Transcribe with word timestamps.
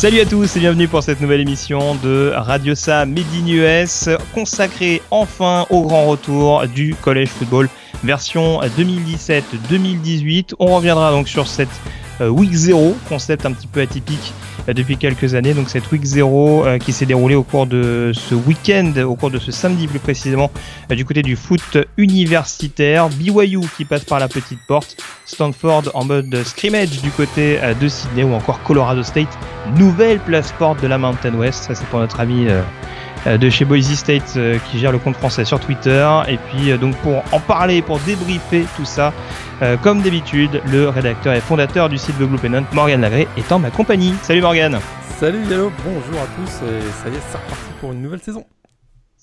Salut 0.00 0.20
à 0.20 0.24
tous 0.24 0.56
et 0.56 0.60
bienvenue 0.60 0.88
pour 0.88 1.02
cette 1.02 1.20
nouvelle 1.20 1.42
émission 1.42 1.94
de 1.96 2.32
Radio 2.34 2.74
Sa 2.74 3.04
US 3.04 4.08
consacrée 4.32 5.02
enfin 5.10 5.66
au 5.68 5.82
grand 5.82 6.06
retour 6.06 6.66
du 6.68 6.94
collège 6.94 7.28
football 7.28 7.68
version 8.02 8.62
2017-2018. 8.62 10.54
On 10.58 10.74
reviendra 10.74 11.10
donc 11.10 11.28
sur 11.28 11.46
cette 11.46 11.68
euh, 12.22 12.28
Week 12.28 12.50
0, 12.50 12.96
concept 13.10 13.44
un 13.44 13.52
petit 13.52 13.66
peu 13.66 13.82
atypique 13.82 14.32
depuis 14.68 14.96
quelques 14.96 15.34
années. 15.34 15.54
Donc 15.54 15.68
cette 15.68 15.90
Week 15.90 16.04
0 16.04 16.64
euh, 16.64 16.78
qui 16.78 16.92
s'est 16.92 17.06
déroulée 17.06 17.34
au 17.34 17.42
cours 17.42 17.66
de 17.66 18.12
ce 18.14 18.34
week-end, 18.34 18.92
au 19.04 19.14
cours 19.14 19.30
de 19.30 19.38
ce 19.38 19.52
samedi 19.52 19.86
plus 19.86 19.98
précisément, 19.98 20.50
du 20.90 21.04
côté 21.04 21.22
du 21.22 21.36
foot 21.36 21.78
universitaire. 21.96 23.08
BYU 23.08 23.60
qui 23.76 23.84
passe 23.84 24.04
par 24.04 24.18
la 24.18 24.28
petite 24.28 24.60
porte, 24.66 24.96
Stanford 25.26 25.90
en 25.94 26.04
mode 26.04 26.42
scrimmage 26.44 27.02
du 27.02 27.10
côté 27.10 27.58
de 27.80 27.88
Sydney 27.88 28.24
ou 28.24 28.32
encore 28.34 28.62
Colorado 28.62 29.02
State, 29.02 29.38
nouvelle 29.76 30.18
place 30.20 30.52
porte 30.52 30.82
de 30.82 30.86
la 30.86 30.98
Mountain 30.98 31.34
West. 31.34 31.64
Ça 31.64 31.74
c'est 31.74 31.86
pour 31.86 32.00
notre 32.00 32.20
ami 32.20 32.46
de 33.26 33.50
chez 33.50 33.64
Boise 33.64 33.94
State 33.94 34.38
qui 34.70 34.78
gère 34.78 34.92
le 34.92 34.98
compte 34.98 35.16
français 35.16 35.44
sur 35.44 35.60
Twitter. 35.60 36.08
Et 36.28 36.38
puis 36.38 36.76
donc 36.78 36.96
pour 36.96 37.22
en 37.32 37.40
parler, 37.40 37.82
pour 37.82 37.98
débriefer 38.00 38.64
tout 38.76 38.84
ça, 38.84 39.12
euh, 39.62 39.76
comme 39.76 40.00
d'habitude, 40.00 40.62
le 40.66 40.88
rédacteur 40.88 41.34
et 41.34 41.40
fondateur 41.40 41.88
du 41.88 41.98
site 41.98 42.16
The 42.18 42.22
Blue 42.22 42.38
Pennant, 42.38 42.64
Morgan 42.72 43.00
Lagré, 43.00 43.28
est 43.36 43.52
en 43.52 43.58
ma 43.58 43.70
compagnie. 43.70 44.14
Salut 44.22 44.40
Morgan 44.40 44.78
Salut 45.18 45.44
Yellow, 45.50 45.70
bonjour 45.84 46.22
à 46.22 46.26
tous 46.36 46.64
et 46.64 46.80
ça 47.02 47.10
y 47.10 47.14
est, 47.14 47.20
c'est 47.30 47.36
reparti 47.36 47.70
pour 47.78 47.92
une 47.92 48.00
nouvelle 48.00 48.20
saison. 48.20 48.44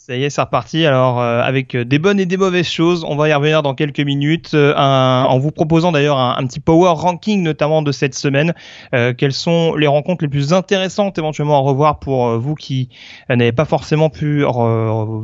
Ça 0.08 0.16
y 0.16 0.24
est, 0.24 0.30
c'est 0.30 0.40
reparti. 0.40 0.86
Alors, 0.86 1.20
euh, 1.20 1.42
avec 1.42 1.76
des 1.76 2.00
bonnes 2.00 2.18
et 2.18 2.26
des 2.26 2.38
mauvaises 2.38 2.70
choses, 2.70 3.04
on 3.06 3.18
va 3.18 3.28
y 3.28 3.34
revenir 3.34 3.62
dans 3.62 3.76
quelques 3.76 4.00
minutes, 4.00 4.52
euh, 4.54 4.74
en 4.74 5.38
vous 5.38 5.52
proposant 5.52 5.92
d'ailleurs 5.92 6.18
un, 6.18 6.48
petit 6.48 6.62
power 6.62 6.94
ranking, 6.96 7.44
notamment 7.44 7.82
de 7.82 7.92
cette 7.92 8.16
semaine. 8.16 8.54
Euh, 8.96 9.14
quelles 9.14 9.34
sont 9.34 9.76
les 9.76 9.86
rencontres 9.86 10.24
les 10.24 10.30
plus 10.30 10.54
intéressantes 10.54 11.18
éventuellement 11.18 11.58
à 11.58 11.60
revoir 11.60 12.00
pour 12.00 12.40
vous 12.40 12.56
qui 12.56 12.88
n'avez 13.28 13.52
pas 13.52 13.66
forcément 13.66 14.10
pu 14.10 14.46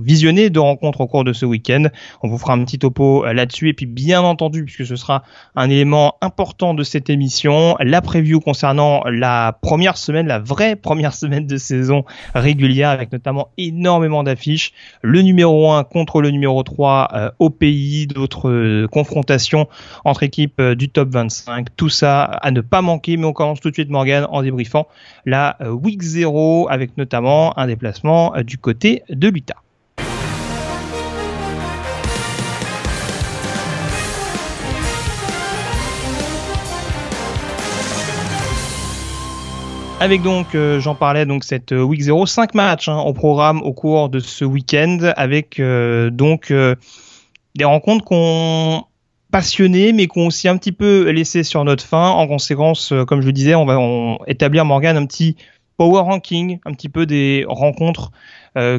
visionner 0.02 0.50
de 0.50 0.59
rencontres 0.59 1.00
au 1.00 1.08
cours 1.08 1.23
de 1.23 1.31
ce 1.31 1.45
week-end? 1.45 1.86
On 2.22 2.28
vous 2.28 2.38
fera 2.38 2.52
un 2.52 2.66
petit 2.66 2.78
topo 2.78 3.23
là-dessus. 3.23 3.70
Et 3.70 3.73
puis, 3.73 3.86
bien 3.86 4.22
entendu, 4.22 4.66
puisque 4.66 4.86
ce 4.86 4.97
sera 4.97 5.23
un 5.56 5.70
élément 5.70 6.18
important 6.20 6.73
de 6.73 6.84
cette 6.84 7.09
émission, 7.09 7.78
la 7.80 8.02
preview 8.02 8.42
concernant 8.42 9.02
la 9.06 9.58
première 9.62 9.95
semaine, 9.95 10.28
la 10.28 10.40
vraie 10.40 10.75
première 10.75 11.14
semaine 11.14 11.47
de 11.47 11.56
saison 11.56 12.03
régulière, 12.36 12.90
avec 12.90 13.14
notamment 13.14 13.47
énormément 13.58 14.23
d'affiches 14.23 14.73
le 15.02 15.22
numéro 15.22 15.72
1 15.72 15.84
contre 15.84 16.22
le 16.22 16.30
numéro 16.30 16.64
3 16.64 17.10
euh, 17.14 17.32
au 17.40 17.50
pays, 17.50 18.08
d'autres 18.08 18.50
euh, 18.50 18.88
confrontations 18.88 19.68
entre 20.06 20.24
équipes 20.24 20.60
euh, 20.60 20.76
du 20.76 20.90
top 20.90 21.10
25. 21.10 21.68
Tout 21.76 21.90
ça 21.90 22.24
à 22.24 22.52
ne 22.52 22.62
pas 22.62 22.82
manquer, 22.82 23.18
mais 23.18 23.26
on 23.26 23.34
commence 23.34 23.60
tout 23.60 23.70
de 23.70 23.76
suite 23.76 23.90
Morgan 23.90 24.28
en 24.30 24.42
débriefant 24.42 24.88
la 25.26 25.58
week 25.70 26.02
0 26.02 26.68
avec 26.70 26.98
notamment 26.98 27.58
un 27.58 27.68
déplacement 27.68 28.34
du 28.44 28.58
côté 28.58 29.04
de 29.10 29.28
l'Utah. 29.30 29.64
Avec 40.03 40.22
donc, 40.22 40.53
euh, 40.53 40.81
j'en 40.81 40.96
parlais, 40.96 41.25
donc 41.25 41.46
cette 41.46 41.72
euh, 41.72 41.81
week 41.81 42.02
0, 42.02 42.25
5 42.25 42.56
matchs 42.56 42.90
hein, 42.90 43.00
au 43.00 43.14
programme 43.14 43.62
au 43.62 43.72
cours 43.72 44.09
de 44.09 44.19
ce 44.19 44.44
week-end, 44.44 44.97
avec 45.16 45.62
euh, 45.62 46.09
donc 46.09 46.52
des 46.52 47.64
rencontres 47.64 48.03
qu'on 48.03 48.84
passionné, 49.31 49.94
mais 49.94 50.08
qu'on 50.08 50.28
aussi 50.28 50.50
un 50.50 50.58
petit 50.58 50.74
peu 50.74 51.09
laissé 51.09 51.44
sur 51.44 51.64
notre 51.64 51.86
fin. 51.86 52.09
En 52.09 52.28
conséquence, 52.28 52.91
comme 53.08 53.22
je 53.22 53.28
le 53.28 53.31
disais, 53.31 53.56
on 53.56 53.64
va 53.64 53.80
établir 54.28 54.66
Morgan 54.66 54.97
un 54.97 55.06
petit 55.06 55.38
power 55.78 56.02
ranking, 56.02 56.59
un 56.66 56.74
petit 56.74 56.90
peu 56.90 57.06
des 57.06 57.46
rencontres 57.47 58.12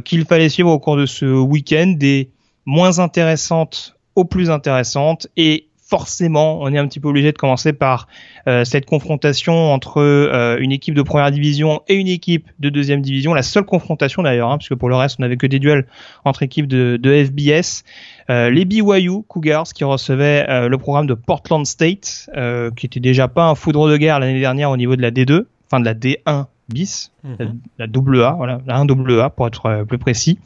qu'il 0.05 0.27
fallait 0.27 0.51
suivre 0.51 0.71
au 0.71 0.79
cours 0.79 0.99
de 0.99 1.07
ce 1.07 1.25
week-end, 1.25 1.95
des 1.97 2.33
moins 2.67 2.99
intéressantes 2.99 3.97
aux 4.15 4.27
plus 4.27 4.51
intéressantes, 4.51 5.27
et 5.39 5.69
forcément, 5.87 6.61
on 6.61 6.73
est 6.73 6.79
un 6.79 6.89
petit 6.89 6.99
peu 6.99 7.09
obligé 7.09 7.31
de 7.31 7.37
commencer 7.37 7.73
par 7.73 8.09
euh, 8.49 8.65
cette 8.65 8.87
confrontation 8.87 9.73
entre 9.73 10.01
euh, 10.01 10.57
une 10.59 10.73
équipe 10.73 10.95
de 10.95 11.03
première 11.03 11.31
division 11.31 11.83
et 11.89 11.95
une 11.95 12.09
équipe 12.09 12.49
de 12.59 12.71
deuxième 12.71 13.03
division. 13.03 13.35
La 13.35 13.43
seule 13.43 13.65
confrontation 13.65 14.23
d'ailleurs, 14.23 14.51
hein, 14.51 14.59
puisque 14.59 14.75
pour 14.75 14.89
le 14.89 14.97
reste, 14.97 15.17
on 15.19 15.23
n'avait 15.23 15.37
que 15.37 15.47
des 15.47 15.59
duels 15.59 15.87
entre 16.25 16.43
équipes 16.43 16.67
de, 16.67 16.99
FBS. 17.05 17.85
Euh, 18.31 18.49
les 18.51 18.65
BYU 18.65 19.23
Cougars 19.29 19.69
qui 19.75 19.85
recevaient 19.85 20.69
le 20.69 20.79
programme 20.79 21.07
de 21.07 21.15
Portland 21.15 21.67
State, 21.67 22.31
qui 22.77 22.87
était 22.87 23.01
déjà 23.01 23.29
pas 23.29 23.45
un 23.45 23.55
foudre 23.55 23.89
de 23.89 23.97
guerre 23.97 24.19
l'année 24.19 24.41
dernière 24.41 24.71
au 24.71 24.77
niveau 24.77 24.97
de 24.97 25.03
la 25.03 25.11
D2, 25.11 25.45
enfin 25.67 25.81
de 25.81 25.85
la 25.85 25.95
D1 25.95 26.47
bis, 26.71 27.13
mhm. 27.25 27.61
la, 27.79 27.87
double 27.87 28.23
A, 28.23 28.33
voilà, 28.33 28.61
la 28.67 28.79
1 28.79 28.87
double 28.87 29.21
A 29.21 29.29
pour 29.29 29.47
être 29.47 29.85
plus 29.87 29.99
précis. 29.99 30.39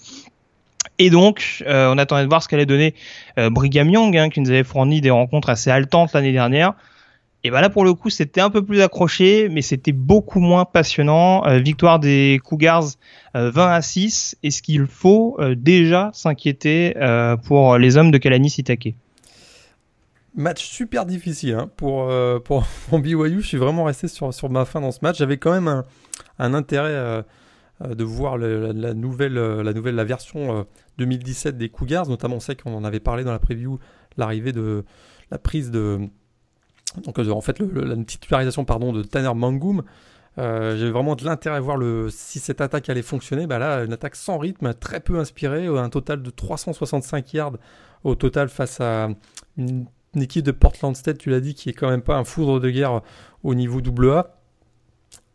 Et 0.98 1.10
donc, 1.10 1.62
euh, 1.66 1.92
on 1.92 1.98
attendait 1.98 2.25
de 2.25 2.28
voir 2.28 2.42
ce 2.42 2.48
qu'allait 2.48 2.66
donner 2.66 2.94
euh, 3.38 3.50
Brigham 3.50 3.88
Young, 3.88 4.16
hein, 4.16 4.28
qui 4.31 4.41
nous 4.41 4.50
avait 4.50 4.64
fourni 4.64 5.00
des 5.00 5.10
rencontres 5.10 5.48
assez 5.48 5.70
haletantes 5.70 6.12
l'année 6.12 6.32
dernière. 6.32 6.75
Et 7.44 7.50
ben 7.50 7.60
là, 7.60 7.70
pour 7.70 7.84
le 7.84 7.94
coup, 7.94 8.10
c'était 8.10 8.41
un 8.41 8.50
peu 8.50 8.64
plus 8.64 8.81
accroché, 8.81 9.48
mais 9.48 9.62
c'était 9.62 9.92
beaucoup 9.92 10.41
moins 10.41 10.64
passionnant. 10.64 11.47
Euh, 11.47 11.59
victoire 11.59 12.00
des 12.00 12.41
Cougars 12.42 12.86
20 13.34 13.72
à 13.72 13.81
6. 13.81 14.36
Est-ce 14.42 14.60
qu'il 14.60 14.86
faut 14.86 15.38
déjà 15.56 16.10
s'inquiéter 16.12 16.94
pour 17.44 17.78
les 17.78 17.97
hommes 17.97 18.10
de 18.10 18.19
Kalani 18.19 18.50
Sitake 18.50 18.94
Match 20.34 20.65
super 20.65 21.06
difficile 21.06 21.54
hein, 21.54 21.70
pour, 21.76 22.12
pour, 22.44 22.65
BYU. 22.98 23.41
Je 23.41 23.47
suis 23.47 23.56
vraiment 23.56 23.84
resté 23.84 24.09
sur, 24.09 24.34
sur 24.34 24.50
ma 24.50 24.65
fin 24.65 24.80
dans 24.80 24.91
ce 24.91 24.98
match. 25.03 25.19
J'avais 25.19 25.36
quand 25.36 25.53
même 25.53 25.69
un, 25.69 25.84
un 26.41 26.54
intérêt 26.54 27.22
euh, 27.84 27.94
de 27.94 28.03
voir 28.03 28.38
la, 28.38 28.94
nouvelle, 28.94 29.38
euh, 29.38 29.62
la 29.62 29.72
nouvelle 29.72 29.94
la 29.94 30.03
version 30.03 30.66
2017 30.98 31.54
euh, 31.54 31.59
des 31.59 31.69
Cougars, 31.69 32.09
notamment 32.09 32.36
on 32.36 32.41
sait 32.41 32.56
qu'on 32.56 32.75
en 32.75 32.84
avait 32.84 33.00
parlé 33.00 33.25
dans 33.25 33.32
la 33.32 33.38
preview, 33.38 33.78
l'arrivée 34.16 34.53
de 34.53 34.84
la 35.31 35.38
prise 35.38 35.70
de 35.70 36.00
donc 37.04 37.19
en 37.19 37.41
fait 37.42 37.59
la 37.60 37.97
titularisation 38.03 38.64
pardon 38.64 38.92
de 38.92 39.03
Tanner 39.03 39.34
Mangum. 39.34 39.82
J'avais 40.36 40.91
vraiment 40.91 41.16
de 41.16 41.25
l'intérêt 41.25 41.56
à 41.56 41.60
voir 41.60 41.76
le, 41.76 42.10
si 42.10 42.38
cette 42.38 42.60
attaque 42.60 42.88
allait 42.88 43.03
fonctionner. 43.03 43.48
Bah 43.48 43.59
là, 43.59 43.82
une 43.82 43.92
attaque 43.92 44.14
sans 44.14 44.38
rythme, 44.38 44.72
très 44.72 45.00
peu 45.00 45.19
inspirée, 45.19 45.66
un 45.66 45.88
total 45.88 46.22
de 46.22 46.31
365 46.31 47.32
yards 47.34 47.56
au 48.04 48.15
total 48.15 48.48
face 48.48 48.80
à 48.80 49.09
une, 49.56 49.86
équipe 50.15 50.44
de 50.44 50.53
Portland 50.53 50.97
State, 50.97 51.19
tu 51.19 51.30
l'as 51.30 51.41
dit, 51.41 51.54
qui 51.54 51.69
est 51.69 51.72
quand 51.72 51.91
même 51.91 52.03
pas 52.03 52.16
un 52.16 52.25
foudre 52.25 52.60
de 52.60 52.70
guerre 52.70 53.03
au 53.42 53.54
niveau 53.54 53.80
AA. 53.80 54.28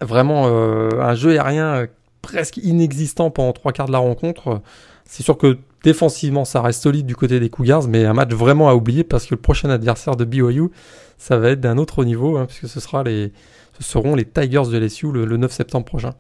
Vraiment 0.01 0.47
un 0.47 1.15
jeu 1.15 1.31
aérien 1.31 1.87
presque 2.23 2.57
inexistant 2.57 3.29
pendant 3.29 3.53
trois 3.53 3.71
quarts 3.71 3.85
de 3.85 3.91
la 3.91 3.99
rencontre. 3.99 4.63
C'est 5.05 5.23
sûr 5.23 5.37
que 5.37 5.57
défensivement, 5.83 6.45
ça 6.45 6.61
reste 6.61 6.81
solide 6.83 7.05
du 7.05 7.15
côté 7.15 7.39
des 7.39 7.49
Cougars, 7.49 7.87
mais 7.87 8.05
un 8.05 8.13
match 8.13 8.31
vraiment 8.31 8.69
à 8.69 8.75
oublier 8.75 9.03
parce 9.03 9.25
que 9.25 9.35
le 9.35 9.41
prochain 9.41 9.69
adversaire 9.69 10.15
de 10.15 10.25
BYU, 10.25 10.69
ça 11.17 11.37
va 11.37 11.49
être 11.49 11.61
d'un 11.61 11.77
autre 11.77 12.03
niveau, 12.05 12.37
hein, 12.37 12.45
puisque 12.45 12.67
ce, 12.67 12.79
sera 12.79 13.03
les, 13.03 13.31
ce 13.77 13.83
seront 13.83 14.15
les 14.15 14.25
Tigers 14.25 14.69
de 14.71 14.77
LSU 14.77 15.11
le 15.11 15.37
9 15.37 15.51
septembre 15.51 15.85
prochain. 15.85 16.13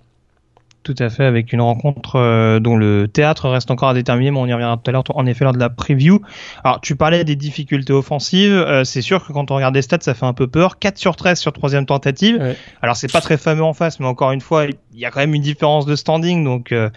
Tout 0.83 0.95
à 0.99 1.09
fait, 1.09 1.23
avec 1.23 1.53
une 1.53 1.61
rencontre 1.61 2.17
euh, 2.17 2.59
dont 2.59 2.75
le 2.75 3.07
théâtre 3.07 3.47
reste 3.47 3.71
encore 3.71 3.87
à 3.87 3.93
déterminer, 3.93 4.31
mais 4.31 4.39
on 4.39 4.45
y 4.47 4.51
reviendra 4.53 4.75
tout 4.75 4.89
à 4.89 4.91
l'heure, 4.91 5.03
en 5.15 5.25
effet, 5.25 5.45
lors 5.45 5.53
de 5.53 5.59
la 5.59 5.69
preview. 5.69 6.21
Alors, 6.65 6.81
tu 6.81 6.97
parlais 6.97 7.23
des 7.23 7.37
difficultés 7.37 7.93
offensives. 7.93 8.51
Euh, 8.51 8.83
c'est 8.83 9.01
sûr 9.01 9.25
que 9.25 9.31
quand 9.31 9.49
on 9.49 9.55
regarde 9.55 9.73
les 9.73 9.81
stats, 9.81 9.99
ça 10.01 10.13
fait 10.13 10.25
un 10.25 10.33
peu 10.33 10.47
peur. 10.47 10.79
4 10.79 10.97
sur 10.97 11.15
13 11.15 11.39
sur 11.39 11.53
troisième 11.53 11.85
tentative. 11.85 12.55
Alors, 12.81 12.97
c'est 12.97 13.09
pas 13.09 13.21
très 13.21 13.37
fameux 13.37 13.63
en 13.63 13.71
face, 13.71 14.01
mais 14.01 14.07
encore 14.07 14.33
une 14.33 14.41
fois, 14.41 14.65
il 14.65 14.99
y 14.99 15.05
a 15.05 15.11
quand 15.11 15.21
même 15.21 15.33
une 15.33 15.41
différence 15.41 15.85
de 15.85 15.95
standing. 15.95 16.43
Donc, 16.43 16.73
euh, 16.73 16.89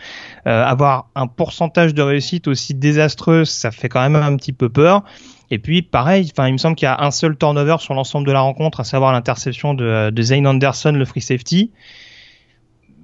avoir 0.45 1.09
un 1.15 1.29
pourcentage 1.29 1.95
de 1.95 2.03
réussite 2.03 2.49
aussi 2.49 2.75
désastreux, 2.75 3.45
ça 3.45 3.71
fait 3.71 3.89
quand 3.89 4.03
même 4.03 4.17
un 4.17 4.35
petit 4.37 4.53
peu 4.53 4.69
peur. 4.69 5.05
Et 5.53 5.61
puis, 5.61 5.83
pareil, 5.83 6.29
enfin, 6.33 6.49
il 6.49 6.55
me 6.55 6.59
semble 6.59 6.75
qu'il 6.75 6.87
y 6.87 6.89
a 6.89 7.05
un 7.05 7.13
seul 7.13 7.37
turnover 7.37 7.77
sur 7.79 7.95
l'ensemble 7.95 8.27
de 8.27 8.33
la 8.33 8.41
rencontre, 8.41 8.81
à 8.81 8.85
savoir 8.85 9.13
l'interception 9.13 9.75
de, 9.75 10.11
de 10.11 10.23
Zane 10.23 10.45
Anderson, 10.49 10.91
le 10.91 11.05
free 11.05 11.21
safety 11.21 11.71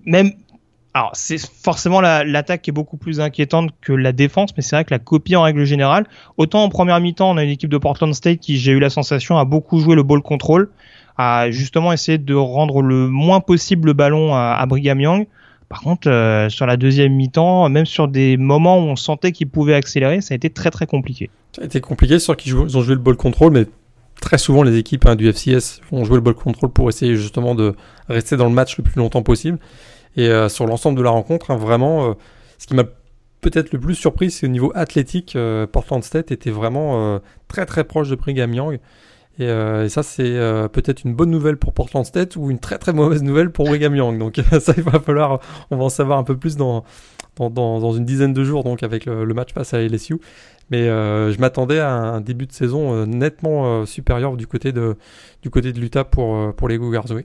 même 0.04 0.32
alors 0.94 1.10
c'est 1.14 1.38
forcément 1.38 2.00
l'attaque 2.00 2.62
qui 2.62 2.70
est 2.70 2.72
beaucoup 2.72 2.98
plus 2.98 3.20
inquiétante 3.20 3.70
que 3.80 3.92
la 3.92 4.12
défense, 4.12 4.50
mais 4.56 4.62
c'est 4.62 4.76
vrai 4.76 4.84
que 4.84 4.92
la 4.92 4.98
copie 4.98 5.36
en 5.36 5.42
règle 5.42 5.64
générale, 5.64 6.06
autant 6.36 6.62
en 6.62 6.68
première 6.68 7.00
mi-temps 7.00 7.30
on 7.30 7.36
a 7.38 7.44
une 7.44 7.50
équipe 7.50 7.70
de 7.70 7.78
Portland 7.78 8.14
State 8.14 8.40
qui 8.40 8.58
j'ai 8.58 8.72
eu 8.72 8.78
la 8.78 8.90
sensation 8.90 9.38
a 9.38 9.44
beaucoup 9.44 9.80
joué 9.80 9.94
le 9.94 10.02
ball 10.02 10.20
control, 10.20 10.68
a 11.16 11.50
justement 11.50 11.92
essayé 11.92 12.18
de 12.18 12.34
rendre 12.34 12.82
le 12.82 13.08
moins 13.08 13.40
possible 13.40 13.86
le 13.86 13.92
ballon 13.94 14.34
à, 14.34 14.64
Brigham 14.66 15.00
Young. 15.00 15.26
Par 15.70 15.80
contre, 15.80 16.46
sur 16.50 16.66
la 16.66 16.76
deuxième 16.76 17.14
mi-temps, 17.14 17.70
même 17.70 17.86
sur 17.86 18.06
des 18.06 18.36
moments 18.36 18.78
où 18.78 18.82
on 18.82 18.96
sentait 18.96 19.32
qu'ils 19.32 19.48
pouvaient 19.48 19.74
accélérer, 19.74 20.20
ça 20.20 20.34
a 20.34 20.36
été 20.36 20.50
très 20.50 20.70
très 20.70 20.86
compliqué. 20.86 21.30
Ça 21.56 21.62
a 21.62 21.64
été 21.64 21.80
compliqué, 21.80 22.18
sûr 22.18 22.36
qu'ils 22.36 22.54
ont 22.54 22.68
joué 22.68 22.94
le 22.94 23.00
ball 23.00 23.16
control, 23.16 23.52
mais 23.52 23.64
très 24.20 24.36
souvent 24.36 24.62
les 24.62 24.76
équipes 24.76 25.06
hein, 25.06 25.16
du 25.16 25.32
FCS 25.32 25.80
vont 25.90 26.04
jouer 26.04 26.16
le 26.16 26.20
ball 26.20 26.34
control 26.34 26.70
pour 26.70 26.90
essayer 26.90 27.16
justement 27.16 27.54
de 27.54 27.74
rester 28.08 28.36
dans 28.36 28.46
le 28.46 28.52
match 28.52 28.76
le 28.76 28.84
plus 28.84 28.96
longtemps 28.96 29.22
possible. 29.22 29.58
Et 30.16 30.30
sur 30.48 30.66
l'ensemble 30.66 30.98
de 30.98 31.02
la 31.02 31.10
rencontre, 31.10 31.50
hein, 31.50 31.56
vraiment, 31.56 32.14
ce 32.58 32.66
qui 32.66 32.74
m'a 32.74 32.84
peut-être 33.42 33.72
le 33.72 33.80
plus 33.80 33.94
surpris, 33.94 34.30
c'est 34.30 34.46
au 34.46 34.50
niveau 34.50 34.72
athlétique, 34.74 35.36
euh, 35.36 35.66
Portland 35.66 36.02
State 36.02 36.30
était 36.30 36.50
vraiment 36.50 37.14
euh, 37.14 37.18
très 37.48 37.66
très 37.66 37.84
proche 37.84 38.08
de 38.08 38.14
Brigham 38.14 38.54
Young. 38.54 38.78
Et, 39.38 39.44
euh, 39.44 39.88
ça, 39.88 40.02
c'est 40.02 40.38
peut-être 40.72 41.04
une 41.04 41.14
bonne 41.14 41.30
nouvelle 41.30 41.56
pour 41.56 41.72
Portland 41.72 42.06
State 42.06 42.36
ou 42.36 42.50
une 42.50 42.58
très 42.58 42.78
très 42.78 42.92
mauvaise 42.92 43.22
nouvelle 43.22 43.50
pour 43.50 43.66
Brigham 43.66 43.94
Young. 43.94 44.18
Donc 44.18 44.40
ça, 44.60 44.72
il 44.76 44.82
va 44.82 45.00
falloir, 45.00 45.40
on 45.70 45.76
va 45.76 45.84
en 45.84 45.88
savoir 45.88 46.18
un 46.18 46.24
peu 46.24 46.36
plus 46.36 46.56
dans, 46.56 46.84
une 47.38 48.04
dizaine 48.04 48.32
de 48.32 48.44
jours, 48.44 48.62
donc 48.62 48.82
avec 48.82 49.06
le, 49.06 49.34
match 49.34 49.52
face 49.52 49.74
à 49.74 49.82
LSU. 49.82 50.18
Mais 50.70 50.84
je 50.84 51.38
m'attendais 51.40 51.80
à 51.80 51.90
un 51.90 52.20
début 52.20 52.46
de 52.46 52.52
saison 52.52 53.06
nettement 53.06 53.84
supérieur 53.86 54.36
du 54.36 54.46
côté 54.46 54.72
de, 54.72 54.96
de 55.44 55.80
l'Utah 55.80 56.04
pour, 56.04 56.54
pour 56.54 56.68
les 56.68 56.78
Cougars. 56.78 57.06
Oui. 57.10 57.24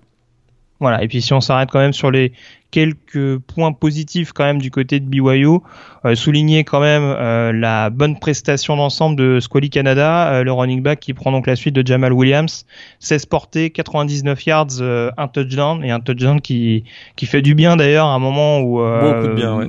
Voilà. 0.79 1.03
Et 1.03 1.07
puis 1.07 1.21
si 1.21 1.33
on 1.33 1.41
s'arrête 1.41 1.69
quand 1.71 1.79
même 1.79 1.93
sur 1.93 2.11
les 2.11 2.33
quelques 2.71 3.37
points 3.39 3.71
positifs 3.71 4.33
quand 4.33 4.43
même 4.43 4.61
du 4.61 4.71
côté 4.71 4.99
de 4.99 5.05
BYU, 5.05 5.59
euh, 6.05 6.15
souligner 6.15 6.63
quand 6.63 6.79
même 6.79 7.03
euh, 7.03 7.51
la 7.53 7.89
bonne 7.89 8.19
prestation 8.19 8.75
d'ensemble 8.75 9.15
de 9.15 9.39
Squally 9.39 9.69
Canada, 9.69 10.31
euh, 10.33 10.43
le 10.43 10.51
running 10.51 10.81
back 10.81 10.99
qui 10.99 11.13
prend 11.13 11.31
donc 11.31 11.47
la 11.47 11.55
suite 11.55 11.73
de 11.73 11.85
Jamal 11.85 12.13
Williams, 12.13 12.65
16 12.99 13.25
portées, 13.27 13.69
99 13.69 14.45
yards, 14.45 14.67
euh, 14.81 15.11
un 15.17 15.27
touchdown 15.27 15.83
et 15.83 15.91
un 15.91 15.99
touchdown 15.99 16.41
qui 16.41 16.83
qui 17.15 17.25
fait 17.25 17.41
du 17.41 17.55
bien 17.55 17.77
d'ailleurs 17.77 18.07
à 18.07 18.13
un 18.13 18.19
moment 18.19 18.59
où 18.59 18.77
beaucoup 18.77 19.27
de 19.27 19.33
bien, 19.33 19.55
ouais 19.55 19.67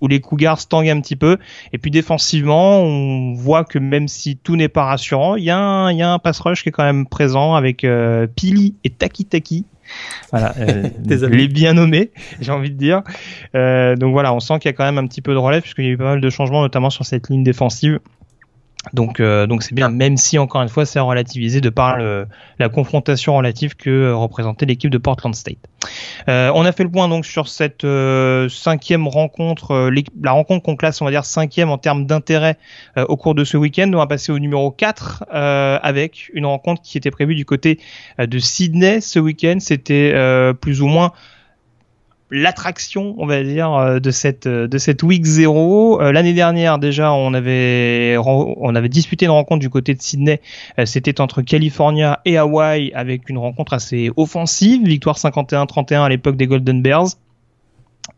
où 0.00 0.06
les 0.06 0.20
Cougars 0.20 0.64
tanguent 0.64 0.90
un 0.90 1.00
petit 1.00 1.16
peu. 1.16 1.38
Et 1.72 1.78
puis 1.78 1.90
défensivement, 1.90 2.82
on 2.82 3.32
voit 3.34 3.64
que 3.64 3.80
même 3.80 4.06
si 4.06 4.36
tout 4.36 4.54
n'est 4.54 4.68
pas 4.68 4.84
rassurant, 4.84 5.34
il 5.34 5.42
y, 5.42 5.50
a 5.50 5.58
un, 5.58 5.92
y 5.92 6.02
a 6.02 6.12
un 6.12 6.20
pass 6.20 6.38
rush 6.38 6.62
qui 6.62 6.68
est 6.68 6.72
quand 6.72 6.84
même 6.84 7.04
présent 7.04 7.56
avec 7.56 7.84
Pili 8.36 8.76
et 8.84 8.90
Taki 8.90 9.24
Taki 9.24 9.66
voilà, 10.30 10.54
euh, 10.58 10.88
les 11.30 11.48
bien 11.48 11.74
nommés, 11.74 12.10
j'ai 12.40 12.52
envie 12.52 12.70
de 12.70 12.76
dire. 12.76 13.02
Euh, 13.54 13.96
donc 13.96 14.12
voilà, 14.12 14.34
on 14.34 14.40
sent 14.40 14.58
qu'il 14.58 14.68
y 14.68 14.74
a 14.74 14.76
quand 14.76 14.84
même 14.84 14.98
un 14.98 15.06
petit 15.06 15.22
peu 15.22 15.32
de 15.32 15.38
relève 15.38 15.62
puisqu'il 15.62 15.84
y 15.84 15.88
a 15.88 15.90
eu 15.90 15.96
pas 15.96 16.04
mal 16.04 16.20
de 16.20 16.30
changements, 16.30 16.62
notamment 16.62 16.90
sur 16.90 17.04
cette 17.04 17.28
ligne 17.28 17.44
défensive. 17.44 18.00
Donc 18.92 19.20
euh, 19.20 19.46
donc 19.46 19.62
c'est 19.62 19.74
bien, 19.74 19.88
même 19.88 20.16
si 20.16 20.38
encore 20.38 20.62
une 20.62 20.68
fois 20.68 20.86
c'est 20.86 21.00
relativisé 21.00 21.60
de 21.60 21.68
par 21.68 21.98
la 21.98 22.68
confrontation 22.68 23.36
relative 23.36 23.74
que 23.76 24.12
représentait 24.12 24.66
l'équipe 24.66 24.90
de 24.90 24.98
Portland 24.98 25.34
State. 25.34 25.58
Euh, 26.28 26.50
on 26.54 26.64
a 26.64 26.72
fait 26.72 26.84
le 26.84 26.90
point 26.90 27.08
donc 27.08 27.26
sur 27.26 27.48
cette 27.48 27.84
euh, 27.84 28.48
cinquième 28.48 29.08
rencontre, 29.08 29.90
la 30.22 30.32
rencontre 30.32 30.64
qu'on 30.64 30.76
classe 30.76 31.00
on 31.02 31.04
va 31.04 31.10
dire 31.10 31.24
cinquième 31.24 31.70
en 31.70 31.78
termes 31.78 32.06
d'intérêt 32.06 32.56
au 32.96 33.16
cours 33.16 33.34
de 33.34 33.44
ce 33.44 33.56
week-end. 33.56 33.90
On 33.92 33.98
va 33.98 34.06
passer 34.06 34.32
au 34.32 34.38
numéro 34.38 34.70
4 34.70 35.24
avec 35.30 36.30
une 36.32 36.46
rencontre 36.46 36.82
qui 36.82 36.98
était 36.98 37.10
prévue 37.10 37.34
du 37.34 37.44
côté 37.44 37.80
de 38.18 38.38
Sydney 38.38 39.00
ce 39.00 39.18
week-end. 39.18 39.56
C'était 39.60 40.14
plus 40.60 40.82
ou 40.82 40.86
moins 40.86 41.12
l'attraction, 42.30 43.14
on 43.18 43.26
va 43.26 43.42
dire, 43.42 43.72
euh, 43.72 44.00
de 44.00 44.10
cette 44.10 44.46
euh, 44.46 44.68
de 44.68 44.78
cette 44.78 45.02
week 45.02 45.24
0. 45.24 46.00
Euh, 46.00 46.12
l'année 46.12 46.34
dernière, 46.34 46.78
déjà, 46.78 47.12
on 47.12 47.32
avait 47.34 48.16
on 48.18 48.74
avait 48.74 48.88
disputé 48.88 49.26
une 49.26 49.32
rencontre 49.32 49.60
du 49.60 49.70
côté 49.70 49.94
de 49.94 50.02
Sydney. 50.02 50.40
C'était 50.84 51.20
entre 51.20 51.42
California 51.42 52.20
et 52.24 52.36
Hawaii 52.36 52.92
avec 52.92 53.28
une 53.28 53.38
rencontre 53.38 53.72
assez 53.72 54.10
offensive, 54.16 54.84
victoire 54.84 55.16
51-31 55.16 56.02
à 56.02 56.08
l'époque 56.08 56.36
des 56.36 56.46
Golden 56.46 56.82
Bears. 56.82 57.08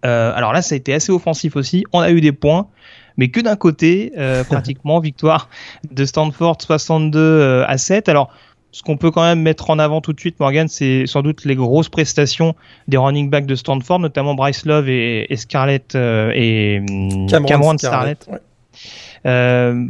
alors 0.02 0.52
là, 0.52 0.62
ça 0.62 0.74
a 0.74 0.76
été 0.76 0.92
assez 0.92 1.12
offensif 1.12 1.56
aussi. 1.56 1.84
On 1.92 2.00
a 2.00 2.10
eu 2.10 2.20
des 2.20 2.32
points, 2.32 2.68
mais 3.16 3.28
que 3.28 3.40
d'un 3.40 3.56
côté, 3.56 4.12
pratiquement 4.48 5.00
victoire 5.00 5.48
de 5.90 6.04
Stanford 6.04 6.60
62 6.60 7.64
à 7.66 7.78
7. 7.78 8.08
Alors 8.08 8.30
ce 8.72 8.82
qu'on 8.82 8.96
peut 8.96 9.10
quand 9.10 9.22
même 9.22 9.40
mettre 9.40 9.70
en 9.70 9.78
avant 9.78 10.00
tout 10.00 10.12
de 10.12 10.20
suite, 10.20 10.38
Morgan, 10.40 10.68
c'est 10.68 11.06
sans 11.06 11.22
doute 11.22 11.44
les 11.44 11.56
grosses 11.56 11.88
prestations 11.88 12.54
des 12.88 12.96
running 12.96 13.30
backs 13.30 13.46
de 13.46 13.54
Stanford, 13.54 13.98
notamment 13.98 14.34
Bryce 14.34 14.64
Love 14.64 14.88
et, 14.88 15.26
Scarlett 15.36 15.94
euh, 15.94 16.32
et 16.34 16.80
hum, 16.88 17.26
Cameron, 17.46 17.76
Scarlett. 17.76 18.28
Euh, 19.26 19.84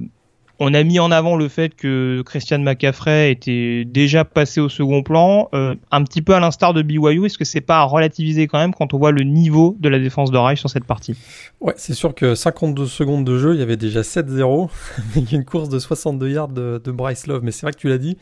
on 0.62 0.74
a 0.74 0.82
mis 0.82 0.98
en 0.98 1.10
avant 1.10 1.36
le 1.36 1.48
fait 1.48 1.74
que 1.74 2.22
Christian 2.26 2.58
McCaffrey 2.58 3.32
était 3.32 3.86
déjà 3.86 4.26
passé 4.26 4.60
au 4.60 4.68
second 4.68 5.02
plan, 5.02 5.48
euh, 5.54 5.74
un 5.90 6.04
petit 6.04 6.20
peu 6.20 6.34
à 6.34 6.40
l'instar 6.40 6.74
de 6.74 6.82
BYU. 6.82 7.24
Est-ce 7.24 7.38
que 7.38 7.46
c'est 7.46 7.62
pas 7.62 7.78
à 7.78 7.84
relativiser 7.84 8.46
quand 8.46 8.58
même 8.58 8.74
quand 8.74 8.92
on 8.92 8.98
voit 8.98 9.10
le 9.10 9.22
niveau 9.22 9.74
de 9.80 9.88
la 9.88 9.98
défense 9.98 10.30
de 10.30 10.36
Rice 10.36 10.60
sur 10.60 10.68
cette 10.68 10.84
partie? 10.84 11.16
Ouais, 11.62 11.72
c'est 11.76 11.94
sûr 11.94 12.14
que 12.14 12.34
52 12.34 12.86
secondes 12.86 13.24
de 13.24 13.38
jeu, 13.38 13.54
il 13.54 13.60
y 13.60 13.62
avait 13.62 13.78
déjà 13.78 14.02
7-0 14.02 14.68
avec 15.16 15.32
une 15.32 15.46
course 15.46 15.70
de 15.70 15.78
62 15.78 16.28
yards 16.28 16.48
de, 16.48 16.80
de 16.84 16.90
Bryce 16.90 17.26
Love. 17.26 17.40
Mais 17.42 17.52
c'est 17.52 17.62
vrai 17.62 17.72
que 17.72 17.78
tu 17.78 17.88
l'as 17.88 17.98
dit, 17.98 18.18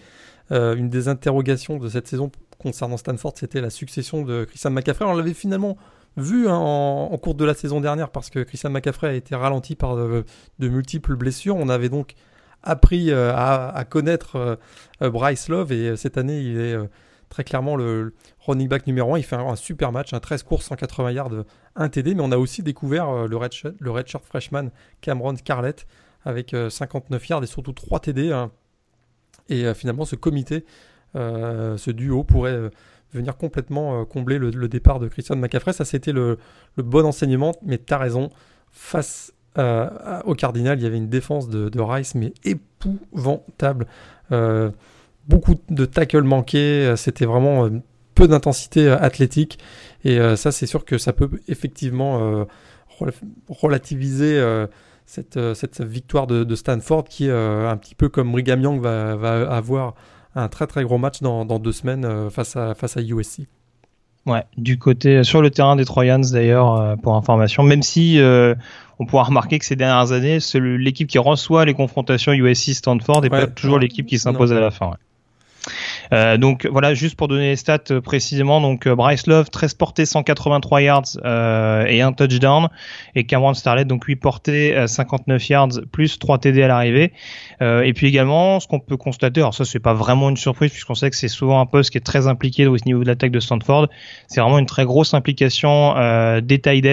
euh, 0.50 0.74
une 0.76 0.88
des 0.88 1.08
interrogations 1.08 1.78
de 1.78 1.88
cette 1.88 2.08
saison 2.08 2.30
concernant 2.58 2.96
Stanford, 2.96 3.34
c'était 3.36 3.60
la 3.60 3.70
succession 3.70 4.22
de 4.22 4.44
Christian 4.44 4.70
McCaffrey. 4.70 5.04
On 5.04 5.14
l'avait 5.14 5.34
finalement 5.34 5.76
vu 6.16 6.48
hein, 6.48 6.54
en, 6.54 7.16
cours 7.18 7.34
de 7.34 7.44
la 7.44 7.54
saison 7.54 7.80
dernière 7.80 8.10
parce 8.10 8.30
que 8.30 8.40
Christian 8.40 8.70
McCaffrey 8.70 9.08
a 9.08 9.12
été 9.12 9.36
ralenti 9.36 9.76
par 9.76 9.96
de, 9.96 10.24
multiples 10.58 11.16
blessures. 11.16 11.56
On 11.56 11.68
avait 11.68 11.88
donc 11.88 12.14
appris 12.62 13.10
euh, 13.10 13.32
à, 13.34 13.84
connaître 13.84 14.58
euh, 15.02 15.10
Bryce 15.10 15.48
Love 15.48 15.70
et 15.70 15.96
cette 15.96 16.18
année 16.18 16.40
il 16.40 16.58
est 16.58 16.76
très 17.28 17.44
clairement 17.44 17.76
le 17.76 18.14
running 18.40 18.68
back 18.68 18.86
numéro 18.86 19.14
1. 19.14 19.18
Il 19.18 19.24
fait 19.24 19.36
un, 19.36 19.54
super 19.54 19.92
match, 19.92 20.12
un 20.12 20.20
13 20.20 20.42
courses, 20.42 20.64
180 20.64 21.12
yards, 21.12 21.44
1 21.76 21.88
TD, 21.90 22.14
mais 22.14 22.22
on 22.22 22.32
a 22.32 22.38
aussi 22.38 22.62
découvert 22.62 23.28
le 23.28 23.36
redshirt, 23.36 24.24
freshman 24.24 24.70
Cameron 25.02 25.36
Scarlett 25.36 25.86
avec 26.24 26.56
59 26.68 27.28
yards 27.28 27.44
et 27.44 27.46
surtout 27.46 27.72
3 27.72 28.00
TD. 28.00 28.48
Et 29.48 29.64
euh, 29.64 29.74
finalement, 29.74 30.04
ce 30.04 30.16
comité, 30.16 30.64
euh, 31.16 31.76
ce 31.76 31.90
duo 31.90 32.24
pourrait 32.24 32.52
euh, 32.52 32.70
venir 33.12 33.36
complètement 33.36 34.04
combler 34.04 34.38
le, 34.38 34.68
départ 34.68 35.00
de 35.00 35.08
Christian 35.08 35.36
McCaffrey. 35.36 35.72
Ça, 35.72 35.84
c'était 35.84 36.12
le, 36.12 36.38
bon 36.76 37.06
enseignement, 37.06 37.54
mais 37.62 37.78
tu 37.78 37.92
as 37.92 37.98
raison. 37.98 38.30
Face 38.70 39.32
au 39.56 40.34
Cardinal, 40.34 40.78
il 40.78 40.84
y 40.84 40.86
avait 40.86 40.98
une 40.98 41.08
défense 41.08 41.48
de, 41.48 41.80
Rice, 41.80 42.14
mais 42.14 42.32
épouvantable. 42.44 43.86
beaucoup 45.26 45.54
de 45.70 45.84
tackles 45.86 46.22
manqués, 46.22 46.94
c'était 46.96 47.24
vraiment 47.24 47.68
peu 48.14 48.28
d'intensité 48.28 48.88
athlétique. 48.88 49.58
Et 50.04 50.18
ça, 50.36 50.52
c'est 50.52 50.66
sûr 50.66 50.84
que 50.84 50.98
ça 50.98 51.14
peut 51.14 51.30
effectivement 51.48 52.46
relativiser 53.48 54.66
cette, 55.08 55.54
cette 55.54 55.80
victoire 55.80 56.26
de, 56.26 56.54
Stanford 56.54 57.04
qui, 57.04 57.30
euh, 57.30 57.70
un 57.70 57.76
petit 57.78 57.94
peu 57.94 58.10
comme 58.10 58.30
Brigham 58.30 58.60
Young, 58.60 58.80
va, 58.80 59.16
va, 59.16 59.50
avoir 59.50 59.94
un 60.34 60.48
très 60.48 60.66
très 60.66 60.84
gros 60.84 60.98
match 60.98 61.22
dans, 61.22 61.46
dans 61.46 61.58
deux 61.58 61.72
semaines 61.72 62.04
euh, 62.04 62.28
face, 62.28 62.56
à, 62.56 62.74
face 62.74 62.98
à 62.98 63.00
USC. 63.00 63.46
Ouais, 64.26 64.44
du 64.58 64.78
côté 64.78 65.24
sur 65.24 65.40
le 65.40 65.50
terrain 65.50 65.76
des 65.76 65.86
Troyans 65.86 66.18
d'ailleurs 66.18 66.78
euh, 66.78 66.96
pour 66.96 67.14
information, 67.14 67.62
même 67.62 67.80
si 67.80 68.20
on 68.98 69.06
pourra 69.06 69.22
remarquer 69.22 69.58
que 69.58 69.64
ces 69.64 69.76
dernières 69.76 70.12
années, 70.12 70.40
c'est 70.40 70.60
l'équipe 70.60 71.08
qui 71.08 71.18
reçoit 71.18 71.64
les 71.64 71.72
confrontations 71.72 72.32
USC 72.32 72.74
Stanford 72.74 73.24
et 73.24 73.30
pas 73.30 73.46
toujours 73.46 73.78
l'équipe 73.78 74.04
qui 74.04 74.18
s'impose 74.18 74.52
à 74.52 74.60
la 74.60 74.70
fin. 74.70 74.88
Ouais. 74.88 74.96
Euh, 76.12 76.36
donc 76.36 76.66
voilà, 76.66 76.94
juste 76.94 77.16
pour 77.16 77.28
donner 77.28 77.50
les 77.50 77.56
stats 77.56 77.78
euh, 77.90 78.00
précisément, 78.00 78.60
donc 78.60 78.86
euh, 78.86 78.94
Bryce 78.94 79.26
Love 79.26 79.50
13 79.50 79.74
portées 79.74 80.06
183 80.06 80.82
yards 80.82 81.04
et 81.88 82.02
un 82.02 82.12
touchdown. 82.12 82.68
Et 83.14 83.24
Cameron 83.24 83.54
Starlet 83.54 83.84
donc 83.84 84.04
8 84.04 84.16
portées 84.16 84.86
59 84.86 85.48
yards 85.48 85.68
plus 85.92 86.18
3 86.18 86.38
TD 86.38 86.62
à 86.62 86.68
l'arrivée. 86.68 87.12
et 87.60 87.92
puis 87.94 88.06
également, 88.06 88.60
ce 88.60 88.66
qu'on 88.66 88.80
peut 88.80 88.96
constater, 88.96 89.40
alors 89.40 89.54
ça 89.54 89.64
c'est 89.64 89.78
pas 89.80 89.94
vraiment 89.94 90.30
une 90.30 90.36
surprise 90.36 90.70
puisqu'on 90.70 90.94
sait 90.94 91.10
que 91.10 91.16
c'est 91.16 91.28
souvent 91.28 91.60
un 91.60 91.66
poste 91.66 91.90
qui 91.90 91.98
est 91.98 92.02
très 92.02 92.26
impliqué 92.26 92.66
au 92.66 92.76
niveau 92.86 93.02
de 93.02 93.08
l'attaque 93.08 93.30
de 93.30 93.40
Stanford, 93.40 93.88
c'est 94.26 94.40
vraiment 94.40 94.58
une 94.58 94.66
très 94.66 94.84
grosse 94.84 95.14
implication 95.14 95.94
des 96.40 96.58
tight 96.58 96.86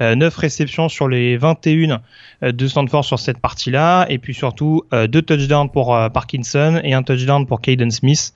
9 0.00 0.36
réceptions 0.36 0.88
sur 0.88 1.08
les 1.08 1.36
21 1.36 2.00
de 2.42 2.66
Stanford 2.66 3.04
sur 3.04 3.18
cette 3.18 3.38
partie-là 3.38 4.06
et 4.08 4.18
puis 4.18 4.34
surtout 4.34 4.84
deux 4.92 5.22
touchdowns 5.22 5.70
pour 5.70 5.96
Parkinson 6.12 6.80
et 6.82 6.94
un 6.94 7.02
touchdown 7.02 7.46
pour 7.46 7.60
Caden 7.60 7.90
Smith. 7.90 8.32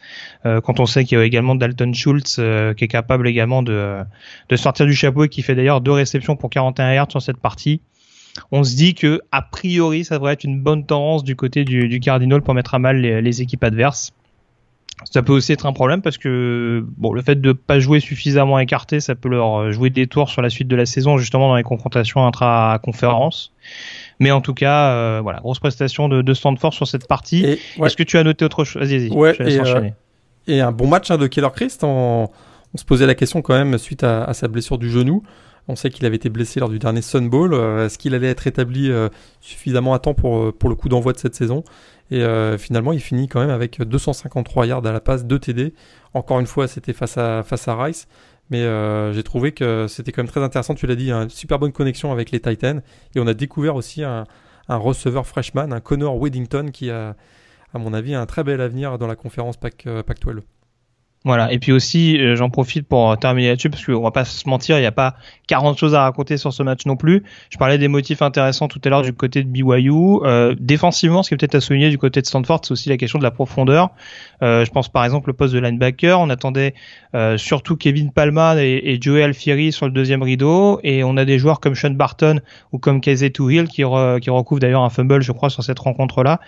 Euh, 0.46 0.60
quand 0.60 0.80
on 0.80 0.86
sait 0.86 1.04
qu'il 1.04 1.18
y 1.18 1.20
a 1.20 1.24
également 1.24 1.54
Dalton 1.54 1.94
Schultz 1.94 2.36
euh, 2.38 2.74
qui 2.74 2.84
est 2.84 2.88
capable 2.88 3.28
également 3.28 3.62
de, 3.62 4.04
sortir 4.54 4.86
du 4.86 4.94
chapeau 4.94 5.24
et 5.24 5.28
qui 5.28 5.42
fait 5.42 5.54
d'ailleurs 5.54 5.80
deux 5.80 5.92
réceptions 5.92 6.36
pour 6.36 6.50
41 6.50 6.92
yards 6.92 7.10
sur 7.10 7.22
cette 7.22 7.38
partie 7.38 7.80
on 8.50 8.64
se 8.64 8.74
dit 8.76 8.94
que 8.94 9.20
a 9.30 9.42
priori 9.42 10.04
ça 10.04 10.16
devrait 10.16 10.32
être 10.32 10.44
une 10.44 10.60
bonne 10.60 10.86
tendance 10.86 11.22
du 11.22 11.36
côté 11.36 11.64
du 11.64 12.00
Cardinal 12.00 12.40
pour 12.40 12.54
mettre 12.54 12.74
à 12.74 12.78
mal 12.78 12.96
les, 12.96 13.42
équipes 13.42 13.62
adverses. 13.62 14.12
Ça 15.10 15.22
peut 15.22 15.32
aussi 15.32 15.52
être 15.52 15.66
un 15.66 15.72
problème 15.72 16.00
parce 16.00 16.18
que 16.18 16.84
bon, 16.96 17.12
le 17.12 17.22
fait 17.22 17.40
de 17.40 17.52
pas 17.52 17.80
jouer 17.80 18.00
suffisamment 18.00 18.58
écarté, 18.58 19.00
ça 19.00 19.14
peut 19.14 19.28
leur 19.28 19.72
jouer 19.72 19.90
des 19.90 20.06
tours 20.06 20.28
sur 20.28 20.42
la 20.42 20.50
suite 20.50 20.68
de 20.68 20.76
la 20.76 20.86
saison, 20.86 21.18
justement 21.18 21.48
dans 21.48 21.56
les 21.56 21.62
confrontations 21.62 22.26
intra-conférences. 22.26 23.52
Mais 24.20 24.30
en 24.30 24.40
tout 24.40 24.54
cas, 24.54 24.92
euh, 24.92 25.20
voilà, 25.22 25.40
grosse 25.40 25.58
prestation 25.58 26.08
de, 26.08 26.22
de 26.22 26.34
Stanford 26.34 26.72
sur 26.72 26.86
cette 26.86 27.08
partie. 27.08 27.44
Est-ce 27.82 27.96
que 27.96 28.02
tu 28.02 28.18
as 28.18 28.24
noté 28.24 28.44
autre 28.44 28.64
chose 28.64 28.82
Vas-y, 28.82 29.08
vas-y. 29.08 29.18
Ouais, 29.18 29.36
et, 29.40 29.58
euh, 29.58 29.88
et, 30.46 30.60
un 30.60 30.72
bon 30.72 30.86
match 30.86 31.10
hein, 31.10 31.18
de 31.18 31.26
Keller 31.26 31.50
Christ. 31.54 31.82
On, 31.84 32.28
se 32.74 32.84
posait 32.84 33.06
la 33.06 33.14
question 33.14 33.42
quand 33.42 33.54
même 33.54 33.76
suite 33.76 34.04
à, 34.04 34.32
sa 34.32 34.48
blessure 34.48 34.78
du 34.78 34.90
genou. 34.90 35.22
On 35.68 35.76
sait 35.76 35.90
qu'il 35.90 36.06
avait 36.06 36.16
été 36.16 36.28
blessé 36.28 36.58
lors 36.58 36.68
du 36.68 36.78
dernier 36.78 37.02
Sun 37.02 37.28
Bowl. 37.28 37.54
Est-ce 37.54 37.98
qu'il 37.98 38.14
allait 38.14 38.28
être 38.28 38.46
établi 38.46 38.90
suffisamment 39.40 39.92
à 39.92 39.98
temps 39.98 40.14
pour, 40.14 40.52
pour 40.54 40.70
le 40.70 40.74
coup 40.74 40.88
d'envoi 40.88 41.12
de 41.12 41.18
cette 41.18 41.34
saison? 41.34 41.64
Et 42.14 42.58
finalement, 42.58 42.92
il 42.92 43.00
finit 43.00 43.26
quand 43.26 43.40
même 43.40 43.50
avec 43.50 43.80
253 43.80 44.66
yards 44.66 44.86
à 44.86 44.92
la 44.92 45.00
passe, 45.00 45.24
2 45.24 45.38
TD. 45.38 45.74
Encore 46.12 46.40
une 46.40 46.46
fois, 46.46 46.68
c'était 46.68 46.92
face 46.92 47.16
à, 47.16 47.42
face 47.42 47.68
à 47.68 47.82
Rice. 47.82 48.06
Mais 48.50 48.62
j'ai 49.14 49.22
trouvé 49.22 49.52
que 49.52 49.86
c'était 49.88 50.12
quand 50.12 50.22
même 50.22 50.30
très 50.30 50.42
intéressant, 50.42 50.74
tu 50.74 50.86
l'as 50.86 50.94
dit, 50.94 51.10
une 51.10 51.30
super 51.30 51.58
bonne 51.58 51.72
connexion 51.72 52.12
avec 52.12 52.30
les 52.30 52.40
Titans. 52.40 52.82
Et 53.14 53.20
on 53.20 53.26
a 53.26 53.32
découvert 53.32 53.76
aussi 53.76 54.04
un, 54.04 54.26
receveur 54.68 55.26
freshman, 55.26 55.72
un 55.72 55.80
Connor 55.80 56.20
Weddington 56.20 56.70
qui 56.70 56.90
a, 56.90 57.16
à 57.72 57.78
mon 57.78 57.94
avis, 57.94 58.14
un 58.14 58.26
très 58.26 58.44
bel 58.44 58.60
avenir 58.60 58.98
dans 58.98 59.06
la 59.06 59.16
conférence 59.16 59.56
Pac, 59.56 59.88
Pac 60.06 60.20
12. 60.20 60.42
Voilà, 61.24 61.52
et 61.52 61.58
puis 61.58 61.70
aussi, 61.70 62.18
euh, 62.18 62.34
j'en 62.34 62.50
profite 62.50 62.88
pour 62.88 63.16
terminer 63.16 63.50
là-dessus, 63.50 63.70
parce 63.70 63.84
qu'on 63.84 64.02
va 64.02 64.10
pas 64.10 64.24
se 64.24 64.48
mentir, 64.48 64.76
il 64.76 64.80
n'y 64.80 64.86
a 64.86 64.92
pas 64.92 65.14
40 65.46 65.78
choses 65.78 65.94
à 65.94 66.02
raconter 66.02 66.36
sur 66.36 66.52
ce 66.52 66.62
match 66.62 66.84
non 66.86 66.96
plus. 66.96 67.22
Je 67.50 67.58
parlais 67.58 67.78
des 67.78 67.86
motifs 67.86 68.22
intéressants 68.22 68.68
tout 68.68 68.80
à 68.84 68.88
l'heure 68.88 69.02
du 69.02 69.12
côté 69.12 69.44
de 69.44 69.48
BYU. 69.48 69.92
Euh, 70.24 70.56
défensivement, 70.58 71.22
ce 71.22 71.28
qui 71.28 71.34
est 71.34 71.36
peut-être 71.36 71.54
à 71.54 71.60
souligner 71.60 71.90
du 71.90 71.98
côté 71.98 72.20
de 72.20 72.26
Stanford, 72.26 72.60
c'est 72.64 72.72
aussi 72.72 72.88
la 72.88 72.96
question 72.96 73.18
de 73.18 73.24
la 73.24 73.30
profondeur. 73.30 73.90
Euh, 74.42 74.64
je 74.64 74.70
pense 74.70 74.88
par 74.88 75.04
exemple 75.04 75.30
au 75.30 75.32
poste 75.32 75.54
de 75.54 75.60
linebacker. 75.60 76.18
On 76.18 76.30
attendait 76.30 76.74
euh, 77.14 77.36
surtout 77.36 77.76
Kevin 77.76 78.10
Palma 78.10 78.56
et, 78.56 78.80
et 78.82 78.98
Joey 79.00 79.22
Alfieri 79.22 79.70
sur 79.70 79.86
le 79.86 79.92
deuxième 79.92 80.22
rideau, 80.22 80.80
et 80.82 81.04
on 81.04 81.16
a 81.16 81.24
des 81.24 81.38
joueurs 81.38 81.60
comme 81.60 81.74
Sean 81.74 81.90
Barton 81.90 82.40
ou 82.72 82.78
comme 82.78 83.00
Casey 83.00 83.32
Hill 83.38 83.68
qui, 83.68 83.84
qui 84.22 84.30
recouvrent 84.30 84.60
d'ailleurs 84.60 84.82
un 84.82 84.90
fumble, 84.90 85.22
je 85.22 85.32
crois, 85.32 85.50
sur 85.50 85.62
cette 85.62 85.78
rencontre-là 85.78 86.40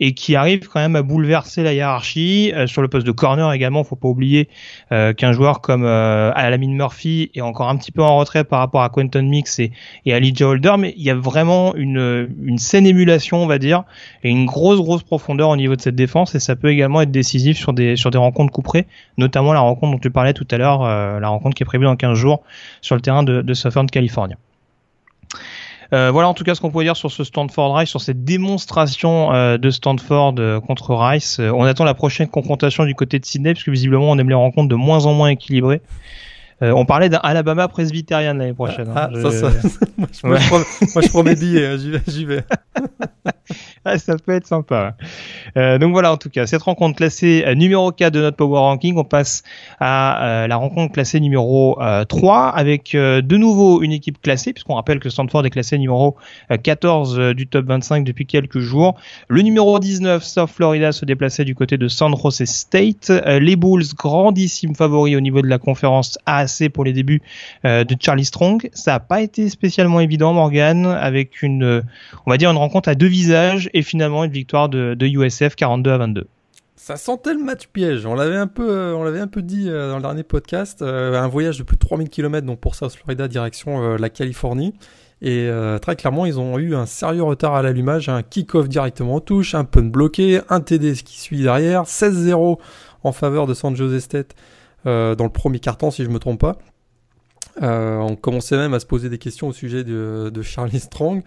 et 0.00 0.14
qui 0.14 0.34
arrive 0.34 0.66
quand 0.68 0.80
même 0.80 0.96
à 0.96 1.02
bouleverser 1.02 1.62
la 1.62 1.74
hiérarchie 1.74 2.52
euh, 2.54 2.66
sur 2.66 2.82
le 2.82 2.88
poste 2.88 3.06
de 3.06 3.12
corner 3.12 3.52
également. 3.52 3.84
Faut 3.84 3.96
pas 3.96 4.08
oublier 4.08 4.48
euh, 4.92 5.12
qu'un 5.12 5.32
joueur 5.32 5.60
comme 5.60 5.84
euh, 5.84 6.32
Alamine 6.34 6.74
Murphy 6.74 7.30
est 7.34 7.42
encore 7.42 7.68
un 7.68 7.76
petit 7.76 7.92
peu 7.92 8.02
en 8.02 8.16
retrait 8.16 8.44
par 8.44 8.60
rapport 8.60 8.82
à 8.82 8.88
Quentin 8.88 9.22
Mix 9.22 9.58
et, 9.58 9.72
et 10.06 10.14
à 10.14 10.46
Holder, 10.46 10.74
mais 10.78 10.94
il 10.96 11.02
y 11.02 11.10
a 11.10 11.14
vraiment 11.14 11.74
une, 11.74 12.56
saine 12.56 12.86
émulation, 12.86 13.42
on 13.42 13.46
va 13.46 13.58
dire, 13.58 13.84
et 14.24 14.30
une 14.30 14.46
grosse 14.46 14.78
grosse 14.78 15.02
profondeur 15.02 15.50
au 15.50 15.56
niveau 15.56 15.76
de 15.76 15.80
cette 15.80 15.94
défense, 15.94 16.34
et 16.34 16.40
ça 16.40 16.56
peut 16.56 16.70
également 16.70 17.02
être 17.02 17.10
décisif 17.10 17.58
sur 17.58 17.72
des 17.74 17.96
rencontres 18.14 18.52
couperées, 18.52 18.86
notamment 19.18 19.52
la 19.52 19.60
rencontre 19.60 19.92
dont 19.92 19.98
tu 19.98 20.10
parlais 20.10 20.32
tout 20.32 20.46
à 20.50 20.56
l'heure, 20.56 20.82
la 20.82 21.28
rencontre 21.28 21.54
qui 21.54 21.62
est 21.62 21.66
prévue 21.66 21.84
dans 21.84 21.96
15 21.96 22.16
jours 22.16 22.42
sur 22.80 22.94
le 22.94 23.02
terrain 23.02 23.22
de, 23.22 23.42
de 23.42 23.54
Southern 23.54 23.86
California. 23.86 24.36
Euh, 25.92 26.10
voilà 26.12 26.28
en 26.28 26.34
tout 26.34 26.44
cas 26.44 26.54
ce 26.54 26.60
qu'on 26.60 26.70
peut 26.70 26.84
dire 26.84 26.96
sur 26.96 27.10
ce 27.10 27.24
Stanford 27.24 27.76
Rice, 27.76 27.90
sur 27.90 28.00
cette 28.00 28.24
démonstration 28.24 29.32
euh, 29.32 29.58
de 29.58 29.70
Stanford 29.70 30.34
euh, 30.38 30.60
contre 30.60 30.94
Rice. 30.94 31.40
on 31.40 31.64
attend 31.64 31.84
la 31.84 31.94
prochaine 31.94 32.28
confrontation 32.28 32.84
du 32.84 32.94
côté 32.94 33.18
de 33.18 33.24
Sydney, 33.24 33.54
puisque 33.54 33.70
visiblement 33.70 34.10
on 34.10 34.18
aime 34.18 34.28
les 34.28 34.34
rencontres 34.34 34.68
de 34.68 34.76
moins 34.76 35.06
en 35.06 35.14
moins 35.14 35.28
équilibrées. 35.28 35.80
On 36.60 36.84
parlait 36.84 37.08
d'un 37.08 37.20
Alabama 37.22 37.68
presbytérienne 37.68 38.38
l'année 38.38 38.54
prochaine. 38.54 38.88
Hein. 38.90 39.10
Ah, 39.14 39.20
ça, 39.22 39.30
ça. 39.30 39.50
moi, 39.98 40.08
je, 40.12 40.26
moi, 40.26 41.02
je 41.02 41.08
promets, 41.08 41.34
billets, 41.34 41.66
hein, 41.66 41.76
j'y 41.78 41.90
vais. 41.90 42.02
J'y 42.06 42.24
vais. 42.24 42.44
ah, 43.84 43.98
ça 43.98 44.16
peut 44.16 44.32
être 44.32 44.46
sympa. 44.46 44.96
Euh, 45.56 45.78
donc 45.78 45.92
voilà, 45.92 46.12
en 46.12 46.16
tout 46.16 46.30
cas, 46.30 46.46
cette 46.46 46.62
rencontre 46.62 46.96
classée 46.96 47.44
euh, 47.46 47.54
numéro 47.54 47.92
4 47.92 48.12
de 48.12 48.20
notre 48.20 48.36
Power 48.36 48.58
Ranking, 48.58 48.96
on 48.96 49.04
passe 49.04 49.42
à 49.78 50.24
euh, 50.24 50.46
la 50.46 50.56
rencontre 50.56 50.92
classée 50.92 51.20
numéro 51.20 51.78
3 52.08 52.48
avec 52.48 52.92
de 52.92 53.36
nouveau 53.36 53.82
une 53.82 53.92
équipe 53.92 54.20
classée, 54.20 54.52
puisqu'on 54.52 54.74
rappelle 54.74 55.00
que 55.00 55.08
Stanford 55.08 55.46
est 55.46 55.50
classé 55.50 55.78
numéro 55.78 56.16
14 56.62 57.34
du 57.34 57.46
top 57.46 57.66
25 57.66 58.04
depuis 58.04 58.26
quelques 58.26 58.60
jours. 58.60 58.96
Le 59.28 59.42
numéro 59.42 59.78
19, 59.78 60.22
South 60.22 60.50
Florida, 60.50 60.92
se 60.92 61.04
déplaçait 61.04 61.44
du 61.44 61.54
côté 61.54 61.78
de 61.78 61.88
San 61.88 62.14
Jose 62.16 62.44
State. 62.44 63.10
les 63.26 63.56
Bulls, 63.56 63.84
grandissimes 63.96 64.74
favoris 64.74 65.16
au 65.16 65.20
niveau 65.20 65.42
de 65.42 65.46
la 65.46 65.58
conférence 65.58 66.18
Pour 66.72 66.84
les 66.84 66.92
débuts 66.92 67.22
de 67.64 67.96
Charlie 68.00 68.24
Strong. 68.24 68.70
Ça 68.72 68.92
n'a 68.92 69.00
pas 69.00 69.20
été 69.20 69.48
spécialement 69.48 70.00
évident, 70.00 70.32
Morgan, 70.32 70.86
avec 70.86 71.42
une, 71.42 71.82
on 72.26 72.30
va 72.30 72.36
dire, 72.36 72.50
une 72.50 72.56
rencontre 72.56 72.88
à 72.88 72.94
deux 72.94 73.06
visages 73.06 73.70
et 73.74 73.82
finalement 73.82 74.24
une 74.24 74.32
victoire 74.32 74.68
de, 74.68 74.96
USF 75.00 75.54
42 75.54 75.90
à 75.90 75.98
22. 75.98 76.26
Ça 76.76 76.96
sentait 76.96 77.34
le 77.34 77.42
match 77.42 77.66
piège. 77.66 78.06
On 78.06 78.14
l'avait 78.14 78.36
un 78.36 78.46
peu, 78.46 78.70
euh, 78.70 78.96
on 78.96 79.04
l'avait 79.04 79.20
un 79.20 79.26
peu 79.26 79.42
dit 79.42 79.68
euh, 79.68 79.90
dans 79.90 79.96
le 79.96 80.02
dernier 80.02 80.22
podcast. 80.22 80.80
Euh, 80.80 81.20
un 81.20 81.28
voyage 81.28 81.58
de 81.58 81.62
plus 81.62 81.76
de 81.76 81.80
3000 81.80 82.08
km 82.08 82.46
donc 82.46 82.58
pour 82.58 82.74
South 82.74 82.94
Florida 82.94 83.28
direction 83.28 83.96
la 83.96 84.08
Californie. 84.08 84.74
Et 85.22 85.50
très 85.82 85.96
clairement, 85.96 86.24
ils 86.24 86.40
ont 86.40 86.58
eu 86.58 86.74
un 86.74 86.86
sérieux 86.86 87.22
retard 87.22 87.54
à 87.54 87.60
l'allumage. 87.60 88.08
Un 88.08 88.22
kick-off 88.22 88.70
directement 88.70 89.16
en 89.16 89.20
touche, 89.20 89.54
un 89.54 89.64
punt 89.64 89.82
bloqué, 89.82 90.40
un 90.48 90.62
TD 90.62 90.94
qui 90.94 91.20
suit 91.20 91.42
derrière, 91.42 91.82
16-0 91.82 92.58
en 93.02 93.12
faveur 93.12 93.46
de 93.46 93.52
San 93.52 93.76
Jose 93.76 94.02
State 94.02 94.34
dans 94.84 95.24
le 95.24 95.28
premier 95.28 95.60
carton, 95.60 95.90
si 95.90 96.04
je 96.04 96.08
me 96.08 96.18
trompe 96.18 96.40
pas. 96.40 96.58
on 97.60 98.16
commençait 98.16 98.56
même 98.56 98.74
à 98.74 98.80
se 98.80 98.86
poser 98.86 99.08
des 99.08 99.18
questions 99.18 99.48
au 99.48 99.52
sujet 99.52 99.84
de, 99.84 100.42
Charlie 100.42 100.80
Strong. 100.80 101.22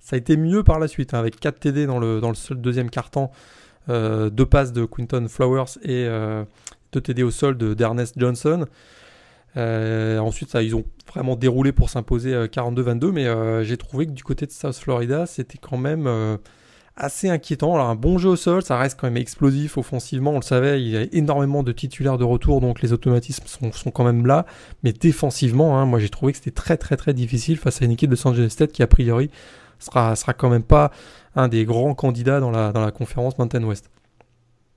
Ça 0.00 0.16
a 0.16 0.18
été 0.18 0.36
mieux 0.36 0.62
par 0.62 0.78
la 0.78 0.88
suite, 0.88 1.14
hein, 1.14 1.18
avec 1.18 1.38
4 1.38 1.58
TD 1.58 1.86
dans 1.86 1.98
le, 1.98 2.20
seul 2.34 2.60
deuxième 2.60 2.88
carton, 2.90 3.30
euh, 3.88 4.30
deux 4.30 4.46
passes 4.46 4.72
de 4.72 4.84
Quinton 4.84 5.26
Flowers 5.28 5.78
et 5.82 6.06
euh, 6.06 6.44
deux 6.92 7.00
TD 7.00 7.22
au 7.22 7.30
sol 7.30 7.56
de 7.56 7.74
d'Ernest 7.74 8.14
Johnson. 8.18 8.66
Euh, 9.56 10.18
ensuite, 10.18 10.50
ça, 10.50 10.62
ils 10.62 10.76
ont 10.76 10.84
vraiment 11.08 11.36
déroulé 11.36 11.72
pour 11.72 11.90
s'imposer 11.90 12.32
42-22, 12.32 13.10
mais 13.10 13.64
j'ai 13.64 13.76
trouvé 13.76 14.06
que 14.06 14.12
du 14.12 14.22
côté 14.22 14.46
de 14.46 14.52
South 14.52 14.76
Florida, 14.76 15.26
c'était 15.26 15.58
quand 15.58 15.78
même 15.78 16.38
assez 16.98 17.28
inquiétant. 17.28 17.74
Alors, 17.74 17.88
un 17.88 17.94
bon 17.94 18.18
jeu 18.18 18.28
au 18.28 18.36
sol, 18.36 18.62
ça 18.62 18.76
reste 18.76 18.98
quand 19.00 19.06
même 19.06 19.16
explosif 19.16 19.78
offensivement, 19.78 20.32
on 20.32 20.36
le 20.36 20.42
savait, 20.42 20.82
il 20.82 20.88
y 20.88 20.96
a 20.96 21.06
énormément 21.12 21.62
de 21.62 21.72
titulaires 21.72 22.18
de 22.18 22.24
retour, 22.24 22.60
donc 22.60 22.82
les 22.82 22.92
automatismes 22.92 23.46
sont, 23.46 23.72
sont 23.72 23.90
quand 23.90 24.04
même 24.04 24.26
là. 24.26 24.44
Mais 24.82 24.92
défensivement, 24.92 25.78
hein, 25.78 25.86
moi 25.86 25.98
j'ai 25.98 26.08
trouvé 26.10 26.32
que 26.32 26.38
c'était 26.38 26.50
très 26.50 26.76
très 26.76 26.96
très 26.96 27.14
difficile 27.14 27.56
face 27.56 27.80
à 27.80 27.84
une 27.84 27.92
équipe 27.92 28.10
de 28.10 28.16
San 28.16 28.34
Jose 28.34 28.50
State 28.50 28.72
qui 28.72 28.82
a 28.82 28.86
priori 28.86 29.30
sera, 29.78 30.16
sera 30.16 30.34
quand 30.34 30.50
même 30.50 30.64
pas 30.64 30.90
un 31.36 31.48
des 31.48 31.64
grands 31.64 31.94
candidats 31.94 32.40
dans 32.40 32.50
la, 32.50 32.72
dans 32.72 32.84
la 32.84 32.90
conférence 32.90 33.38
Mountain 33.38 33.62
West. 33.62 33.90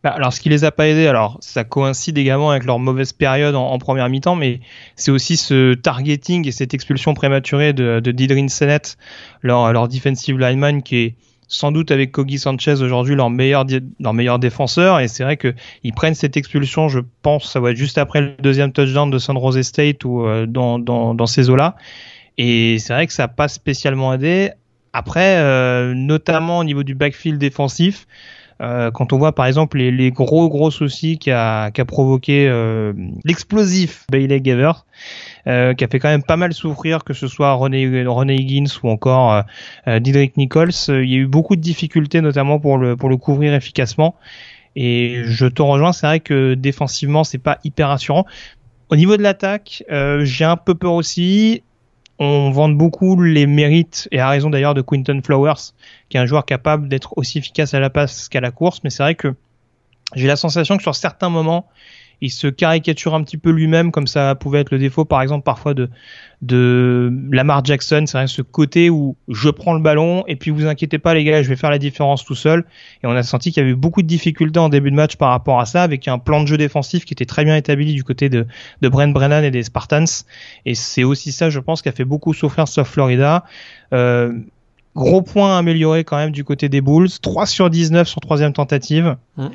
Bah, 0.04 0.10
alors, 0.10 0.34
ce 0.34 0.42
qui 0.42 0.50
les 0.50 0.64
a 0.64 0.72
pas 0.72 0.88
aidés, 0.88 1.06
alors 1.06 1.38
ça 1.42 1.64
coïncide 1.64 2.18
également 2.18 2.50
avec 2.50 2.66
leur 2.66 2.80
mauvaise 2.80 3.14
période 3.14 3.54
en, 3.54 3.78
première 3.78 4.10
mi-temps, 4.10 4.36
mais 4.36 4.60
c'est 4.96 5.12
aussi 5.12 5.38
ce 5.38 5.76
targeting 5.76 6.48
et 6.48 6.52
cette 6.52 6.74
expulsion 6.74 7.14
prématurée 7.14 7.74
de, 7.74 8.00
de 8.00 8.12
Didrin 8.12 8.48
Sennett, 8.48 8.98
leur, 9.44 9.72
leur 9.72 9.88
defensive 9.88 10.40
lineman, 10.40 10.82
qui 10.82 10.98
est 10.98 11.16
sans 11.52 11.72
doute 11.72 11.92
avec 11.92 12.12
Kogi 12.12 12.40
Sanchez 12.40 12.82
aujourd'hui 12.82 13.14
leur 13.14 13.30
meilleur 13.30 13.66
leur 14.00 14.14
meilleur 14.14 14.40
défenseur. 14.40 15.00
Et 15.00 15.08
c'est 15.08 15.24
vrai 15.24 15.38
que 15.38 15.54
ils 15.84 15.94
prennent 15.94 16.16
cette 16.16 16.38
expulsion 16.38 16.88
je 16.88 17.00
pense 17.22 17.52
ça 17.52 17.60
va 17.60 17.72
être 17.72 17.78
juste 17.78 17.98
après 17.98 18.22
le 18.22 18.36
deuxième 18.42 18.72
touchdown 18.72 19.12
de 19.12 19.20
San 19.20 19.38
Jose 19.40 19.62
State 19.62 20.04
ou 20.06 20.26
euh, 20.26 20.48
dans, 20.48 20.80
dans, 20.80 21.14
dans 21.14 21.26
ces 21.28 21.50
eaux 21.50 21.56
là 21.56 21.76
et 22.38 22.80
c'est 22.80 22.94
vrai 22.94 23.08
que 23.08 23.14
ça 23.14 23.24
n'a 23.24 23.28
pas 23.28 23.48
spécialement 23.48 24.14
aidé. 24.14 24.52
Après, 24.94 25.38
euh, 25.38 25.94
notamment 25.94 26.60
au 26.60 26.64
niveau 26.64 26.84
du 26.84 26.96
backfield 26.96 27.38
défensif, 27.38 28.08
euh, 28.62 28.92
quand 28.92 29.12
on 29.12 29.18
voit 29.18 29.34
par 29.34 29.48
exemple 29.48 29.78
les, 29.78 29.92
les 29.92 30.12
gros 30.12 30.48
gros 30.48 30.70
soucis 30.70 31.18
qu'a 31.18 31.72
qu 31.74 31.84
provoqué 31.84 32.48
euh, 32.48 32.94
l'explosif 33.26 34.06
Bailey 34.12 34.40
Gaver, 34.40 34.74
euh, 35.48 35.74
qui 35.74 35.84
a 35.84 35.88
fait 35.88 36.00
quand 36.00 36.10
même 36.10 36.24
pas 36.24 36.38
mal 36.38 36.54
souffrir, 36.54 37.04
que 37.04 37.14
ce 37.14 37.28
soit 37.28 37.54
René, 37.54 38.06
René 38.06 38.36
Higgins 38.36 38.72
ou 38.84 38.90
encore 38.90 39.44
euh, 39.88 40.00
Didrik 40.00 40.38
Nichols, 40.38 40.72
il 40.90 41.10
y 41.10 41.16
a 41.16 41.18
eu 41.18 41.28
beaucoup 41.28 41.56
de 41.56 41.62
difficultés 41.62 42.22
notamment 42.22 42.60
pour 42.60 42.78
le 42.78 42.96
pour 42.96 43.10
le 43.10 43.18
couvrir 43.18 43.54
efficacement. 43.54 44.16
Et 44.76 45.24
je 45.26 45.48
te 45.48 45.62
rejoins, 45.62 45.92
c'est 45.92 46.08
vrai 46.08 46.20
que 46.20 46.54
défensivement 46.54 47.24
c'est 47.24 47.40
pas 47.40 47.58
hyper 47.64 47.90
rassurant. 47.90 48.26
Au 48.90 48.96
niveau 48.96 49.18
de 49.18 49.24
l'attaque, 49.24 49.84
j'ai 50.22 50.46
un 50.46 50.58
peu 50.58 50.76
peur 50.76 50.94
aussi 50.94 51.64
on 52.24 52.52
vante 52.52 52.78
beaucoup 52.78 53.20
les 53.20 53.48
mérites, 53.48 54.08
et 54.12 54.20
à 54.20 54.30
raison 54.30 54.52
d'ailleurs, 54.52 54.76
de 54.76 54.84
Quinton 54.84 55.22
Flowers, 55.26 55.74
qui 56.08 56.18
est 56.18 56.20
un 56.20 56.28
joueur 56.28 56.46
capable 56.46 56.88
d'être 56.88 57.18
aussi 57.18 57.40
efficace 57.40 57.74
à 57.74 57.80
la 57.80 57.90
passe 57.90 58.30
qu'à 58.30 58.40
la 58.40 58.52
course, 58.52 58.82
mais 58.84 58.92
c'est 58.92 59.02
vrai 59.02 59.16
que 59.16 59.34
j'ai 60.14 60.28
la 60.28 60.36
sensation 60.36 60.78
que 60.78 60.84
sur 60.84 60.94
certains 60.94 61.30
moments, 61.30 61.68
il 62.22 62.30
se 62.30 62.48
caricature 62.48 63.16
un 63.16 63.24
petit 63.24 63.38
peu 63.38 63.50
lui-même, 63.50 63.92
comme 63.92 64.06
ça 64.06 64.36
pouvait 64.36 64.60
être 64.60 64.70
le 64.70 64.78
défaut, 64.78 65.06
par 65.06 65.24
exemple, 65.24 65.44
parfois 65.44 65.74
de, 65.74 65.90
de 66.44 67.12
Lamar 67.32 67.66
Jackson. 67.66 68.04
C'est 68.06 68.28
ce 68.28 68.44
côté 68.44 68.92
où 68.92 69.16
je 69.28 69.50
prends 69.50 69.74
le 69.74 69.80
ballon 69.80 70.24
et 70.28 70.36
puis 70.36 70.52
vous 70.52 70.68
inquiétez 70.68 71.00
pas, 71.00 71.16
les 71.16 71.24
gars, 71.24 71.42
je 71.42 71.50
vais 71.50 71.56
faire 71.56 71.72
la 71.72 71.80
différence 71.80 72.24
tout 72.24 72.36
seul. 72.36 72.64
Et 73.04 73.08
on 73.08 73.12
a 73.12 73.24
senti 73.24 73.52
qu'il 73.52 73.64
y 73.64 73.66
avait 73.66 73.76
beaucoup 73.76 74.04
de 74.04 74.08
difficultés 74.08 74.60
en 74.60 74.70
début 74.70 74.92
de 74.92 74.96
match 74.96 75.16
par 75.16 75.30
rapport 75.30 75.60
à 75.60 75.66
ça, 75.66 75.82
avec 75.82 76.08
un 76.08 76.20
plan 76.20 76.42
de 76.42 76.48
jeu 76.48 76.58
défensif 76.58 77.06
qui 77.06 77.14
était 77.14 77.26
très 77.26 77.44
bien 77.44 77.56
établi 77.56 77.94
du 77.94 78.04
côté 78.04 78.30
de, 78.30 78.46
de 78.82 78.90
Brent 78.90 79.12
Brennan 79.12 79.44
et 79.44 79.52
des 79.52 79.64
Spartans. 79.64 80.06
Et 80.66 80.76
c'est 80.76 81.04
aussi 81.04 81.32
ça, 81.32 81.50
je 81.50 81.60
pense, 81.60 81.82
qui 81.82 81.90
a 81.90 81.92
fait 81.92 82.06
beaucoup 82.06 82.36
souffrir 82.36 82.68
South 82.68 82.86
Florida. 82.86 83.46
Euh, 83.94 84.32
gros 84.96 85.24
point 85.24 85.58
amélioré 85.58 86.04
quand 86.04 86.18
même 86.18 86.32
du 86.32 86.44
côté 86.44 86.70
des 86.70 86.82
Bulls. 86.82 87.10
3 87.22 87.48
sur 87.48 87.72
19 87.72 88.08
sur 88.08 88.22
troisième 88.22 88.54
tentative. 88.54 89.16
Mm, 89.38 89.46
mm 89.46 89.52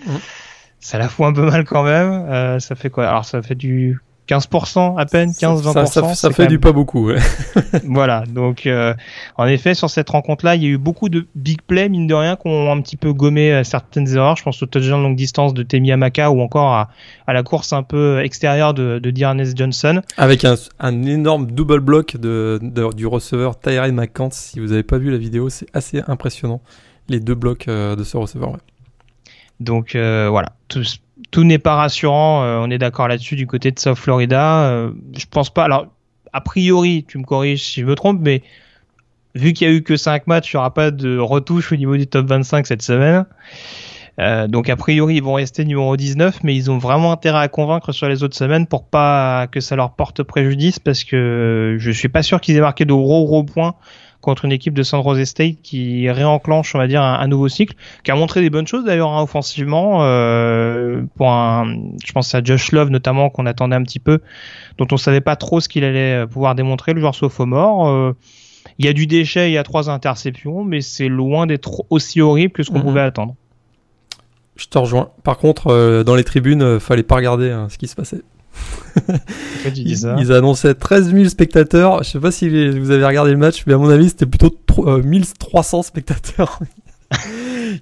ça 0.86 0.98
la 0.98 1.08
fout 1.08 1.26
un 1.26 1.32
peu 1.32 1.44
mal 1.44 1.64
quand 1.64 1.82
même. 1.82 2.26
Euh, 2.30 2.60
ça 2.60 2.76
fait 2.76 2.90
quoi? 2.90 3.08
Alors 3.08 3.24
ça 3.24 3.42
fait 3.42 3.56
du 3.56 3.98
15% 4.28 4.96
à 4.96 5.04
peine, 5.04 5.30
15-20%. 5.30 5.72
Ça, 5.72 5.86
ça, 5.86 6.14
ça 6.14 6.30
fait 6.30 6.46
du 6.46 6.60
pas 6.60 6.70
beaucoup. 6.70 7.08
Ouais. 7.08 7.18
voilà, 7.84 8.22
donc 8.24 8.66
euh, 8.66 8.94
en 9.36 9.46
effet, 9.46 9.74
sur 9.74 9.90
cette 9.90 10.08
rencontre-là, 10.10 10.54
il 10.54 10.62
y 10.62 10.66
a 10.66 10.68
eu 10.68 10.78
beaucoup 10.78 11.08
de 11.08 11.26
big 11.34 11.60
plays, 11.62 11.88
mine 11.88 12.06
de 12.06 12.14
rien, 12.14 12.36
qui 12.36 12.46
ont 12.46 12.70
un 12.70 12.80
petit 12.82 12.96
peu 12.96 13.12
gommé 13.12 13.52
euh, 13.52 13.64
certaines 13.64 14.06
erreurs. 14.14 14.36
Je 14.36 14.44
pense 14.44 14.62
au 14.62 14.66
touchdown 14.66 15.02
longue 15.02 15.16
distance 15.16 15.54
de 15.54 15.64
Temi 15.64 15.90
Amaka 15.90 16.30
ou 16.30 16.40
encore 16.40 16.72
à, 16.72 16.88
à, 17.26 17.32
la 17.32 17.42
course 17.42 17.72
un 17.72 17.82
peu 17.82 18.20
extérieure 18.22 18.72
de, 18.72 19.00
de 19.00 19.12
Johnson. 19.56 20.02
Avec 20.16 20.44
un, 20.44 20.54
un, 20.78 21.02
énorme 21.02 21.50
double 21.50 21.80
block 21.80 22.16
de, 22.16 22.60
de 22.62 22.94
du 22.94 23.08
receveur 23.08 23.58
Tyree 23.58 23.90
McCants. 23.90 24.30
Si 24.30 24.60
vous 24.60 24.68
n'avez 24.68 24.84
pas 24.84 24.98
vu 24.98 25.10
la 25.10 25.18
vidéo, 25.18 25.48
c'est 25.48 25.66
assez 25.74 26.00
impressionnant, 26.06 26.60
les 27.08 27.18
deux 27.18 27.34
blocs 27.34 27.66
de 27.66 28.04
ce 28.04 28.16
receveur. 28.16 28.52
Ouais. 28.52 28.58
Donc 29.60 29.94
voilà, 29.94 30.52
tout, 30.68 31.44
n'est 31.44 31.58
pas 31.58 31.74
rassurant, 31.74 32.42
euh, 32.42 32.58
on 32.60 32.70
est 32.70 32.78
d'accord 32.78 33.08
là-dessus 33.08 33.36
du 33.36 33.46
côté 33.46 33.70
de 33.70 33.78
South 33.78 33.98
Florida. 33.98 34.64
Euh, 34.68 34.92
je 35.16 35.26
pense 35.26 35.50
pas. 35.50 35.64
Alors, 35.64 35.86
a 36.32 36.40
priori, 36.40 37.04
tu 37.06 37.18
me 37.18 37.24
corriges 37.24 37.62
si 37.62 37.80
je 37.80 37.86
me 37.86 37.94
trompe, 37.94 38.20
mais 38.20 38.42
vu 39.34 39.52
qu'il 39.52 39.68
y 39.68 39.70
a 39.70 39.72
eu 39.72 39.82
que 39.82 39.96
5 39.96 40.26
matchs, 40.26 40.52
il 40.52 40.56
n'y 40.56 40.58
aura 40.58 40.74
pas 40.74 40.90
de 40.90 41.18
retouche 41.18 41.72
au 41.72 41.76
niveau 41.76 41.96
du 41.96 42.06
top 42.06 42.26
25 42.26 42.66
cette 42.66 42.82
semaine. 42.82 43.26
Euh, 44.18 44.46
donc 44.46 44.70
a 44.70 44.76
priori 44.76 45.16
ils 45.16 45.22
vont 45.22 45.34
rester 45.34 45.62
numéro 45.66 45.94
19 45.94 46.42
mais 46.42 46.56
ils 46.56 46.70
ont 46.70 46.78
vraiment 46.78 47.12
intérêt 47.12 47.40
à 47.40 47.48
convaincre 47.48 47.92
sur 47.92 48.08
les 48.08 48.22
autres 48.22 48.34
semaines 48.34 48.66
pour 48.66 48.86
pas 48.86 49.46
que 49.46 49.60
ça 49.60 49.76
leur 49.76 49.90
porte 49.90 50.22
préjudice 50.22 50.78
parce 50.78 51.04
que 51.04 51.76
je 51.78 51.90
suis 51.90 52.08
pas 52.08 52.22
sûr 52.22 52.40
qu'ils 52.40 52.56
aient 52.56 52.62
marqué 52.62 52.86
de 52.86 52.94
gros 52.94 53.26
gros 53.26 53.44
points 53.44 53.74
contre 54.26 54.44
une 54.44 54.52
équipe 54.52 54.74
de 54.74 54.82
San 54.82 55.04
Jose 55.04 55.22
State 55.24 55.62
qui 55.62 56.10
réenclenche, 56.10 56.74
on 56.74 56.78
va 56.78 56.88
dire, 56.88 57.00
un, 57.00 57.28
nouveau 57.28 57.48
cycle, 57.48 57.76
qui 58.02 58.10
a 58.10 58.16
montré 58.16 58.40
des 58.40 58.50
bonnes 58.50 58.66
choses 58.66 58.84
d'ailleurs 58.84 59.10
hein, 59.10 59.22
offensivement. 59.22 60.00
Euh, 60.02 61.02
pour 61.14 61.30
un, 61.30 61.76
je 62.04 62.12
pense 62.12 62.34
à 62.34 62.42
Josh 62.42 62.72
Love 62.72 62.90
notamment 62.90 63.30
qu'on 63.30 63.46
attendait 63.46 63.76
un 63.76 63.84
petit 63.84 64.00
peu, 64.00 64.18
dont 64.78 64.86
on 64.90 64.96
savait 64.96 65.20
pas 65.20 65.36
trop 65.36 65.60
ce 65.60 65.68
qu'il 65.68 65.84
allait 65.84 66.26
pouvoir 66.26 66.56
démontrer, 66.56 66.92
le 66.92 67.00
joueur 67.00 67.14
sophomore. 67.14 67.88
Euh, 67.88 68.16
il 68.78 68.84
y 68.84 68.88
a 68.88 68.92
du 68.92 69.06
déchet, 69.06 69.48
il 69.48 69.52
y 69.52 69.58
a 69.58 69.62
trois 69.62 69.88
interceptions, 69.90 70.64
mais 70.64 70.80
c'est 70.80 71.08
loin 71.08 71.46
d'être 71.46 71.84
aussi 71.88 72.20
horrible 72.20 72.52
que 72.52 72.64
ce 72.64 72.70
qu'on 72.70 72.78
mhm. 72.78 72.84
pouvait 72.84 73.00
attendre. 73.02 73.36
Je 74.56 74.66
te 74.66 74.76
rejoins. 74.76 75.10
Par 75.22 75.38
contre, 75.38 75.68
euh, 75.68 76.02
dans 76.02 76.16
les 76.16 76.24
tribunes, 76.24 76.62
euh, 76.62 76.80
fallait 76.80 77.04
pas 77.04 77.14
regarder 77.14 77.50
hein, 77.50 77.68
ce 77.70 77.78
qui 77.78 77.86
se 77.86 77.94
passait 77.94 78.22
ils, 79.74 80.32
annonçaient 80.32 80.74
13 80.74 81.12
000 81.12 81.28
spectateurs. 81.28 82.02
Je 82.02 82.10
sais 82.10 82.20
pas 82.20 82.30
si 82.30 82.48
vous 82.48 82.90
avez 82.90 83.04
regardé 83.04 83.32
le 83.32 83.36
match, 83.36 83.64
mais 83.66 83.74
à 83.74 83.78
mon 83.78 83.88
avis, 83.88 84.08
c'était 84.08 84.26
plutôt 84.26 84.54
1300 84.86 85.78
euh, 85.78 85.82
spectateurs. 85.82 86.58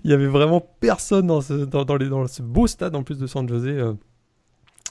Il 0.05 0.11
y 0.11 0.13
avait 0.13 0.27
vraiment 0.27 0.65
personne 0.81 1.27
dans 1.27 1.41
ce, 1.41 1.53
dans, 1.53 1.85
dans, 1.85 2.27
ce 2.27 2.43
beau 2.43 2.67
stade 2.67 2.95
en 2.97 3.03
plus 3.03 3.19
de 3.19 3.27
San 3.27 3.49
José. 3.49 3.71
Euh. 3.71 3.93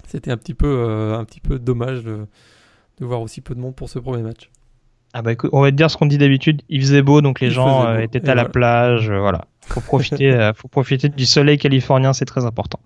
C'était 0.08 0.32
un 0.32 0.38
petit 0.38 0.54
peu, 0.54 0.68
euh, 0.68 1.18
un 1.18 1.24
petit 1.26 1.40
peu 1.40 1.60
dommage 1.60 2.04
de, 2.04 2.26
de, 3.00 3.06
voir 3.06 3.22
aussi 3.22 3.42
peu 3.42 3.54
de 3.56 3.60
monde 3.60 3.76
pour 3.76 3.90
ce 3.90 4.00
premier 4.00 4.24
match. 4.24 4.50
Ah 5.14 5.22
bah 5.22 5.32
écoute, 5.32 5.52
on 5.54 5.62
va 5.62 5.70
te 5.70 5.76
dire 5.76 5.92
ce 5.92 5.98
qu'on 5.98 6.08
dit 6.08 6.18
d'habitude. 6.18 6.64
Il 6.70 6.82
faisait 6.82 7.04
beau, 7.04 7.22
donc 7.22 7.40
les 7.40 7.52
gens 7.52 7.98
étaient 7.98 8.28
à 8.28 8.34
la 8.34 8.46
plage. 8.46 9.12
voilà, 9.12 9.46
faut 9.62 9.82
profiter, 9.82 10.52
faut 10.56 10.68
profiter 10.68 11.10
du 11.10 11.28
soleil 11.28 11.60
californien, 11.60 12.14
c'est 12.14 12.26
très 12.26 12.46
important. 12.46 12.80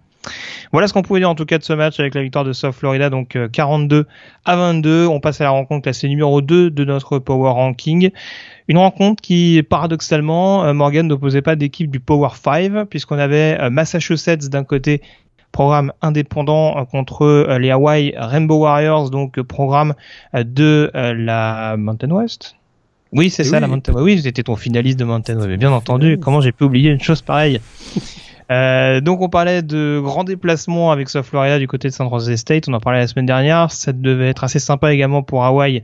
Voilà 0.72 0.88
ce 0.88 0.94
qu'on 0.94 1.02
pouvait 1.02 1.20
dire 1.20 1.30
en 1.30 1.36
tout 1.36 1.46
cas 1.46 1.58
de 1.58 1.64
ce 1.64 1.74
match 1.74 2.00
avec 2.00 2.14
la 2.16 2.22
victoire 2.22 2.44
de 2.44 2.54
South 2.54 2.74
Florida, 2.74 3.10
donc 3.10 3.38
42 3.52 3.96
euh, 3.96 4.04
à 4.46 4.56
22. 4.56 5.08
On 5.08 5.20
passe 5.20 5.42
à 5.42 5.46
la 5.46 5.52
rencontre 5.52 5.84
classée 5.84 6.08
numéro 6.08 6.42
2 6.42 6.70
de 6.70 6.86
notre 6.86 7.20
Power 7.20 7.52
Ranking. 7.52 8.12
Une 8.68 8.78
rencontre 8.78 9.22
qui, 9.22 9.64
paradoxalement, 9.70 10.66
euh, 10.66 10.74
Morgan 10.74 11.08
n'opposait 11.08 11.42
pas 11.42 11.56
d'équipe 11.56 11.90
du 11.90 12.00
Power 12.00 12.30
5, 12.36 12.86
puisqu'on 12.86 13.18
avait 13.18 13.58
euh, 13.60 13.70
Massachusetts 13.70 14.50
d'un 14.50 14.64
côté 14.64 15.02
programme 15.54 15.94
indépendant 16.02 16.86
contre 16.86 17.58
les 17.58 17.72
Hawaii 17.72 18.14
Rainbow 18.16 18.60
Warriors, 18.60 19.10
donc 19.10 19.42
programme 19.42 19.96
de 20.34 20.92
la 20.94 21.76
Mountain 21.78 22.12
West. 22.12 22.58
Oui, 23.12 23.32
c'est 23.32 23.44
ça, 23.44 23.60
la 23.60 23.68
Mountain 23.68 23.94
West. 23.94 24.04
Oui, 24.04 24.22
c'était 24.22 24.44
ton 24.44 24.56
finaliste 24.56 25.00
de 25.00 25.06
Mountain 25.06 25.38
West. 25.38 25.58
Bien 25.58 25.72
entendu. 25.72 26.20
Comment 26.20 26.42
j'ai 26.42 26.52
pu 26.52 26.66
oublier 26.66 26.92
une 26.92 27.02
chose 27.02 27.24
pareille? 27.24 27.60
euh, 28.52 29.02
donc 29.02 29.22
on 29.22 29.30
parlait 29.30 29.62
de 29.62 30.00
grands 30.04 30.24
déplacements 30.24 30.92
avec 30.92 31.10
South 31.10 31.26
Florida 31.26 31.60
du 31.60 31.68
côté 31.68 31.90
de 31.90 31.94
San 31.94 32.10
Jose 32.10 32.36
State, 32.36 32.68
on 32.68 32.74
en 32.74 32.80
parlait 32.80 33.00
la 33.00 33.08
semaine 33.08 33.26
dernière, 33.26 33.72
ça 33.72 33.94
devait 33.94 34.30
être 34.30 34.44
assez 34.44 34.60
sympa 34.60 34.94
également 34.94 35.24
pour 35.24 35.44
Hawaï 35.44 35.84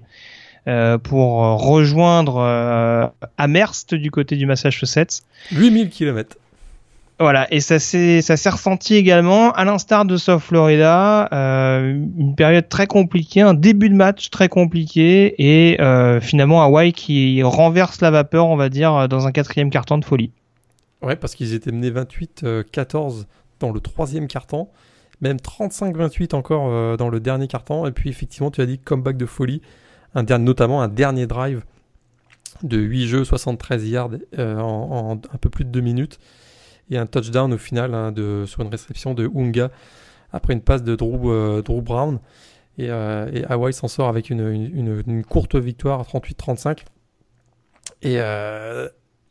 euh, 0.67 0.97
pour 0.97 1.41
rejoindre 1.61 2.37
euh, 2.37 3.05
Amherst 3.37 3.95
du 3.95 4.11
côté 4.11 4.37
du 4.37 4.45
Massachusetts. 4.45 5.21
8000 5.51 5.89
km. 5.89 6.37
Voilà, 7.19 7.47
et 7.51 7.59
ça 7.59 7.79
s'est 7.79 8.21
ça 8.21 8.37
s'est 8.37 8.49
ressenti 8.49 8.95
également, 8.95 9.51
à 9.51 9.65
l'instar 9.65 10.03
de 10.03 10.17
South 10.17 10.41
Florida, 10.41 11.29
euh, 11.31 11.93
une 12.17 12.35
période 12.35 12.67
très 12.67 12.87
compliquée, 12.87 13.41
un 13.41 13.53
début 13.53 13.89
de 13.89 13.93
match 13.93 14.29
très 14.29 14.49
compliqué, 14.49 15.35
et 15.37 15.79
euh, 15.79 16.19
finalement 16.19 16.63
Hawaï 16.63 16.91
qui 16.91 17.43
renverse 17.43 18.01
la 18.01 18.09
vapeur, 18.09 18.47
on 18.47 18.55
va 18.55 18.69
dire, 18.69 19.07
dans 19.09 19.27
un 19.27 19.31
quatrième 19.31 19.69
carton 19.69 19.99
de 19.99 20.05
folie. 20.05 20.31
Ouais, 21.03 21.17
parce 21.17 21.35
qu'ils 21.35 21.53
étaient 21.53 21.71
menés 21.71 21.91
28-14 21.91 23.25
dans 23.59 23.71
le 23.71 23.79
troisième 23.79 24.27
carton, 24.27 24.69
même 25.21 25.37
35-28 25.37 26.33
encore 26.33 26.69
euh, 26.69 26.97
dans 26.97 27.09
le 27.09 27.19
dernier 27.19 27.47
carton. 27.47 27.85
Et 27.85 27.91
puis 27.91 28.09
effectivement, 28.09 28.51
tu 28.51 28.61
as 28.61 28.65
dit 28.65 28.79
comeback 28.79 29.17
de 29.17 29.25
folie, 29.25 29.61
notamment 30.15 30.81
un 30.81 30.87
dernier 30.87 31.27
drive 31.27 31.63
de 32.61 32.77
8 32.77 33.07
jeux, 33.07 33.25
73 33.25 33.89
yards 33.89 34.11
euh, 34.37 34.57
en, 34.59 35.13
un 35.13 35.37
peu 35.37 35.49
plus 35.49 35.65
de 35.65 35.69
2 35.69 35.81
minutes. 35.81 36.19
Et 36.89 36.97
un 36.97 37.05
touchdown 37.05 37.51
au 37.53 37.57
final 37.57 37.93
hein, 37.93 38.13
sur 38.45 38.61
une 38.61 38.69
réception 38.69 39.13
de 39.13 39.29
Unga 39.33 39.71
après 40.31 40.53
une 40.53 40.61
passe 40.61 40.83
de 40.83 40.95
Drew, 40.95 41.31
euh, 41.31 41.61
Brown. 41.81 42.19
Et, 42.77 42.89
Hawaii 42.89 43.73
s'en 43.73 43.87
sort 43.87 44.07
avec 44.07 44.29
une, 44.29 45.23
courte 45.27 45.55
victoire 45.55 45.99
à 45.99 46.03
38-35. 46.03 46.79
Et 48.01 48.19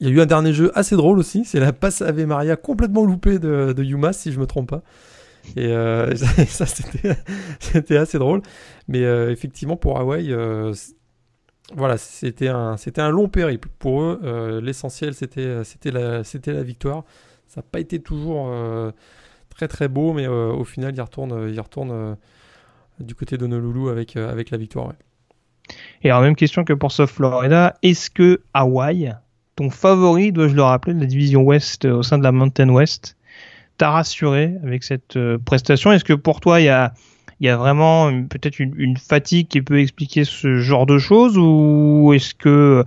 il 0.03 0.09
y 0.09 0.11
a 0.11 0.15
eu 0.15 0.21
un 0.21 0.27
dernier 0.27 0.53
jeu 0.53 0.73
assez 0.75 0.97
drôle 0.97 1.21
aussi, 1.21 1.45
c'est 1.45 1.61
la 1.61 1.73
passe 1.73 2.03
Ave 2.03 2.27
Maria 2.27 2.57
complètement 2.57 3.05
loupée 3.05 3.39
de, 3.39 3.73
de 3.73 3.85
Yuma, 3.85 4.13
si 4.13 4.33
je 4.33 4.41
me 4.41 4.47
trompe 4.47 4.71
pas. 4.71 4.83
Et 5.57 5.67
euh, 5.67 6.13
ça, 6.17 6.67
c'était 6.67 7.97
assez 7.97 8.19
drôle. 8.19 8.43
Mais 8.89 9.05
euh, 9.05 9.31
effectivement, 9.31 9.77
pour 9.77 10.01
Hawaï, 10.01 10.33
euh, 10.33 10.75
voilà, 11.77 11.99
c'était 11.99 12.49
un, 12.49 12.75
un 12.97 13.11
long 13.11 13.29
périple. 13.29 13.69
Pour 13.79 14.03
eux, 14.03 14.61
l'essentiel, 14.61 15.15
c'était 15.15 15.47
la, 15.93 16.23
la 16.47 16.63
victoire. 16.65 17.05
Ça 17.47 17.61
n'a 17.61 17.67
pas 17.71 17.79
été 17.79 18.01
toujours 18.01 18.53
très 19.51 19.69
très 19.69 19.87
beau, 19.87 20.13
mais 20.15 20.27
au 20.27 20.65
final, 20.65 20.93
ils 20.97 21.01
retournent, 21.01 21.49
il 21.49 21.61
retourne, 21.61 22.17
du 22.99 23.15
côté 23.15 23.39
d'Honolulu 23.39 23.89
avec, 23.89 24.17
avec 24.17 24.51
la 24.51 24.59
victoire. 24.59 24.95
Et 26.03 26.11
alors, 26.11 26.23
même 26.23 26.35
question 26.35 26.65
que 26.65 26.73
pour 26.73 26.91
South 26.91 27.09
Florida, 27.09 27.77
est-ce 27.83 28.11
que 28.11 28.43
Hawaï 28.53 29.15
ton 29.57 29.71
favori, 29.71 30.33
dois-je 30.33 30.55
le 30.55 30.63
rappeler, 30.63 30.95
de 30.95 31.01
la 31.01 31.07
division 31.07 31.43
Ouest 31.43 31.85
euh, 31.85 31.97
au 31.97 32.03
sein 32.03 32.19
de 32.19 32.25
la 32.25 32.33
Mountain 32.33 32.69
West, 32.71 33.17
t'a 33.79 33.91
rassuré 33.91 34.55
avec 34.63 34.83
cette 34.83 35.17
euh, 35.17 35.39
prestation? 35.39 35.93
Est-ce 35.93 36.05
que 36.05 36.13
pour 36.15 36.41
toi, 36.41 36.61
il 36.61 36.65
y 36.65 36.69
a, 36.69 36.95
y 37.41 37.49
a 37.49 37.57
vraiment 37.57 38.11
peut-être 38.25 38.59
une, 38.61 38.97
fatigue 38.97 39.49
qui 39.49 39.61
peut 39.61 39.81
expliquer 39.81 40.25
ce 40.25 40.57
genre 40.57 40.87
de 40.87 40.99
choses? 40.99 41.37
Ou 41.37 42.13
est-ce 42.15 42.35
que 42.35 42.85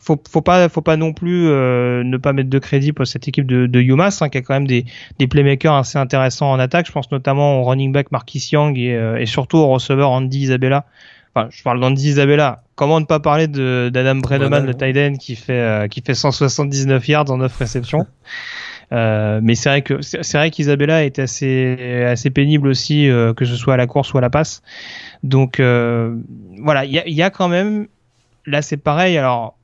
faut 0.00 0.16
pas 0.16 0.68
faut 0.68 0.80
pas 0.80 0.96
non 0.96 1.12
plus 1.12 1.48
euh, 1.48 2.02
ne 2.02 2.16
pas 2.16 2.32
mettre 2.32 2.50
de 2.50 2.58
crédit 2.58 2.92
pour 2.92 3.06
cette 3.06 3.28
équipe 3.28 3.46
de, 3.46 3.66
de 3.66 4.00
hein, 4.00 4.28
qui 4.28 4.38
a 4.38 4.42
quand 4.42 4.54
même 4.54 4.66
des, 4.66 4.86
playmakers 5.26 5.74
assez 5.74 5.98
intéressants 5.98 6.50
en 6.50 6.58
attaque. 6.58 6.86
Je 6.86 6.92
pense 6.92 7.10
notamment 7.10 7.60
au 7.60 7.64
running 7.64 7.92
back 7.92 8.10
Marquis 8.10 8.48
Young 8.52 8.78
et, 8.78 8.98
et 9.18 9.26
surtout 9.26 9.58
au 9.58 9.68
receveur 9.68 10.10
Andy 10.10 10.40
Isabella 10.40 10.86
enfin 11.36 11.48
je 11.50 11.62
parle 11.62 11.80
d'Andy 11.80 12.08
Isabella 12.08 12.62
comment 12.76 13.00
ne 13.00 13.06
pas 13.06 13.18
parler 13.18 13.48
de 13.48 13.90
d'Adam 13.92 14.16
Brenneman, 14.16 14.64
le 14.64 14.74
tight 14.74 15.18
qui 15.18 15.34
fait 15.34 15.52
euh, 15.52 15.88
qui 15.88 16.02
fait 16.02 16.14
179 16.14 17.08
yards 17.08 17.30
en 17.30 17.38
9 17.38 17.56
réceptions. 17.56 18.06
Euh, 18.92 19.40
mais 19.42 19.56
c'est 19.56 19.68
vrai 19.68 19.82
que 19.82 20.00
c'est 20.00 20.34
vrai 20.34 20.52
qu'Isabella 20.52 21.04
est 21.04 21.18
assez 21.18 22.04
assez 22.06 22.30
pénible 22.30 22.68
aussi, 22.68 23.10
euh, 23.10 23.34
que 23.34 23.44
ce 23.44 23.56
soit 23.56 23.74
à 23.74 23.76
la 23.76 23.88
course 23.88 24.14
ou 24.14 24.18
à 24.18 24.20
la 24.20 24.30
passe. 24.30 24.62
Donc 25.24 25.58
voilà, 25.58 26.84
il 26.84 26.92
y 26.92 27.00
a, 27.00 27.08
y 27.08 27.20
a, 27.20 27.30
quand 27.30 27.48
même 27.48 27.88
là 28.46 28.62
c'est 28.62 28.76
pareil. 28.76 29.18
Alors 29.18 29.56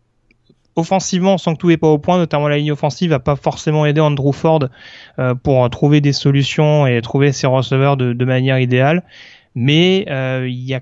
offensivement, 0.75 1.39
sent 1.39 1.53
que 1.53 1.59
tout 1.59 1.71
est 1.71 1.77
pas 1.77 1.87
au 1.87 1.99
point, 1.99 2.19
notamment 2.19 2.49
la 2.49 2.59
ligne 2.59 2.73
offensive 2.73 3.11
va 3.11 3.21
pas 3.21 3.37
forcément 3.37 3.87
aider 3.87 4.01
Andrew 4.01 4.33
Ford 4.33 4.65
pour 5.45 5.71
trouver 5.71 6.01
des 6.01 6.13
solutions 6.13 6.89
et 6.89 7.01
trouver 7.01 7.31
ses 7.31 7.47
receveurs 7.47 7.97
de, 7.97 8.15
de 8.15 8.25
manière 8.25 8.59
idéale. 8.59 9.05
Mais 9.55 9.99
il 10.49 10.65
y 10.65 10.75
a 10.75 10.81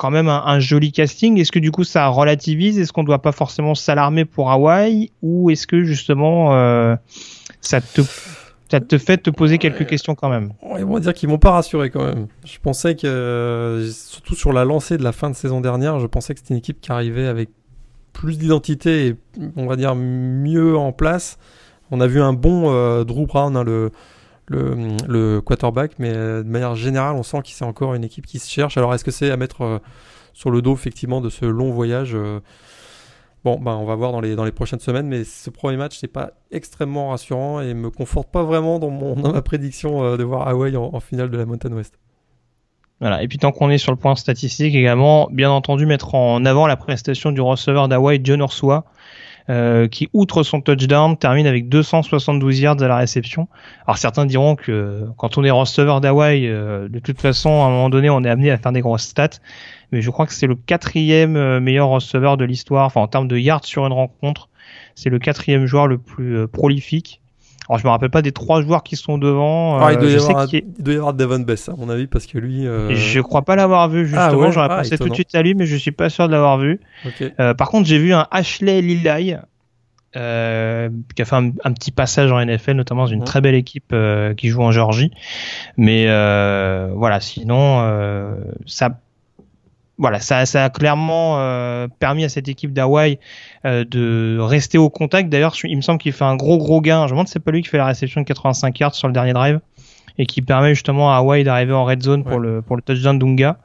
quand 0.00 0.10
même 0.10 0.28
un, 0.28 0.58
joli 0.60 0.92
casting. 0.92 1.38
Est-ce 1.38 1.52
que 1.52 1.58
du 1.58 1.70
coup 1.70 1.84
ça 1.84 2.08
relativise? 2.08 2.78
Est-ce 2.78 2.90
qu'on 2.90 3.02
ne 3.02 3.06
doit 3.06 3.20
pas 3.20 3.32
forcément 3.32 3.74
s'alarmer 3.74 4.24
pour 4.24 4.50
Hawaï? 4.50 5.10
Ou 5.20 5.50
est-ce 5.50 5.66
que 5.66 5.84
justement 5.84 6.54
euh, 6.54 6.96
ça 7.60 7.82
te 7.82 8.00
ça 8.70 8.80
te 8.80 8.96
fait 8.96 9.18
te 9.18 9.28
poser 9.28 9.58
quelques 9.58 9.86
questions 9.86 10.14
quand 10.14 10.30
même? 10.30 10.54
on 10.62 10.86
va 10.86 11.00
dire 11.00 11.12
qu'ils 11.12 11.28
m'ont 11.28 11.36
pas 11.36 11.50
rassuré 11.50 11.90
quand 11.90 12.02
même. 12.02 12.28
Je 12.46 12.56
pensais 12.62 12.96
que, 12.96 13.90
surtout 13.92 14.34
sur 14.34 14.54
la 14.54 14.64
lancée 14.64 14.96
de 14.96 15.04
la 15.04 15.12
fin 15.12 15.28
de 15.28 15.34
saison 15.36 15.60
dernière, 15.60 15.98
je 15.98 16.06
pensais 16.06 16.32
que 16.32 16.40
c'était 16.40 16.54
une 16.54 16.58
équipe 16.60 16.80
qui 16.80 16.90
arrivait 16.90 17.26
avec 17.26 17.50
plus 18.14 18.38
d'identité 18.38 19.08
et 19.08 19.16
on 19.56 19.66
va 19.66 19.76
dire 19.76 19.94
mieux 19.94 20.78
en 20.78 20.92
place. 20.92 21.36
On 21.90 22.00
a 22.00 22.06
vu 22.06 22.22
un 22.22 22.32
bon 22.32 22.72
euh, 22.72 23.04
Drew 23.04 23.26
Brown, 23.26 23.54
hein, 23.54 23.64
le, 23.64 23.90
le, 24.50 25.40
quarterback, 25.40 25.92
mais 25.98 26.12
de 26.12 26.42
manière 26.42 26.74
générale, 26.74 27.16
on 27.16 27.22
sent 27.22 27.42
qu'il 27.42 27.54
c'est 27.54 27.64
encore 27.64 27.94
une 27.94 28.04
équipe 28.04 28.26
qui 28.26 28.38
se 28.38 28.50
cherche. 28.50 28.76
Alors, 28.76 28.94
est-ce 28.94 29.04
que 29.04 29.10
c'est 29.10 29.30
à 29.30 29.36
mettre 29.36 29.80
sur 30.32 30.50
le 30.50 30.60
dos, 30.60 30.74
effectivement, 30.74 31.20
de 31.20 31.30
ce 31.30 31.44
long 31.44 31.70
voyage 31.70 32.16
Bon, 33.42 33.58
ben, 33.58 33.72
on 33.72 33.86
va 33.86 33.94
voir 33.94 34.12
dans 34.12 34.20
les, 34.20 34.36
dans 34.36 34.44
les 34.44 34.52
prochaines 34.52 34.80
semaines, 34.80 35.06
mais 35.06 35.24
ce 35.24 35.48
premier 35.48 35.78
match, 35.78 36.02
n'est 36.02 36.08
pas 36.10 36.32
extrêmement 36.50 37.08
rassurant 37.08 37.62
et 37.62 37.72
me 37.72 37.90
conforte 37.90 38.30
pas 38.30 38.42
vraiment 38.42 38.78
dans, 38.78 38.90
mon, 38.90 39.16
dans 39.16 39.32
ma 39.32 39.40
prédiction 39.40 40.16
de 40.16 40.22
voir 40.24 40.46
Hawaii 40.46 40.76
en, 40.76 40.90
en 40.92 41.00
finale 41.00 41.30
de 41.30 41.38
la 41.38 41.46
Mountain 41.46 41.72
West. 41.72 41.98
Voilà. 43.00 43.22
Et 43.22 43.28
puis 43.28 43.38
tant 43.38 43.50
qu'on 43.50 43.70
est 43.70 43.78
sur 43.78 43.92
le 43.92 43.96
point 43.96 44.14
statistique 44.14 44.74
également, 44.74 45.28
bien 45.32 45.50
entendu 45.50 45.86
mettre 45.86 46.14
en 46.14 46.44
avant 46.44 46.66
la 46.66 46.76
prestation 46.76 47.32
du 47.32 47.40
receveur 47.40 47.88
d'Hawaii, 47.88 48.20
John 48.22 48.40
Ursua, 48.40 48.84
euh, 49.50 49.88
qui 49.88 50.08
outre 50.12 50.44
son 50.44 50.60
touchdown 50.60 51.16
termine 51.16 51.48
avec 51.48 51.68
272 51.68 52.60
yards 52.60 52.80
à 52.80 52.86
la 52.86 52.98
réception. 52.98 53.48
Alors 53.84 53.98
certains 53.98 54.24
diront 54.24 54.54
que 54.54 55.06
quand 55.16 55.38
on 55.38 55.44
est 55.44 55.50
receveur 55.50 56.00
d'Hawaii, 56.00 56.46
euh, 56.46 56.88
de 56.88 57.00
toute 57.00 57.20
façon 57.20 57.48
à 57.48 57.66
un 57.66 57.70
moment 57.70 57.90
donné 57.90 58.10
on 58.10 58.22
est 58.22 58.28
amené 58.30 58.52
à 58.52 58.58
faire 58.58 58.70
des 58.70 58.80
grosses 58.80 59.08
stats, 59.08 59.40
mais 59.90 60.02
je 60.02 60.10
crois 60.10 60.26
que 60.26 60.34
c'est 60.34 60.46
le 60.46 60.54
quatrième 60.54 61.36
euh, 61.36 61.58
meilleur 61.58 61.88
receveur 61.88 62.36
de 62.36 62.44
l'histoire, 62.44 62.86
enfin 62.86 63.00
en 63.00 63.08
termes 63.08 63.26
de 63.26 63.36
yards 63.36 63.64
sur 63.64 63.84
une 63.84 63.92
rencontre, 63.92 64.50
c'est 64.94 65.10
le 65.10 65.18
quatrième 65.18 65.66
joueur 65.66 65.88
le 65.88 65.98
plus 65.98 66.46
prolifique. 66.46 67.19
Alors 67.68 67.78
je 67.78 67.84
me 67.84 67.90
rappelle 67.90 68.10
pas 68.10 68.22
des 68.22 68.32
trois 68.32 68.62
joueurs 68.62 68.82
qui 68.82 68.96
sont 68.96 69.18
devant. 69.18 69.78
Ah, 69.78 69.92
il, 69.92 69.98
doit 69.98 70.08
y 70.08 70.16
avoir, 70.16 70.46
il, 70.52 70.64
doit 70.78 70.94
y 70.94 70.96
avoir, 70.96 71.14
Devon 71.14 71.38
Bess 71.40 71.68
à 71.68 71.74
mon 71.76 71.88
avis 71.88 72.06
parce 72.06 72.26
que 72.26 72.38
lui. 72.38 72.66
Euh... 72.66 72.94
Je 72.94 73.20
crois 73.20 73.42
pas 73.42 73.54
l'avoir 73.56 73.88
vu 73.88 74.10
ah 74.14 74.28
justement. 74.28 74.50
J'aurais 74.50 74.68
ah, 74.70 74.78
pensé 74.78 74.98
tout 74.98 75.08
de 75.08 75.14
suite 75.14 75.34
à 75.34 75.42
lui, 75.42 75.54
mais 75.54 75.66
je 75.66 75.76
suis 75.76 75.92
pas 75.92 76.08
sûr 76.08 76.26
de 76.26 76.32
l'avoir 76.32 76.58
vu. 76.58 76.80
Euh, 77.38 77.54
par 77.54 77.68
contre, 77.68 77.86
j'ai 77.86 77.98
vu 77.98 78.12
un 78.12 78.26
Ashley 78.30 78.80
Lillay. 78.82 79.38
Euh, 80.16 80.88
qui 81.14 81.22
a 81.22 81.24
fait 81.24 81.36
un, 81.36 81.52
un, 81.62 81.72
petit 81.72 81.92
passage 81.92 82.32
en 82.32 82.44
NFL, 82.44 82.72
notamment 82.72 83.02
dans 83.02 83.12
une 83.12 83.22
très 83.22 83.40
belle 83.40 83.54
équipe 83.54 83.92
euh, 83.92 84.34
qui 84.34 84.48
joue 84.48 84.60
en 84.60 84.72
Géorgie. 84.72 85.12
Mais 85.76 86.06
euh, 86.08 86.90
voilà, 86.96 87.20
sinon, 87.20 87.78
euh, 87.82 88.34
ça 88.66 88.98
voilà, 90.00 90.18
ça, 90.18 90.46
ça 90.46 90.64
a 90.64 90.70
clairement 90.70 91.38
euh, 91.38 91.86
permis 91.98 92.24
à 92.24 92.30
cette 92.30 92.48
équipe 92.48 92.72
d'Hawaï 92.72 93.18
euh, 93.66 93.84
de 93.84 94.38
rester 94.40 94.78
au 94.78 94.88
contact. 94.88 95.28
D'ailleurs, 95.28 95.54
il 95.64 95.76
me 95.76 95.82
semble 95.82 95.98
qu'il 95.98 96.12
fait 96.12 96.24
un 96.24 96.36
gros 96.36 96.56
gros 96.56 96.80
gain. 96.80 97.02
Je 97.02 97.04
me 97.04 97.10
demande 97.10 97.26
si 97.26 97.34
c'est 97.34 97.44
pas 97.44 97.50
lui 97.50 97.60
qui 97.60 97.68
fait 97.68 97.76
la 97.76 97.84
réception 97.84 98.22
de 98.22 98.26
85 98.26 98.78
yards 98.80 98.94
sur 98.94 99.06
le 99.06 99.12
dernier 99.12 99.34
drive 99.34 99.60
et 100.16 100.24
qui 100.24 100.40
permet 100.40 100.74
justement 100.74 101.12
à 101.12 101.18
Hawaï 101.18 101.44
d'arriver 101.44 101.74
en 101.74 101.84
red 101.84 102.02
zone 102.02 102.24
pour 102.24 102.38
le 102.38 102.62
pour 102.62 102.76
le 102.76 102.80
touchdown 102.80 103.18
d'Unga. 103.18 103.58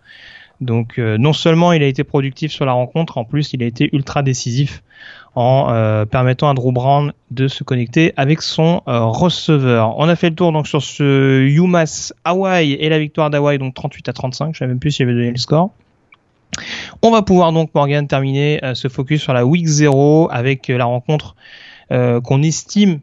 Donc 0.60 1.00
euh, 1.00 1.18
non 1.18 1.32
seulement 1.32 1.72
il 1.72 1.82
a 1.82 1.86
été 1.86 2.04
productif 2.04 2.52
sur 2.52 2.66
la 2.66 2.74
rencontre, 2.74 3.18
en 3.18 3.24
plus 3.24 3.54
il 3.54 3.64
a 3.64 3.66
été 3.66 3.90
ultra 3.94 4.22
décisif 4.22 4.84
en 5.34 6.06
permettant 6.06 6.50
à 6.50 6.54
Drew 6.54 6.72
Brown 6.72 7.14
de 7.32 7.48
se 7.48 7.64
connecter 7.64 8.14
avec 8.16 8.42
son 8.42 8.82
receveur. 8.86 9.98
On 9.98 10.08
a 10.08 10.16
fait 10.16 10.30
le 10.30 10.36
tour 10.36 10.52
donc 10.52 10.68
sur 10.68 10.82
ce 10.82 11.42
UMass 11.42 12.14
Hawaii 12.24 12.74
et 12.74 12.90
la 12.90 13.00
victoire 13.00 13.30
d'Hawaï 13.30 13.58
donc 13.58 13.74
38 13.74 14.10
à 14.10 14.14
35. 14.14 14.54
Je 14.54 14.60
savais 14.60 14.70
même 14.70 14.80
plus 14.80 14.92
s'il 14.92 15.04
avait 15.04 15.14
donné 15.14 15.32
le 15.32 15.38
score. 15.38 15.72
On 17.02 17.12
va 17.12 17.22
pouvoir 17.22 17.52
donc, 17.52 17.70
Morgan, 17.74 18.08
terminer 18.08 18.64
euh, 18.64 18.74
ce 18.74 18.88
focus 18.88 19.22
sur 19.22 19.34
la 19.34 19.46
week 19.46 19.66
0 19.66 20.30
avec 20.32 20.70
euh, 20.70 20.78
la 20.78 20.86
rencontre 20.86 21.36
euh, 21.92 22.22
qu'on 22.22 22.42
estime 22.42 23.00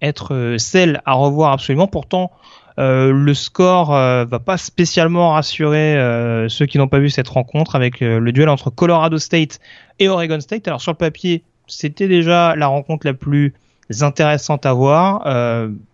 être 0.00 0.56
celle 0.58 1.02
à 1.06 1.14
revoir 1.14 1.52
absolument. 1.52 1.88
Pourtant, 1.88 2.30
le 2.76 3.34
score 3.34 3.90
va 3.90 4.38
pas 4.38 4.56
spécialement 4.56 5.32
rassurer 5.32 5.98
ceux 6.48 6.66
qui 6.66 6.78
n'ont 6.78 6.86
pas 6.86 7.00
vu 7.00 7.10
cette 7.10 7.26
rencontre 7.26 7.74
avec 7.74 7.98
le 7.98 8.30
duel 8.30 8.48
entre 8.48 8.70
Colorado 8.70 9.18
State 9.18 9.58
et 9.98 10.08
Oregon 10.08 10.38
State. 10.38 10.68
Alors 10.68 10.80
sur 10.80 10.92
le 10.92 10.96
papier, 10.98 11.42
c'était 11.66 12.06
déjà 12.06 12.54
la 12.54 12.68
rencontre 12.68 13.08
la 13.08 13.14
plus 13.14 13.54
intéressante 14.00 14.66
à 14.66 14.72
voir 14.72 15.26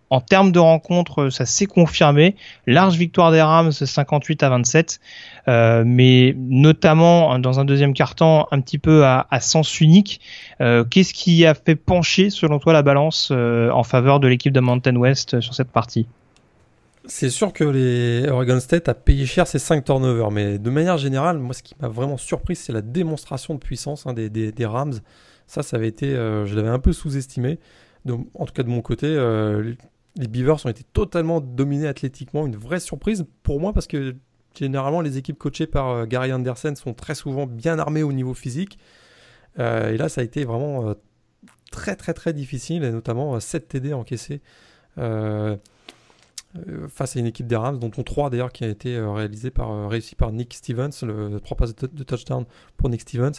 en 0.09 0.21
termes 0.21 0.51
de 0.51 0.59
rencontres, 0.59 1.29
ça 1.29 1.45
s'est 1.45 1.65
confirmé. 1.65 2.35
Large 2.67 2.95
victoire 2.95 3.31
des 3.31 3.41
Rams, 3.41 3.71
58 3.71 4.43
à 4.43 4.49
27, 4.49 4.99
euh, 5.47 5.83
mais 5.85 6.35
notamment 6.37 7.37
dans 7.39 7.59
un 7.59 7.65
deuxième 7.65 7.93
quart-temps 7.93 8.47
un 8.51 8.61
petit 8.61 8.79
peu 8.79 9.05
à, 9.05 9.27
sens 9.39 9.79
unique. 9.79 10.21
Euh, 10.61 10.83
qu'est-ce 10.83 11.13
qui 11.13 11.45
a 11.45 11.53
fait 11.53 11.75
pencher, 11.75 12.29
selon 12.29 12.59
toi, 12.59 12.73
la 12.73 12.81
balance 12.81 13.29
euh, 13.31 13.69
en 13.69 13.83
faveur 13.83 14.19
de 14.19 14.27
l'équipe 14.27 14.53
de 14.53 14.59
Mountain 14.59 14.95
West 14.95 15.39
sur 15.39 15.53
cette 15.53 15.69
partie? 15.69 16.07
C'est 17.07 17.29
sûr 17.29 17.53
que 17.53 17.63
les 17.63 18.27
Oregon 18.27 18.59
State 18.59 18.89
a 18.89 18.95
payé 18.95 19.27
cher 19.27 19.45
ces 19.45 19.59
5 19.59 19.85
turnovers, 19.85 20.31
mais 20.31 20.57
de 20.57 20.69
manière 20.71 20.97
générale, 20.97 21.37
moi 21.37 21.53
ce 21.53 21.61
qui 21.61 21.75
m'a 21.79 21.87
vraiment 21.87 22.17
surpris, 22.17 22.55
c'est 22.55 22.73
la 22.73 22.81
démonstration 22.81 23.53
de 23.53 23.59
puissance 23.59 24.07
hein, 24.07 24.13
des, 24.13 24.65
Rams. 24.65 24.95
Ça, 25.45 25.61
ça 25.61 25.77
avait 25.77 25.87
été, 25.87 26.09
je 26.09 26.55
l'avais 26.55 26.69
un 26.69 26.79
peu 26.79 26.93
sous-estimé. 26.93 27.59
en 28.09 28.45
tout 28.45 28.53
cas 28.53 28.63
de 28.63 28.69
mon 28.69 28.81
côté, 28.81 29.07
les 30.17 30.27
Beavers 30.27 30.65
ont 30.65 30.69
été 30.69 30.81
totalement 30.93 31.41
dominés 31.41 31.87
athlétiquement, 31.87 32.47
une 32.47 32.55
vraie 32.55 32.79
surprise 32.79 33.23
pour 33.43 33.59
moi 33.59 33.71
parce 33.71 33.85
que 33.85 34.15
généralement 34.57 35.01
les 35.01 35.17
équipes 35.17 35.37
coachées 35.37 35.67
par 35.67 35.89
euh, 35.89 36.05
Gary 36.05 36.31
Anderson 36.33 36.73
sont 36.75 36.93
très 36.93 37.15
souvent 37.15 37.45
bien 37.45 37.79
armées 37.79 38.03
au 38.03 38.13
niveau 38.13 38.33
physique. 38.33 38.79
Euh, 39.59 39.93
et 39.93 39.97
là, 39.97 40.09
ça 40.09 40.21
a 40.21 40.23
été 40.23 40.43
vraiment 40.45 40.89
euh, 40.89 40.93
très 41.71 41.95
très 41.95 42.13
très 42.13 42.33
difficile, 42.33 42.83
et 42.83 42.91
notamment 42.91 43.39
7 43.39 43.67
TD 43.67 43.93
encaissés 43.93 44.41
face 46.87 47.17
à 47.17 47.19
une 47.19 47.25
équipe 47.25 47.47
des 47.47 47.57
Rams, 47.57 47.79
dont 47.79 47.91
on 47.97 48.03
3 48.03 48.29
d'ailleurs 48.29 48.53
qui 48.53 48.63
a 48.63 48.69
été 48.69 48.97
réalisé 48.97 49.51
par, 49.51 49.89
réussi 49.89 50.15
par 50.15 50.31
Nick 50.31 50.53
Stevens, 50.53 50.91
le 51.03 51.37
3 51.41 51.57
passes 51.57 51.75
de, 51.75 52.03
touchdown 52.03 52.45
pour 52.77 52.89
Nick 52.89 53.01
Stevens. 53.01 53.33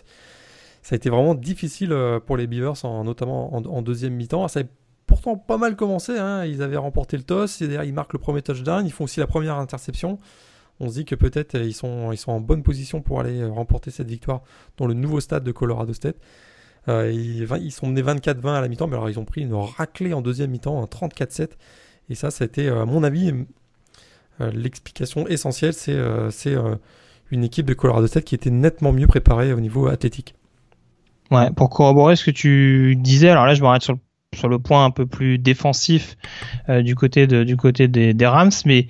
Ça 0.82 0.94
a 0.94 0.96
été 0.96 1.08
vraiment 1.08 1.34
difficile 1.34 1.96
pour 2.26 2.36
les 2.36 2.46
Beavers, 2.46 2.84
notamment 3.04 3.54
en, 3.54 3.80
deuxième 3.80 4.12
mi-temps. 4.12 4.46
Ça 4.48 4.60
pourtant 5.06 5.36
pas 5.36 5.56
mal 5.56 5.76
commencé. 5.76 6.18
Hein. 6.18 6.44
Ils 6.44 6.62
avaient 6.62 6.76
remporté 6.76 7.16
le 7.16 7.22
toss, 7.22 7.62
et 7.62 7.78
ils 7.84 7.94
marquent 7.94 8.12
le 8.12 8.18
premier 8.18 8.42
touchdown, 8.42 8.84
ils 8.84 8.92
font 8.92 9.04
aussi 9.04 9.20
la 9.20 9.26
première 9.26 9.56
interception. 9.56 10.18
On 10.80 10.88
se 10.88 10.94
dit 10.94 11.04
que 11.04 11.14
peut-être 11.14 11.54
euh, 11.54 11.64
ils 11.64 11.74
sont, 11.74 12.12
ils 12.12 12.18
sont 12.18 12.32
en 12.32 12.40
bonne 12.40 12.62
position 12.62 13.00
pour 13.00 13.20
aller 13.20 13.40
euh, 13.40 13.50
remporter 13.50 13.90
cette 13.90 14.08
victoire 14.08 14.42
dans 14.76 14.86
le 14.86 14.94
nouveau 14.94 15.20
stade 15.20 15.44
de 15.44 15.52
Colorado 15.52 15.92
State. 15.92 16.16
Euh, 16.88 17.10
ils, 17.10 17.72
sont 17.72 17.88
menés 17.88 18.02
24-20 18.02 18.48
à 18.48 18.60
la 18.60 18.68
mi-temps, 18.68 18.86
mais 18.86 18.94
alors 18.94 19.10
ils 19.10 19.18
ont 19.18 19.24
pris 19.24 19.42
une 19.42 19.54
raclée 19.54 20.12
en 20.12 20.20
deuxième 20.20 20.50
mi-temps, 20.50 20.80
un 20.80 20.86
34-7. 20.86 21.48
Et 22.08 22.14
ça, 22.14 22.28
été, 22.44 22.68
à 22.68 22.84
mon 22.84 23.02
avis, 23.02 23.32
l'explication 24.38 25.26
essentielle. 25.26 25.72
C'est 25.72 26.56
une 27.32 27.42
équipe 27.42 27.66
de 27.66 27.74
Colorado 27.74 28.06
State 28.06 28.22
qui 28.22 28.36
était 28.36 28.50
nettement 28.50 28.92
mieux 28.92 29.08
préparée 29.08 29.52
au 29.52 29.58
niveau 29.58 29.88
athlétique. 29.88 30.36
Ouais, 31.32 31.50
pour 31.50 31.70
corroborer 31.70 32.14
ce 32.14 32.24
que 32.24 32.30
tu 32.30 32.94
disais, 32.94 33.30
alors 33.30 33.46
là 33.46 33.54
je 33.54 33.62
m'arrête 33.62 33.82
sur 33.82 33.94
le 33.94 33.98
sur 34.36 34.48
le 34.48 34.60
point 34.60 34.84
un 34.84 34.92
peu 34.92 35.06
plus 35.06 35.38
défensif 35.38 36.16
du 36.68 36.94
côté 36.94 37.26
du 37.26 37.56
côté 37.56 37.88
des, 37.88 38.14
des 38.14 38.26
Rams, 38.26 38.52
mais 38.64 38.86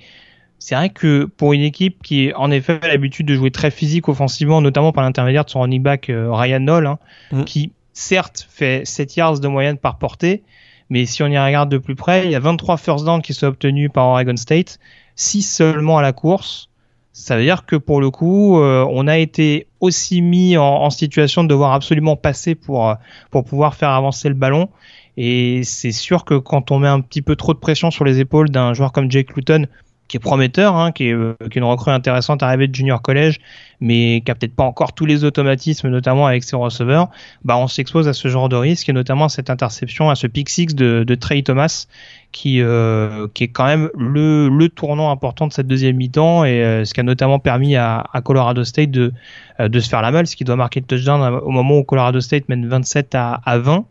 c'est 0.59 0.75
vrai 0.75 0.89
que 0.89 1.25
pour 1.25 1.53
une 1.53 1.61
équipe 1.61 2.01
qui 2.01 2.33
en 2.35 2.51
effet 2.51 2.79
a 2.81 2.87
l'habitude 2.87 3.25
de 3.25 3.35
jouer 3.35 3.51
très 3.51 3.71
physique 3.71 4.09
offensivement, 4.09 4.61
notamment 4.61 4.91
par 4.91 5.03
l'intermédiaire 5.03 5.45
de 5.45 5.49
son 5.49 5.61
running 5.61 5.81
back 5.81 6.09
euh, 6.09 6.31
Ryan 6.31 6.59
Noll, 6.59 6.87
hein, 6.87 6.99
mm. 7.31 7.43
qui 7.43 7.71
certes 7.93 8.47
fait 8.49 8.85
7 8.85 9.15
yards 9.15 9.39
de 9.39 9.47
moyenne 9.47 9.77
par 9.77 9.97
portée, 9.97 10.43
mais 10.89 11.05
si 11.05 11.21
on 11.23 11.27
y 11.27 11.37
regarde 11.37 11.69
de 11.69 11.77
plus 11.77 11.95
près, 11.95 12.25
il 12.25 12.31
y 12.31 12.35
a 12.35 12.39
23 12.39 12.77
first 12.77 13.05
downs 13.05 13.21
qui 13.21 13.33
sont 13.33 13.47
obtenus 13.47 13.89
par 13.93 14.07
Oregon 14.07 14.35
State, 14.35 14.79
6 15.15 15.41
seulement 15.43 15.97
à 15.97 16.01
la 16.01 16.13
course. 16.13 16.69
Ça 17.13 17.35
veut 17.35 17.43
dire 17.43 17.65
que 17.65 17.75
pour 17.75 17.99
le 17.99 18.11
coup, 18.11 18.59
euh, 18.59 18.85
on 18.91 19.07
a 19.07 19.17
été 19.17 19.67
aussi 19.79 20.21
mis 20.21 20.55
en, 20.55 20.63
en, 20.63 20.89
situation 20.91 21.43
de 21.43 21.49
devoir 21.49 21.73
absolument 21.73 22.15
passer 22.15 22.53
pour 22.53 22.95
pour 23.31 23.43
pouvoir 23.43 23.73
faire 23.73 23.89
avancer 23.89 24.29
le 24.29 24.35
ballon. 24.35 24.69
Et 25.17 25.63
c'est 25.63 25.91
sûr 25.91 26.25
que 26.25 26.35
quand 26.35 26.69
on 26.69 26.77
met 26.77 26.87
un 26.87 27.01
petit 27.01 27.23
peu 27.23 27.35
trop 27.35 27.55
de 27.55 27.57
pression 27.57 27.89
sur 27.89 28.05
les 28.05 28.19
épaules 28.19 28.51
d'un 28.51 28.75
joueur 28.75 28.91
comme 28.91 29.09
Jake 29.09 29.35
Luton, 29.35 29.65
qui 30.07 30.17
est 30.17 30.19
prometteur, 30.19 30.75
hein, 30.75 30.91
qui, 30.91 31.09
est, 31.09 31.13
euh, 31.13 31.35
une 31.55 31.63
recrue 31.63 31.91
intéressante 31.91 32.43
arrivée 32.43 32.67
de 32.67 32.75
junior 32.75 33.01
collège, 33.01 33.39
mais 33.79 34.21
qui 34.25 34.31
a 34.31 34.35
peut-être 34.35 34.55
pas 34.55 34.63
encore 34.63 34.93
tous 34.93 35.05
les 35.05 35.23
automatismes, 35.23 35.89
notamment 35.89 36.25
avec 36.25 36.43
ses 36.43 36.55
receveurs, 36.55 37.09
bah 37.43 37.57
on 37.57 37.67
s'expose 37.67 38.07
à 38.07 38.13
ce 38.13 38.27
genre 38.27 38.49
de 38.49 38.55
risque, 38.55 38.89
et 38.89 38.93
notamment 38.93 39.25
à 39.25 39.29
cette 39.29 39.49
interception, 39.49 40.09
à 40.09 40.15
ce 40.15 40.27
pick 40.27 40.49
six 40.49 40.67
de, 40.67 41.03
de 41.05 41.15
Trey 41.15 41.41
Thomas, 41.41 41.87
qui, 42.31 42.61
euh, 42.61 43.27
qui 43.33 43.45
est 43.45 43.47
quand 43.49 43.65
même 43.65 43.89
le, 43.97 44.49
le 44.49 44.69
tournant 44.69 45.11
important 45.11 45.47
de 45.47 45.53
cette 45.53 45.67
deuxième 45.67 45.97
mi-temps, 45.97 46.45
et 46.45 46.63
euh, 46.63 46.85
ce 46.85 46.93
qui 46.93 46.99
a 46.99 47.03
notamment 47.03 47.39
permis 47.39 47.75
à, 47.75 48.05
à 48.13 48.21
Colorado 48.21 48.63
State 48.63 48.91
de, 48.91 49.13
euh, 49.59 49.67
de 49.67 49.79
se 49.79 49.89
faire 49.89 50.01
la 50.01 50.11
malle, 50.11 50.27
ce 50.27 50.35
qui 50.35 50.43
doit 50.43 50.55
marquer 50.55 50.79
le 50.79 50.85
touchdown 50.85 51.39
au 51.43 51.49
moment 51.51 51.77
où 51.77 51.83
Colorado 51.83 52.19
State 52.21 52.49
mène 52.49 52.67
27 52.67 53.15
à, 53.15 53.41
à 53.45 53.57
20 53.57 53.85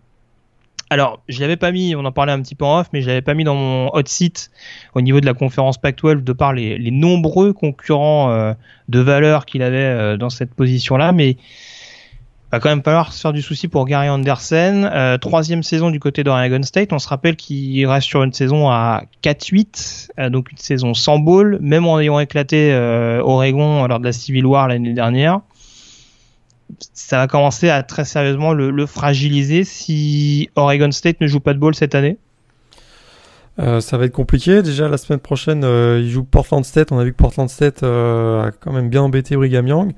alors, 0.88 1.20
je 1.28 1.40
l'avais 1.40 1.56
pas 1.56 1.72
mis, 1.72 1.96
on 1.96 2.04
en 2.04 2.12
parlait 2.12 2.32
un 2.32 2.40
petit 2.40 2.54
peu 2.54 2.64
en 2.64 2.80
off, 2.80 2.88
mais 2.92 3.02
je 3.02 3.08
l'avais 3.08 3.22
pas 3.22 3.34
mis 3.34 3.42
dans 3.42 3.56
mon 3.56 3.88
hot 3.92 4.02
seat 4.06 4.50
au 4.94 5.00
niveau 5.00 5.20
de 5.20 5.26
la 5.26 5.34
conférence 5.34 5.78
Pac-12 5.78 6.22
de 6.22 6.32
par 6.32 6.52
les, 6.52 6.90
nombreux 6.92 7.52
concurrents 7.52 8.30
euh, 8.30 8.52
de 8.88 9.00
valeur 9.00 9.46
qu'il 9.46 9.62
avait 9.62 9.78
euh, 9.78 10.16
dans 10.16 10.30
cette 10.30 10.54
position-là, 10.54 11.10
mais 11.10 11.38
va 12.52 12.60
quand 12.60 12.68
même 12.68 12.84
falloir 12.84 13.12
se 13.12 13.20
faire 13.20 13.32
du 13.32 13.42
souci 13.42 13.66
pour 13.66 13.84
Gary 13.86 14.08
Anderson. 14.08 14.88
Euh, 14.92 15.18
troisième 15.18 15.64
saison 15.64 15.90
du 15.90 15.98
côté 15.98 16.22
d'Oregon 16.22 16.62
State. 16.62 16.92
On 16.92 17.00
se 17.00 17.08
rappelle 17.08 17.34
qu'il 17.34 17.84
reste 17.88 18.06
sur 18.06 18.22
une 18.22 18.32
saison 18.32 18.70
à 18.70 19.02
4-8, 19.24 20.30
donc 20.30 20.52
une 20.52 20.58
saison 20.58 20.94
sans 20.94 21.18
ball, 21.18 21.58
même 21.60 21.84
en 21.86 21.98
ayant 21.98 22.20
éclaté 22.20 22.72
Oregon 23.24 23.88
lors 23.88 23.98
de 23.98 24.04
la 24.04 24.12
Civil 24.12 24.46
War 24.46 24.68
l'année 24.68 24.92
dernière 24.92 25.40
ça 26.92 27.18
va 27.18 27.26
commencer 27.26 27.68
à 27.68 27.82
très 27.82 28.04
sérieusement 28.04 28.52
le, 28.52 28.86
fragiliser 28.86 29.64
si 29.64 30.50
Oregon 30.56 30.90
State 30.90 31.20
ne 31.20 31.26
joue 31.26 31.40
pas 31.40 31.54
de 31.54 31.58
ball 31.58 31.74
cette 31.74 31.94
année? 31.94 32.18
Euh, 33.58 33.80
ça 33.80 33.96
va 33.96 34.04
être 34.04 34.12
compliqué. 34.12 34.62
Déjà, 34.62 34.88
la 34.88 34.98
semaine 34.98 35.20
prochaine, 35.20 35.64
euh, 35.64 36.00
il 36.02 36.10
joue 36.10 36.24
Portland 36.24 36.64
State. 36.64 36.92
On 36.92 36.98
a 36.98 37.04
vu 37.04 37.12
que 37.12 37.16
Portland 37.16 37.48
State 37.48 37.82
euh, 37.82 38.48
a 38.48 38.50
quand 38.50 38.72
même 38.72 38.90
bien 38.90 39.02
embêté 39.02 39.36
Brigham 39.36 39.66
Young. 39.66 39.94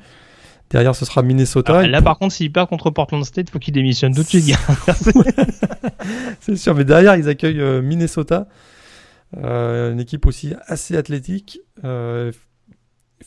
Derrière, 0.70 0.94
ce 0.94 1.04
sera 1.04 1.22
Minnesota. 1.22 1.78
Ah, 1.78 1.86
là, 1.86 2.02
par 2.02 2.18
contre, 2.18 2.34
s'il 2.34 2.52
perd 2.52 2.68
contre 2.68 2.90
Portland 2.90 3.24
State, 3.24 3.50
faut 3.50 3.58
qu'il 3.58 3.74
démissionne 3.74 4.14
tout 4.14 4.22
de 4.22 4.28
suite. 4.28 4.54
C'est 6.40 6.56
sûr, 6.56 6.74
mais 6.74 6.84
derrière, 6.84 7.16
ils 7.16 7.28
accueillent 7.28 7.60
euh, 7.60 7.80
Minnesota, 7.80 8.46
une 9.34 9.98
équipe 9.98 10.26
aussi 10.26 10.52
assez 10.66 10.96
athlétique. 10.96 11.60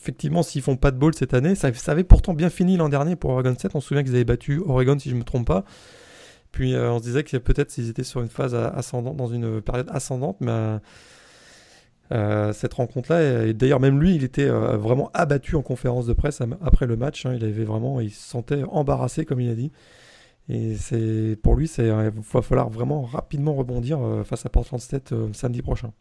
Euh, 0.02 0.04
effectivement, 0.04 0.42
s'ils 0.42 0.62
font 0.62 0.76
pas 0.76 0.90
de 0.90 0.98
ball 0.98 1.14
cette 1.14 1.34
année, 1.34 1.54
ça, 1.54 1.70
avait 1.86 2.04
pourtant 2.04 2.34
bien 2.34 2.50
fini 2.50 2.76
l'an 2.76 2.88
dernier 2.88 3.16
pour 3.16 3.30
Oregon 3.30 3.54
State. 3.54 3.72
On 3.74 3.80
se 3.80 3.88
souvient 3.88 4.02
qu'ils 4.02 4.14
avaient 4.14 4.24
battu 4.24 4.60
Oregon, 4.66 4.98
si 4.98 5.10
je 5.10 5.14
me 5.14 5.24
trompe 5.24 5.46
pas. 5.46 5.64
Puis 6.52 6.74
euh, 6.74 6.92
on 6.92 6.98
se 6.98 7.04
disait 7.04 7.24
que 7.24 7.36
peut-être 7.38 7.70
s'ils 7.70 7.88
étaient 7.88 8.04
sur 8.04 8.20
une 8.20 8.28
phase 8.28 8.54
ascendante, 8.54 9.16
dans 9.16 9.28
une 9.28 9.62
période 9.62 9.88
ascendante, 9.90 10.36
mais 10.40 10.78
euh, 12.12 12.52
cette 12.52 12.74
rencontre-là, 12.74 13.46
et 13.46 13.54
d'ailleurs 13.54 13.80
même 13.80 13.98
lui, 13.98 14.14
il 14.14 14.24
était 14.24 14.48
euh, 14.48 14.76
vraiment 14.76 15.10
abattu 15.14 15.56
en 15.56 15.62
conférence 15.62 16.06
de 16.06 16.12
presse 16.12 16.42
après 16.62 16.86
le 16.86 16.96
match. 16.96 17.24
hein. 17.24 17.34
il 17.34 17.44
avait 17.44 17.64
vraiment, 17.64 18.00
il 18.00 18.10
se 18.10 18.28
sentait 18.28 18.64
embarrassé, 18.64 19.24
comme 19.24 19.40
il 19.40 19.50
a 19.50 19.54
dit. 19.54 19.72
Et 20.48 20.74
c'est 20.76 21.36
pour 21.42 21.54
lui, 21.56 21.70
il 21.78 21.90
va 21.90 22.42
falloir 22.42 22.68
vraiment 22.68 23.02
rapidement 23.02 23.54
rebondir 23.54 24.00
euh, 24.00 24.24
face 24.24 24.44
à 24.44 24.48
Portland 24.48 24.80
State 24.80 25.12
euh, 25.12 25.32
samedi 25.32 25.62
prochain. 25.62 25.92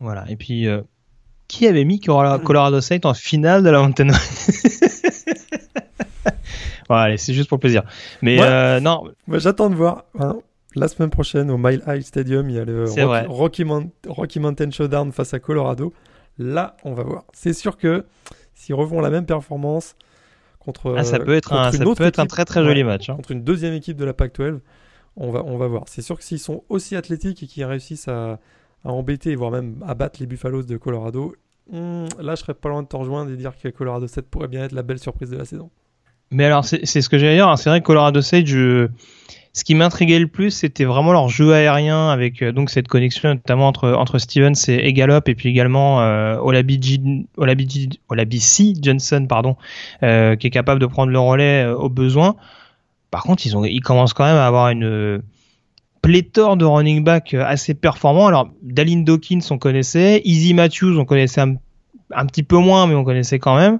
Voilà. 0.00 0.28
Et 0.28 0.36
puis, 0.36 0.66
euh, 0.66 0.82
qui 1.52 1.66
avait 1.66 1.84
mis 1.84 2.00
Colo- 2.00 2.38
Colorado 2.38 2.80
State 2.80 3.04
en 3.04 3.12
finale 3.12 3.62
de 3.62 3.68
la 3.68 3.80
Mountain 3.80 4.08
allez, 6.88 7.16
c'est 7.16 7.34
juste 7.34 7.48
pour 7.48 7.58
plaisir. 7.58 7.82
Mais 8.22 8.38
Ouais. 8.38 8.46
euh, 8.46 8.80
non, 8.80 9.04
j'attends 9.28 9.70
de 9.70 9.74
voir. 9.74 10.04
hein. 10.18 10.36
La 10.74 10.88
semaine 10.88 11.10
prochaine, 11.10 11.50
au 11.50 11.58
Mile 11.58 11.82
High 11.86 12.02
Stadium, 12.02 12.48
il 12.48 12.56
y 12.56 12.58
a 12.58 12.64
le 12.64 12.84
Rocky, 12.84 13.00
vrai. 13.02 13.26
Rocky 13.28 13.64
Mount- 13.64 13.90
Rocky 14.08 14.40
Mountain 14.40 14.70
Showdown 14.70 15.12
face 15.12 15.34
à 15.34 15.38
Colorado. 15.38 15.92
Là, 16.38 16.76
on 16.84 16.94
va 16.94 17.02
voir. 17.02 17.24
C'est 17.34 17.52
sûr 17.52 17.76
que 17.76 18.04
s'ils 18.54 18.74
refont 18.74 19.00
la 19.00 19.10
même 19.10 19.26
performance 19.26 19.94
contre, 20.58 20.94
ah, 20.96 21.04
ça 21.04 21.18
peut 21.18 21.34
être, 21.34 21.52
un, 21.52 21.70
ça 21.72 21.84
peut 21.84 22.04
être 22.04 22.24
très 22.26 22.44
très 22.46 22.64
joli 22.64 22.84
match. 22.84 23.10
hein. 23.10 23.16
contre 23.16 23.32
une 23.32 23.42
deuxième 23.44 23.74
équipe 23.74 23.98
de 23.98 24.04
la 24.06 24.14
Pac-12, 24.14 24.60
on 25.16 25.30
va, 25.30 25.42
on 25.44 25.58
va 25.58 25.66
voir. 25.66 25.84
C'est 25.88 26.02
sûr 26.02 26.16
que 26.16 26.24
s'ils 26.24 26.38
sont 26.38 26.64
aussi 26.70 26.96
athlétiques 26.96 27.42
et 27.42 27.46
qu'ils 27.46 27.64
réussissent 27.66 28.08
à, 28.08 28.38
à 28.84 28.88
embêter, 28.90 29.34
voire 29.34 29.50
même 29.50 29.76
à 29.86 29.94
battre 29.94 30.20
les 30.20 30.26
Buffaloes 30.26 30.62
de 30.62 30.76
Colorado, 30.78 31.34
hmm, 31.70 32.06
là, 32.20 32.34
je 32.34 32.40
serais 32.40 32.54
pas 32.54 32.68
loin 32.68 32.82
de 32.82 32.88
te 32.88 32.96
rejoindre 32.96 33.30
et 33.30 33.36
dire 33.36 33.52
que 33.60 33.68
Colorado 33.68 34.06
7 34.06 34.28
pourrait 34.28 34.48
bien 34.48 34.64
être 34.64 34.72
la 34.72 34.82
belle 34.82 34.98
surprise 34.98 35.30
de 35.30 35.36
la 35.36 35.44
saison. 35.44 35.70
Mais 36.32 36.46
alors, 36.46 36.64
c'est 36.64 36.86
ce 36.86 37.08
que 37.08 37.18
j'allais 37.18 37.36
dire. 37.36 37.48
hein. 37.48 37.56
C'est 37.56 37.68
vrai 37.68 37.80
que 37.80 37.86
Colorado 37.86 38.22
State, 38.22 38.46
je... 38.46 38.88
ce 39.52 39.64
qui 39.64 39.74
m'intriguait 39.74 40.18
le 40.18 40.28
plus, 40.28 40.50
c'était 40.50 40.84
vraiment 40.84 41.12
leur 41.12 41.28
jeu 41.28 41.52
aérien 41.52 42.08
avec 42.08 42.40
euh, 42.40 42.52
donc 42.52 42.70
cette 42.70 42.88
connexion 42.88 43.34
notamment 43.34 43.68
entre 43.68 43.92
entre 43.92 44.18
Stevens 44.18 44.54
et, 44.66 44.92
Gallup 44.94 45.28
et 45.28 45.34
puis 45.34 45.50
également 45.50 46.00
euh, 46.00 46.38
Olabiji 46.38 47.26
Olabiji 47.36 48.00
Olabisi 48.08 48.74
Johnson 48.80 49.26
pardon, 49.28 49.56
euh, 50.02 50.36
qui 50.36 50.46
est 50.46 50.50
capable 50.50 50.80
de 50.80 50.86
prendre 50.86 51.12
le 51.12 51.18
relais 51.18 51.64
euh, 51.64 51.76
au 51.76 51.90
besoin. 51.90 52.36
Par 53.10 53.24
contre, 53.24 53.44
ils 53.44 53.54
ont 53.54 53.64
ils 53.66 53.82
commencent 53.82 54.14
quand 54.14 54.24
même 54.24 54.36
à 54.36 54.46
avoir 54.46 54.70
une 54.70 55.22
pléthore 56.02 56.56
de 56.56 56.64
running 56.64 57.02
back 57.04 57.32
euh, 57.34 57.44
assez 57.46 57.74
performants. 57.74 58.26
Alors, 58.26 58.48
Dalin 58.62 59.02
Dawkins, 59.02 59.40
on 59.50 59.58
connaissait, 59.58 60.20
Easy 60.24 60.52
Matthews, 60.54 60.98
on 60.98 61.04
connaissait 61.04 61.40
un, 61.40 61.54
un 62.14 62.26
petit 62.26 62.42
peu 62.42 62.56
moins, 62.58 62.86
mais 62.86 62.94
on 62.94 63.04
connaissait 63.04 63.38
quand 63.38 63.56
même. 63.56 63.78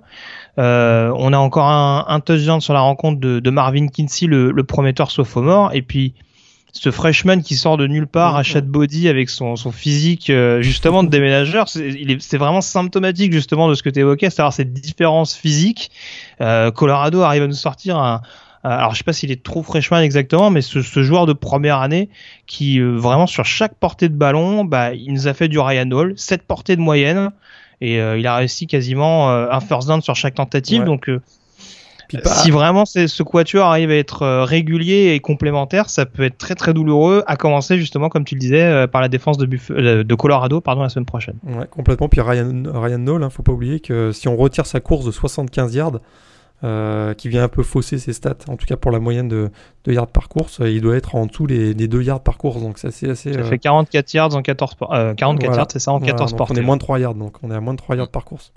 Euh, 0.59 1.13
on 1.17 1.33
a 1.33 1.39
encore 1.39 1.67
un, 1.69 2.05
un 2.09 2.21
touchdown 2.21 2.61
sur 2.61 2.75
la 2.75 2.81
rencontre 2.81 3.21
de, 3.21 3.41
de 3.41 3.51
Marvin 3.51 3.89
Kinsey, 3.89 4.27
le, 4.27 4.51
le 4.53 4.65
prometteur 4.65 5.11
sophomore, 5.11 5.71
et 5.75 5.83
puis 5.83 6.15
ce 6.75 6.91
freshman 6.91 7.43
qui 7.43 7.55
sort 7.57 7.77
de 7.77 7.87
nulle 7.87 8.07
part, 8.07 8.37
à 8.37 8.43
de 8.63 8.67
body 8.67 9.09
avec 9.09 9.29
son, 9.29 9.57
son 9.57 9.73
physique 9.73 10.31
euh, 10.31 10.63
justement 10.63 11.03
de 11.03 11.11
déménageur, 11.11 11.69
c'est 11.69 11.87
est- 11.87 12.37
vraiment 12.39 12.63
symptomatique 12.63 13.33
justement 13.33 13.69
de 13.69 13.75
ce 13.75 13.83
que 13.83 13.91
tu 13.91 14.01
évoquais, 14.01 14.31
c'est-à-dire 14.31 14.55
cette 14.55 14.73
différence 14.73 15.35
physique. 15.37 15.91
Euh, 16.41 16.71
Colorado 16.71 17.21
arrive 17.21 17.43
à 17.43 17.47
nous 17.47 17.53
sortir 17.53 17.99
un- 17.99 18.23
alors 18.65 18.93
je 18.93 18.99
sais 18.99 19.05
pas 19.05 19.13
s'il 19.13 19.31
est 19.31 19.43
trop 19.43 19.63
freshman 19.63 20.01
exactement, 20.03 20.51
mais 20.51 20.63
ce, 20.63 20.83
ce 20.83 21.03
joueur 21.03 21.27
de 21.27 21.33
première 21.33 21.79
année 21.79 22.09
qui 22.47 22.79
euh, 22.81 22.97
vraiment 22.97 23.27
sur 23.27 23.45
chaque 23.45 23.75
portée 23.75 24.09
de 24.09 24.15
ballon, 24.15 24.65
bah, 24.65 24.95
il 24.95 25.13
nous 25.13 25.27
a 25.29 25.35
fait 25.35 25.49
du 25.49 25.59
Ryan 25.59 25.91
Hall, 25.91 26.13
cette 26.17 26.43
portée 26.43 26.77
de 26.77 26.81
moyenne. 26.81 27.31
Et 27.81 28.01
euh, 28.01 28.17
il 28.17 28.27
a 28.29 28.37
réussi 28.37 28.69
quasiment 28.69 29.31
euh, 29.33 29.49
un 29.51 29.59
first 29.59 29.89
down 29.89 30.01
sur 30.01 30.15
chaque 30.15 30.35
tentative. 30.37 30.81
Ouais. 30.83 30.87
Donc, 30.87 31.09
euh, 31.09 31.21
pas- 32.23 32.31
si 32.31 32.51
vraiment 32.53 32.85
ce 32.85 33.23
quatuor 33.25 33.67
arrive 33.67 33.91
à 33.91 33.97
être 33.97 34.23
euh, 34.23 34.45
régulier 34.45 35.15
et 35.15 35.19
complémentaire, 35.21 35.89
ça 35.91 36.07
peut 36.07 36.23
être 36.23 36.39
très 36.39 36.55
très 36.55 36.73
douloureux. 36.75 37.25
À 37.27 37.37
commencer 37.37 37.79
justement, 37.79 38.09
comme 38.09 38.25
tu 38.25 38.37
le 38.37 38.39
disais, 38.41 38.63
euh, 38.63 38.87
par 38.87 39.01
la 39.01 39.09
défense 39.09 39.37
de, 39.39 39.47
Buff- 39.47 39.73
euh, 39.73 40.05
de 40.05 40.15
Colorado, 40.15 40.61
pardon, 40.61 40.83
la 40.83 40.91
semaine 40.91 41.07
prochaine. 41.07 41.35
Ouais, 41.45 41.67
complètement. 41.69 42.09
Puis 42.09 42.21
Ryan, 42.21 42.63
Ryan 42.73 42.99
Noll, 42.99 43.25
hein, 43.25 43.31
faut 43.31 43.43
pas 43.43 43.53
oublier 43.53 43.81
que 43.81 44.13
si 44.13 44.29
on 44.29 44.37
retire 44.37 44.67
sa 44.67 44.79
course 44.79 45.05
de 45.05 45.11
75 45.11 45.75
yards, 45.75 45.99
euh, 46.65 47.15
qui 47.15 47.29
vient 47.29 47.43
un 47.45 47.49
peu 47.49 47.63
fausser 47.63 47.99
ses 47.99 48.13
stats, 48.13 48.37
en 48.49 48.57
tout 48.57 48.67
cas 48.67 48.77
pour 48.77 48.91
la 48.93 49.01
moyenne 49.01 49.29
de, 49.29 49.51
de 49.85 49.93
yards 49.93 50.07
par 50.07 50.29
course, 50.29 50.61
il 50.65 50.81
doit 50.81 50.97
être 50.97 51.15
en 51.17 51.27
dessous 51.27 51.47
des, 51.47 51.75
des 51.75 51.89
2 51.89 52.03
yards 52.03 52.23
par 52.23 52.39
course. 52.39 52.61
Donc 52.61 52.79
c'est 52.79 52.89
assez. 52.89 53.09
assez 53.11 53.33
Ça 53.33 53.41
euh, 53.41 53.45
fait 53.45 53.59
44 53.59 54.13
yards 54.15 54.35
en 54.37 54.43
14 54.43 54.75
por- 54.77 54.95
euh, 54.95 55.15
44 55.15 55.47
Voilà. 55.47 55.61
yards, 55.63 55.69
c'est 55.73 55.79
ça, 55.79 55.91
en 55.93 55.99
voilà, 55.99 56.13
14 56.13 56.31
donc 56.33 56.39
portées. 56.39 56.55
On 56.55 56.57
est 56.63 56.67
moins 56.67 56.77
de 56.77 56.83
3 56.83 56.99
yards, 57.01 57.15
donc 57.15 57.37
on 57.43 57.51
est 57.51 57.55
à 57.55 57.61
moins 57.61 57.75
de 57.75 57.79
3 57.79 57.97
yards 57.97 58.11
par 58.11 58.25
course. 58.25 58.53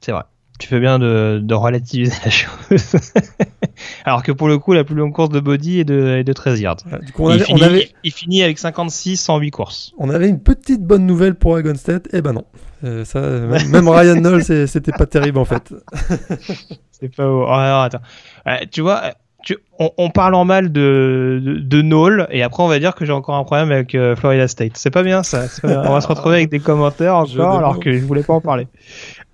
C'est 0.00 0.12
vrai. 0.12 0.22
Tu 0.60 0.66
fais 0.66 0.80
bien 0.80 0.98
de, 0.98 1.38
de 1.40 1.54
relativiser 1.54 2.12
la 2.24 2.30
chose. 2.32 2.50
Alors 4.04 4.24
que 4.24 4.32
pour 4.32 4.48
le 4.48 4.58
coup, 4.58 4.72
la 4.72 4.82
plus 4.82 4.96
longue 4.96 5.12
course 5.12 5.28
de 5.30 5.38
Body 5.38 5.78
est 5.80 5.84
de, 5.84 6.16
est 6.18 6.24
de 6.24 6.32
13 6.32 6.60
yards. 6.60 6.76
Voilà, 6.84 7.04
du 7.04 7.12
coup, 7.12 7.22
on 7.24 7.30
il, 7.32 7.40
finit, 7.40 7.60
on, 7.62 7.64
avait, 7.64 7.90
il 8.02 8.10
finit 8.12 8.42
avec 8.42 8.58
56 8.58 9.28
en 9.28 9.38
8 9.38 9.50
courses. 9.52 9.92
on 9.98 10.10
avait 10.10 10.28
une 10.28 10.40
petite 10.40 10.82
bonne 10.82 11.06
nouvelle 11.06 11.36
pour 11.36 11.52
Oregon 11.52 11.74
State. 11.76 12.08
Eh 12.12 12.22
ben 12.22 12.32
non. 12.32 12.44
Euh, 12.82 13.04
ça, 13.04 13.20
même, 13.20 13.68
même 13.68 13.88
Ryan 13.88 14.16
Noll, 14.20 14.42
c'est- 14.42 14.66
c'était 14.66 14.90
pas 14.92 15.06
terrible 15.06 15.38
en 15.38 15.44
fait. 15.44 15.72
C'est 17.00 17.14
pas. 17.14 17.26
Oh, 17.28 17.44
alors, 17.48 17.82
attends. 17.82 18.00
Euh, 18.46 18.56
tu 18.70 18.80
vois, 18.80 19.00
euh, 19.04 19.10
tu, 19.44 19.56
on, 19.78 19.90
on 19.98 20.10
parle 20.10 20.34
en 20.34 20.44
mal 20.44 20.72
de, 20.72 21.40
de, 21.42 21.54
de 21.60 21.82
Knoll, 21.82 22.26
et 22.30 22.42
après 22.42 22.62
on 22.62 22.68
va 22.68 22.78
dire 22.78 22.94
que 22.94 23.04
j'ai 23.04 23.12
encore 23.12 23.36
un 23.36 23.44
problème 23.44 23.70
avec 23.70 23.94
euh, 23.94 24.16
Florida 24.16 24.48
State. 24.48 24.72
C'est 24.76 24.90
pas 24.90 25.02
bien 25.02 25.22
ça. 25.22 25.46
c'est 25.48 25.62
pas 25.62 25.68
bien. 25.68 25.82
On 25.86 25.92
va 25.92 26.00
se 26.00 26.08
retrouver 26.08 26.36
avec 26.36 26.50
des 26.50 26.58
commentaires 26.60 27.16
encore, 27.16 27.56
alors 27.58 27.78
que 27.78 27.92
je 27.92 28.04
voulais 28.04 28.22
pas 28.24 28.34
en 28.34 28.40
parler. 28.40 28.66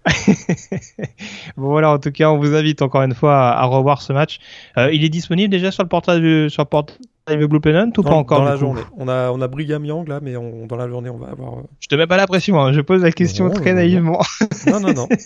bon 1.57 1.69
voilà, 1.69 1.91
en 1.91 1.99
tout 1.99 2.13
cas, 2.13 2.29
on 2.31 2.37
vous 2.39 2.55
invite 2.55 2.83
encore 2.83 3.03
une 3.03 3.15
fois 3.15 3.35
à, 3.51 3.63
à 3.63 3.65
revoir 3.65 4.03
ce 4.03 4.13
match. 4.13 4.39
Euh, 4.77 4.93
il 4.93 5.03
est 5.05 5.09
disponible 5.09 5.51
déjà 5.51 5.71
sur 5.71 5.83
le 5.83 5.89
portail 5.89 6.21
de, 6.21 6.49
sur 6.51 6.63
le 6.63 6.69
portail 6.69 6.97
de 7.31 7.47
Blue 7.47 7.61
Pennant 7.61 7.91
ou 7.97 8.03
pas 8.03 8.11
encore 8.11 8.41
dans 8.41 8.45
la 8.45 8.57
journée. 8.57 8.83
On 8.99 9.09
a, 9.09 9.31
on 9.31 9.41
a 9.41 9.49
Brigham 9.49 9.83
Young 9.87 10.07
là, 10.09 10.21
mais 10.23 10.37
on- 10.37 10.67
dans 10.67 10.77
la 10.77 10.89
journée, 10.89 11.09
on 11.09 11.17
va 11.17 11.29
avoir. 11.31 11.55
Je 11.81 11.89
te 11.89 11.95
mets 11.95 12.07
pas 12.07 12.19
la 12.19 12.27
pression, 12.27 12.61
hein, 12.61 12.75
je 12.75 12.83
pose 12.83 13.03
la 13.03 13.13
question 13.13 13.47
Non, 13.47 13.55
très 13.55 13.71
non. 13.71 13.77
naïvement. 13.77 14.21
Non, 14.67 14.81
non, 14.81 14.93
non. 14.93 15.09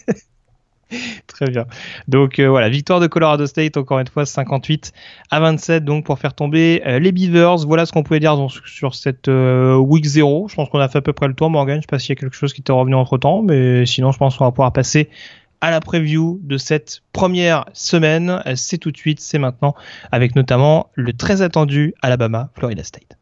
Très 1.27 1.47
bien. 1.47 1.67
Donc 2.07 2.39
euh, 2.39 2.49
voilà, 2.49 2.69
victoire 2.69 3.01
de 3.01 3.07
Colorado 3.07 3.47
State 3.47 3.77
encore 3.77 3.99
une 3.99 4.07
fois 4.07 4.27
58 4.27 4.93
à 5.31 5.41
27 5.41 5.85
donc 5.85 6.05
pour 6.05 6.19
faire 6.19 6.35
tomber 6.35 6.83
euh, 6.87 6.99
les 6.99 7.13
Beavers. 7.13 7.67
Voilà 7.67 7.87
ce 7.87 7.93
qu'on 7.93 8.03
pouvait 8.03 8.21
dire 8.21 8.37
sur 8.67 8.95
cette 8.95 9.29
euh, 9.29 9.77
week 9.77 10.05
0. 10.05 10.49
Je 10.49 10.55
pense 10.55 10.69
qu'on 10.69 10.79
a 10.79 10.89
fait 10.89 10.99
à 10.99 11.03
peu 11.03 11.13
près 11.13 11.29
le 11.29 11.35
tour 11.35 11.51
Morgan, 11.51 11.77
je 11.77 11.83
sais 11.83 11.87
pas 11.87 11.99
s'il 11.99 12.11
y 12.11 12.13
a 12.13 12.17
quelque 12.17 12.37
chose 12.37 12.53
qui 12.53 12.63
t'est 12.63 12.73
revenu 12.73 12.95
entre-temps 12.95 13.43
mais 13.43 13.85
sinon 13.87 14.13
je 14.13 14.19
pense 14.19 14.37
qu'on 14.37 14.45
va 14.45 14.53
pouvoir 14.53 14.73
passer 14.73 15.09
à 15.61 15.71
la 15.71 15.81
preview 15.81 16.41
de 16.43 16.57
cette 16.57 17.03
première 17.13 17.65
semaine. 17.73 18.43
C'est 18.55 18.79
tout 18.79 18.93
de 18.93 18.97
suite, 18.97 19.21
c'est 19.21 19.39
maintenant 19.39 19.75
avec 20.13 20.37
notamment 20.37 20.91
le 20.95 21.13
très 21.13 21.43
attendu 21.43 21.95
Alabama 22.01 22.51
Florida 22.55 22.85
State. 22.85 23.19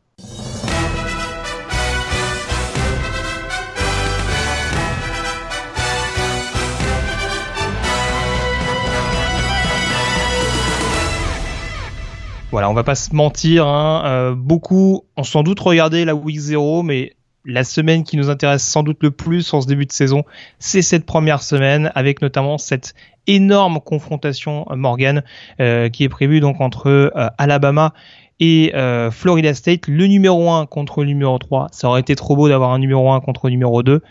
Voilà, 12.52 12.70
on 12.70 12.74
va 12.74 12.84
pas 12.84 12.94
se 12.94 13.14
mentir, 13.14 13.66
hein, 13.66 14.02
euh, 14.06 14.34
beaucoup 14.34 15.04
ont 15.16 15.24
sans 15.24 15.42
doute 15.42 15.58
regardé 15.58 16.04
la 16.04 16.14
Week 16.14 16.38
0, 16.38 16.84
mais 16.84 17.16
la 17.44 17.64
semaine 17.64 18.04
qui 18.04 18.16
nous 18.16 18.28
intéresse 18.30 18.64
sans 18.64 18.82
doute 18.82 18.98
le 19.02 19.10
plus 19.10 19.52
en 19.52 19.60
ce 19.60 19.66
début 19.66 19.86
de 19.86 19.92
saison, 19.92 20.24
c'est 20.58 20.82
cette 20.82 21.06
première 21.06 21.42
semaine, 21.42 21.90
avec 21.94 22.22
notamment 22.22 22.58
cette 22.58 22.94
énorme 23.26 23.80
confrontation 23.80 24.66
euh, 24.70 24.76
Morgan 24.76 25.22
euh, 25.60 25.88
qui 25.88 26.04
est 26.04 26.08
prévue 26.08 26.40
donc 26.40 26.60
entre 26.60 26.88
euh, 26.88 27.28
Alabama 27.38 27.92
et 28.38 28.72
euh, 28.74 29.10
Florida 29.10 29.54
State, 29.54 29.88
le 29.88 30.06
numéro 30.06 30.50
1 30.50 30.66
contre 30.66 31.02
le 31.02 31.08
numéro 31.08 31.38
3. 31.38 31.68
Ça 31.72 31.88
aurait 31.88 32.00
été 32.00 32.14
trop 32.16 32.36
beau 32.36 32.48
d'avoir 32.48 32.72
un 32.72 32.78
numéro 32.78 33.10
1 33.10 33.20
contre 33.20 33.46
le 33.46 33.52
numéro 33.52 33.82
2. 33.82 34.02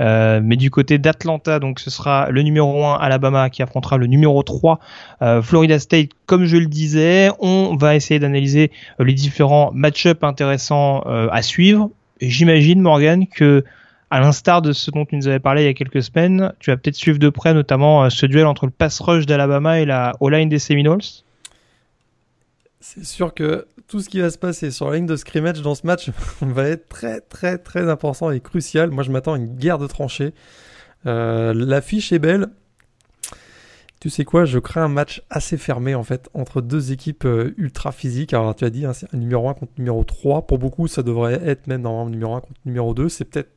Euh, 0.00 0.40
mais 0.42 0.56
du 0.56 0.70
côté 0.70 0.98
d'Atlanta, 0.98 1.58
donc 1.58 1.80
ce 1.80 1.90
sera 1.90 2.30
le 2.30 2.42
numéro 2.42 2.84
1 2.84 2.94
Alabama 2.94 3.50
qui 3.50 3.62
affrontera 3.62 3.98
le 3.98 4.06
numéro 4.06 4.42
3 4.42 4.80
euh, 5.20 5.42
Florida 5.42 5.78
State. 5.78 6.10
Comme 6.24 6.46
je 6.46 6.56
le 6.56 6.66
disais, 6.66 7.30
on 7.40 7.76
va 7.76 7.94
essayer 7.94 8.18
d'analyser 8.18 8.70
les 8.98 9.12
différents 9.12 9.70
match-ups 9.74 10.22
intéressants 10.22 11.00
à 11.00 11.42
suivre. 11.42 11.90
J'imagine, 12.20 12.80
Morgan, 12.80 13.26
que 13.26 13.64
à 14.10 14.20
l'instar 14.20 14.62
de 14.62 14.72
ce 14.72 14.90
dont 14.90 15.04
tu 15.04 15.16
nous 15.16 15.28
avais 15.28 15.40
parlé 15.40 15.62
il 15.62 15.66
y 15.66 15.68
a 15.68 15.74
quelques 15.74 16.02
semaines, 16.02 16.52
tu 16.60 16.70
vas 16.70 16.76
peut-être 16.76 16.94
suivre 16.94 17.18
de 17.18 17.28
près 17.28 17.52
notamment 17.52 18.08
ce 18.08 18.24
duel 18.26 18.46
entre 18.46 18.64
le 18.64 18.70
pass 18.70 19.00
rush 19.00 19.26
d'Alabama 19.26 19.80
et 19.80 19.84
la 19.84 20.14
O-line 20.20 20.48
des 20.48 20.60
Seminoles? 20.60 21.02
C'est 22.80 23.04
sûr 23.04 23.32
que 23.34 23.66
tout 23.86 24.00
ce 24.00 24.08
qui 24.08 24.20
va 24.20 24.30
se 24.30 24.38
passer 24.38 24.70
sur 24.70 24.90
la 24.90 24.96
ligne 24.96 25.06
de 25.06 25.16
scrimmage 25.16 25.62
dans 25.62 25.74
ce 25.74 25.86
match 25.86 26.10
va 26.40 26.68
être 26.68 26.88
très 26.88 27.20
très 27.20 27.58
très 27.58 27.88
important 27.88 28.30
et 28.30 28.40
crucial. 28.40 28.90
Moi 28.90 29.02
je 29.02 29.10
m'attends 29.10 29.34
à 29.34 29.36
une 29.36 29.54
guerre 29.54 29.78
de 29.78 29.86
tranchées. 29.86 30.32
Euh, 31.06 31.52
L'affiche 31.54 32.12
est 32.12 32.18
belle. 32.18 32.48
Tu 34.00 34.10
sais 34.10 34.24
quoi, 34.24 34.44
je 34.44 34.58
crée 34.58 34.80
un 34.80 34.88
match 34.88 35.22
assez 35.30 35.56
fermé 35.56 35.94
en 35.94 36.02
fait 36.04 36.28
entre 36.34 36.60
deux 36.60 36.92
équipes 36.92 37.24
euh, 37.24 37.54
ultra 37.56 37.90
physiques. 37.90 38.34
Alors 38.34 38.54
tu 38.54 38.64
as 38.64 38.70
dit, 38.70 38.84
hein, 38.84 38.92
numéro 39.14 39.48
1 39.48 39.54
contre 39.54 39.72
numéro 39.78 40.04
3. 40.04 40.46
Pour 40.46 40.58
beaucoup, 40.58 40.88
ça 40.88 41.02
devrait 41.02 41.40
être 41.42 41.66
même 41.68 41.80
normalement 41.80 42.10
numéro 42.10 42.34
1 42.34 42.40
contre 42.40 42.60
numéro 42.66 42.92
2. 42.92 43.08
C'est 43.08 43.24
peut-être 43.24 43.50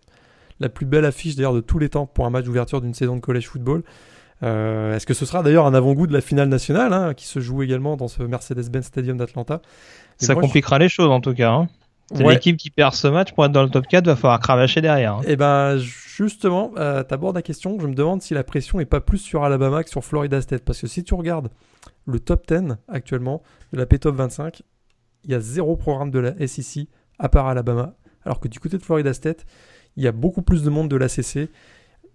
la 0.60 0.70
plus 0.70 0.86
belle 0.86 1.04
affiche 1.04 1.36
d'ailleurs 1.36 1.54
de 1.54 1.60
tous 1.60 1.80
les 1.80 1.90
temps 1.90 2.06
pour 2.06 2.26
un 2.26 2.30
match 2.30 2.46
d'ouverture 2.46 2.82
d'une 2.82 2.94
saison 2.94 3.18
de 3.18 3.22
college 3.22 3.48
football. 3.48 3.84
Euh, 4.44 4.96
Est-ce 4.96 5.06
que 5.06 5.14
ce 5.14 5.26
sera 5.26 5.44
d'ailleurs 5.44 5.66
un 5.66 5.74
avant-goût 5.74 6.08
de 6.08 6.14
la 6.14 6.22
finale 6.22 6.48
nationale 6.48 6.94
hein, 6.94 7.14
qui 7.14 7.26
se 7.26 7.40
joue 7.40 7.64
également 7.64 7.98
dans 7.98 8.08
ce 8.08 8.24
Mercedes-Benz 8.24 8.86
Stadium 8.86 9.18
d'Atlanta? 9.18 9.62
Ça 10.18 10.34
moi, 10.34 10.42
compliquera 10.42 10.78
je... 10.78 10.84
les 10.84 10.90
choses 10.90 11.10
en 11.10 11.22
tout 11.22 11.34
cas. 11.34 11.52
Hein. 11.52 11.70
Ouais. 12.12 12.34
L'équipe 12.34 12.56
qui 12.56 12.70
perd 12.70 12.94
ce 12.94 13.08
match 13.08 13.34
pour 13.34 13.46
être 13.46 13.52
dans 13.52 13.64
le 13.64 13.70
top 13.70 13.86
4 13.88 14.06
va 14.06 14.16
falloir 14.16 14.40
cravacher 14.40 14.82
derrière. 14.82 15.16
Hein. 15.16 15.22
Et 15.28 15.36
ben 15.36 15.78
justement, 15.78 16.72
euh, 16.78 17.04
tu 17.04 17.14
abordes 17.14 17.36
la 17.36 17.42
question. 17.42 17.78
Je 17.80 17.88
me 17.88 17.94
demande 17.94 18.22
si 18.22 18.34
la 18.34 18.44
pression 18.44 18.80
est 18.80 18.86
pas 18.86 19.02
plus 19.02 19.18
sur 19.18 19.44
Alabama 19.44 19.84
que 19.84 19.90
sur 19.90 20.04
Florida 20.04 20.42
State. 20.42 20.64
Parce 20.64 20.80
que 20.80 20.88
si 20.88 21.04
tu 21.04 21.14
regardes 21.14 21.50
le 22.06 22.20
top 22.20 22.48
10 22.48 22.78
actuellement 22.88 23.44
de 23.74 23.78
la 23.78 23.86
P-Top 23.86 24.16
25, 24.16 24.62
il 25.26 25.32
y 25.32 25.36
a 25.36 25.42
zéro 25.42 25.76
programme 25.76 26.12
de 26.12 26.20
la 26.20 26.48
SEC 26.48 26.88
à 27.20 27.28
part 27.28 27.48
Alabama. 27.48 27.94
Alors 28.24 28.40
que 28.40 28.48
du 28.48 28.60
côté 28.60 28.78
de 28.78 28.84
Florida 28.84 29.14
State, 29.14 29.46
il 29.98 30.04
y 30.04 30.08
a 30.08 30.12
beaucoup 30.12 30.42
plus 30.42 30.64
de 30.64 30.70
monde 30.70 30.90
de 30.90 30.96
l'ACC. 30.96 31.50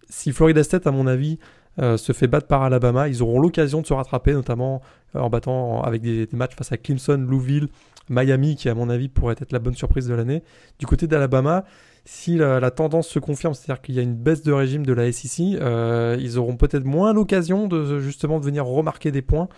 Si 0.09 0.33
Florida 0.33 0.63
State, 0.63 0.87
à 0.87 0.91
mon 0.91 1.07
avis, 1.07 1.39
euh, 1.79 1.97
se 1.97 2.13
fait 2.13 2.27
battre 2.27 2.47
par 2.47 2.63
Alabama, 2.63 3.09
ils 3.09 3.23
auront 3.23 3.41
l'occasion 3.41 3.81
de 3.81 3.87
se 3.87 3.95
rattraper, 3.95 4.33
notamment 4.35 4.83
euh, 5.17 5.21
en 5.21 5.31
battant 5.31 5.83
avec 5.83 6.03
des, 6.03 6.27
des, 6.27 6.37
matchs 6.37 6.55
face 6.55 6.71
à 6.71 6.77
Clemson, 6.77 7.17
Louisville, 7.17 7.69
Miami, 8.09 8.57
qui 8.57 8.69
à 8.69 8.75
mon 8.75 8.91
avis 8.91 9.09
pourrait 9.09 9.37
être 9.39 9.53
la 9.53 9.59
bonne 9.59 9.75
surprise 9.75 10.07
de 10.07 10.15
l'année. 10.15 10.43
Du 10.79 10.87
côté 10.87 11.07
d'Alabama, 11.07 11.65
si 12.05 12.37
la, 12.37 12.71
tendance 12.71 13.09
se 13.09 13.19
confirme, 13.19 13.55
c'est-à-dire 13.55 13.81
qu'il 13.81 13.95
y 13.95 13.99
a 13.99 14.03
une 14.03 14.15
baisse 14.15 14.43
de 14.43 14.53
régime 14.53 14.85
de 14.85 14.93
la 14.93 15.11
SEC, 15.13 15.61
euh, 15.61 16.17
ils 16.21 16.39
auront 16.39 16.57
peut-être 16.57 16.85
moins 16.85 17.13
l'occasion 17.13 17.69
de 17.69 18.01
justement 18.01 18.41
de 18.41 18.45
venir 18.45 18.67
remarquer 18.67 19.11
des 19.11 19.23
points. 19.23 19.49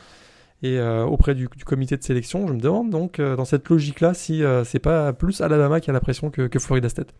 Et 0.63 0.79
euh, 0.79 1.05
auprès 1.05 1.35
du, 1.35 1.49
comité 1.49 1.97
de 1.97 2.03
sélection, 2.03 2.47
je 2.47 2.53
me 2.55 2.61
demande 2.61 2.89
donc 2.89 3.19
euh, 3.19 3.37
dans 3.37 3.45
cette 3.45 3.69
logique-là 3.69 4.15
si 4.15 4.43
c'est 4.65 4.79
pas 4.79 5.13
plus 5.13 5.41
Alabama 5.41 5.81
qui 5.81 5.91
a 5.91 5.93
la 5.93 6.01
pression 6.01 6.31
que, 6.31 6.47
que 6.47 6.59
Florida 6.59 6.89
State. 6.89 7.15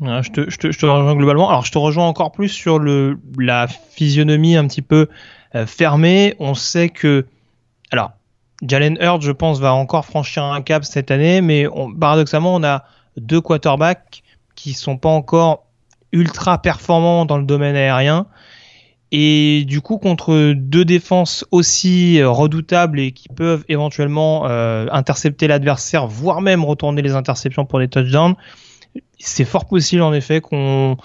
Je 0.00 0.30
te, 0.30 0.50
je, 0.50 0.56
te, 0.56 0.86
rejoins 0.86 1.14
globalement. 1.14 1.48
Alors, 1.48 1.64
je 1.64 1.70
te 1.70 1.78
rejoins 1.78 2.06
encore 2.06 2.32
plus 2.32 2.48
sur 2.48 2.80
le, 2.80 3.18
la 3.38 3.68
physionomie 3.68 4.56
un 4.56 4.66
petit 4.66 4.82
peu 4.82 5.06
fermée. 5.66 6.34
On 6.40 6.54
sait 6.54 6.88
que, 6.88 7.26
alors, 7.92 8.12
Jalen 8.62 8.96
Hurd, 9.00 9.22
je 9.22 9.32
pense, 9.32 9.60
va 9.60 9.74
encore 9.74 10.04
franchir 10.04 10.44
un 10.44 10.62
cap 10.62 10.84
cette 10.84 11.10
année, 11.10 11.40
mais 11.40 11.66
on, 11.66 11.92
paradoxalement, 11.92 12.54
on 12.54 12.62
a 12.62 12.84
deux 13.16 13.40
quarterbacks 13.40 14.22
qui 14.54 14.72
sont 14.72 14.96
pas 14.96 15.08
encore 15.08 15.66
ultra 16.12 16.60
performants 16.60 17.24
dans 17.24 17.38
le 17.38 17.44
domaine 17.44 17.74
aérien. 17.74 18.26
Et 19.10 19.64
du 19.66 19.82
coup, 19.82 19.98
contre 19.98 20.54
deux 20.54 20.86
défenses 20.86 21.44
aussi 21.50 22.22
redoutables 22.22 22.98
et 22.98 23.12
qui 23.12 23.28
peuvent 23.28 23.64
éventuellement 23.68 24.46
euh, 24.46 24.86
intercepter 24.90 25.48
l'adversaire, 25.48 26.06
voire 26.06 26.40
même 26.40 26.64
retourner 26.64 27.02
les 27.02 27.12
interceptions 27.12 27.66
pour 27.66 27.78
des 27.78 27.88
touchdowns, 27.88 28.36
c'est 29.18 29.44
fort 29.44 29.66
possible 29.66 30.02
en 30.02 30.14
effet 30.14 30.40
qu'on 30.40 30.96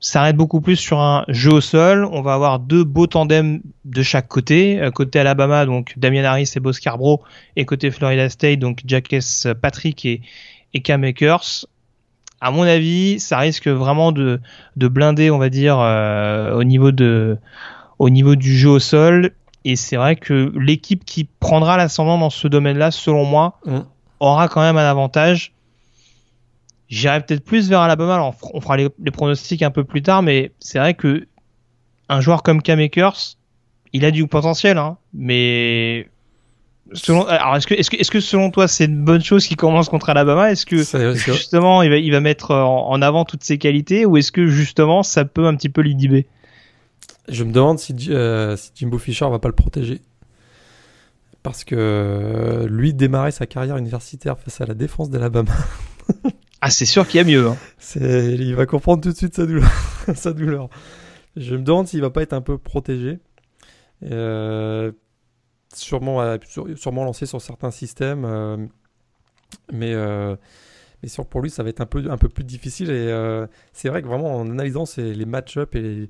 s'arrête 0.00 0.36
beaucoup 0.36 0.60
plus 0.60 0.76
sur 0.76 1.00
un 1.00 1.24
jeu 1.28 1.52
au 1.54 1.60
sol. 1.60 2.08
On 2.12 2.22
va 2.22 2.34
avoir 2.34 2.58
deux 2.58 2.84
beaux 2.84 3.06
tandems 3.06 3.60
de 3.84 4.02
chaque 4.02 4.28
côté. 4.28 4.80
Côté 4.94 5.18
Alabama, 5.18 5.66
donc 5.66 5.94
Damian 5.96 6.24
Harris 6.24 6.52
et 6.54 6.60
Bo 6.60 6.72
Scarborough, 6.72 7.20
et 7.56 7.64
côté 7.64 7.90
Florida 7.90 8.28
State, 8.28 8.58
donc 8.58 8.82
Jacques 8.86 9.14
Patrick 9.60 10.04
et, 10.04 10.20
et 10.74 10.80
Cam 10.80 11.04
Akers. 11.04 11.66
À 12.40 12.52
mon 12.52 12.62
avis, 12.62 13.18
ça 13.18 13.38
risque 13.38 13.66
vraiment 13.66 14.12
de, 14.12 14.40
de 14.76 14.88
blinder, 14.88 15.30
on 15.30 15.38
va 15.38 15.48
dire, 15.48 15.78
euh, 15.80 16.54
au 16.54 16.62
niveau 16.62 16.92
de 16.92 17.36
au 17.98 18.10
niveau 18.10 18.36
du 18.36 18.56
jeu 18.56 18.68
au 18.68 18.78
sol. 18.78 19.32
Et 19.64 19.74
c'est 19.74 19.96
vrai 19.96 20.14
que 20.14 20.52
l'équipe 20.56 21.04
qui 21.04 21.24
prendra 21.24 21.76
l'ascendant 21.76 22.16
dans 22.16 22.30
ce 22.30 22.46
domaine-là, 22.46 22.92
selon 22.92 23.24
moi, 23.24 23.58
mmh. 23.66 23.78
aura 24.20 24.46
quand 24.46 24.60
même 24.60 24.76
un 24.76 24.88
avantage 24.88 25.52
J'irai 26.88 27.20
peut-être 27.20 27.44
plus 27.44 27.68
vers 27.68 27.80
Alabama. 27.80 28.14
Alors, 28.14 28.34
on 28.54 28.60
fera 28.60 28.76
les, 28.76 28.88
les, 28.98 29.10
pronostics 29.10 29.62
un 29.62 29.70
peu 29.70 29.84
plus 29.84 30.02
tard, 30.02 30.22
mais 30.22 30.52
c'est 30.58 30.78
vrai 30.78 30.94
que 30.94 31.26
un 32.08 32.20
joueur 32.20 32.42
comme 32.42 32.62
Cam 32.62 32.78
Akers, 32.78 33.36
il 33.92 34.04
a 34.04 34.10
du 34.10 34.26
potentiel, 34.26 34.78
hein, 34.78 34.96
mais 35.12 36.08
selon, 36.92 37.26
alors 37.26 37.56
est-ce 37.56 37.66
que, 37.66 37.74
est-ce 37.74 37.90
que, 37.90 37.96
est-ce 37.96 38.10
que 38.10 38.20
selon 38.20 38.50
toi 38.50 38.66
c'est 38.68 38.86
une 38.86 39.04
bonne 39.04 39.22
chose 39.22 39.46
qu'il 39.46 39.56
commence 39.56 39.88
contre 39.88 40.08
Alabama? 40.08 40.50
Est-ce 40.50 40.64
que 40.66 40.78
justement 41.14 41.82
il 41.82 41.90
va, 41.90 41.96
il 41.96 42.10
va 42.10 42.20
mettre 42.20 42.52
en, 42.52 42.88
en, 42.90 43.02
avant 43.02 43.24
toutes 43.24 43.44
ses 43.44 43.58
qualités, 43.58 44.06
ou 44.06 44.16
est-ce 44.16 44.32
que 44.32 44.46
justement 44.46 45.02
ça 45.02 45.24
peut 45.24 45.46
un 45.46 45.54
petit 45.54 45.68
peu 45.68 45.82
l'inhiber? 45.82 46.26
Je 47.28 47.44
me 47.44 47.52
demande 47.52 47.78
si, 47.78 47.94
euh, 48.08 48.56
si 48.56 48.70
Jimbo 48.74 48.98
Fisher 48.98 49.28
va 49.28 49.38
pas 49.38 49.48
le 49.48 49.54
protéger. 49.54 50.00
Parce 51.42 51.64
que 51.64 51.76
euh, 51.78 52.66
lui 52.68 52.94
démarrer 52.94 53.30
sa 53.30 53.46
carrière 53.46 53.76
universitaire 53.76 54.38
face 54.38 54.60
à 54.60 54.66
la 54.66 54.74
défense 54.74 55.10
d'Alabama. 55.10 55.52
Ah, 56.60 56.70
c'est 56.70 56.86
sûr 56.86 57.06
qu'il 57.06 57.18
y 57.18 57.20
a 57.20 57.24
mieux. 57.24 57.46
Hein. 57.46 57.56
Il 57.94 58.54
va 58.54 58.66
comprendre 58.66 59.02
tout 59.02 59.10
de 59.10 59.16
suite 59.16 59.34
sa 59.34 59.46
douleur. 59.46 59.70
sa 60.14 60.32
douleur. 60.32 60.68
Je 61.36 61.54
me 61.54 61.62
demande 61.62 61.86
s'il 61.86 62.00
va 62.00 62.10
pas 62.10 62.22
être 62.22 62.32
un 62.32 62.40
peu 62.40 62.58
protégé. 62.58 63.20
Euh, 64.04 64.90
sûrement, 65.72 66.36
sûrement 66.74 67.04
lancé 67.04 67.26
sur 67.26 67.40
certains 67.40 67.70
systèmes. 67.70 68.24
Euh, 68.24 68.56
mais, 69.72 69.94
euh, 69.94 70.34
mais 71.02 71.08
sûr 71.08 71.26
pour 71.26 71.42
lui, 71.42 71.50
ça 71.50 71.62
va 71.62 71.68
être 71.68 71.80
un 71.80 71.86
peu, 71.86 72.10
un 72.10 72.18
peu 72.18 72.28
plus 72.28 72.44
difficile. 72.44 72.90
Et 72.90 73.46
c'est 73.72 73.88
vrai 73.88 74.02
que 74.02 74.08
vraiment, 74.08 74.34
en 74.34 74.50
analysant 74.50 74.84
les 74.96 75.26
match-up 75.26 75.76
et 75.76 76.08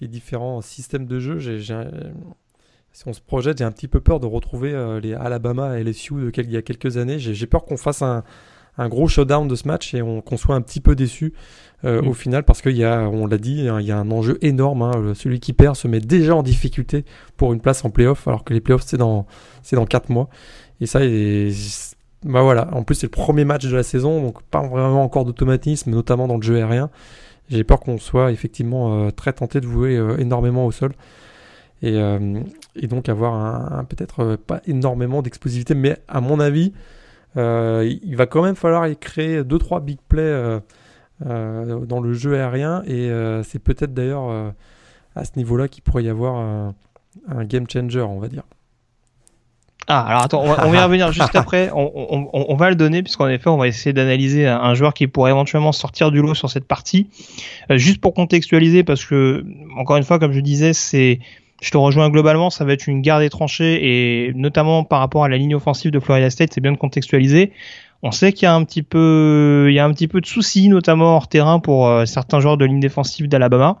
les, 0.00 0.08
différents 0.08 0.62
systèmes 0.62 1.04
de 1.04 1.20
jeu, 1.20 1.38
si 2.92 3.06
on 3.06 3.12
se 3.12 3.20
projette, 3.20 3.58
j'ai 3.58 3.64
un 3.64 3.72
petit 3.72 3.86
peu 3.86 4.00
peur 4.00 4.18
de 4.18 4.26
retrouver 4.26 4.98
les 5.02 5.12
Alabama 5.12 5.78
et 5.78 5.84
les 5.84 5.92
Sioux 5.92 6.30
il 6.30 6.50
y 6.50 6.56
a 6.56 6.62
quelques 6.62 6.96
années. 6.96 7.18
J'ai 7.18 7.46
peur 7.46 7.66
qu'on 7.66 7.76
fasse 7.76 8.00
un 8.00 8.24
un 8.80 8.88
gros 8.88 9.08
showdown 9.08 9.46
de 9.46 9.54
ce 9.54 9.68
match 9.68 9.94
et 9.94 10.02
on, 10.02 10.22
qu'on 10.22 10.36
soit 10.36 10.54
un 10.54 10.62
petit 10.62 10.80
peu 10.80 10.96
déçu 10.96 11.34
euh, 11.84 12.00
mmh. 12.02 12.08
au 12.08 12.14
final 12.14 12.44
parce 12.44 12.62
qu'il 12.62 12.76
y 12.76 12.84
a, 12.84 13.02
on 13.02 13.26
l'a 13.26 13.38
dit, 13.38 13.58
il 13.58 13.86
y 13.86 13.92
a 13.92 13.98
un 13.98 14.10
enjeu 14.10 14.38
énorme. 14.40 14.82
Hein. 14.82 15.12
Celui 15.14 15.38
qui 15.38 15.52
perd 15.52 15.76
se 15.76 15.86
met 15.86 16.00
déjà 16.00 16.34
en 16.34 16.42
difficulté 16.42 17.04
pour 17.36 17.52
une 17.52 17.60
place 17.60 17.84
en 17.84 17.90
playoff 17.90 18.26
alors 18.26 18.42
que 18.42 18.54
les 18.54 18.60
playoffs 18.60 18.84
c'est 18.86 18.96
dans 18.96 19.26
c'est 19.62 19.76
dans 19.76 19.84
quatre 19.84 20.08
mois. 20.08 20.28
Et 20.80 20.86
ça, 20.86 21.04
et, 21.04 21.52
bah 22.24 22.42
voilà. 22.42 22.68
En 22.72 22.82
plus 22.82 22.94
c'est 22.94 23.06
le 23.06 23.10
premier 23.10 23.44
match 23.44 23.66
de 23.66 23.76
la 23.76 23.82
saison 23.82 24.22
donc 24.22 24.42
pas 24.44 24.66
vraiment 24.66 25.04
encore 25.04 25.26
d'automatisme, 25.26 25.90
notamment 25.90 26.26
dans 26.26 26.36
le 26.36 26.42
jeu 26.42 26.56
aérien. 26.56 26.90
J'ai 27.50 27.64
peur 27.64 27.80
qu'on 27.80 27.98
soit 27.98 28.32
effectivement 28.32 29.06
euh, 29.06 29.10
très 29.10 29.32
tenté 29.34 29.60
de 29.60 29.66
vouer 29.66 29.96
euh, 29.96 30.16
énormément 30.18 30.64
au 30.64 30.72
sol. 30.72 30.92
Et, 31.82 31.98
et 32.76 32.86
donc 32.88 33.08
avoir 33.08 33.32
un, 33.32 33.78
un 33.78 33.84
peut-être 33.84 34.36
pas 34.36 34.60
énormément 34.66 35.22
d'explosivité, 35.22 35.74
mais 35.74 35.96
à 36.08 36.20
mon 36.20 36.38
avis, 36.38 36.74
il 37.36 38.14
va 38.16 38.26
quand 38.26 38.42
même 38.42 38.56
falloir 38.56 38.86
y 38.88 38.96
créer 38.96 39.42
2-3 39.42 39.82
big 39.84 39.98
plays 40.08 40.22
euh, 40.22 40.60
euh, 41.26 41.86
dans 41.86 42.00
le 42.00 42.12
jeu 42.12 42.34
aérien 42.34 42.82
et 42.86 43.10
c'est 43.44 43.58
peut-être 43.58 43.94
d'ailleurs 43.94 44.52
à 45.14 45.24
ce 45.24 45.32
niveau-là 45.36 45.68
qu'il 45.68 45.82
pourrait 45.82 46.04
y 46.04 46.08
avoir 46.08 46.36
un, 46.36 46.74
un, 47.28 47.44
game 47.44 47.66
changer, 47.70 48.00
on 48.00 48.20
va 48.20 48.28
dire. 48.28 48.44
Ah, 49.86 50.06
alors 50.06 50.22
attends, 50.22 50.42
on 50.42 50.46
va, 50.46 50.66
on 50.66 50.70
va 50.70 50.76
y 50.76 50.82
revenir 50.82 51.10
juste 51.12 51.34
après. 51.34 51.70
On, 51.74 51.90
on, 51.94 52.30
on, 52.32 52.54
va 52.54 52.70
le 52.70 52.76
donner, 52.76 53.02
puisqu'en 53.02 53.28
effet, 53.28 53.48
on 53.48 53.56
va 53.56 53.66
essayer 53.66 53.92
d'analyser 53.92 54.46
un, 54.46 54.60
un, 54.60 54.74
joueur 54.74 54.94
qui 54.94 55.08
pourrait 55.08 55.32
éventuellement 55.32 55.72
sortir 55.72 56.12
du 56.12 56.22
lot 56.22 56.34
sur 56.34 56.48
cette 56.48 56.66
partie. 56.66 57.08
Euh, 57.70 57.76
juste 57.76 58.00
pour 58.00 58.14
contextualiser, 58.14 58.84
parce 58.84 59.04
que, 59.04 59.44
encore 59.76 59.96
une 59.96 60.04
fois, 60.04 60.20
comme 60.20 60.32
je 60.32 60.40
disais, 60.40 60.74
c'est 60.74 61.18
je 61.60 61.70
te 61.70 61.76
rejoins 61.76 62.08
globalement, 62.10 62.50
ça 62.50 62.64
va 62.64 62.72
être 62.72 62.86
une 62.86 63.02
guerre 63.02 63.18
des 63.18 63.30
tranchées 63.30 63.78
et 63.82 64.32
notamment 64.34 64.84
par 64.84 65.00
rapport 65.00 65.24
à 65.24 65.28
la 65.28 65.36
ligne 65.36 65.54
offensive 65.54 65.90
de 65.90 66.00
Florida 66.00 66.30
State, 66.30 66.52
c'est 66.54 66.60
bien 66.60 66.72
de 66.72 66.78
contextualiser. 66.78 67.52
On 68.02 68.12
sait 68.12 68.32
qu'il 68.32 68.44
y 68.44 68.48
a 68.48 68.54
un 68.54 68.64
petit 68.64 68.82
peu, 68.82 69.66
il 69.68 69.74
y 69.74 69.78
a 69.78 69.84
un 69.84 69.92
petit 69.92 70.08
peu 70.08 70.22
de 70.22 70.26
soucis, 70.26 70.68
notamment 70.68 71.16
hors 71.16 71.28
terrain 71.28 71.60
pour 71.60 71.86
euh, 71.86 72.06
certains 72.06 72.40
joueurs 72.40 72.56
de 72.56 72.64
ligne 72.64 72.80
défensive 72.80 73.28
d'Alabama. 73.28 73.76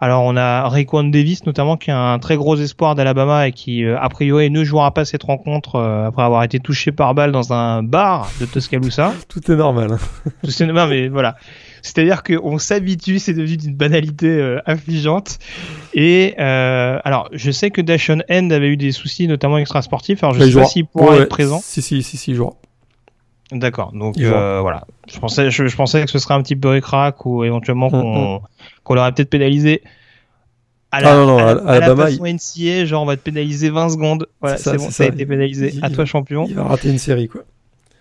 Alors 0.00 0.22
on 0.22 0.36
a 0.36 0.68
Raekwon 0.68 1.04
Davis 1.04 1.44
notamment 1.44 1.76
qui 1.76 1.90
est 1.90 1.94
un 1.94 2.20
très 2.20 2.36
gros 2.36 2.54
espoir 2.54 2.94
d'Alabama 2.94 3.48
et 3.48 3.52
qui 3.52 3.84
euh, 3.84 3.98
a 3.98 4.08
priori 4.08 4.48
ne 4.48 4.62
jouera 4.62 4.94
pas 4.94 5.04
cette 5.04 5.24
rencontre 5.24 5.74
euh, 5.74 6.06
après 6.06 6.22
avoir 6.22 6.44
été 6.44 6.60
touché 6.60 6.92
par 6.92 7.14
balle 7.14 7.32
dans 7.32 7.52
un 7.52 7.82
bar 7.82 8.30
de 8.40 8.46
Tuscaloosa. 8.46 9.12
Tout 9.28 9.50
est 9.50 9.56
normal. 9.56 9.98
Tout 10.44 10.62
est 10.62 10.66
normal, 10.66 10.90
mais 10.90 11.08
voilà. 11.08 11.36
C'est-à-dire 11.82 12.22
qu'on 12.22 12.58
s'habitue, 12.58 13.18
c'est 13.18 13.34
devenu 13.34 13.56
d'une 13.56 13.74
banalité 13.74 14.28
euh, 14.28 14.60
affligeante. 14.66 15.38
Et 15.94 16.34
euh, 16.38 16.98
alors, 17.04 17.28
je 17.32 17.50
sais 17.50 17.70
que 17.70 17.80
Dashon 17.80 18.20
End 18.30 18.50
avait 18.50 18.68
eu 18.68 18.76
des 18.76 18.92
soucis, 18.92 19.26
notamment 19.28 19.58
extrasportifs. 19.58 20.22
Alors, 20.22 20.34
je 20.34 20.40
ne 20.44 20.50
sais 20.50 20.60
pas 20.60 20.64
s'il 20.66 20.86
pourra 20.86 21.12
ouais, 21.12 21.22
être 21.22 21.28
présent. 21.28 21.60
Si, 21.62 21.82
si, 21.82 22.02
si, 22.02 22.16
si, 22.16 22.30
il 22.32 22.34
jouera. 22.36 22.54
D'accord. 23.52 23.92
Donc 23.92 24.18
euh, 24.18 24.60
voilà. 24.60 24.84
Je 25.10 25.18
pensais, 25.18 25.50
je, 25.50 25.66
je, 25.66 25.76
pensais 25.76 26.04
que 26.04 26.10
ce 26.10 26.18
serait 26.18 26.34
un 26.34 26.42
petit 26.42 26.56
peu 26.56 26.76
écrac 26.76 27.24
ou 27.24 27.44
éventuellement 27.44 27.88
qu'on 27.88 28.02
mm 28.02 28.36
-hmm. 28.36 28.40
qu 28.84 28.94
l'aurait 28.94 29.12
peut-être 29.12 29.30
pénalisé. 29.30 29.82
à 30.90 31.00
la, 31.00 31.12
ah 31.12 31.14
non, 31.14 31.26
non, 31.26 31.38
à, 31.38 31.52
à, 31.52 31.72
Alabama, 31.76 32.10
la 32.10 32.32
NCA, 32.32 32.84
genre 32.84 33.02
on 33.02 33.06
va 33.06 33.16
te 33.16 33.22
pénaliser 33.22 33.70
20 33.70 33.88
secondes. 33.90 34.26
Voilà, 34.42 34.58
c'est 34.58 34.76
bon, 34.76 34.90
ça, 34.90 35.04
a 35.04 35.06
été 35.06 35.24
pénalisé. 35.24 35.74
à 35.80 35.88
toi 35.88 36.04
champion. 36.04 36.44
Il 36.46 36.56
va 36.56 36.64
rater 36.64 36.90
une 36.90 36.98
série 36.98 37.28
quoi. 37.28 37.42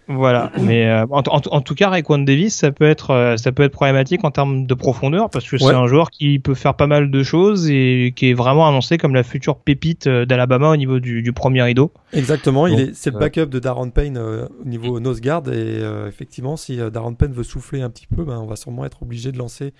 Voilà, 0.09 0.51
mais 0.61 0.89
euh, 0.89 1.05
en, 1.09 1.21
en, 1.25 1.61
tout 1.61 1.75
cas, 1.75 1.89
Raekwon 1.89 2.19
Davis, 2.19 2.55
ça 2.55 2.71
peut 2.71 2.87
être, 2.87 3.11
euh, 3.11 3.35
ça 3.35 3.51
peut 3.51 3.63
être 3.63 3.73
problématique 3.73 4.23
en 4.23 4.31
termes 4.31 4.65
de 4.65 4.73
profondeur 4.73 5.29
parce 5.29 5.49
que 5.49 5.57
c'est 5.57 5.73
un 5.73 5.87
joueur 5.87 6.11
qui 6.11 6.39
peut 6.39 6.53
faire 6.53 6.75
pas 6.75 6.87
mal 6.87 7.11
de 7.11 7.23
choses 7.23 7.69
et 7.69 8.13
qui 8.15 8.29
est 8.29 8.33
vraiment 8.33 8.67
annoncé 8.67 8.97
comme 8.97 9.13
la 9.13 9.23
future 9.23 9.57
pépite 9.57 10.07
euh, 10.07 10.25
d'Alabama 10.25 10.69
au 10.69 10.77
niveau 10.77 11.01
du, 11.01 11.21
du, 11.21 11.33
premier 11.33 11.61
rideau. 11.61 11.91
Exactement, 12.13 12.67
il 12.67 12.79
est, 12.79 12.95
c'est 12.95 13.11
le 13.11 13.19
backup 13.19 13.47
de 13.47 13.59
Darren 13.59 13.89
Payne 13.89 14.17
au 14.17 14.65
niveau 14.65 15.01
nose 15.01 15.19
guard 15.19 15.43
et 15.51 15.81
effectivement, 16.07 16.55
si 16.55 16.77
Darren 16.91 17.13
Payne 17.13 17.33
veut 17.33 17.43
souffler 17.43 17.81
un 17.81 17.89
petit 17.89 18.07
peu, 18.07 18.23
ben, 18.23 18.37
on 18.37 18.45
va 18.45 18.55
sûrement 18.55 18.85
être 18.85 19.03
obligé 19.03 19.33
de 19.33 19.37
lancer 19.37 19.73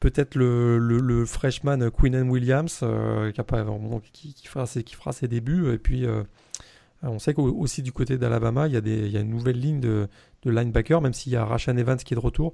peut-être 0.00 0.34
le, 0.34 0.78
le, 0.78 0.98
le, 0.98 1.24
freshman 1.24 1.90
Quinnen 1.90 2.28
Williams 2.28 2.78
qui, 3.34 3.40
a 3.40 3.44
pas, 3.44 3.64
qui, 4.12 4.34
qui, 4.34 4.46
fera 4.46 4.66
ses, 4.66 4.82
qui 4.82 4.94
fera 4.94 5.12
ses 5.12 5.28
débuts 5.28 5.72
et 5.72 5.78
puis 5.78 6.06
euh, 6.06 6.22
on 7.02 7.18
sait 7.18 7.34
qu'aussi 7.34 7.82
du 7.82 7.92
côté 7.92 8.18
d'Alabama, 8.18 8.68
il, 8.68 8.74
y 8.74 9.16
a 9.16 9.20
une 9.20 9.30
nouvelle 9.30 9.58
ligne 9.60 9.80
de, 9.80 10.08
de 10.42 10.50
linebacker, 10.50 11.00
même 11.00 11.12
s'il 11.12 11.32
y 11.32 11.36
a 11.36 11.44
Rashan 11.44 11.76
Evans 11.76 11.96
qui 11.96 12.14
est 12.14 12.16
de 12.16 12.20
retour. 12.20 12.52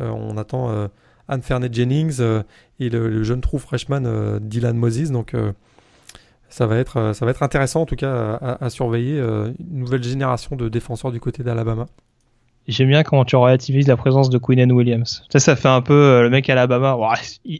Euh, 0.00 0.08
on 0.10 0.36
attend 0.36 0.70
euh, 0.70 0.88
Anne 1.28 1.42
Fernet 1.42 1.68
Jennings 1.72 2.20
et 2.80 2.90
le, 2.90 3.22
jeune 3.22 3.40
trou 3.40 3.58
freshman 3.58 4.38
Dylan 4.40 4.76
Moses. 4.76 5.10
Donc 5.10 5.34
ça 6.48 6.66
va, 6.66 6.76
être, 6.76 7.42
intéressant 7.42 7.82
en 7.82 7.86
tout 7.86 7.96
cas 7.96 8.34
à 8.36 8.70
surveiller 8.70 9.18
une 9.18 9.78
nouvelle 9.78 10.02
génération 10.02 10.56
de 10.56 10.68
défenseurs 10.68 11.12
du 11.12 11.20
côté 11.20 11.42
d'Alabama. 11.42 11.86
J'aime 12.68 12.88
bien 12.88 13.02
comment 13.02 13.24
tu 13.24 13.34
relativises 13.34 13.88
la 13.88 13.96
présence 13.96 14.28
de 14.28 14.36
Queen 14.36 14.70
Williams. 14.70 15.24
Ça, 15.30 15.40
ça 15.40 15.56
fait 15.56 15.68
un 15.68 15.80
peu 15.80 15.94
euh, 15.94 16.22
le 16.22 16.28
mec 16.28 16.50
à 16.50 16.52
Alabama. 16.52 16.98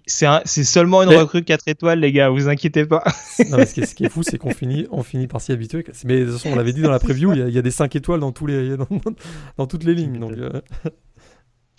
c'est 0.06 0.64
seulement 0.64 1.02
une 1.02 1.08
recrue 1.08 1.42
4 1.42 1.66
étoiles, 1.66 2.00
les 2.00 2.12
gars, 2.12 2.28
vous 2.28 2.46
inquiétez 2.50 2.84
pas. 2.84 3.02
non, 3.50 3.56
mais 3.56 3.64
ce, 3.64 3.72
qui 3.72 3.80
est, 3.80 3.86
ce, 3.86 3.94
qui 3.94 4.04
est, 4.04 4.08
fou, 4.10 4.22
c'est 4.22 4.36
qu'on 4.36 4.50
finit, 4.50 4.86
on 4.90 5.02
finit 5.02 5.26
par 5.26 5.40
s'y 5.40 5.52
habituer. 5.52 5.82
Mais 6.04 6.20
de 6.20 6.24
toute 6.26 6.34
façon, 6.34 6.50
on 6.52 6.56
l'avait 6.56 6.74
dit 6.74 6.82
dans 6.82 6.90
la 6.90 6.98
preview, 6.98 7.32
il 7.32 7.38
y, 7.38 7.42
a, 7.42 7.48
il 7.48 7.54
y, 7.54 7.58
a 7.58 7.62
des 7.62 7.70
5 7.70 7.96
étoiles 7.96 8.20
dans, 8.20 8.32
tous 8.32 8.44
les, 8.44 8.76
dans, 8.76 8.86
dans 9.56 9.66
toutes 9.66 9.84
les 9.84 9.94
lignes. 9.94 10.18
Donc, 10.18 10.32
euh... 10.32 10.60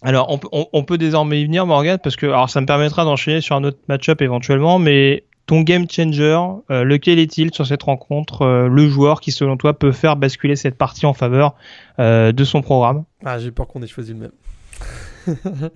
Alors, 0.01 0.31
on, 0.31 0.39
on, 0.51 0.65
on, 0.73 0.83
peut 0.83 0.97
désormais 0.97 1.41
y 1.41 1.45
venir, 1.45 1.67
Morgan, 1.67 1.99
parce 2.01 2.15
que 2.15 2.25
alors, 2.25 2.49
ça 2.49 2.61
me 2.61 2.65
permettra 2.65 3.03
d'enchaîner 3.03 3.41
sur 3.41 3.55
un 3.57 3.63
autre 3.63 3.79
match-up 3.89 4.23
éventuellement, 4.23 4.79
mais 4.79 5.25
ton 5.49 5.61
game 5.61 5.89
changer, 5.89 6.39
euh, 6.69 6.83
lequel 6.83 7.17
est-il 7.17 7.51
sur 7.51 7.65
cette 7.65 7.81
rencontre 7.81 8.43
euh, 8.43 8.67
Le 8.67 8.87
joueur 8.87 9.19
qui, 9.19 9.31
selon 9.31 9.57
toi, 9.57 9.73
peut 9.73 9.91
faire 9.91 10.15
basculer 10.15 10.55
cette 10.55 10.77
partie 10.77 11.07
en 11.07 11.13
faveur 11.13 11.55
euh, 11.97 12.31
de 12.31 12.43
son 12.43 12.61
programme? 12.61 13.05
Ah, 13.25 13.39
j'ai 13.39 13.49
peur 13.49 13.67
qu'on 13.67 13.81
ait 13.81 13.87
choisi 13.87 14.13
le 14.13 14.19
même. 14.19 15.69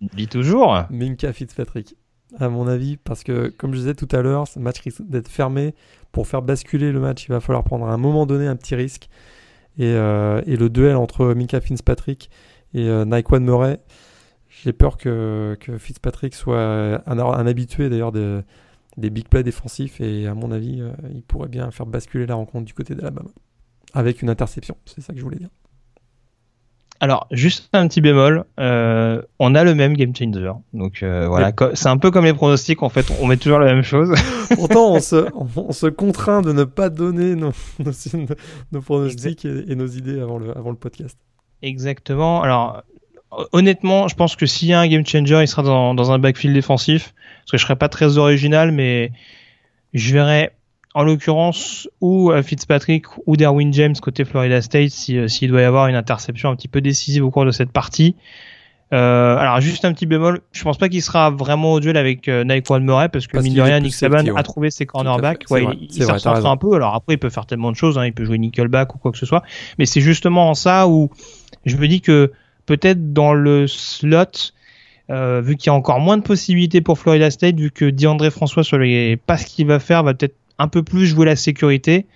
Dis 0.00 0.26
toujours. 0.26 0.76
Minka 0.90 1.32
Fitzpatrick, 1.32 1.94
à 2.40 2.48
mon 2.48 2.66
avis, 2.66 2.96
parce 2.96 3.22
que, 3.22 3.46
comme 3.50 3.74
je 3.74 3.78
disais 3.78 3.94
tout 3.94 4.08
à 4.10 4.22
l'heure, 4.22 4.48
ce 4.48 4.58
match 4.58 4.80
risque 4.80 5.02
d'être 5.08 5.28
fermé. 5.28 5.76
Pour 6.10 6.26
faire 6.26 6.42
basculer 6.42 6.90
le 6.90 6.98
match, 6.98 7.26
il 7.26 7.28
va 7.28 7.38
falloir 7.38 7.62
prendre 7.62 7.86
à 7.86 7.92
un 7.92 7.98
moment 7.98 8.26
donné 8.26 8.48
un 8.48 8.56
petit 8.56 8.74
risque. 8.74 9.08
Et, 9.78 9.92
et 9.92 10.56
le 10.56 10.68
duel 10.68 10.96
entre 10.96 11.32
Minka 11.32 11.60
Fitzpatrick 11.60 12.28
et 12.74 12.86
Naquan 13.06 13.40
Murray, 13.40 13.78
j'ai 14.50 14.72
peur 14.72 14.96
que, 14.96 15.56
que, 15.60 15.78
Fitzpatrick 15.78 16.34
soit 16.34 16.60
un, 17.06 17.18
un 17.18 17.46
habitué 17.46 17.88
d'ailleurs 17.88 18.12
de 18.12 18.42
des 18.96 19.10
big 19.10 19.28
plays 19.28 19.42
défensifs 19.42 20.00
et 20.00 20.26
à 20.26 20.34
mon 20.34 20.52
avis, 20.52 20.80
euh, 20.80 20.92
il 21.14 21.22
pourrait 21.22 21.48
bien 21.48 21.70
faire 21.70 21.86
basculer 21.86 22.26
la 22.26 22.34
rencontre 22.34 22.64
du 22.64 22.74
côté 22.74 22.94
d'Alabama 22.94 23.30
avec 23.94 24.22
une 24.22 24.30
interception. 24.30 24.76
C'est 24.86 25.00
ça 25.00 25.12
que 25.12 25.18
je 25.18 25.24
voulais 25.24 25.38
dire. 25.38 25.50
Alors, 27.00 27.26
juste 27.32 27.68
un 27.72 27.88
petit 27.88 28.00
bémol, 28.00 28.44
euh, 28.60 29.20
on 29.40 29.56
a 29.56 29.64
le 29.64 29.74
même 29.74 29.94
game 29.94 30.14
changer. 30.14 30.52
Donc 30.72 31.02
euh, 31.02 31.26
voilà, 31.26 31.52
c'est 31.74 31.88
un 31.88 31.98
peu 31.98 32.12
comme 32.12 32.24
les 32.24 32.32
pronostics, 32.32 32.80
en 32.84 32.88
fait, 32.90 33.06
on 33.20 33.26
met 33.26 33.36
toujours 33.36 33.58
la 33.58 33.74
même 33.74 33.82
chose. 33.82 34.14
Pourtant, 34.54 34.92
on 34.92 35.00
se, 35.00 35.26
on, 35.56 35.72
se 35.72 35.88
contraint 35.88 36.42
de 36.42 36.52
ne 36.52 36.62
pas 36.62 36.90
donner 36.90 37.34
nos, 37.34 37.50
nos, 38.70 38.80
pronostics 38.80 39.44
et, 39.44 39.74
nos 39.74 39.88
idées 39.88 40.20
avant 40.20 40.38
le, 40.38 40.56
avant 40.56 40.70
le 40.70 40.76
podcast. 40.76 41.18
Exactement. 41.60 42.40
Alors, 42.42 42.84
honnêtement, 43.52 44.08
je 44.08 44.14
pense 44.14 44.36
que 44.36 44.46
s'il 44.46 44.68
y 44.68 44.72
a 44.72 44.80
un 44.80 44.86
game 44.86 45.06
changer, 45.06 45.40
il 45.42 45.48
sera 45.48 45.62
dans, 45.62 45.94
dans 45.94 46.12
un 46.12 46.18
backfield 46.18 46.54
défensif. 46.54 47.14
Parce 47.40 47.52
que 47.52 47.58
je 47.58 47.62
serais 47.62 47.76
pas 47.76 47.88
très 47.88 48.18
original, 48.18 48.72
mais 48.72 49.10
je 49.94 50.12
verrais 50.12 50.52
en 50.94 51.02
l'occurrence 51.04 51.88
ou 52.00 52.30
euh, 52.30 52.42
Fitzpatrick 52.42 53.06
ou 53.26 53.36
Derwin 53.36 53.72
James 53.72 53.94
côté 54.00 54.24
Florida 54.24 54.60
State 54.60 54.92
euh, 55.10 55.26
s'il 55.26 55.50
doit 55.50 55.62
y 55.62 55.64
avoir 55.64 55.86
une 55.88 55.94
interception 55.94 56.50
un 56.50 56.56
petit 56.56 56.68
peu 56.68 56.80
décisive 56.80 57.24
au 57.24 57.30
cours 57.30 57.46
de 57.46 57.50
cette 57.50 57.72
partie. 57.72 58.14
Euh, 58.92 59.36
alors 59.38 59.58
juste 59.62 59.86
un 59.86 59.94
petit 59.94 60.04
bémol, 60.04 60.42
je 60.52 60.62
pense 60.62 60.76
pas 60.76 60.90
qu'il 60.90 61.00
sera 61.00 61.30
vraiment 61.30 61.72
au 61.72 61.80
duel 61.80 61.96
avec 61.96 62.28
euh, 62.28 62.44
Naquan 62.44 62.80
Murray 62.80 63.08
parce 63.08 63.26
que 63.26 63.38
mine 63.38 63.54
de 63.54 63.62
rien 63.62 63.80
Nick 63.80 63.94
Saban 63.94 64.36
a 64.36 64.42
trouvé 64.42 64.70
ses 64.70 64.84
cornerbacks, 64.84 65.44
ouais, 65.48 65.64
il, 65.80 65.88
il 65.90 66.04
s'est 66.04 66.28
un 66.28 66.56
peu. 66.58 66.74
Alors 66.74 66.94
après 66.94 67.14
il 67.14 67.18
peut 67.18 67.30
faire 67.30 67.46
tellement 67.46 67.72
de 67.72 67.76
choses, 67.76 67.96
hein, 67.96 68.04
il 68.04 68.12
peut 68.12 68.26
jouer 68.26 68.36
nickelback 68.36 68.94
ou 68.94 68.98
quoi 68.98 69.10
que 69.10 69.16
ce 69.16 69.24
soit, 69.24 69.42
mais 69.78 69.86
c'est 69.86 70.02
justement 70.02 70.50
en 70.50 70.54
ça 70.54 70.88
où 70.88 71.08
je 71.64 71.78
me 71.78 71.88
dis 71.88 72.02
que 72.02 72.32
peut-être 72.66 73.12
dans 73.12 73.32
le 73.34 73.66
slot 73.66 74.52
euh, 75.10 75.40
vu 75.40 75.56
qu'il 75.56 75.66
y 75.66 75.70
a 75.70 75.74
encore 75.74 76.00
moins 76.00 76.16
de 76.16 76.22
possibilités 76.22 76.80
pour 76.80 76.98
Florida 76.98 77.30
State, 77.30 77.56
vu 77.56 77.70
que 77.70 77.90
DeAndre 77.90 78.30
François 78.30 78.64
sur 78.64 78.78
les 78.78 79.16
passes 79.16 79.44
qu'il 79.44 79.66
va 79.66 79.78
faire 79.78 80.02
va 80.02 80.14
peut-être 80.14 80.36
un 80.58 80.68
peu 80.68 80.82
plus 80.82 81.06
jouer 81.06 81.26
la 81.26 81.36
sécurité, 81.36 82.06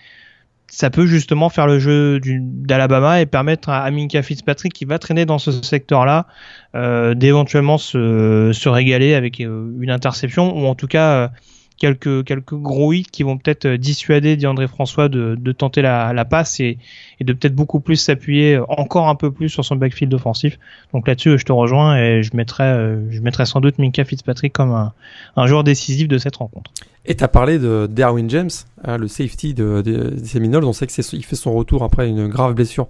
ça 0.68 0.90
peut 0.90 1.06
justement 1.06 1.48
faire 1.48 1.66
le 1.66 1.78
jeu 1.78 2.20
d'Alabama 2.24 3.20
et 3.20 3.26
permettre 3.26 3.68
à 3.68 3.90
Minka 3.90 4.22
Fitzpatrick 4.22 4.72
qui 4.72 4.84
va 4.84 4.98
traîner 4.98 5.26
dans 5.26 5.38
ce 5.38 5.50
secteur-là 5.50 6.26
euh, 6.74 7.14
d'éventuellement 7.14 7.78
se, 7.78 8.68
régaler 8.68 9.14
avec 9.14 9.40
euh, 9.40 9.70
une 9.80 9.90
interception 9.90 10.56
ou 10.56 10.66
en 10.66 10.74
tout 10.74 10.88
cas 10.88 11.30
quelques 11.78 12.24
quelques 12.24 12.54
gros 12.54 12.92
hits 12.92 13.06
qui 13.10 13.22
vont 13.22 13.36
peut-être 13.38 13.66
euh, 13.66 13.76
dissuader 13.76 14.36
DeAndre 14.36 14.66
François 14.66 15.08
de, 15.08 15.36
de 15.38 15.52
tenter 15.52 15.82
la, 15.82 16.12
la 16.12 16.24
passe 16.24 16.60
et, 16.60 16.78
et, 17.20 17.24
de 17.24 17.32
peut-être 17.32 17.54
beaucoup 17.54 17.80
plus 17.80 17.96
s'appuyer 17.96 18.58
encore 18.68 19.08
un 19.08 19.14
peu 19.14 19.30
plus 19.30 19.48
sur 19.48 19.64
son 19.64 19.76
backfield 19.76 20.12
offensif. 20.14 20.58
Donc 20.92 21.06
là-dessus, 21.06 21.38
je 21.38 21.44
te 21.44 21.52
rejoins 21.52 21.96
et 21.98 22.22
je 22.22 22.34
mettrais 22.36 22.64
euh, 22.64 23.10
je 23.10 23.20
mettrais 23.20 23.46
sans 23.46 23.60
doute 23.60 23.78
Minka 23.78 24.04
Fitzpatrick 24.04 24.52
comme 24.52 24.72
un, 24.72 24.92
un 25.36 25.46
joueur 25.46 25.64
décisif 25.64 26.08
de 26.08 26.18
cette 26.18 26.36
rencontre. 26.36 26.70
Et 27.04 27.14
tu 27.14 27.22
as 27.22 27.28
parlé 27.28 27.58
de 27.58 27.86
Derwin 27.90 28.28
James, 28.28 28.50
hein, 28.82 28.98
le 28.98 29.06
safety 29.06 29.54
de, 29.54 29.82
des 29.82 30.24
Seminoles. 30.26 30.64
On 30.64 30.72
sait 30.72 30.86
que 30.86 30.92
c'est 30.92 31.12
il 31.12 31.24
fait 31.24 31.36
son 31.36 31.54
retour 31.54 31.82
après 31.82 32.08
une 32.08 32.26
grave 32.28 32.54
blessure 32.54 32.88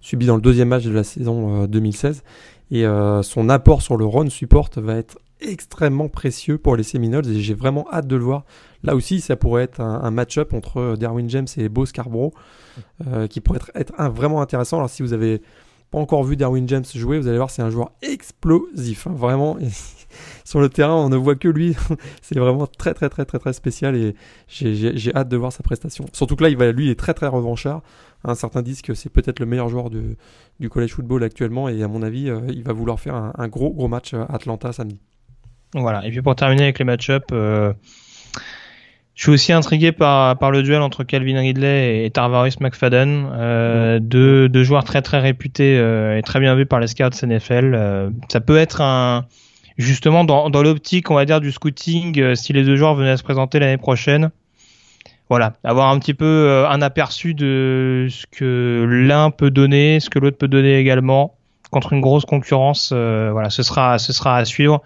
subie 0.00 0.26
dans 0.26 0.36
le 0.36 0.42
deuxième 0.42 0.68
match 0.68 0.84
de 0.84 0.92
la 0.92 1.02
saison 1.02 1.66
2016 1.66 2.22
euh, 2.72 3.20
et 3.20 3.24
son 3.24 3.48
apport 3.48 3.82
sur 3.82 3.96
le 3.96 4.06
run 4.06 4.28
support 4.28 4.70
va 4.76 4.96
être 4.96 5.18
extrêmement 5.40 6.08
précieux 6.08 6.58
pour 6.58 6.76
les 6.76 6.82
Seminoles 6.82 7.26
et 7.28 7.40
j'ai 7.40 7.54
vraiment 7.54 7.86
hâte 7.92 8.06
de 8.06 8.16
le 8.16 8.24
voir. 8.24 8.44
Là 8.82 8.94
aussi, 8.94 9.20
ça 9.20 9.36
pourrait 9.36 9.64
être 9.64 9.80
un, 9.80 10.10
match-up 10.10 10.54
entre 10.54 10.96
Darwin 10.96 11.28
James 11.28 11.46
et 11.56 11.68
Bo 11.68 11.86
Scarborough 11.86 12.32
euh, 13.06 13.26
qui 13.26 13.40
pourrait 13.40 13.58
être, 13.58 13.70
être 13.74 14.10
vraiment 14.10 14.40
intéressant. 14.40 14.78
Alors 14.78 14.90
si 14.90 15.02
vous 15.02 15.12
avez 15.12 15.42
pas 15.90 15.98
encore 15.98 16.24
vu 16.24 16.36
Darwin 16.36 16.68
James 16.68 16.84
jouer, 16.94 17.18
vous 17.18 17.28
allez 17.28 17.36
voir, 17.36 17.50
c'est 17.50 17.62
un 17.62 17.70
joueur 17.70 17.92
explosif. 18.02 19.06
Hein, 19.06 19.14
vraiment, 19.14 19.56
sur 20.44 20.60
le 20.60 20.68
terrain, 20.68 20.94
on 20.94 21.08
ne 21.08 21.16
voit 21.16 21.36
que 21.36 21.48
lui. 21.48 21.76
c'est 22.22 22.38
vraiment 22.38 22.66
très, 22.66 22.94
très, 22.94 23.08
très, 23.08 23.24
très, 23.24 23.38
très 23.38 23.52
spécial 23.52 23.96
et 23.96 24.14
j'ai 24.48 25.14
hâte 25.14 25.28
de 25.28 25.36
voir 25.36 25.52
sa 25.52 25.62
prestation. 25.62 26.06
Surtout 26.12 26.36
que 26.36 26.42
là, 26.42 26.48
il 26.48 26.56
va, 26.56 26.72
lui, 26.72 26.86
il 26.86 26.90
est 26.90 26.98
très, 26.98 27.14
très 27.14 27.28
revanchard. 27.28 27.82
Hein, 28.24 28.34
certains 28.34 28.62
disent 28.62 28.82
que 28.82 28.94
c'est 28.94 29.10
peut-être 29.10 29.38
le 29.38 29.46
meilleur 29.46 29.68
joueur 29.68 29.90
de, 29.90 30.16
du 30.58 30.68
college 30.68 30.92
football 30.92 31.22
actuellement 31.22 31.68
et 31.68 31.82
à 31.82 31.88
mon 31.88 32.02
avis, 32.02 32.30
euh, 32.30 32.40
il 32.48 32.64
va 32.64 32.72
vouloir 32.72 32.98
faire 32.98 33.14
un, 33.14 33.32
un, 33.36 33.48
gros, 33.48 33.72
gros 33.72 33.88
match 33.88 34.14
à 34.14 34.24
Atlanta 34.24 34.72
samedi. 34.72 34.98
Voilà. 35.76 36.04
Et 36.06 36.10
puis 36.10 36.22
pour 36.22 36.34
terminer 36.34 36.64
avec 36.64 36.78
les 36.78 36.84
match-up, 36.84 37.24
euh, 37.32 37.72
je 39.16 39.22
suis 39.22 39.32
aussi 39.32 39.52
intrigué 39.54 39.92
par, 39.92 40.36
par 40.36 40.50
le 40.50 40.62
duel 40.62 40.82
entre 40.82 41.02
Calvin 41.02 41.40
Ridley 41.40 42.04
et 42.04 42.10
Tarvaris 42.10 42.56
McFadden, 42.60 43.30
euh, 43.32 43.98
deux, 43.98 44.46
deux, 44.50 44.62
joueurs 44.62 44.84
très 44.84 45.00
très 45.00 45.20
réputés 45.20 45.78
euh, 45.78 46.18
et 46.18 46.22
très 46.22 46.38
bien 46.38 46.54
vus 46.54 46.66
par 46.66 46.80
les 46.80 46.86
scouts 46.86 47.24
NFL. 47.26 47.72
Euh, 47.74 48.10
ça 48.28 48.40
peut 48.40 48.58
être 48.58 48.82
un 48.82 49.24
justement 49.78 50.24
dans, 50.24 50.50
dans 50.50 50.62
l'optique, 50.62 51.10
on 51.10 51.14
va 51.14 51.24
dire, 51.24 51.40
du 51.40 51.50
scouting, 51.50 52.20
euh, 52.20 52.34
si 52.34 52.52
les 52.52 52.62
deux 52.62 52.76
joueurs 52.76 52.94
venaient 52.94 53.12
à 53.12 53.16
se 53.16 53.22
présenter 53.22 53.58
l'année 53.58 53.78
prochaine. 53.78 54.30
Voilà, 55.30 55.54
avoir 55.64 55.88
un 55.88 55.98
petit 55.98 56.14
peu 56.14 56.64
un 56.68 56.80
aperçu 56.82 57.34
de 57.34 58.06
ce 58.10 58.26
que 58.30 58.86
l'un 58.88 59.30
peut 59.30 59.50
donner, 59.50 59.98
ce 59.98 60.08
que 60.08 60.20
l'autre 60.20 60.36
peut 60.36 60.46
donner 60.46 60.78
également 60.78 61.34
contre 61.72 61.94
une 61.94 62.00
grosse 62.00 62.24
concurrence. 62.24 62.92
voilà, 62.92 63.50
ce 63.50 63.64
sera 63.64 63.98
ce 63.98 64.12
sera 64.12 64.36
à 64.36 64.44
suivre. 64.44 64.82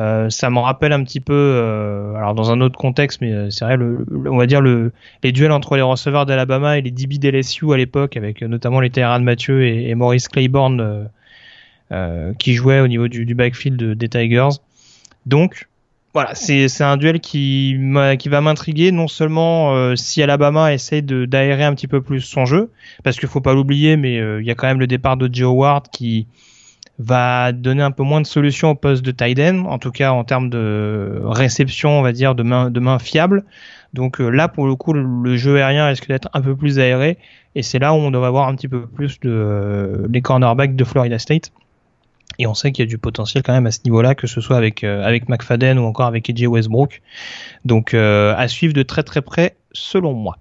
Euh, 0.00 0.30
ça 0.30 0.48
me 0.48 0.58
rappelle 0.58 0.92
un 0.92 1.04
petit 1.04 1.20
peu, 1.20 1.34
euh, 1.34 2.14
alors 2.14 2.34
dans 2.34 2.50
un 2.50 2.62
autre 2.62 2.78
contexte, 2.78 3.20
mais 3.20 3.32
euh, 3.32 3.50
c'est 3.50 3.66
vrai, 3.66 3.76
le, 3.76 4.06
on 4.30 4.38
va 4.38 4.46
dire 4.46 4.62
le, 4.62 4.92
les 5.22 5.30
duels 5.30 5.52
entre 5.52 5.76
les 5.76 5.82
receveurs 5.82 6.24
d'Alabama 6.24 6.78
et 6.78 6.80
les 6.80 6.90
DB 6.90 7.18
d'LSU 7.18 7.70
à 7.74 7.76
l'époque, 7.76 8.16
avec 8.16 8.40
notamment 8.40 8.80
les 8.80 8.88
Tyrann 8.88 9.22
Mathieu 9.22 9.66
et, 9.66 9.94
Maurice 9.94 10.28
Claiborne 10.28 11.08
qui 12.38 12.54
jouaient 12.54 12.80
au 12.80 12.88
niveau 12.88 13.08
du, 13.08 13.26
du 13.26 13.34
backfield 13.34 13.94
des 13.94 14.08
Tigers. 14.08 14.60
Donc, 15.26 15.68
voilà, 16.14 16.34
c'est 16.34 16.82
un 16.82 16.96
duel 16.96 17.20
qui, 17.20 17.76
qui 18.18 18.28
va 18.28 18.40
m'intriguer 18.40 18.92
non 18.92 19.08
seulement 19.08 19.74
euh, 19.74 19.96
si 19.96 20.22
Alabama 20.22 20.72
essaie 20.72 21.02
d'aérer 21.02 21.64
un 21.64 21.74
petit 21.74 21.88
peu 21.88 22.00
plus 22.00 22.20
son 22.20 22.46
jeu, 22.46 22.70
parce 23.02 23.18
qu'il 23.18 23.28
faut 23.28 23.40
pas 23.40 23.54
l'oublier, 23.54 23.96
mais 23.96 24.14
il 24.14 24.46
y 24.46 24.50
a 24.50 24.54
quand 24.54 24.68
même 24.68 24.80
le 24.80 24.86
départ 24.86 25.18
de 25.18 25.28
Joe 25.30 25.52
Ward 25.52 25.88
qui 25.92 26.26
va 27.00 27.52
donner 27.52 27.82
un 27.82 27.92
peu 27.92 28.02
moins 28.02 28.20
de 28.20 28.26
solutions 28.26 28.70
au 28.70 28.74
poste 28.74 29.02
de 29.02 29.10
tight 29.10 29.38
end, 29.38 29.64
en 29.64 29.78
tout 29.78 29.90
cas 29.90 30.12
en 30.12 30.22
termes 30.22 30.50
de 30.50 31.20
réception, 31.24 31.98
on 31.98 32.02
va 32.02 32.12
dire, 32.12 32.34
de 32.34 32.42
main, 32.42 32.70
de 32.70 33.02
fiable. 33.02 33.44
Donc 33.94 34.20
euh, 34.20 34.28
là, 34.28 34.48
pour 34.48 34.66
le 34.66 34.76
coup, 34.76 34.92
le, 34.92 35.36
jeu 35.36 35.56
aérien 35.56 35.86
risque 35.86 36.08
d'être 36.08 36.28
un 36.34 36.42
peu 36.42 36.54
plus 36.54 36.78
aéré, 36.78 37.16
et 37.54 37.62
c'est 37.62 37.78
là 37.78 37.94
où 37.94 37.96
on 37.96 38.10
devrait 38.10 38.30
voir 38.30 38.48
un 38.48 38.54
petit 38.54 38.68
peu 38.68 38.86
plus 38.86 39.18
de 39.20 39.30
euh, 39.30 40.06
les 40.12 40.20
cornerbacks 40.20 40.76
de 40.76 40.84
Florida 40.84 41.18
State. 41.18 41.52
Et 42.38 42.46
on 42.46 42.54
sait 42.54 42.70
qu'il 42.70 42.84
y 42.84 42.88
a 42.88 42.88
du 42.88 42.98
potentiel 42.98 43.42
quand 43.42 43.52
même 43.52 43.66
à 43.66 43.70
ce 43.70 43.80
niveau-là, 43.84 44.14
que 44.14 44.26
ce 44.26 44.40
soit 44.40 44.56
avec 44.56 44.84
euh, 44.84 45.02
avec 45.02 45.28
McFadden 45.28 45.78
ou 45.78 45.84
encore 45.84 46.06
avec 46.06 46.28
AJ 46.28 46.46
Westbrook. 46.46 47.00
Donc 47.64 47.94
à 47.94 48.48
suivre 48.48 48.74
de 48.74 48.82
très 48.82 49.02
très 49.02 49.22
près, 49.22 49.56
selon 49.72 50.12
moi. 50.12 50.36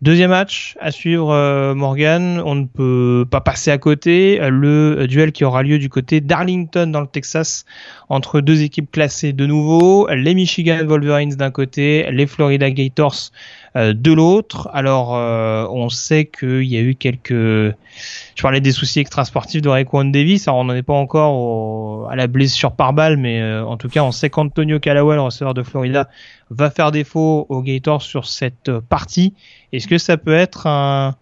Deuxième 0.00 0.30
match 0.30 0.76
à 0.80 0.92
suivre, 0.92 1.32
euh, 1.32 1.74
Morgan. 1.74 2.40
On 2.44 2.54
ne 2.54 2.66
peut 2.66 3.26
pas 3.28 3.40
passer 3.40 3.72
à 3.72 3.78
côté. 3.78 4.38
Le 4.40 5.06
duel 5.08 5.32
qui 5.32 5.44
aura 5.44 5.64
lieu 5.64 5.80
du 5.80 5.88
côté 5.88 6.20
d'Arlington 6.20 6.86
dans 6.86 7.00
le 7.00 7.08
Texas 7.08 7.64
entre 8.08 8.40
deux 8.40 8.62
équipes 8.62 8.92
classées 8.92 9.32
de 9.32 9.44
nouveau. 9.44 10.08
Les 10.14 10.34
Michigan 10.34 10.84
Wolverines 10.84 11.34
d'un 11.34 11.50
côté, 11.50 12.06
les 12.12 12.28
Florida 12.28 12.70
Gators 12.70 13.32
euh, 13.76 13.92
de 13.92 14.12
l'autre. 14.12 14.68
Alors, 14.72 15.14
euh, 15.14 15.66
on 15.70 15.88
sait 15.88 16.26
qu'il 16.26 16.64
y 16.64 16.76
a 16.76 16.80
eu 16.80 16.94
quelques... 16.94 17.30
Je 17.30 18.42
parlais 18.42 18.60
des 18.60 18.72
soucis 18.72 19.00
extrasportifs 19.00 19.62
de 19.62 19.68
Raekwon 19.68 20.06
Davis. 20.06 20.48
Alors, 20.48 20.60
on 20.60 20.64
n'en 20.64 20.74
est 20.74 20.82
pas 20.82 20.94
encore 20.94 22.08
à 22.10 22.16
la 22.16 22.26
blessure 22.26 22.72
par 22.72 22.92
balle, 22.92 23.16
mais 23.16 23.40
euh, 23.40 23.64
en 23.64 23.76
tout 23.76 23.88
cas, 23.88 24.02
on 24.02 24.12
sait 24.12 24.30
qu'Antonio 24.30 24.78
Callaway, 24.78 25.16
le 25.16 25.22
receveur 25.22 25.54
de 25.54 25.62
Florida, 25.62 26.08
va 26.50 26.70
faire 26.70 26.90
défaut 26.90 27.46
aux 27.48 27.62
Gators 27.62 28.02
sur 28.02 28.26
cette 28.26 28.70
partie. 28.88 29.34
Est-ce 29.72 29.86
que 29.86 29.98
ça 29.98 30.16
peut 30.16 30.34
être 30.34 30.66
un, 30.66 31.16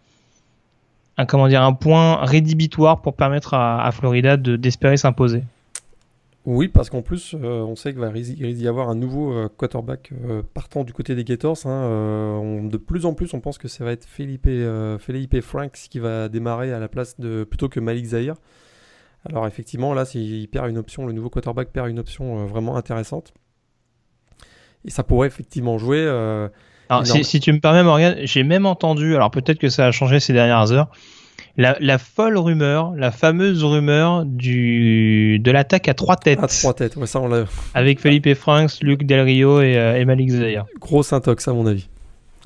un 1.16 1.26
comment 1.26 1.48
dire 1.48 1.62
un 1.62 1.72
point 1.72 2.24
rédhibitoire 2.24 3.00
pour 3.00 3.14
permettre 3.14 3.54
à, 3.54 3.84
à 3.84 3.90
Florida 3.90 4.36
de 4.36 4.56
d'espérer 4.56 4.96
s'imposer? 4.96 5.42
Oui, 6.46 6.68
parce 6.68 6.90
qu'en 6.90 7.02
plus, 7.02 7.34
euh, 7.34 7.62
on 7.62 7.74
sait 7.74 7.92
qu'il 7.92 8.00
va 8.00 8.16
y 8.16 8.68
avoir 8.68 8.88
un 8.88 8.94
nouveau 8.94 9.32
euh, 9.32 9.48
quarterback 9.48 10.12
euh, 10.12 10.42
partant 10.54 10.84
du 10.84 10.92
côté 10.92 11.16
des 11.16 11.24
Gators. 11.24 11.66
Hein, 11.66 12.62
de 12.62 12.76
plus 12.76 13.04
en 13.04 13.14
plus, 13.14 13.34
on 13.34 13.40
pense 13.40 13.58
que 13.58 13.66
ça 13.66 13.84
va 13.84 13.90
être 13.90 14.04
Felipe, 14.04 14.48
Felipe 15.00 15.40
Franks 15.40 15.88
qui 15.90 15.98
va 15.98 16.28
démarrer 16.28 16.72
à 16.72 16.78
la 16.78 16.86
place 16.86 17.18
de 17.18 17.42
plutôt 17.42 17.68
que 17.68 17.80
Malik 17.80 18.06
Zahir. 18.06 18.36
Alors 19.28 19.48
effectivement, 19.48 19.92
là, 19.92 20.04
s'il 20.04 20.46
perd 20.48 20.70
une 20.70 20.78
option, 20.78 21.04
le 21.04 21.12
nouveau 21.12 21.30
quarterback 21.30 21.72
perd 21.72 21.88
une 21.88 21.98
option 21.98 22.46
vraiment 22.46 22.76
intéressante. 22.76 23.34
Et 24.84 24.90
ça 24.90 25.02
pourrait 25.02 25.26
effectivement 25.26 25.78
jouer. 25.78 26.06
alors, 26.88 27.04
si, 27.04 27.24
si, 27.24 27.40
tu 27.40 27.52
me 27.52 27.58
permets, 27.58 27.82
Morgan, 27.82 28.14
j'ai 28.22 28.44
même 28.44 28.66
entendu, 28.66 29.16
alors 29.16 29.32
peut-être 29.32 29.58
que 29.58 29.68
ça 29.68 29.88
a 29.88 29.90
changé 29.90 30.20
ces 30.20 30.32
dernières 30.32 30.70
heures, 30.70 30.92
la, 31.56 31.98
folle 31.98 32.36
rumeur, 32.36 32.94
la 32.96 33.10
fameuse 33.10 33.64
rumeur 33.64 34.24
du 34.26 35.38
de 35.38 35.50
l'attaque 35.50 35.88
à 35.88 35.94
trois 35.94 36.16
têtes. 36.16 36.42
À 36.42 36.48
trois 36.48 36.74
têtes, 36.74 36.96
ouais, 36.96 37.06
ça 37.06 37.20
on 37.20 37.28
l'a. 37.28 37.44
Avec 37.74 38.00
Felipe 38.00 38.34
Franks, 38.34 38.82
Luc 38.82 39.04
Del 39.04 39.20
Rio 39.20 39.60
et, 39.60 39.76
euh, 39.76 40.04
Malik 40.04 40.30
Zahir. 40.30 40.66
Gros 40.78 41.14
intox 41.14 41.48
à 41.48 41.52
mon 41.52 41.66
avis. 41.66 41.88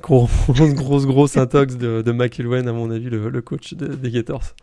Gros, 0.01 0.29
grosse, 0.47 0.73
grosse, 0.73 1.05
grosse 1.05 1.37
intox 1.37 1.75
de, 1.75 2.01
de 2.01 2.11
McIlwain 2.11 2.65
à 2.67 2.71
mon 2.71 2.89
avis, 2.89 3.09
le, 3.09 3.41
coach 3.41 3.73
des 3.73 4.11
Gators. 4.11 4.55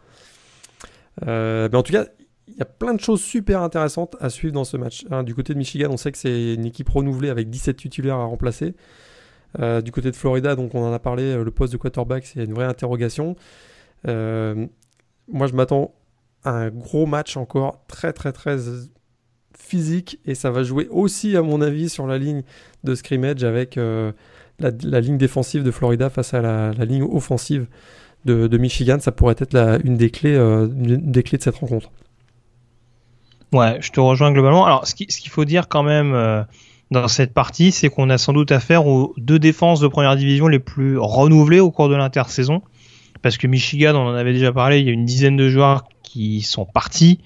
Euh, 1.26 1.68
mais 1.70 1.76
en 1.76 1.82
tout 1.82 1.92
cas, 1.92 2.06
il 2.48 2.56
y 2.56 2.62
a 2.62 2.66
plein 2.66 2.94
de 2.94 3.00
choses 3.00 3.20
super 3.20 3.62
intéressantes 3.62 4.16
à 4.20 4.30
suivre 4.30 4.54
dans 4.54 4.64
ce 4.64 4.76
match. 4.76 5.04
Hein, 5.10 5.24
du 5.24 5.34
côté 5.34 5.52
de 5.52 5.58
Michigan, 5.58 5.88
on 5.90 5.96
sait 5.96 6.10
que 6.10 6.18
c'est 6.18 6.54
une 6.54 6.64
équipe 6.64 6.88
renouvelée 6.88 7.28
avec 7.28 7.50
17 7.50 7.76
titulaires 7.76 8.16
à 8.16 8.24
remplacer. 8.24 8.74
Euh, 9.60 9.80
du 9.80 9.92
côté 9.92 10.10
de 10.10 10.16
Florida, 10.16 10.56
donc 10.56 10.74
on 10.74 10.82
en 10.82 10.92
a 10.92 10.98
parlé, 10.98 11.36
le 11.36 11.50
poste 11.50 11.72
de 11.72 11.78
quarterback, 11.78 12.26
c'est 12.26 12.44
une 12.44 12.52
vraie 12.52 12.66
interrogation. 12.66 13.36
Euh, 14.06 14.66
moi, 15.28 15.46
je 15.46 15.54
m'attends 15.54 15.94
à 16.44 16.50
un 16.50 16.70
gros 16.70 17.06
match 17.06 17.36
encore, 17.36 17.84
très 17.88 18.12
très 18.12 18.32
très 18.32 18.58
physique, 19.56 20.18
et 20.24 20.34
ça 20.34 20.50
va 20.50 20.62
jouer 20.62 20.88
aussi, 20.90 21.36
à 21.36 21.42
mon 21.42 21.60
avis, 21.60 21.88
sur 21.88 22.06
la 22.06 22.18
ligne 22.18 22.42
de 22.84 22.94
scrimmage 22.94 23.44
avec 23.44 23.76
euh, 23.76 24.12
la, 24.60 25.00
ligne 25.00 25.18
défensive 25.18 25.62
de 25.62 25.70
Florida 25.70 26.10
face 26.10 26.32
à 26.34 26.40
la, 26.40 26.72
ligne 26.84 27.02
offensive 27.02 27.66
de, 28.24 28.58
Michigan. 28.58 28.98
Ça 29.00 29.12
pourrait 29.12 29.36
être 29.38 29.56
une, 29.84 29.96
des 29.96 30.10
clés, 30.10 30.34
euh, 30.34 30.68
une 30.68 31.10
des 31.10 31.22
clés 31.22 31.38
de 31.38 31.42
cette 31.42 31.56
rencontre. 31.56 31.90
Ouais, 33.52 33.78
je 33.80 33.90
te 33.90 34.00
rejoins 34.00 34.32
globalement. 34.32 34.66
Alors, 34.66 34.86
ce 34.86 34.94
qu'il 34.94 35.30
faut 35.30 35.46
dire 35.46 35.68
quand 35.68 35.82
même 35.82 36.46
dans 36.90 37.08
cette 37.08 37.32
partie, 37.32 37.72
c'est 37.72 37.88
qu'on 37.88 38.10
a 38.10 38.18
sans 38.18 38.34
doute 38.34 38.52
affaire 38.52 38.86
aux 38.86 39.14
deux 39.16 39.38
défenses 39.38 39.80
de 39.80 39.88
première 39.88 40.16
division 40.16 40.48
les 40.48 40.58
plus 40.58 40.98
renouvelées 40.98 41.60
au 41.60 41.70
cours 41.70 41.88
de 41.88 41.94
l'intersaison 41.94 42.62
parce 43.22 43.38
que 43.38 43.46
Michigan, 43.46 43.94
on 43.94 44.08
en 44.08 44.14
avait 44.14 44.32
déjà 44.32 44.52
parlé, 44.52 44.80
il 44.80 44.86
y 44.86 44.90
a 44.90 44.92
une 44.92 45.04
dizaine 45.04 45.36
de 45.36 45.48
joueurs 45.48 45.84
qui 46.02 46.42
sont 46.42 46.64
partis. 46.64 47.20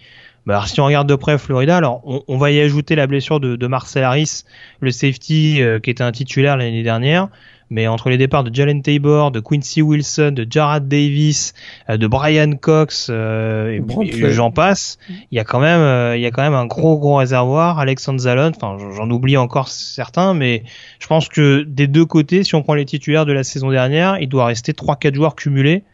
Bah, 0.47 0.55
alors, 0.55 0.69
si 0.69 0.81
on 0.81 0.87
regarde 0.87 1.09
de 1.09 1.15
près 1.15 1.39
Florida, 1.39 1.77
alors 1.77 2.03
on, 2.05 2.37
va 2.37 2.51
y 2.51 2.61
ajouter 2.61 2.97
la 2.97 3.07
blessure 3.07 3.39
de, 3.39 3.67
Marcel 3.67 4.03
Harris, 4.03 4.43
le 4.81 4.91
safety 4.91 5.63
euh, 5.63 5.79
qui 5.79 5.91
était 5.91 6.03
un 6.03 6.13
titulaire 6.13 6.57
l'année 6.57 6.83
dernière. 6.83 7.29
Mais 7.73 7.87
entre 7.87 8.11
les 8.11 8.19
départs 8.19 8.45
de 8.45 8.55
Jalen 8.55 8.83
Tabor, 8.83 9.31
de 9.31 9.41
Quincy 9.41 9.81
Wilson, 9.81 10.33
de 10.33 10.47
Jarrad 10.49 10.87
Davis, 10.87 11.55
euh, 11.89 11.97
de 11.97 12.07
Brian 12.07 12.53
Cox, 12.53 13.09
euh, 13.11 13.81
et, 14.03 14.31
j'en 14.31 14.51
passe, 14.51 14.99
il 15.09 15.37
y 15.37 15.39
a 15.39 15.45
quand 15.45 15.61
même, 15.61 16.15
il 16.17 16.21
y 16.21 16.27
a 16.27 16.31
quand 16.31 16.43
même 16.43 16.55
un 16.55 16.67
gros 16.67 16.99
gros 16.99 17.17
réservoir. 17.17 17.79
Alexandre 17.79 18.21
Zalon, 18.21 18.53
enfin 18.55 18.77
j'en 18.95 19.11
oublie 19.11 19.37
encore 19.37 19.69
certains, 19.69 20.35
mais 20.35 20.65
je 21.01 21.07
pense 21.07 21.29
que 21.29 21.63
des 21.67 21.87
deux 21.87 22.05
côtés, 22.05 22.45
si 22.45 22.55
on 22.55 22.63
prend 22.63 22.75
les 22.75 22.85
titulaires 22.85 23.27
de 23.27 23.33
la 23.33 23.43
saison 23.43 23.71
dernière, 23.71 24.19
il 24.21 24.29
doit 24.29 24.45
rester 24.45 24.73
3-4 24.73 25.15
joueurs 25.15 25.35
cumulés 25.35 25.85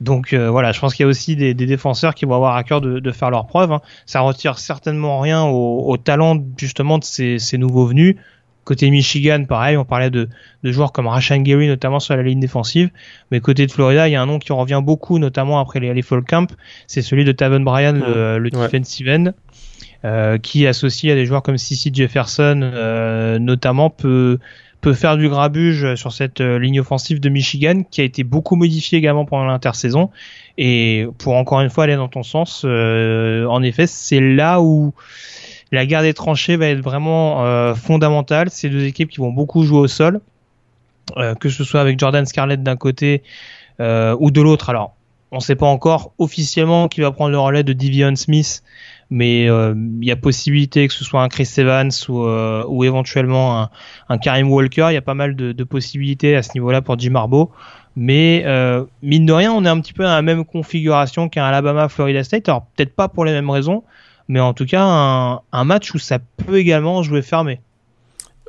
donc 0.00 0.32
euh, 0.32 0.50
voilà, 0.50 0.72
je 0.72 0.80
pense 0.80 0.94
qu'il 0.94 1.04
y 1.04 1.06
a 1.06 1.08
aussi 1.08 1.36
des, 1.36 1.54
défenseurs 1.54 2.14
qui 2.14 2.26
vont 2.26 2.34
avoir 2.34 2.56
à 2.56 2.64
cœur 2.64 2.80
de, 2.80 3.10
faire 3.12 3.30
leur 3.30 3.46
preuve. 3.46 3.72
Hein. 3.72 3.80
Ça 4.04 4.20
retire 4.20 4.58
certainement 4.58 5.20
rien 5.20 5.44
au, 5.44 5.96
talent 5.96 6.38
justement 6.56 6.98
de 6.98 7.04
ces, 7.04 7.58
nouveaux 7.58 7.86
venus. 7.86 8.16
Côté 8.66 8.90
Michigan, 8.90 9.44
pareil, 9.48 9.78
on 9.78 9.86
parlait 9.86 10.10
de, 10.10 10.28
joueurs 10.64 10.92
comme 10.92 11.06
Rashan 11.06 11.38
Gary 11.38 11.68
notamment 11.68 12.00
sur 12.00 12.14
la 12.14 12.22
ligne 12.22 12.40
défensive. 12.40 12.90
Mais 13.30 13.40
côté 13.40 13.64
de 13.66 13.72
Florida, 13.72 14.08
il 14.08 14.12
y 14.12 14.16
a 14.16 14.20
un 14.20 14.26
nom 14.26 14.38
qui 14.38 14.52
revient 14.52 14.82
beaucoup, 14.84 15.18
notamment 15.18 15.58
après 15.58 15.80
les, 15.80 15.94
les 15.94 16.02
Fall 16.02 16.22
Camp. 16.22 16.52
C'est 16.86 17.00
celui 17.00 17.24
de 17.24 17.32
Taven 17.32 17.64
Bryan, 17.64 17.98
le, 17.98 18.38
le 18.38 18.50
defensive 18.50 19.08
end. 19.08 19.32
Euh, 20.04 20.36
qui 20.36 20.66
associé 20.66 21.10
à 21.10 21.14
des 21.14 21.24
joueurs 21.24 21.42
comme 21.42 21.56
Cici 21.56 21.90
Jefferson 21.92 22.60
euh, 22.62 23.38
notamment 23.38 23.88
peut 23.88 24.38
peut 24.80 24.92
faire 24.92 25.16
du 25.16 25.28
grabuge 25.28 25.96
sur 25.96 26.12
cette 26.12 26.40
euh, 26.40 26.58
ligne 26.60 26.80
offensive 26.80 27.18
de 27.18 27.28
Michigan 27.28 27.82
qui 27.90 28.02
a 28.02 28.04
été 28.04 28.22
beaucoup 28.22 28.54
modifiée 28.54 28.98
également 28.98 29.24
pendant 29.24 29.46
l'intersaison. 29.46 30.10
Et 30.58 31.06
pour 31.18 31.34
encore 31.34 31.60
une 31.60 31.70
fois 31.70 31.84
aller 31.84 31.96
dans 31.96 32.08
ton 32.08 32.22
sens, 32.22 32.62
euh, 32.64 33.46
en 33.46 33.62
effet, 33.62 33.86
c'est 33.86 34.20
là 34.20 34.60
où 34.60 34.94
la 35.72 35.86
guerre 35.86 36.02
des 36.02 36.14
tranchées 36.14 36.56
va 36.56 36.66
être 36.66 36.80
vraiment 36.80 37.44
euh, 37.44 37.74
fondamentale. 37.74 38.48
C'est 38.50 38.68
deux 38.68 38.84
équipes 38.84 39.10
qui 39.10 39.18
vont 39.18 39.32
beaucoup 39.32 39.64
jouer 39.64 39.80
au 39.80 39.88
sol, 39.88 40.20
que 41.38 41.48
ce 41.48 41.62
soit 41.62 41.80
avec 41.80 41.98
Jordan 42.00 42.26
Scarlett 42.26 42.62
d'un 42.62 42.76
côté 42.76 43.22
ou 43.78 44.30
de 44.30 44.40
l'autre. 44.40 44.70
Alors, 44.70 44.96
on 45.30 45.36
ne 45.36 45.40
sait 45.40 45.54
pas 45.54 45.66
encore 45.66 46.12
officiellement 46.18 46.88
qui 46.88 47.00
va 47.00 47.12
prendre 47.12 47.30
le 47.30 47.38
relais 47.38 47.62
de 47.62 47.72
Divion 47.72 48.14
Smith 48.16 48.62
mais 49.10 49.48
euh, 49.48 49.74
il 50.00 50.06
y 50.06 50.10
a 50.10 50.16
possibilité 50.16 50.88
que 50.88 50.94
ce 50.94 51.04
soit 51.04 51.22
un 51.22 51.28
Chris 51.28 51.48
Evans 51.58 51.90
ou, 52.08 52.24
euh, 52.24 52.82
éventuellement 52.82 53.68
un, 54.08 54.18
Karim 54.18 54.50
Walker. 54.50 54.86
Il 54.90 54.94
y 54.94 54.98
a 54.98 55.02
pas 55.02 55.14
mal 55.14 55.36
de, 55.36 55.64
possibilités 55.64 56.36
à 56.36 56.42
ce 56.42 56.50
niveau-là 56.54 56.82
pour 56.82 56.98
Jim 56.98 57.14
Harbaugh. 57.14 57.50
Mais 57.94 58.42
euh, 58.44 58.84
mine 59.02 59.24
de 59.24 59.32
rien, 59.32 59.52
on 59.52 59.64
est 59.64 59.68
un 59.68 59.80
petit 59.80 59.94
peu 59.94 60.02
dans 60.02 60.10
la 60.10 60.22
même 60.22 60.44
configuration 60.44 61.28
qu'un 61.28 61.44
Alabama-Florida 61.44 62.24
State. 62.24 62.48
Alors 62.48 62.66
peut-être 62.76 62.94
pas 62.94 63.08
pour 63.08 63.24
les 63.24 63.32
mêmes 63.32 63.48
raisons, 63.48 63.84
mais 64.28 64.40
en 64.40 64.54
tout 64.54 64.66
cas 64.66 64.82
un, 65.52 65.64
match 65.64 65.94
où 65.94 65.98
ça 65.98 66.18
peut 66.18 66.56
également 66.56 67.02
jouer 67.02 67.22
fermé. 67.22 67.60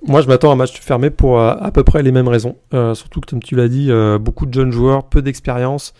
Moi, 0.05 0.21
je 0.21 0.27
m'attends 0.27 0.51
à 0.51 0.53
un 0.53 0.57
match 0.57 0.79
fermé 0.79 1.09
pour 1.09 1.41
à 1.41 1.71
peu 1.71 1.83
près 1.83 2.03
les 2.03 2.11
mêmes 2.11 2.27
raisons. 2.27 2.55
surtout 2.71 3.19
que, 3.19 3.29
comme 3.29 3.41
tu 3.41 3.55
l'as 3.55 3.67
dit, 3.67 3.89
beaucoup 4.19 4.45
de 4.45 4.53
jeunes 4.53 4.71
joueurs, 4.71 5.05
peu 5.05 5.21
d'expérience. 5.21 5.93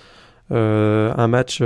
un 0.52 1.28
match 1.28 1.62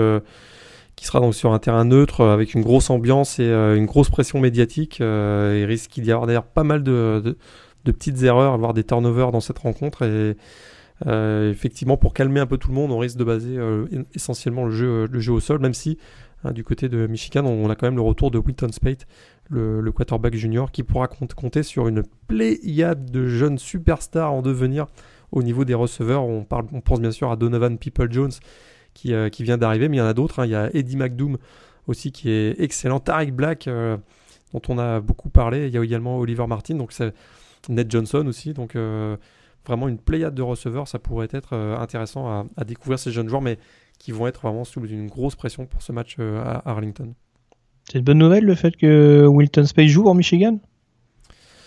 qui 1.01 1.07
sera 1.07 1.19
donc 1.19 1.33
sur 1.33 1.51
un 1.51 1.57
terrain 1.57 1.83
neutre 1.83 2.21
euh, 2.21 2.31
avec 2.31 2.53
une 2.53 2.61
grosse 2.61 2.91
ambiance 2.91 3.39
et 3.39 3.43
euh, 3.43 3.75
une 3.75 3.87
grosse 3.87 4.11
pression 4.11 4.39
médiatique. 4.39 5.01
Euh, 5.01 5.57
il 5.59 5.65
risque 5.65 5.99
d'y 5.99 6.11
avoir 6.11 6.27
d'ailleurs 6.27 6.45
pas 6.45 6.63
mal 6.63 6.83
de, 6.83 7.37
petites 7.83 8.21
erreurs, 8.21 8.55
voire 8.59 8.75
des 8.75 8.83
turnovers 8.83 9.31
dans 9.31 9.39
cette 9.39 9.57
rencontre. 9.57 10.03
Et 10.03 10.35
effectivement, 11.49 11.97
pour 11.97 12.13
calmer 12.13 12.39
un 12.39 12.45
peu 12.45 12.57
tout 12.57 12.67
le 12.67 12.75
monde, 12.75 12.91
on 12.91 12.99
risque 12.99 13.17
de 13.17 13.23
baser 13.23 13.57
essentiellement 14.13 14.65
le 14.65 14.71
jeu 14.71 15.31
au 15.31 15.39
sol, 15.39 15.57
même 15.57 15.73
si 15.73 15.97
hein, 16.43 16.51
du 16.51 16.63
côté 16.63 16.89
de 16.89 17.07
Michigan, 17.07 17.45
on, 17.45 17.69
a 17.69 17.75
quand 17.75 17.87
même 17.87 17.95
le 17.95 18.01
retour 18.01 18.31
de 18.31 18.37
Wilton 18.37 18.71
Spate, 18.71 19.07
le, 19.49 19.91
quarterback 19.91 20.35
junior, 20.35 20.71
qui 20.71 20.83
pourra 20.83 21.07
compter 21.07 21.63
sur 21.63 21.87
une 21.87 22.03
pléiade 22.27 23.11
de 23.11 23.27
jeunes 23.27 23.57
superstars 23.57 24.31
en 24.31 24.41
devenir 24.41 24.87
au 25.31 25.43
niveau 25.43 25.65
des 25.65 25.73
receveurs. 25.73 26.23
On, 26.23 26.43
pense 26.43 26.99
bien 26.99 27.11
sûr 27.11 27.31
à 27.31 27.35
Donovan 27.35 27.77
People-Jones, 27.77 28.31
euh, 29.07 29.29
qui, 29.29 29.43
vient 29.43 29.57
d'arriver, 29.57 29.89
mais 29.89 29.97
il 29.97 29.99
y 29.99 30.03
en 30.03 30.07
a 30.07 30.13
d'autres. 30.13 30.39
Hein. 30.39 30.45
Il 30.45 30.51
y 30.51 30.55
a 30.55 30.69
Eddie 30.75 30.97
McDoom 30.97 31.37
aussi 31.87 32.11
qui 32.11 32.29
est 32.29 32.59
excellent. 32.59 32.99
Tariq 32.99 33.31
Black, 33.31 33.67
euh, 33.67 33.97
dont 34.53 34.61
on 34.67 34.77
a 34.77 34.99
beaucoup 34.99 35.29
parlé. 35.29 35.67
Il 35.67 35.73
y 35.73 35.77
a 35.77 35.83
également 35.83 36.19
Oliver 36.19 36.45
Martin, 36.47 36.75
donc 36.75 36.93
Ned 37.69 37.91
Johnson 37.91 38.25
aussi. 38.27 38.53
Donc 38.53 38.75
euh, 38.75 39.15
vraiment 39.65 39.87
une 39.87 39.97
pléiade 39.97 40.35
de 40.35 40.41
receveurs, 40.41 40.87
ça 40.87 40.99
pourrait 40.99 41.29
être 41.31 41.55
intéressant 41.55 42.47
à, 42.57 42.63
découvrir 42.63 42.99
ces 42.99 43.11
jeunes 43.11 43.29
joueurs, 43.29 43.41
mais 43.41 43.57
qui 44.01 44.11
vont 44.11 44.27
être 44.27 44.41
vraiment 44.41 44.63
sous 44.63 44.83
une 44.85 45.07
grosse 45.07 45.35
pression 45.35 45.65
pour 45.65 45.81
ce 45.81 45.91
match 45.91 46.17
à 46.19 46.69
Arlington. 46.69 47.13
C'est 47.89 47.99
une 47.99 48.03
bonne 48.03 48.17
nouvelle 48.17 48.45
le 48.45 48.55
fait 48.55 48.75
que 48.75 49.25
Wilton 49.27 49.65
Space 49.65 49.89
joue 49.89 50.07
en 50.07 50.13
Michigan? 50.13 50.59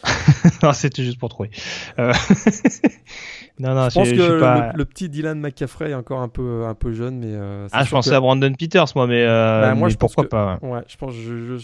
C'était 0.72 1.03
juste 1.03 1.18
pour 1.18 1.28
trouver. 1.28 1.51
Euh, 1.99 2.12
non, 3.59 3.74
non, 3.74 3.89
je 3.89 3.95
pense 3.95 4.11
que 4.11 4.76
le, 4.76 4.85
petit 4.85 5.09
Dylan 5.09 5.39
McCaffrey 5.39 5.91
est 5.91 5.95
encore 5.95 6.20
un 6.20 6.28
peu, 6.28 6.64
un 6.66 6.74
peu 6.74 6.93
jeune, 6.93 7.18
mais. 7.18 7.32
Euh, 7.32 7.68
ah, 7.72 7.85
je 7.85 7.91
pensais 7.91 8.14
à 8.14 8.20
Brandon 8.20 8.53
Peters, 8.53 8.87
moi, 8.95 9.07
mais, 9.07 9.22
euh, 9.22 9.61
bah, 9.61 9.74
moi, 9.74 9.89
je 9.89 9.97
pourquoi 9.97 10.28
pas. 10.28 10.59
Ouais, 10.62 10.82
je 10.87 10.97
pense, 10.97 11.14
je, 11.14 11.57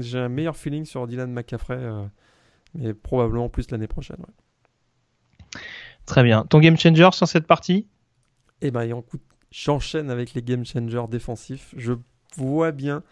j'ai 0.00 0.18
un 0.18 0.28
meilleur 0.28 0.56
feeling 0.56 0.84
sur 0.84 1.06
Dylan 1.06 1.32
McCaffrey, 1.32 1.78
mais 2.74 2.94
probablement 2.94 3.48
plus 3.48 3.70
l'année 3.70 3.88
prochaine. 3.88 4.24
Très 6.06 6.22
bien. 6.22 6.44
Ton 6.44 6.60
game 6.60 6.78
changer 6.78 7.08
sur 7.12 7.28
cette 7.28 7.46
partie? 7.46 7.86
Eh 8.60 8.70
ben, 8.70 9.02
j'enchaîne 9.52 10.10
avec 10.10 10.34
les 10.34 10.42
game 10.42 10.64
changers 10.64 11.04
défensifs. 11.08 11.72
Je 11.76 11.92
vois 12.36 12.72
bien 12.72 13.04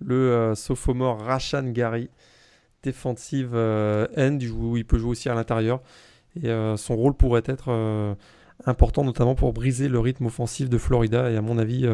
le 0.00 0.52
sophomore 0.54 1.20
Rashan 1.20 1.70
Gary 1.72 2.08
défensive 2.82 3.50
euh, 3.54 4.06
end, 4.16 4.38
où 4.54 4.76
il 4.76 4.84
peut 4.84 4.98
jouer 4.98 5.10
aussi 5.10 5.28
à 5.28 5.34
l'intérieur. 5.34 5.80
Et 6.42 6.48
euh, 6.48 6.76
son 6.76 6.96
rôle 6.96 7.14
pourrait 7.14 7.42
être 7.46 7.66
euh, 7.68 8.14
important, 8.66 9.04
notamment 9.04 9.34
pour 9.34 9.52
briser 9.52 9.88
le 9.88 9.98
rythme 9.98 10.26
offensif 10.26 10.68
de 10.68 10.78
Florida. 10.78 11.30
Et 11.30 11.36
à 11.36 11.42
mon 11.42 11.58
avis, 11.58 11.88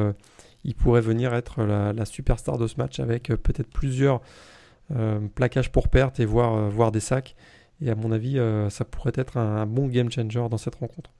il 0.64 0.74
pourrait 0.74 1.00
venir 1.00 1.34
être 1.34 1.62
la, 1.64 2.04
superstar 2.04 2.58
de 2.58 2.66
ce 2.66 2.76
match 2.76 3.00
avec 3.00 3.28
peut-être 3.28 3.70
plusieurs 3.70 4.20
plaquages 5.34 5.70
pour 5.70 5.88
perte 5.88 6.20
et 6.20 6.24
voir, 6.24 6.70
voir 6.70 6.92
des 6.92 7.00
sacs. 7.00 7.36
Et 7.80 7.90
à 7.90 7.94
mon 7.94 8.12
avis, 8.12 8.38
ça 8.70 8.84
pourrait 8.84 9.12
être 9.14 9.36
un, 9.36 9.66
bon 9.66 9.86
game 9.86 10.10
changer 10.10 10.46
dans 10.50 10.58
cette 10.58 10.76
rencontre. 10.76 11.10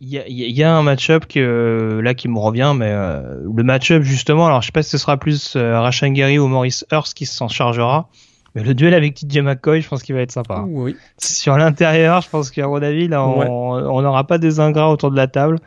Il 0.00 0.10
y, 0.10 0.62
a, 0.62 0.76
un 0.76 0.82
match-up 0.82 1.24
là 1.34 2.14
qui 2.14 2.28
me 2.28 2.38
revient, 2.38 2.72
mais 2.76 2.92
le 2.92 3.62
match-up 3.64 4.04
justement, 4.04 4.46
alors 4.46 4.62
je 4.62 4.66
sais 4.66 4.72
pas 4.72 4.84
si 4.84 4.90
ce 4.90 4.98
sera 4.98 5.16
plus 5.16 5.56
Rashan 5.56 6.10
Gary 6.10 6.38
ou 6.38 6.46
Maurice 6.46 6.86
Hurst 6.92 7.14
qui 7.14 7.26
s'en 7.26 7.48
chargera, 7.48 8.08
mais 8.54 8.62
le 8.62 8.74
duel 8.74 8.94
avec 8.94 9.14
TJ 9.14 9.38
McCoy, 9.38 9.82
je 9.82 9.88
pense 9.88 10.02
qu'il 10.02 10.14
va 10.14 10.22
être 10.22 10.32
sympa. 10.32 10.64
Oui. 10.66 10.96
Sur 11.18 11.56
l'intérieur, 11.56 12.22
je 12.22 12.28
pense 12.28 12.50
qu'à 12.50 12.66
mon 12.66 12.82
avis, 12.82 13.08
là, 13.08 13.24
on 13.24 14.02
n'aura 14.02 14.26
pas 14.26 14.38
des 14.38 14.60
ingrats 14.60 14.90
autour 14.90 15.10
de 15.10 15.16
la 15.16 15.26
table. 15.26 15.58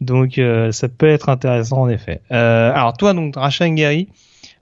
Donc, 0.00 0.38
euh, 0.38 0.70
ça 0.72 0.88
peut 0.88 1.08
être 1.08 1.28
intéressant, 1.28 1.82
en 1.82 1.88
effet. 1.88 2.20
Euh, 2.32 2.72
alors, 2.72 2.96
toi, 2.96 3.14
donc, 3.14 3.36
Rashan 3.36 3.72
Gary. 3.74 4.08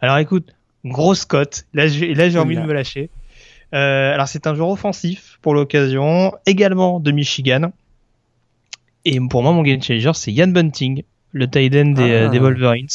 Alors, 0.01 0.19
écoute, 0.19 0.55
grosse 0.85 1.25
cote. 1.25 1.65
Là, 1.75 1.89
j'ai, 1.89 2.15
là, 2.15 2.29
j'ai 2.29 2.39
envie 2.39 2.57
de 2.57 2.63
me 2.63 2.73
lâcher. 2.73 3.11
Euh, 3.75 4.15
alors, 4.15 4.29
c'est 4.29 4.47
un 4.47 4.55
joueur 4.55 4.69
offensif 4.69 5.39
pour 5.43 5.55
l'occasion, 5.55 6.33
également 6.47 7.01
de 7.01 7.11
Michigan. 7.11 7.73
Et 9.05 9.21
pour 9.29 9.43
moi, 9.43 9.53
mon 9.53 9.63
game 9.63 9.83
changer, 9.83 10.13
c'est 10.15 10.33
Ian 10.33 10.49
Bunting, 10.49 11.03
le 11.33 11.51
tight 11.51 11.75
end 11.75 11.91
des, 11.91 12.15
ah. 12.15 12.29
des 12.29 12.39
Wolverines. 12.39 12.89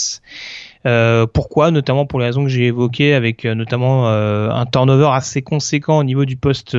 Euh, 0.86 1.28
pourquoi? 1.28 1.72
Notamment 1.72 2.06
pour 2.06 2.20
les 2.20 2.26
raisons 2.26 2.44
que 2.44 2.50
j'ai 2.50 2.66
évoquées, 2.68 3.14
avec 3.14 3.46
euh, 3.46 3.54
notamment 3.54 4.08
euh, 4.08 4.50
un 4.50 4.66
turnover 4.66 5.10
assez 5.12 5.42
conséquent 5.42 6.00
au 6.00 6.04
niveau 6.04 6.26
du 6.26 6.38
poste, 6.38 6.76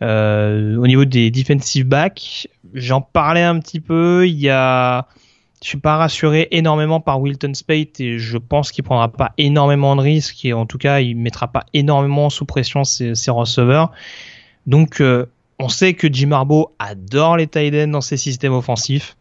au 0.00 0.86
niveau 0.86 1.04
des 1.04 1.30
defensive 1.30 1.86
backs. 1.86 2.48
J'en 2.74 3.00
parlais 3.00 3.42
un 3.42 3.58
petit 3.58 3.80
peu. 3.80 4.28
Il 4.28 4.38
y 4.38 4.50
a, 4.50 5.06
je 5.62 5.68
suis 5.68 5.78
pas 5.78 5.96
rassuré 5.96 6.48
énormément 6.50 7.00
par 7.00 7.20
Wilton 7.20 7.54
Spate 7.54 8.00
et 8.00 8.18
je 8.18 8.36
pense 8.36 8.72
qu'il 8.72 8.84
prendra 8.84 9.08
pas 9.08 9.32
énormément 9.38 9.96
de 9.96 10.02
risques 10.02 10.44
et 10.44 10.52
en 10.52 10.66
tout 10.66 10.78
cas 10.78 11.00
il 11.00 11.16
mettra 11.16 11.48
pas 11.48 11.64
énormément 11.72 12.30
sous 12.30 12.44
pression 12.44 12.84
ses, 12.84 13.14
ses 13.14 13.30
receveurs. 13.30 13.92
Donc 14.66 15.02
on 15.62 15.68
sait 15.68 15.94
que 15.94 16.12
Jim 16.12 16.32
Harbaugh 16.32 16.72
adore 16.78 17.36
les 17.36 17.46
tight 17.46 17.74
ends 17.74 17.88
dans 17.88 18.00
ses 18.00 18.16
systèmes 18.16 18.52
offensifs. 18.52 19.16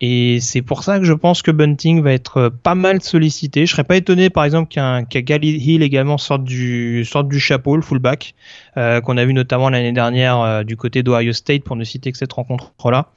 Et 0.00 0.40
c'est 0.40 0.60
pour 0.60 0.82
ça 0.82 0.98
que 0.98 1.04
je 1.06 1.12
pense 1.14 1.40
que 1.40 1.50
Bunting 1.50 2.02
va 2.02 2.12
être 2.12 2.36
euh, 2.36 2.50
pas 2.50 2.74
mal 2.74 3.00
sollicité. 3.00 3.64
Je 3.64 3.72
serais 3.72 3.84
pas 3.84 3.96
étonné, 3.96 4.28
par 4.28 4.44
exemple, 4.44 4.68
qu'un 4.68 5.04
qu 5.04 5.18
Hill 5.18 5.82
également 5.82 6.18
sorte 6.18 6.44
du 6.44 7.04
chapeau, 7.38 7.76
le 7.76 7.82
fullback, 7.82 8.34
euh, 8.76 9.00
qu'on 9.00 9.16
a 9.16 9.24
vu 9.24 9.32
notamment 9.32 9.70
l'année 9.70 9.92
dernière 9.92 10.40
euh, 10.40 10.64
du 10.64 10.76
côté 10.76 11.02
d'Ohio 11.02 11.32
State, 11.32 11.62
pour 11.62 11.76
ne 11.76 11.84
citer 11.84 12.12
que 12.12 12.18
cette 12.18 12.32
rencontre-là. 12.32 13.10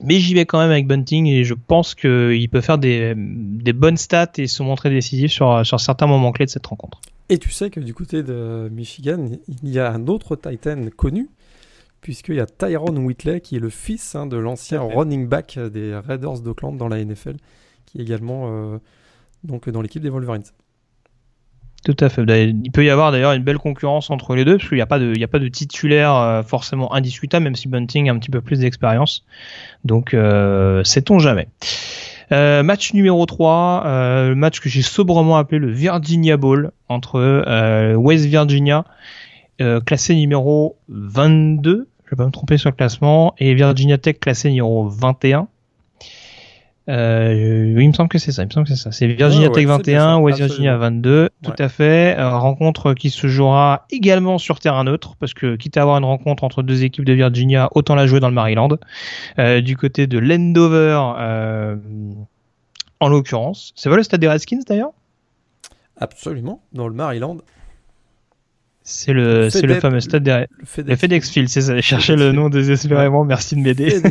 Mais 0.00 0.20
j'y 0.20 0.34
vais 0.34 0.46
quand 0.46 0.58
même 0.58 0.70
avec 0.70 0.86
Bunting 0.86 1.26
et 1.26 1.44
je 1.44 1.54
pense 1.54 1.94
qu'il 1.94 2.48
peut 2.50 2.60
faire 2.60 2.78
des, 2.78 3.14
des 3.16 3.72
bonnes 3.72 3.96
stats 3.96 4.32
et 4.38 4.46
se 4.46 4.62
montrer 4.62 4.90
décisif 4.90 5.30
sur, 5.30 5.64
sur 5.64 5.78
certains 5.78 6.06
moments 6.06 6.32
clés 6.32 6.46
de 6.46 6.50
cette 6.50 6.66
rencontre. 6.66 7.00
Et 7.28 7.38
tu 7.38 7.50
sais 7.50 7.70
que 7.70 7.80
du 7.80 7.94
côté 7.94 8.22
de 8.22 8.68
Michigan, 8.72 9.28
il 9.62 9.70
y 9.70 9.78
a 9.78 9.90
un 9.90 10.06
autre 10.08 10.34
Titan 10.36 10.86
connu 10.96 11.28
puisqu'il 12.04 12.34
y 12.34 12.40
a 12.40 12.46
Tyrone 12.46 12.98
Whitley 12.98 13.40
qui 13.40 13.56
est 13.56 13.60
le 13.60 13.70
fils 13.70 14.14
hein, 14.14 14.26
de 14.26 14.36
l'ancien 14.36 14.82
running 14.82 15.26
back 15.26 15.58
des 15.58 15.96
Raiders 15.96 16.40
d'Oakland 16.40 16.76
dans 16.76 16.86
la 16.86 17.02
NFL, 17.02 17.36
qui 17.86 17.98
est 17.98 18.02
également 18.02 18.42
euh, 18.44 18.78
donc 19.42 19.70
dans 19.70 19.80
l'équipe 19.80 20.02
des 20.02 20.10
Wolverines. 20.10 20.44
Tout 21.82 21.96
à 22.00 22.10
fait. 22.10 22.22
Il 22.46 22.70
peut 22.72 22.84
y 22.84 22.90
avoir 22.90 23.10
d'ailleurs 23.10 23.32
une 23.32 23.42
belle 23.42 23.56
concurrence 23.56 24.10
entre 24.10 24.34
les 24.34 24.44
deux, 24.44 24.58
parce 24.58 24.68
qu'il 24.68 24.76
n'y 24.76 24.82
a, 24.82 24.86
pas 24.86 24.98
de, 24.98 25.14
a 25.22 25.26
pas 25.26 25.38
de 25.38 25.48
titulaire 25.48 26.14
euh, 26.14 26.42
forcément 26.42 26.92
indiscutable, 26.92 27.44
même 27.44 27.56
si 27.56 27.68
Bunting 27.68 28.10
a 28.10 28.12
un 28.12 28.18
petit 28.18 28.30
peu 28.30 28.42
plus 28.42 28.60
d'expérience. 28.60 29.24
Donc, 29.86 30.12
euh, 30.12 30.84
sait-on 30.84 31.18
jamais. 31.18 31.48
match 32.30 32.92
numéro 32.92 33.24
3, 33.24 33.82
le 34.28 34.34
match 34.34 34.60
que 34.60 34.68
j'ai 34.68 34.82
sobrement 34.82 35.38
appelé 35.38 35.58
le 35.58 35.70
Virginia 35.70 36.36
Bowl 36.36 36.70
entre 36.90 37.94
West 37.96 38.26
Virginia, 38.26 38.84
classé 39.86 40.14
numéro 40.14 40.76
22, 40.88 41.88
je 41.88 41.93
vais 42.14 42.22
pas 42.22 42.26
me 42.26 42.32
tromper 42.32 42.56
sur 42.56 42.70
le 42.70 42.76
classement, 42.76 43.34
et 43.38 43.54
Virginia 43.54 43.98
Tech 43.98 44.18
classé 44.20 44.48
numéro 44.48 44.88
21. 44.88 45.48
Euh, 46.90 47.72
oui, 47.74 47.84
il 47.84 47.88
me 47.88 47.92
semble 47.94 48.10
que 48.10 48.18
c'est 48.18 48.30
ça. 48.30 48.42
Il 48.42 48.46
me 48.46 48.50
semble 48.50 48.66
que 48.66 48.74
c'est 48.74 48.82
ça. 48.82 48.92
C'est 48.92 49.06
Virginia 49.06 49.48
Tech 49.48 49.66
21, 49.66 50.18
West 50.18 50.38
Virginia 50.38 50.76
22. 50.76 51.30
Tout 51.42 51.52
à 51.58 51.68
fait. 51.68 52.18
Euh, 52.18 52.36
rencontre 52.36 52.92
qui 52.94 53.10
se 53.10 53.26
jouera 53.26 53.86
également 53.90 54.38
sur 54.38 54.60
terrain 54.60 54.84
neutre, 54.84 55.16
parce 55.18 55.32
que 55.32 55.56
quitte 55.56 55.76
à 55.76 55.82
avoir 55.82 55.96
une 55.98 56.04
rencontre 56.04 56.44
entre 56.44 56.62
deux 56.62 56.84
équipes 56.84 57.04
de 57.04 57.14
Virginia, 57.14 57.68
autant 57.74 57.94
la 57.94 58.06
jouer 58.06 58.20
dans 58.20 58.28
le 58.28 58.34
Maryland. 58.34 58.68
Euh, 59.38 59.60
du 59.60 59.76
côté 59.76 60.06
de 60.06 60.18
Landover, 60.18 61.00
euh, 61.18 61.76
en 63.00 63.08
l'occurrence. 63.08 63.72
C'est 63.76 63.88
pas 63.88 63.96
le 63.96 64.02
stade 64.02 64.20
des 64.20 64.28
Redskins 64.28 64.62
d'ailleurs? 64.66 64.92
Absolument, 65.96 66.60
dans 66.72 66.88
le 66.88 66.94
Maryland. 66.94 67.38
C'est 68.86 69.14
le, 69.14 69.48
c'est 69.48 69.66
le 69.66 69.80
fameux 69.80 70.00
stade 70.00 70.22
derrière. 70.22 70.46
Le 70.76 70.94
FedEx, 70.94 71.30
Field, 71.30 71.48
c'est 71.48 71.62
ça. 71.62 71.80
Chercher 71.80 72.16
le 72.16 72.32
nom 72.32 72.50
désespérément. 72.50 73.24
Merci 73.24 73.56
de 73.56 73.60
m'aider. 73.60 73.96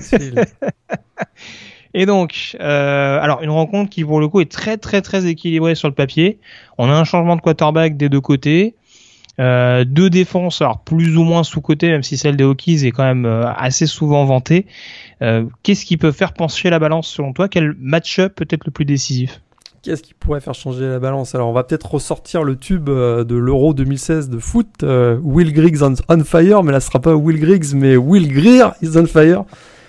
Et 1.94 2.08
donc, 2.08 2.58
euh, 2.60 3.20
alors 3.22 3.44
une 3.44 3.52
rencontre 3.52 3.92
qui 3.92 4.04
pour 4.04 4.20
le 4.20 4.28
coup 4.28 4.42
est 4.42 4.52
très 4.52 4.78
très 4.78 5.04
très 5.04 5.28
équilibrée 5.28 5.76
sur 5.76 5.88
le 5.88 5.94
papier. 5.94 6.40
On 6.80 6.90
a 6.90 6.94
un 6.94 7.04
changement 7.04 7.36
de 7.36 7.42
quarterback 7.42 7.98
des 7.98 8.10
deux 8.10 8.22
côtés. 8.22 8.76
Euh, 9.40 9.84
deux 9.84 10.10
défenses, 10.10 10.62
alors 10.62 10.84
plus 10.84 11.18
ou 11.18 11.24
moins 11.24 11.44
sous 11.44 11.62
côté, 11.62 11.90
même 11.90 12.04
si 12.04 12.18
celle 12.18 12.36
des 12.36 12.44
Hokies 12.44 12.86
est 12.86 12.92
quand 12.92 13.04
même 13.04 13.26
euh, 13.26 13.52
assez 13.56 13.88
souvent 13.88 14.26
vantée. 14.26 14.68
Euh, 15.22 15.46
qu'est-ce 15.64 15.86
qui 15.86 15.98
peut 15.98 16.12
faire 16.12 16.34
pencher 16.34 16.70
la 16.70 16.80
balance 16.80 17.08
selon 17.08 17.34
toi? 17.34 17.48
Quel 17.48 17.74
match-up 17.80 18.36
peut 18.36 18.48
être 18.50 18.66
le 18.66 18.72
plus 18.72 18.86
décisif? 18.86 19.42
Qu'est-ce 19.84 20.02
qui 20.02 20.14
pourrait 20.14 20.40
faire 20.40 20.54
changer 20.54 20.88
la 20.88 20.98
balance? 20.98 21.36
Alors, 21.36 21.50
on 21.50 21.54
va 21.54 21.66
peut-être 21.66 21.92
ressortir 21.92 22.46
le 22.46 22.56
tube 22.56 22.88
euh, 22.88 23.26
de 23.26 23.36
l'Euro 23.36 23.74
2016 23.74 24.30
de 24.30 24.40
foot, 24.40 24.82
euh, 24.82 25.20
Will 25.22 25.52
Griggs 25.52 25.84
on, 25.84 26.24
fire, 26.24 26.64
mais 26.64 26.72
là, 26.72 26.80
ce 26.80 26.88
sera 26.88 27.02
pas 27.02 27.14
Will 27.16 27.38
Griggs, 27.38 27.76
mais 27.76 27.98
Will 27.98 28.32
Greer 28.32 28.72
is 28.82 28.98
on 28.98 29.06
fire, 29.06 29.44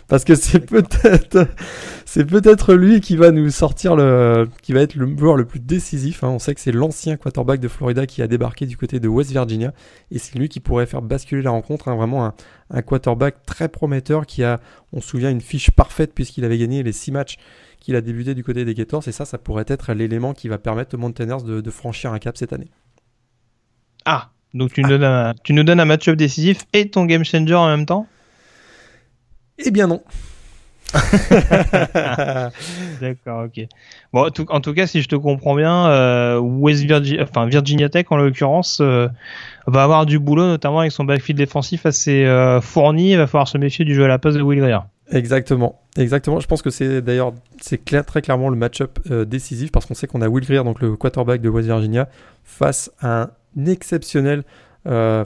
parce 0.09 0.25
que 0.25 0.35
c'est 0.35 0.59
peut-être, 0.59 1.47
c'est 2.07 2.25
peut-être 2.25 2.75
lui 2.75 3.01
qui 3.01 3.15
va 3.15 3.31
nous 3.31 3.49
sortir 3.51 3.95
le, 3.95 4.49
qui 4.63 4.73
va 4.73 4.81
être 4.81 4.97
le 4.97 5.17
joueur 5.17 5.37
le 5.37 5.45
plus 5.45 5.61
décisif. 5.61 6.25
Hein. 6.25 6.31
On 6.31 6.41
sait 6.41 6.57
que 6.57 6.61
c'est 6.61 6.73
l'ancien 6.73 7.17
quarterback 7.17 7.61
de 7.61 7.69
Florida 7.69 8.05
qui 8.05 8.21
a 8.21 8.27
débarqué 8.27 8.67
du 8.67 8.77
côté 8.77 8.99
de 8.99 9.07
West 9.07 9.31
Virginia, 9.31 9.73
et 10.11 10.19
c'est 10.19 10.37
lui 10.37 10.49
qui 10.49 10.59
pourrait 10.59 10.87
faire 10.87 11.03
basculer 11.03 11.43
la 11.43 11.51
rencontre. 11.51 11.87
Hein. 11.87 11.95
Vraiment 11.95 12.25
un, 12.27 12.35
un 12.71 12.83
quarterback 12.83 13.47
très 13.47 13.69
prometteur 13.69 14.27
qui 14.27 14.43
a, 14.43 14.59
on 14.93 15.01
se 15.01 15.07
souvient, 15.07 15.31
une 15.31 15.41
fiche 15.41 15.71
parfaite 15.71 16.15
puisqu'il 16.17 16.45
avait 16.45 16.59
gagné 16.59 16.83
les 16.83 16.91
six 16.91 17.13
matchs 17.13 17.37
qu'il 17.85 17.97
a 17.97 18.01
débuté 18.01 18.35
du 18.35 18.43
côté 18.43 18.65
des 18.65 18.75
Gators. 18.75 19.07
Et 19.07 19.13
ça, 19.13 19.27
ça 19.27 19.37
pourrait 19.37 19.67
être 19.69 19.93
l'élément 19.93 20.33
qui 20.33 20.49
va 20.49 20.57
permettre 20.57 20.95
aux 20.95 20.99
Mountaineers 20.99 21.43
de, 21.45 21.71
franchir 21.71 22.13
un 22.13 22.19
cap 22.19 22.37
cette 22.37 22.55
année. 22.55 22.71
Ah, 24.07 24.31
donc 24.55 24.73
tu, 24.73 24.83
Nous, 24.83 24.89
donnes 24.89 25.05
un, 25.05 25.35
tu 25.45 25.53
nous 25.53 25.65
donnes 25.65 25.81
un 25.81 25.85
match-up 25.85 26.17
décisif 26.17 26.63
et 26.73 26.89
ton 26.89 27.05
game 27.05 27.25
changer 27.25 27.55
en 27.55 27.67
même 27.67 27.85
temps? 27.85 28.07
Eh 29.59 29.71
bien 29.71 29.87
non. 29.87 30.03
D'accord, 33.01 33.47
ok. 33.47 33.67
Bon, 34.13 34.29
en 34.49 34.61
tout 34.61 34.75
cas, 34.75 34.87
si 34.87 35.03
je 35.03 35.09
te 35.09 35.17
comprends 35.17 35.55
bien, 35.57 35.89
euh, 35.89 36.39
West 36.39 36.85
Virginia, 36.85 37.25
enfin 37.25 37.47
Virginia 37.47 37.89
Tech 37.89 38.07
en 38.11 38.17
l'occurrence, 38.17 38.79
euh, 38.81 39.09
va 39.67 39.83
avoir 39.83 40.07
du 40.07 40.19
boulot, 40.19 40.47
notamment 40.47 40.81
avec 40.81 40.93
son 40.93 41.05
backfield 41.05 41.37
défensif 41.37 41.85
assez 41.85 42.25
euh, 42.25 42.61
fourni. 42.61 43.13
Il 43.13 43.19
va 43.19 43.27
falloir 43.27 43.49
se 43.49 43.59
méfier 43.59 43.85
du 43.85 43.95
jeu 43.95 44.05
à 44.05 44.09
la 44.09 44.19
passe 44.19 44.35
de 44.35 44.43
Will 44.43 44.61
Greer. 44.61 44.81
Exactement, 45.11 45.83
exactement. 45.97 46.41
Je 46.41 46.47
pense 46.47 46.63
que 46.63 46.71
c'est 46.71 47.03
d'ailleurs 47.03 47.35
c'est 47.61 47.79
clair, 47.79 48.07
très 48.07 48.23
clairement 48.23 48.49
le 48.49 48.57
match-up 48.57 48.99
euh, 49.11 49.25
décisif 49.25 49.71
parce 49.71 49.85
qu'on 49.85 49.95
sait 49.95 50.07
qu'on 50.07 50.23
a 50.23 50.29
Will 50.29 50.45
Greer, 50.45 50.65
donc 50.65 50.81
le 50.81 50.97
quarterback 50.97 51.41
de 51.43 51.49
West 51.49 51.67
Virginia, 51.67 52.09
face 52.43 52.91
à 53.01 53.23
un 53.23 53.67
exceptionnel 53.67 54.45
euh, 54.87 55.25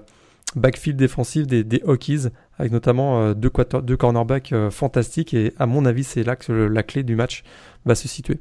backfield 0.56 0.98
défensif 0.98 1.46
des, 1.46 1.62
des 1.62 1.80
Hokies, 1.84 2.26
avec 2.58 2.72
notamment 2.72 3.32
deux, 3.34 3.52
deux 3.82 3.96
cornerbacks 3.96 4.52
fantastiques. 4.70 5.32
Et 5.32 5.52
à 5.58 5.66
mon 5.66 5.84
avis, 5.84 6.02
c'est 6.02 6.24
là 6.24 6.34
que 6.34 6.52
la 6.52 6.82
clé 6.82 7.04
du 7.04 7.14
match 7.14 7.44
va 7.84 7.94
se 7.94 8.08
situer. 8.08 8.40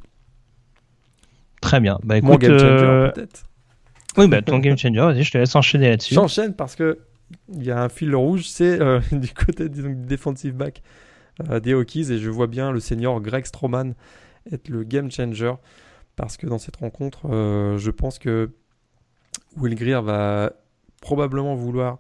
Très 1.62 1.80
bien. 1.80 2.00
Bah, 2.04 2.18
écoute, 2.18 2.30
Mon 2.30 2.38
game 2.38 2.58
changer, 2.58 3.12
peut-être. 3.14 3.44
Oui, 4.18 4.28
bah, 4.28 4.42
ton 4.42 4.58
game 4.58 4.78
changer, 4.78 5.00
vas-y, 5.00 5.24
je 5.24 5.32
te 5.32 5.38
laisse 5.38 5.56
enchaîner 5.56 5.90
là-dessus. 5.90 6.16
J'enchaîne 6.16 6.56
parce 6.56 6.76
que 6.76 6.98
il 7.54 7.64
y 7.64 7.72
a 7.72 7.80
un 7.84 7.90
fil 7.90 8.16
rouge, 8.16 8.48
c'est 8.48 8.80
du 9.12 9.30
côté 9.34 9.70
du 9.70 9.94
defensive 9.94 10.54
back 10.54 10.82
des 11.62 11.74
Hokies, 11.74 12.12
et 12.12 12.18
je 12.18 12.30
vois 12.30 12.48
bien 12.48 12.72
le 12.72 12.80
senior 12.80 13.22
Greg 13.22 13.46
Stroman 13.46 13.94
être 14.52 14.70
le 14.70 14.84
game 14.84 15.12
changer 15.12 15.54
parce 16.16 16.38
que 16.38 16.48
dans 16.48 16.58
cette 16.58 16.78
rencontre, 16.78 17.28
je 17.78 17.92
pense 17.92 18.18
que 18.18 18.50
Will 19.58 19.76
Greer 19.76 20.02
va 20.02 20.54
probablement 21.02 21.56
vouloir 21.56 22.00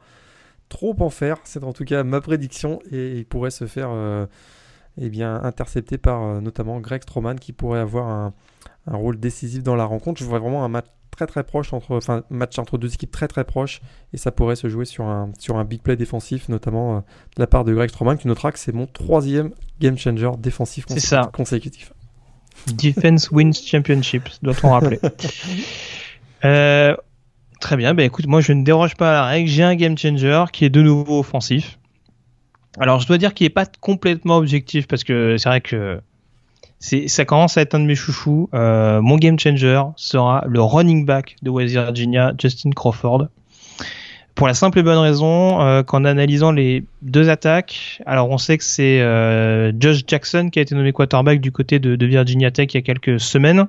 trop 0.69 0.95
en 0.99 1.09
faire. 1.09 1.37
C'est 1.43 1.63
en 1.63 1.73
tout 1.73 1.85
cas 1.85 2.03
ma 2.03 2.21
prédiction 2.21 2.79
et 2.91 3.17
il 3.17 3.25
pourrait 3.25 3.51
se 3.51 3.67
faire 3.67 3.89
euh, 3.91 4.25
eh 4.97 5.09
bien, 5.09 5.41
intercepter 5.43 5.97
par 5.97 6.23
euh, 6.23 6.41
notamment 6.41 6.79
Greg 6.79 7.03
Stroman 7.03 7.39
qui 7.39 7.53
pourrait 7.53 7.79
avoir 7.79 8.07
un, 8.07 8.33
rôle 8.85 9.19
décisif 9.19 9.63
dans 9.63 9.75
la 9.75 9.85
rencontre. 9.85 10.21
Je 10.21 10.25
vois 10.25 10.39
vraiment 10.39 10.63
un 10.63 10.69
match 10.69 10.87
très 11.17 11.25
très 11.25 11.43
proche 11.43 11.73
entre, 11.73 11.95
enfin 11.95 12.23
match 12.29 12.57
entre 12.59 12.77
deux 12.77 12.93
équipes 12.93 13.11
très 13.11 13.27
très 13.27 13.43
proches 13.43 13.81
et 14.13 14.17
ça 14.17 14.31
pourrait 14.31 14.55
se 14.55 14.69
jouer 14.69 14.85
sur 14.85 15.05
un, 15.05 15.31
sur 15.39 15.57
un 15.57 15.65
big 15.65 15.81
play 15.81 15.95
défensif 15.95 16.47
notamment 16.47 16.97
euh, 16.97 16.99
de 16.99 17.41
la 17.41 17.47
part 17.47 17.65
de 17.65 17.73
Greg 17.73 17.89
Stroman. 17.89 18.17
Tu 18.17 18.27
noteras 18.27 18.51
que 18.51 18.59
c'est 18.59 18.71
mon 18.71 18.85
troisième 18.85 19.51
game 19.79 19.97
changer 19.97 20.29
défensif 20.37 20.85
consécutif. 21.33 21.91
Defense 22.73 23.31
wins 23.31 23.53
championship, 23.53 24.29
doit-on 24.41 24.71
rappeler. 24.71 24.99
euh, 26.45 26.95
Très 27.59 27.75
bien, 27.75 27.95
bah 27.95 28.03
écoute, 28.03 28.27
moi 28.27 28.41
je 28.41 28.53
ne 28.53 28.63
déroge 28.63 28.95
pas 28.95 29.09
à 29.09 29.13
la 29.13 29.25
règle, 29.25 29.49
j'ai 29.49 29.63
un 29.63 29.75
game 29.75 29.97
changer 29.97 30.45
qui 30.53 30.65
est 30.65 30.69
de 30.69 30.81
nouveau 30.81 31.19
offensif. 31.19 31.79
Alors 32.79 32.99
je 32.99 33.07
dois 33.07 33.17
dire 33.17 33.33
qu'il 33.33 33.45
n'est 33.45 33.49
pas 33.49 33.65
complètement 33.81 34.37
objectif 34.37 34.87
parce 34.87 35.03
que 35.03 35.37
c'est 35.37 35.49
vrai 35.49 35.61
que 35.61 35.99
c'est 36.79 37.07
ça 37.07 37.25
commence 37.25 37.57
à 37.57 37.61
être 37.61 37.75
un 37.75 37.79
de 37.79 37.85
mes 37.85 37.95
chouchous. 37.95 38.49
Euh, 38.53 39.01
mon 39.01 39.17
game 39.17 39.39
changer 39.39 39.81
sera 39.95 40.43
le 40.47 40.61
running 40.61 41.05
back 41.05 41.35
de 41.41 41.49
West 41.49 41.73
Virginia, 41.73 42.33
Justin 42.37 42.71
Crawford. 42.71 43.27
Pour 44.35 44.45
la 44.45 44.53
simple 44.53 44.77
et 44.77 44.83
bonne 44.83 44.99
raison 44.99 45.61
euh, 45.61 45.81
qu'en 45.81 46.05
analysant 46.05 46.51
les 46.51 46.83
deux 47.01 47.29
attaques, 47.29 48.01
alors 48.05 48.29
on 48.29 48.37
sait 48.37 48.59
que 48.59 48.63
c'est 48.63 49.01
euh, 49.01 49.71
Josh 49.79 50.03
Jackson 50.05 50.49
qui 50.51 50.59
a 50.59 50.61
été 50.61 50.75
nommé 50.75 50.91
quarterback 50.91 51.41
du 51.41 51.51
côté 51.51 51.79
de, 51.79 51.95
de 51.95 52.05
Virginia 52.05 52.51
Tech 52.51 52.67
il 52.71 52.75
y 52.75 52.77
a 52.77 52.83
quelques 52.83 53.19
semaines. 53.19 53.67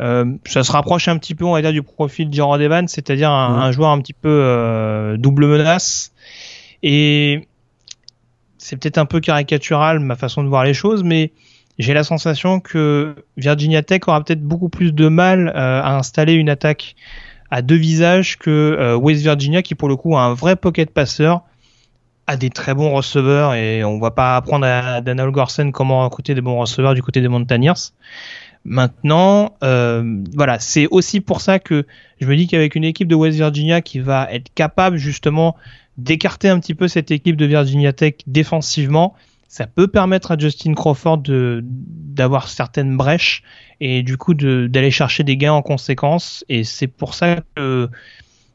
Euh, 0.00 0.34
ça 0.44 0.64
se 0.64 0.72
rapproche 0.72 1.08
un 1.08 1.18
petit 1.18 1.34
peu, 1.34 1.44
on 1.44 1.52
va 1.52 1.62
dire, 1.62 1.72
du 1.72 1.82
profil 1.82 2.28
de 2.28 2.34
Jared 2.34 2.60
Evans, 2.60 2.88
c'est-à-dire 2.88 3.30
un, 3.30 3.70
joueur 3.72 3.90
un 3.90 4.00
petit 4.00 4.12
peu 4.12 4.28
euh, 4.28 5.16
double 5.16 5.46
menace. 5.46 6.12
Et 6.82 7.46
c'est 8.58 8.76
peut-être 8.76 8.98
un 8.98 9.06
peu 9.06 9.20
caricatural 9.20 10.00
ma 10.00 10.16
façon 10.16 10.42
de 10.42 10.48
voir 10.48 10.64
les 10.64 10.74
choses, 10.74 11.04
mais 11.04 11.32
j'ai 11.78 11.94
la 11.94 12.04
sensation 12.04 12.60
que 12.60 13.14
Virginia 13.36 13.82
Tech 13.82 14.02
aura 14.06 14.22
peut-être 14.22 14.42
beaucoup 14.42 14.68
plus 14.68 14.92
de 14.92 15.08
mal 15.08 15.48
euh, 15.48 15.82
à 15.82 15.96
installer 15.96 16.34
une 16.34 16.48
attaque 16.48 16.94
à 17.50 17.62
deux 17.62 17.76
visages 17.76 18.36
que 18.36 18.96
West 18.96 19.22
Virginia, 19.22 19.62
qui 19.62 19.74
pour 19.76 19.88
le 19.88 19.94
coup 19.94 20.16
a 20.16 20.22
un 20.22 20.34
vrai 20.34 20.56
pocket 20.56 20.90
passeur, 20.90 21.42
a 22.26 22.36
des 22.36 22.50
très 22.50 22.74
bons 22.74 22.92
receveurs, 22.92 23.54
et 23.54 23.84
on 23.84 23.98
va 23.98 24.10
pas 24.10 24.36
apprendre 24.36 24.66
à 24.66 25.00
Daniel 25.00 25.30
Gorsen 25.30 25.72
comment 25.72 26.04
recruter 26.04 26.34
des 26.34 26.40
bons 26.40 26.58
receveurs 26.58 26.94
du 26.94 27.02
côté 27.02 27.20
des 27.20 27.28
Mountaineers. 27.28 27.92
Maintenant, 28.64 29.56
euh, 29.62 30.22
voilà, 30.34 30.58
c'est 30.58 30.86
aussi 30.90 31.20
pour 31.20 31.42
ça 31.42 31.58
que 31.58 31.86
je 32.20 32.26
me 32.26 32.34
dis 32.34 32.46
qu'avec 32.46 32.74
une 32.74 32.84
équipe 32.84 33.08
de 33.08 33.14
West 33.14 33.36
Virginia 33.36 33.82
qui 33.82 33.98
va 34.00 34.26
être 34.32 34.52
capable 34.54 34.96
justement 34.96 35.54
d'écarter 35.98 36.48
un 36.48 36.58
petit 36.58 36.74
peu 36.74 36.88
cette 36.88 37.10
équipe 37.10 37.36
de 37.36 37.44
Virginia 37.44 37.92
Tech 37.92 38.14
défensivement, 38.26 39.14
ça 39.54 39.68
peut 39.68 39.86
permettre 39.86 40.32
à 40.32 40.36
Justin 40.36 40.74
Crawford 40.74 41.18
de 41.18 41.62
d'avoir 41.64 42.48
certaines 42.48 42.96
brèches 42.96 43.44
et 43.78 44.02
du 44.02 44.16
coup 44.16 44.34
d'aller 44.34 44.90
chercher 44.90 45.22
des 45.22 45.36
gains 45.36 45.52
en 45.52 45.62
conséquence. 45.62 46.44
Et 46.48 46.64
c'est 46.64 46.88
pour 46.88 47.14
ça 47.14 47.36
que 47.54 47.88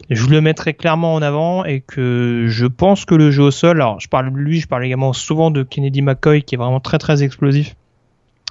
je 0.10 0.26
le 0.26 0.42
mettrai 0.42 0.74
clairement 0.74 1.14
en 1.14 1.22
avant 1.22 1.64
et 1.64 1.80
que 1.80 2.48
je 2.50 2.66
pense 2.66 3.06
que 3.06 3.16
le 3.16 3.32
jeu 3.32 3.44
au 3.44 3.52
sol, 3.52 3.80
alors 3.80 4.02
je 4.02 4.10
parle 4.10 4.30
de 4.30 4.38
lui, 4.38 4.60
je 4.60 4.68
parle 4.68 4.84
également 4.84 5.14
souvent 5.14 5.52
de 5.52 5.64
Kennedy 5.64 6.02
McCoy 6.02 6.44
qui 6.44 6.56
est 6.56 6.58
vraiment 6.58 6.82
très 6.82 6.98
très 6.98 7.24
explosif 7.24 7.78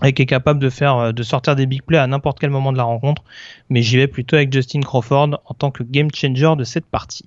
et 0.03 0.14
qui 0.14 0.22
est 0.22 0.26
capable 0.26 0.59
de 0.59 0.70
faire 0.70 1.12
de 1.12 1.22
sortir 1.22 1.55
des 1.55 1.66
big 1.66 1.82
plays 1.82 1.99
à 1.99 2.07
n'importe 2.07 2.40
quel 2.40 2.49
moment 2.49 2.72
de 2.72 2.78
la 2.78 2.84
rencontre. 2.84 3.24
Mais 3.68 3.82
j'y 3.82 3.99
vais 3.99 4.09
plutôt 4.09 4.36
avec 4.36 4.51
Justin 4.51 4.80
Crawford 4.80 5.38
en 5.44 5.53
tant 5.53 5.70
que 5.70 5.82
game 5.82 6.09
changer 6.14 6.55
de 6.57 6.64
cette 6.64 6.86
partie. 6.86 7.26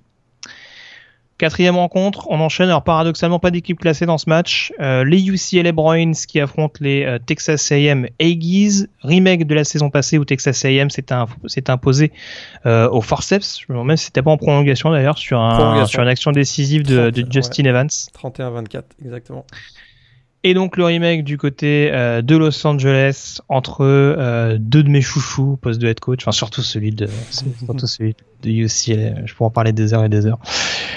Quatrième 1.42 1.74
rencontre, 1.74 2.28
on 2.30 2.38
enchaîne. 2.38 2.68
Alors 2.68 2.84
paradoxalement, 2.84 3.40
pas 3.40 3.50
d'équipe 3.50 3.76
classée 3.76 4.06
dans 4.06 4.16
ce 4.16 4.28
match. 4.28 4.72
Euh, 4.78 5.02
les 5.02 5.26
UCLA 5.26 5.72
Bruins 5.72 6.12
qui 6.12 6.38
affrontent 6.38 6.78
les 6.78 7.04
euh, 7.04 7.18
Texas 7.18 7.72
A&M 7.72 8.06
Aggies, 8.20 8.86
remake 9.00 9.48
de 9.48 9.54
la 9.56 9.64
saison 9.64 9.90
passée 9.90 10.18
où 10.18 10.24
Texas 10.24 10.64
A&M 10.64 10.88
s'est 10.88 11.68
imposé 11.68 12.12
euh, 12.64 12.88
au 12.90 13.00
forceps. 13.00 13.58
Je 13.58 13.72
me 13.72 13.76
demande 13.76 13.96
si 13.96 14.04
c'était 14.04 14.22
pas 14.22 14.30
en 14.30 14.36
prolongation 14.36 14.92
d'ailleurs 14.92 15.18
sur, 15.18 15.40
un, 15.40 15.84
sur 15.86 16.00
une 16.00 16.06
action 16.06 16.30
décisive 16.30 16.84
de, 16.84 17.10
de 17.10 17.26
Justin 17.28 17.64
Evans. 17.64 17.88
31-24, 17.88 18.82
exactement. 19.04 19.44
Et 20.44 20.54
donc 20.54 20.76
le 20.76 20.84
remake 20.84 21.22
du 21.22 21.38
côté 21.38 21.90
euh, 21.92 22.20
de 22.20 22.36
Los 22.36 22.66
Angeles 22.66 23.38
entre 23.48 23.82
euh, 23.82 24.56
deux 24.58 24.82
de 24.82 24.88
mes 24.88 25.00
chouchous 25.00 25.56
poste 25.60 25.80
de 25.80 25.86
head 25.86 26.00
coach, 26.00 26.22
enfin 26.22 26.32
surtout 26.32 26.62
celui 26.62 26.90
de 26.90 27.08
surtout 27.30 27.86
celui 27.86 28.16
de 28.42 28.50
UCLA. 28.50 29.24
Je 29.24 29.34
pourrais 29.34 29.46
en 29.46 29.50
parler 29.50 29.72
des 29.72 29.94
heures 29.94 30.04
et 30.04 30.08
des 30.08 30.26
heures. 30.26 30.40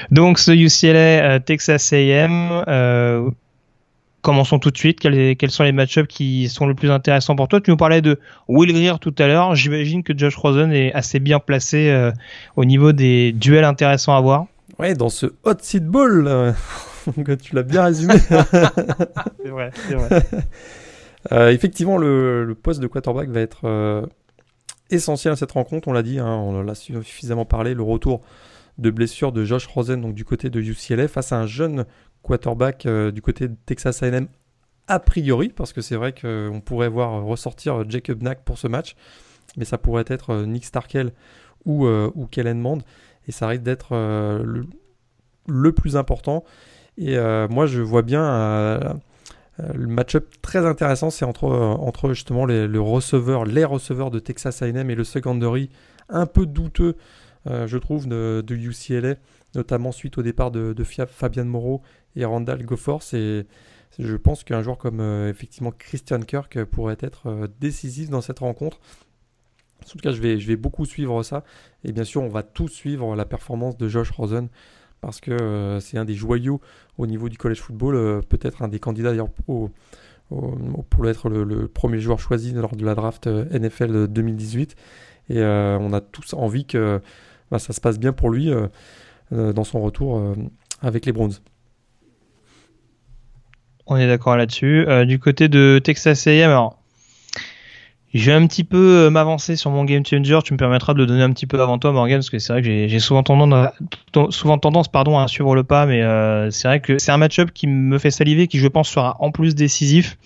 Donc 0.09 0.39
ce 0.39 0.51
UCLA 0.51 1.35
euh, 1.35 1.39
Texas 1.39 1.93
A&M. 1.93 3.31
commençons 4.21 4.57
tout 4.57 4.71
de 4.71 4.77
suite. 4.77 4.99
Quels, 4.99 5.35
quels 5.35 5.51
sont 5.51 5.63
les 5.63 5.71
match-ups 5.71 6.07
qui 6.07 6.49
sont 6.49 6.65
le 6.65 6.73
plus 6.73 6.89
intéressants 6.89 7.35
pour 7.35 7.47
toi? 7.47 7.61
Tu 7.61 7.69
nous 7.69 7.77
parlais 7.77 8.01
de 8.01 8.19
Will 8.47 8.73
Greer 8.73 8.97
tout 8.99 9.13
à 9.19 9.27
l'heure. 9.27 9.53
J'imagine 9.53 10.01
que 10.01 10.17
Josh 10.17 10.35
Rosen 10.37 10.71
est 10.71 10.91
assez 10.93 11.19
bien 11.19 11.37
placé 11.37 12.11
au 12.55 12.65
niveau 12.65 12.93
des 12.93 13.31
duels 13.31 13.63
intéressants 13.63 14.17
à 14.17 14.21
voir. 14.21 14.47
Ouais, 14.79 14.95
dans 14.95 15.09
ce 15.09 15.27
hot 15.43 15.53
seat 15.61 15.85
ball 15.85 16.55
tu 17.41 17.55
l'as 17.55 17.63
bien 17.63 17.83
résumé. 17.83 18.17
c'est 18.19 19.49
vrai, 19.49 19.71
c'est 19.87 19.95
vrai. 19.95 20.25
Euh, 21.31 21.49
effectivement, 21.49 21.97
le, 21.97 22.55
poste 22.61 22.79
de 22.79 22.85
quarterback 22.85 23.29
va 23.29 23.41
être 23.41 23.61
euh, 23.65 24.05
essentiel 24.91 25.33
à 25.33 25.35
cette 25.35 25.53
rencontre. 25.53 25.87
On 25.87 25.91
l'a 25.93 26.03
dit, 26.03 26.19
hein, 26.19 26.27
on 26.27 26.59
en 26.59 26.67
a 26.67 26.75
suffisamment 26.75 27.45
parlé. 27.45 27.73
Le 27.73 27.81
retour 27.81 28.21
de 28.77 28.91
blessure 28.91 29.31
de 29.31 29.43
Josh 29.43 29.65
Rosen, 29.65 30.01
donc 30.01 30.13
du 30.13 30.23
côté 30.23 30.51
de 30.51 30.59
UCLA, 30.59 31.07
face 31.07 31.31
à 31.31 31.39
un 31.39 31.47
jeune 31.47 31.85
quarterback 32.21 32.85
euh, 32.85 33.09
du 33.09 33.23
côté 33.23 33.47
de 33.47 33.55
Texas 33.65 34.03
A&M 34.03 34.27
a 34.87 34.99
priori, 34.99 35.49
parce 35.49 35.73
que 35.73 35.81
c'est 35.81 35.95
vrai 35.95 36.13
qu'on 36.13 36.61
pourrait 36.63 36.89
voir 36.89 37.23
ressortir 37.23 37.89
Jacob 37.89 38.21
Knack 38.21 38.43
pour 38.43 38.59
ce 38.59 38.67
match, 38.67 38.95
mais 39.57 39.65
ça 39.65 39.79
pourrait 39.79 40.05
être 40.07 40.43
Nick 40.43 40.63
Starkel 40.63 41.11
ou, 41.65 41.87
ou 41.87 42.27
Kellen 42.27 42.59
Mond, 42.59 42.83
et 43.27 43.31
ça 43.31 43.47
risque 43.47 43.63
d'être 43.63 43.95
le, 43.95 44.67
le, 45.47 45.71
plus 45.71 45.97
important. 45.97 46.43
Et 46.97 47.17
euh, 47.17 47.47
moi, 47.47 47.65
je 47.65 47.81
vois 47.81 48.01
bien 48.01 48.23
euh, 48.23 48.93
euh, 49.59 49.73
le 49.73 49.87
match-up 49.87 50.27
très 50.41 50.65
intéressant, 50.65 51.09
c'est 51.09 51.25
entre, 51.25 51.47
entre 51.47 52.13
justement 52.13 52.45
les, 52.45 52.67
le 52.67 52.81
receveur, 52.81 53.45
les 53.45 53.65
receveurs 53.65 54.11
de 54.11 54.19
Texas 54.19 54.61
A&M 54.61 54.89
et 54.89 54.95
le 54.95 55.03
secondary 55.03 55.69
un 56.09 56.25
peu 56.25 56.45
douteux, 56.45 56.95
je 57.47 57.77
trouve, 57.77 58.07
de, 58.07 58.43
UCLA, 58.49 59.15
notamment 59.55 59.91
suite 59.91 60.17
au 60.17 60.23
départ 60.23 60.51
de, 60.51 60.73
de 60.73 60.83
Fabian 60.83 61.45
Moreau 61.45 61.81
et 62.15 62.25
Randall 62.25 62.63
Gofford. 62.63 63.01
Et 63.13 63.45
je 63.97 64.15
pense 64.15 64.43
qu'un 64.43 64.61
joueur 64.61 64.77
comme 64.77 65.01
effectivement 65.27 65.71
Christian 65.71 66.19
Kirk 66.19 66.63
pourrait 66.65 66.97
être 66.99 67.49
décisif 67.59 68.09
dans 68.09 68.21
cette 68.21 68.39
rencontre. 68.39 68.79
En 69.83 69.87
tout 69.87 69.97
cas, 69.97 70.11
je 70.11 70.21
vais, 70.21 70.39
je 70.39 70.47
vais 70.47 70.55
beaucoup 70.55 70.85
suivre 70.85 71.23
ça. 71.23 71.43
Et 71.83 71.91
bien 71.91 72.03
sûr, 72.03 72.21
on 72.21 72.29
va 72.29 72.43
tous 72.43 72.67
suivre 72.67 73.15
la 73.15 73.25
performance 73.25 73.77
de 73.77 73.87
Josh 73.87 74.11
Rosen 74.11 74.49
parce 75.01 75.19
que 75.21 75.79
c'est 75.81 75.97
un 75.97 76.05
des 76.05 76.15
joyaux 76.15 76.61
au 76.97 77.07
niveau 77.07 77.29
du 77.29 77.37
college 77.37 77.59
football, 77.59 77.95
euh, 77.95 78.21
peut-être 78.21 78.61
un 78.61 78.67
des 78.67 78.79
candidats 78.79 79.13
pour, 79.45 79.69
être 81.05 81.29
le, 81.29 81.67
premier 81.67 81.99
joueur 81.99 82.19
choisi 82.19 82.53
lors 82.53 82.75
de 82.75 82.85
la 82.85 82.95
draft 82.95 83.27
euh, 83.27 83.45
NFL 83.57 84.07
2018. 84.07 84.75
Et 85.29 85.41
on 85.41 85.91
a 85.91 86.01
tous 86.01 86.33
envie 86.33 86.65
que 86.65 87.01
bah, 87.49 87.57
ça 87.57 87.73
se 87.73 87.81
passe 87.81 87.97
bien 87.97 88.13
pour 88.13 88.29
lui 88.29 88.51
dans 89.31 89.63
son 89.63 89.81
retour 89.81 90.21
avec 90.81 91.07
les 91.07 91.11
Browns. 91.11 91.33
On 93.87 93.95
est 93.97 94.05
d'accord 94.05 94.37
là-dessus. 94.37 94.85
du 95.07 95.17
côté 95.17 95.47
de 95.47 95.81
Texas 95.83 96.27
A&M, 96.27 96.51
alors 96.51 96.77
je 98.15 98.31
vais 98.31 98.37
un 98.37 98.47
petit 98.47 98.63
peu 98.63 98.77
euh, 98.77 99.09
m'avancer 99.09 99.57
sur 99.57 99.71
mon 99.71 99.83
game 99.83 100.05
changer. 100.05 100.39
Tu 100.45 100.53
me 100.53 100.57
permettras 100.57 100.93
de 100.93 100.99
le 100.99 101.05
donner 101.05 101.21
un 101.21 101.31
petit 101.31 101.47
peu 101.47 101.61
avant 101.61 101.77
toi, 101.77 101.91
Morgan, 101.91 102.19
parce 102.19 102.29
que 102.29 102.39
c'est 102.39 102.53
vrai 102.53 102.61
que 102.61 102.87
j'ai 102.87 102.99
souvent 102.99 103.23
tendance, 103.23 103.67
souvent 104.29 104.57
tendance, 104.57 104.87
pardon, 104.87 105.19
à 105.19 105.27
suivre 105.27 105.53
le 105.53 105.65
pas, 105.65 105.85
mais 105.85 106.01
euh, 106.01 106.49
c'est 106.49 106.69
vrai 106.69 106.79
que 106.79 106.97
c'est 106.97 107.11
un 107.11 107.17
match-up 107.17 107.51
qui 107.53 107.67
me 107.67 107.97
fait 107.97 108.11
saliver, 108.11 108.47
qui 108.47 108.57
je 108.57 108.67
pense 108.69 108.87
sera 108.87 109.17
en 109.19 109.31
plus 109.31 109.53
décisif. 109.53 110.17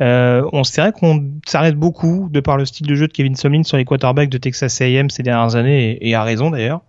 Euh, 0.00 0.48
on 0.54 0.64
c'est 0.64 0.80
vrai 0.80 0.92
qu'on 0.92 1.30
s'arrête 1.46 1.76
beaucoup 1.76 2.30
de 2.32 2.40
par 2.40 2.56
le 2.56 2.64
style 2.64 2.86
de 2.86 2.94
jeu 2.94 3.06
de 3.06 3.12
Kevin 3.12 3.36
Somlin 3.36 3.64
sur 3.64 3.76
les 3.76 3.84
quarterbacks 3.84 4.30
de 4.30 4.38
Texas 4.38 4.80
A&M 4.80 5.10
ces 5.10 5.22
dernières 5.22 5.56
années, 5.56 5.98
et, 6.00 6.14
à 6.14 6.24
raison 6.24 6.50
d'ailleurs. 6.50 6.80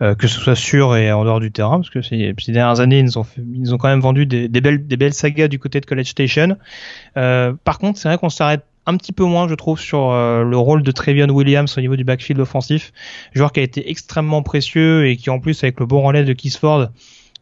que 0.00 0.26
ce 0.26 0.40
soit 0.40 0.56
sur 0.56 0.96
et 0.96 1.12
en 1.12 1.24
dehors 1.24 1.40
du 1.40 1.52
terrain, 1.52 1.76
parce 1.76 1.90
que 1.90 2.00
ces, 2.00 2.32
dernières 2.48 2.80
années, 2.80 3.00
ils 3.00 3.18
ont, 3.18 3.26
ils 3.54 3.74
ont 3.74 3.76
quand 3.76 3.88
même 3.88 4.00
vendu 4.00 4.24
des, 4.24 4.48
des, 4.48 4.62
belles, 4.62 4.86
des 4.86 4.96
belles 4.96 5.12
sagas 5.12 5.48
du 5.48 5.58
côté 5.58 5.78
de 5.80 5.84
College 5.84 6.08
Station. 6.08 6.56
par 7.14 7.78
contre, 7.78 7.98
c'est 7.98 8.08
vrai 8.08 8.16
qu'on 8.16 8.30
s'arrête 8.30 8.64
un 8.86 8.96
petit 8.96 9.12
peu 9.12 9.24
moins, 9.24 9.48
je 9.48 9.54
trouve, 9.54 9.80
sur 9.80 10.10
le 10.10 10.56
rôle 10.56 10.82
de 10.82 10.90
Trevion 10.90 11.28
Williams 11.28 11.76
au 11.76 11.80
niveau 11.80 11.96
du 11.96 12.04
backfield 12.04 12.40
offensif, 12.40 12.92
joueur 13.32 13.52
qui 13.52 13.60
a 13.60 13.62
été 13.62 13.90
extrêmement 13.90 14.42
précieux 14.42 15.06
et 15.06 15.16
qui 15.16 15.30
en 15.30 15.40
plus 15.40 15.62
avec 15.64 15.80
le 15.80 15.86
bon 15.86 16.02
relais 16.02 16.24
de 16.24 16.32
Kisford 16.32 16.88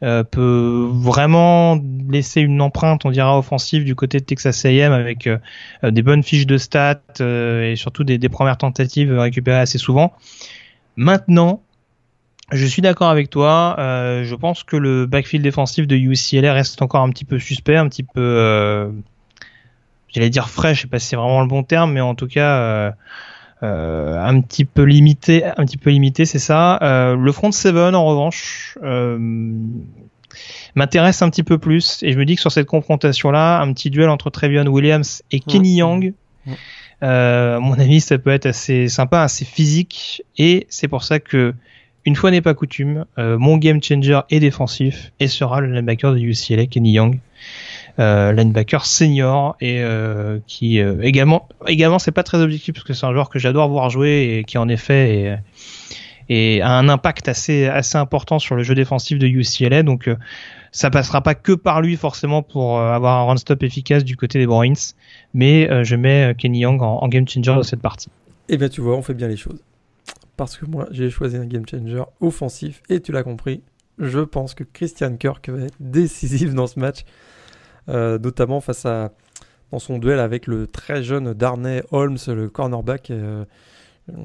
euh, 0.03 0.25
peut 0.25 0.89
vraiment 0.91 1.79
laisser 2.11 2.41
une 2.41 2.61
empreinte, 2.61 3.05
on 3.05 3.13
dira, 3.13 3.39
offensive 3.39 3.85
du 3.85 3.95
côté 3.95 4.19
de 4.19 4.25
Texas 4.25 4.65
A&M 4.65 4.91
avec 4.91 5.29
euh, 5.29 5.39
des 5.85 6.03
bonnes 6.03 6.25
fiches 6.25 6.47
de 6.47 6.59
stats 6.59 7.01
euh, 7.21 7.71
et 7.71 7.77
surtout 7.77 8.03
des, 8.03 8.19
des, 8.19 8.29
premières 8.29 8.59
tentatives 8.59 9.17
récupérées 9.17 9.61
assez 9.61 9.79
souvent. 9.79 10.13
Maintenant, 10.97 11.63
je 12.51 12.67
suis 12.67 12.83
d'accord 12.83 13.11
avec 13.11 13.31
toi. 13.31 13.77
je 13.79 14.35
pense 14.35 14.65
que 14.65 14.77
le 14.77 15.07
backfield 15.07 15.45
défensif 15.45 15.87
de 15.87 15.95
UCLA 15.95 16.53
reste 16.53 16.83
encore 16.83 17.03
un 17.03 17.11
petit 17.11 17.25
peu 17.25 17.39
suspect, 17.39 17.77
un 17.77 17.89
petit 17.89 18.03
peu, 18.03 18.93
j'allais 20.13 20.31
dire 20.31 20.49
frais, 20.49 20.75
je 20.75 20.83
sais 20.83 20.89
pas 20.89 20.99
si 20.99 21.09
c'est 21.09 21.17
vraiment 21.17 21.41
le 21.41 21.49
bon 21.49 21.63
terme, 21.63 21.93
mais 21.93 22.01
en 22.01 22.15
tout 22.15 22.29
cas 22.29 22.95
euh, 23.63 24.19
un 24.19 24.41
petit 24.41 24.65
peu 24.65 24.83
limité, 24.83 25.45
un 25.45 25.65
petit 25.65 25.77
peu 25.77 25.91
limité, 25.91 26.25
c'est 26.25 26.41
ça. 26.41 26.81
Euh, 26.83 27.15
le 27.15 27.31
front 27.31 27.53
seven, 27.53 27.95
en 27.95 28.05
revanche, 28.05 28.77
euh, 28.83 29.17
m'intéresse 30.75 31.23
un 31.23 31.31
petit 31.31 31.45
peu 31.45 31.59
plus 31.59 32.03
et 32.03 32.13
je 32.13 32.19
me 32.19 32.25
dis 32.25 32.35
que 32.35 32.41
sur 32.41 32.51
cette 32.51 32.67
confrontation-là, 32.67 33.61
un 33.61 33.73
petit 33.73 33.91
duel 33.91 34.09
entre 34.09 34.31
Trevion 34.31 34.67
Williams 34.67 35.23
et 35.31 35.39
Kenny 35.39 35.77
Young, 35.77 36.13
à 37.01 37.59
mon 37.61 37.75
avis, 37.75 38.01
ça 38.01 38.19
peut 38.19 38.31
être 38.31 38.47
assez 38.47 38.89
sympa, 38.89 39.23
assez 39.23 39.45
physique 39.45 40.25
et 40.39 40.67
c'est 40.69 40.89
pour 40.89 41.05
ça 41.05 41.21
que 41.21 41.55
une 42.05 42.17
fois 42.17 42.33
n'est 42.33 42.41
pas 42.41 42.55
coutume, 42.55 43.05
mon 43.17 43.59
game 43.59 43.81
changer 43.81 44.21
est 44.31 44.41
défensif 44.41 45.13
et 45.21 45.29
sera 45.29 45.61
le 45.61 45.69
linebacker 45.73 46.15
de 46.15 46.19
UCLA, 46.19 46.67
Kenny 46.67 46.93
Young 46.93 47.21
euh, 47.99 48.33
linebacker 48.33 48.87
senior 48.87 49.55
et 49.61 49.83
euh, 49.83 50.39
qui 50.47 50.81
euh, 50.81 51.03
également 51.03 51.47
également 51.67 51.99
c'est 51.99 52.11
pas 52.11 52.23
très 52.23 52.39
objectif 52.39 52.75
parce 52.75 52.85
que 52.85 52.95
c'est 52.95 53.05
un 53.05 53.13
joueur 53.13 53.29
que 53.29 53.39
j'adore 53.39 53.69
voir 53.69 53.91
jouer 53.91 54.39
et 54.39 54.45
qui 54.45 54.57
en 54.57 54.69
effet 54.69 55.39
et 56.31 56.63
a 56.63 56.71
un 56.71 56.89
impact 56.89 57.29
assez 57.29 57.67
assez 57.67 57.99
important 57.99 58.39
sur 58.39 58.55
le 58.55 58.63
jeu 58.63 58.75
défensif 58.75 59.19
de 59.19 59.27
UCLA 59.27 59.83
donc 59.83 60.09
ça 60.71 60.89
passera 60.89 61.21
pas 61.21 61.35
que 61.35 61.53
par 61.53 61.83
lui 61.83 61.97
forcément 61.97 62.43
pour 62.43 62.81
avoir 62.81 63.21
un 63.21 63.25
run 63.25 63.37
stop 63.37 63.63
efficace 63.63 64.05
du 64.05 64.17
côté 64.17 64.39
des 64.39 64.47
Bruins. 64.47 64.73
Mais 65.35 65.85
je 65.85 65.95
mets 65.95 66.35
Kenny 66.39 66.61
Young 66.61 66.81
en, 66.81 67.07
game 67.09 67.29
changer 67.29 67.55
de 67.55 67.63
cette 67.63 67.83
partie. 67.83 68.09
Et 68.49 68.55
eh 68.55 68.57
bien 68.57 68.71
tu 68.71 68.81
vois 68.81 68.97
on 68.97 69.03
fait 69.03 69.13
bien 69.13 69.29
les 69.29 69.37
choses. 69.37 69.63
Parce 70.39 70.57
que 70.57 70.65
moi 70.65 70.89
j'ai 70.93 71.11
choisi 71.11 71.37
un 71.37 71.45
game 71.45 71.65
changer 71.69 72.03
offensif 72.21 72.83
et 72.89 73.01
tu 73.01 73.13
l'as 73.13 73.23
compris 73.23 73.61
je 73.99 74.21
pense 74.21 74.55
que 74.55 74.65
Christian 74.65 75.17
Kirk 75.17 75.49
va 75.49 75.65
être 75.65 75.77
décisif 75.79 76.55
dans 76.55 76.67
ce 76.67 76.81
match. 76.81 77.01
euh, 77.01 77.05
notamment 77.89 78.61
face 78.61 78.87
à 78.87 79.13
dans 79.73 79.79
son 79.79 79.99
duel 79.99 80.21
avec 80.21 80.47
le 80.47 80.67
très 80.67 81.03
jeune 81.03 81.33
Darnay 81.33 81.83
Holmes, 81.91 82.19
le 82.29 82.49
cornerback. 82.49 83.11
Euh, 83.11 83.45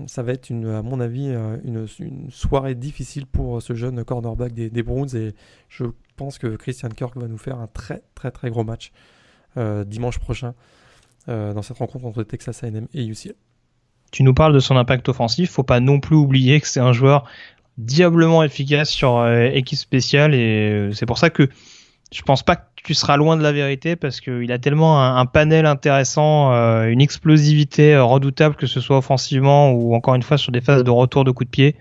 ça 0.08 0.24
va 0.24 0.34
être, 0.34 0.50
une, 0.50 0.68
à 0.68 0.82
mon 0.82 1.00
avis, 1.00 1.30
euh, 1.30 1.58
une, 1.64 1.88
soirée 2.30 2.76
difficile 2.76 3.26
pour 3.26 3.62
ce 3.62 3.74
jeune 3.74 4.04
cornerback 4.04 4.54
des, 4.54 4.70
des, 4.70 4.84
Browns 4.84 5.16
et 5.16 5.34
je 5.70 5.86
pense 6.18 6.38
que 6.38 6.48
Christian 6.48 6.90
Kirk 6.90 7.16
va 7.16 7.28
nous 7.28 7.38
faire 7.38 7.60
un 7.60 7.68
très 7.68 8.02
très 8.16 8.32
très 8.32 8.50
gros 8.50 8.64
match 8.64 8.92
dimanche 9.88 10.20
prochain 10.20 10.54
dans 11.28 11.64
cette 11.64 11.80
rencontre 11.80 12.06
entre 12.06 12.22
Texas 12.22 12.64
A&M 12.64 12.88
et 12.94 13.06
UCL. 13.06 13.34
Tu 14.12 14.22
nous 14.22 14.36
parles 14.36 14.54
de 14.54 14.60
son 14.60 14.78
impact 14.78 15.10
offensif, 15.10 15.50
faut 15.50 15.64
pas 15.64 15.80
non 15.80 16.00
plus 16.00 16.16
oublier 16.16 16.62
que 16.62 16.68
c'est 16.68 16.80
un 16.80 16.94
joueur 16.94 17.28
diablement 17.80 18.44
efficace 18.44 18.90
sur 18.90 19.28
équipe 19.28 19.80
spéciale 19.80 20.36
et 20.36 20.92
c'est 20.94 21.08
pour 21.08 21.18
ça 21.18 21.32
que 21.32 21.50
je 22.12 22.22
pense 22.22 22.44
pas 22.44 22.56
que 22.56 22.62
tu 22.84 22.94
seras 22.94 23.18
loin 23.18 23.36
de 23.36 23.44
la 23.44 23.52
vérité 23.52 23.96
parce 23.96 24.22
qu'il 24.22 24.52
a 24.52 24.60
tellement 24.60 25.04
un, 25.04 25.26
panel 25.26 25.66
intéressant, 25.66 26.54
euh, 26.54 26.88
une 26.88 27.02
explosivité 27.02 27.96
euh, 27.96 28.04
redoutable 28.04 28.56
que 28.56 28.68
ce 28.68 28.80
soit 28.80 28.98
offensivement 28.98 29.72
ou 29.72 29.94
encore 29.94 30.16
une 30.16 30.24
fois 30.24 30.38
sur 30.38 30.52
des 30.52 30.62
phases 30.62 30.84
de 30.84 30.90
retour 30.90 31.26
de 31.26 31.32
coup 31.32 31.44
de 31.44 31.50
pied. 31.50 31.76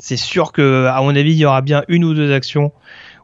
C'est 0.00 0.16
sûr 0.16 0.50
que, 0.50 0.86
à 0.86 1.00
mon 1.00 1.14
avis, 1.14 1.32
il 1.32 1.38
y 1.38 1.44
aura 1.44 1.60
bien 1.62 1.84
une 1.86 2.04
ou 2.04 2.12
deux 2.12 2.32
actions 2.32 2.72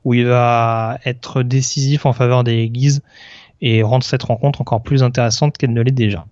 où 0.05 0.14
il 0.14 0.26
va 0.26 0.99
être 1.05 1.43
décisif 1.43 2.07
en 2.07 2.12
faveur 2.12 2.45
des 2.45 2.68
guises 2.68 3.03
et 3.61 3.82
rendre 3.82 4.05
cette 4.05 4.22
rencontre 4.22 4.61
encore 4.61 4.82
plus 4.82 5.03
intéressante 5.03 5.59
qu'elle 5.59 5.72
ne 5.72 5.82
l'est 5.82 5.91
déjà. 5.91 6.24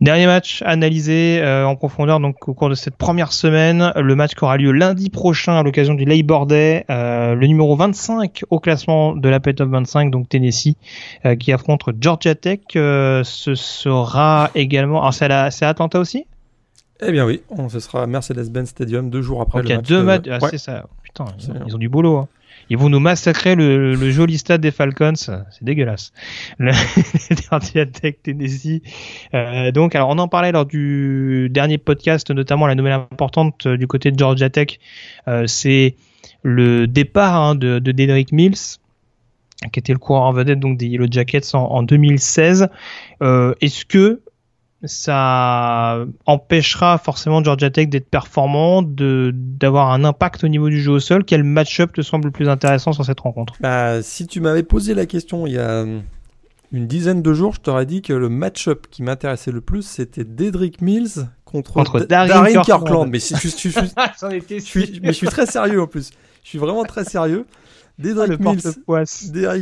Dernier 0.00 0.24
match 0.24 0.62
analysé 0.64 1.42
euh, 1.42 1.66
en 1.66 1.76
profondeur 1.76 2.20
donc 2.20 2.48
au 2.48 2.54
cours 2.54 2.70
de 2.70 2.74
cette 2.74 2.96
première 2.96 3.34
semaine, 3.34 3.92
le 3.94 4.16
match 4.16 4.34
qui 4.34 4.42
aura 4.42 4.56
lieu 4.56 4.72
lundi 4.72 5.10
prochain 5.10 5.52
à 5.52 5.62
l'occasion 5.62 5.92
du 5.92 6.06
Labor 6.06 6.46
Day, 6.46 6.86
euh, 6.88 7.34
le 7.34 7.46
numéro 7.46 7.76
25 7.76 8.44
au 8.48 8.60
classement 8.60 9.14
de 9.14 9.28
la 9.28 9.40
Top 9.40 9.68
25 9.68 10.10
donc 10.10 10.30
Tennessee 10.30 10.76
euh, 11.26 11.36
qui 11.36 11.52
affronte 11.52 11.82
Georgia 12.00 12.34
Tech, 12.34 12.60
ce 12.72 13.54
sera 13.54 14.50
également 14.54 15.00
alors 15.00 15.12
c'est 15.12 15.30
à, 15.30 15.68
Atlanta 15.68 16.00
aussi? 16.00 16.24
Eh 17.02 17.12
bien 17.12 17.26
oui, 17.26 17.42
ce 17.68 17.80
sera 17.80 18.06
Mercedes-Benz 18.06 18.70
Stadium 18.70 19.10
deux 19.10 19.20
jours 19.20 19.42
après 19.42 19.62
le 19.62 19.68
match. 19.68 19.86
deux 19.86 20.02
matchs, 20.02 20.28
ah, 20.30 20.38
c'est 20.50 20.58
ça. 20.58 20.86
Putain, 21.02 21.26
ils 21.66 21.74
ont, 21.74 21.78
du 21.78 21.90
boulot. 21.90 22.16
Hein. 22.16 22.28
Ils 22.70 22.78
vont 22.78 22.88
nous 22.88 23.00
massacrer 23.00 23.54
le, 23.56 24.10
joli 24.10 24.38
stade 24.38 24.60
des 24.60 24.70
Falcons. 24.70 25.12
C'est 25.16 25.62
dégueulasse. 25.62 26.12
Le 26.58 26.72
Georgia 27.50 27.84
Tech 27.84 28.14
Tennessee. 28.22 28.82
Euh, 29.34 29.72
donc, 29.72 29.94
alors 29.94 30.08
on 30.08 30.18
en 30.18 30.28
parlait 30.28 30.52
lors 30.52 30.66
du 30.66 31.48
dernier 31.50 31.78
podcast, 31.78 32.30
notamment 32.30 32.66
la 32.66 32.74
nouvelle 32.74 32.92
importante 32.92 33.68
du 33.68 33.86
côté 33.86 34.10
de 34.10 34.18
Georgia 34.18 34.48
Tech. 34.48 34.78
Euh, 35.28 35.46
c'est 35.46 35.96
le 36.42 36.86
départ 36.86 37.34
hein, 37.34 37.54
de, 37.54 37.78
de 37.78 38.34
Mills 38.34 38.78
qui 39.72 39.78
était 39.78 39.92
le 39.92 39.98
coureur 39.98 40.22
en 40.22 40.32
vedette 40.32 40.58
donc 40.58 40.78
des 40.78 40.86
Yellow 40.86 41.06
Jackets 41.10 41.54
en, 41.54 41.64
en 41.64 41.82
2016. 41.82 42.68
Euh, 43.22 43.54
Est-ce 43.60 43.84
que 43.84 44.22
ça 44.84 46.04
empêchera 46.26 46.98
forcément 46.98 47.44
Georgia 47.44 47.70
Tech 47.70 47.88
d'être 47.88 48.08
performant, 48.08 48.82
de 48.82 49.32
d'avoir 49.34 49.92
un 49.92 50.04
impact 50.04 50.44
au 50.44 50.48
niveau 50.48 50.68
du 50.68 50.80
jeu 50.80 50.92
au 50.92 51.00
sol. 51.00 51.24
Quel 51.24 51.44
match-up 51.44 51.92
te 51.92 52.00
semble 52.00 52.26
le 52.26 52.30
plus 52.30 52.48
intéressant 52.48 52.92
sur 52.92 53.04
cette 53.04 53.20
rencontre? 53.20 53.54
Bah, 53.60 54.02
Si 54.02 54.26
tu 54.26 54.40
m'avais 54.40 54.62
posé 54.62 54.94
la 54.94 55.06
question 55.06 55.46
il 55.46 55.54
y 55.54 55.58
a 55.58 55.84
une 56.72 56.86
dizaine 56.86 57.20
de 57.20 57.32
jours, 57.34 57.54
je 57.54 57.60
t'aurais 57.60 57.86
dit 57.86 58.00
que 58.00 58.12
le 58.12 58.28
match-up 58.28 58.86
qui 58.90 59.02
m'intéressait 59.02 59.50
le 59.50 59.60
plus, 59.60 59.82
c'était 59.82 60.24
Dedrick 60.24 60.80
Mills 60.80 61.28
contre, 61.44 61.72
contre 61.72 62.00
Darren, 62.00 62.62
Kirkland. 62.62 63.10
Mais 63.10 63.18
si, 63.18 63.34
je, 63.42 63.48
suis, 63.48 65.00
mais 65.02 65.08
je 65.08 65.12
suis 65.12 65.26
très 65.26 65.46
sérieux 65.46 65.82
en 65.82 65.86
plus. 65.86 66.10
Je 66.42 66.48
suis 66.48 66.58
vraiment 66.58 66.84
très 66.84 67.04
sérieux. 67.04 67.44
Dedrick, 67.98 68.40
Mills, 68.40 68.62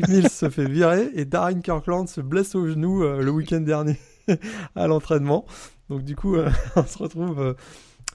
Mills 0.08 0.30
se 0.30 0.48
fait 0.48 0.68
virer 0.68 1.10
et 1.14 1.24
Darren 1.24 1.60
Kirkland 1.60 2.08
se 2.08 2.20
blesse 2.20 2.54
au 2.54 2.68
genou 2.68 3.02
euh, 3.02 3.20
le 3.20 3.30
week-end 3.32 3.60
dernier. 3.60 3.96
à 4.74 4.86
l'entraînement. 4.86 5.44
Donc 5.88 6.02
du 6.02 6.16
coup, 6.16 6.36
euh, 6.36 6.50
on 6.76 6.84
se 6.84 6.98
retrouve 6.98 7.40
euh, 7.40 7.54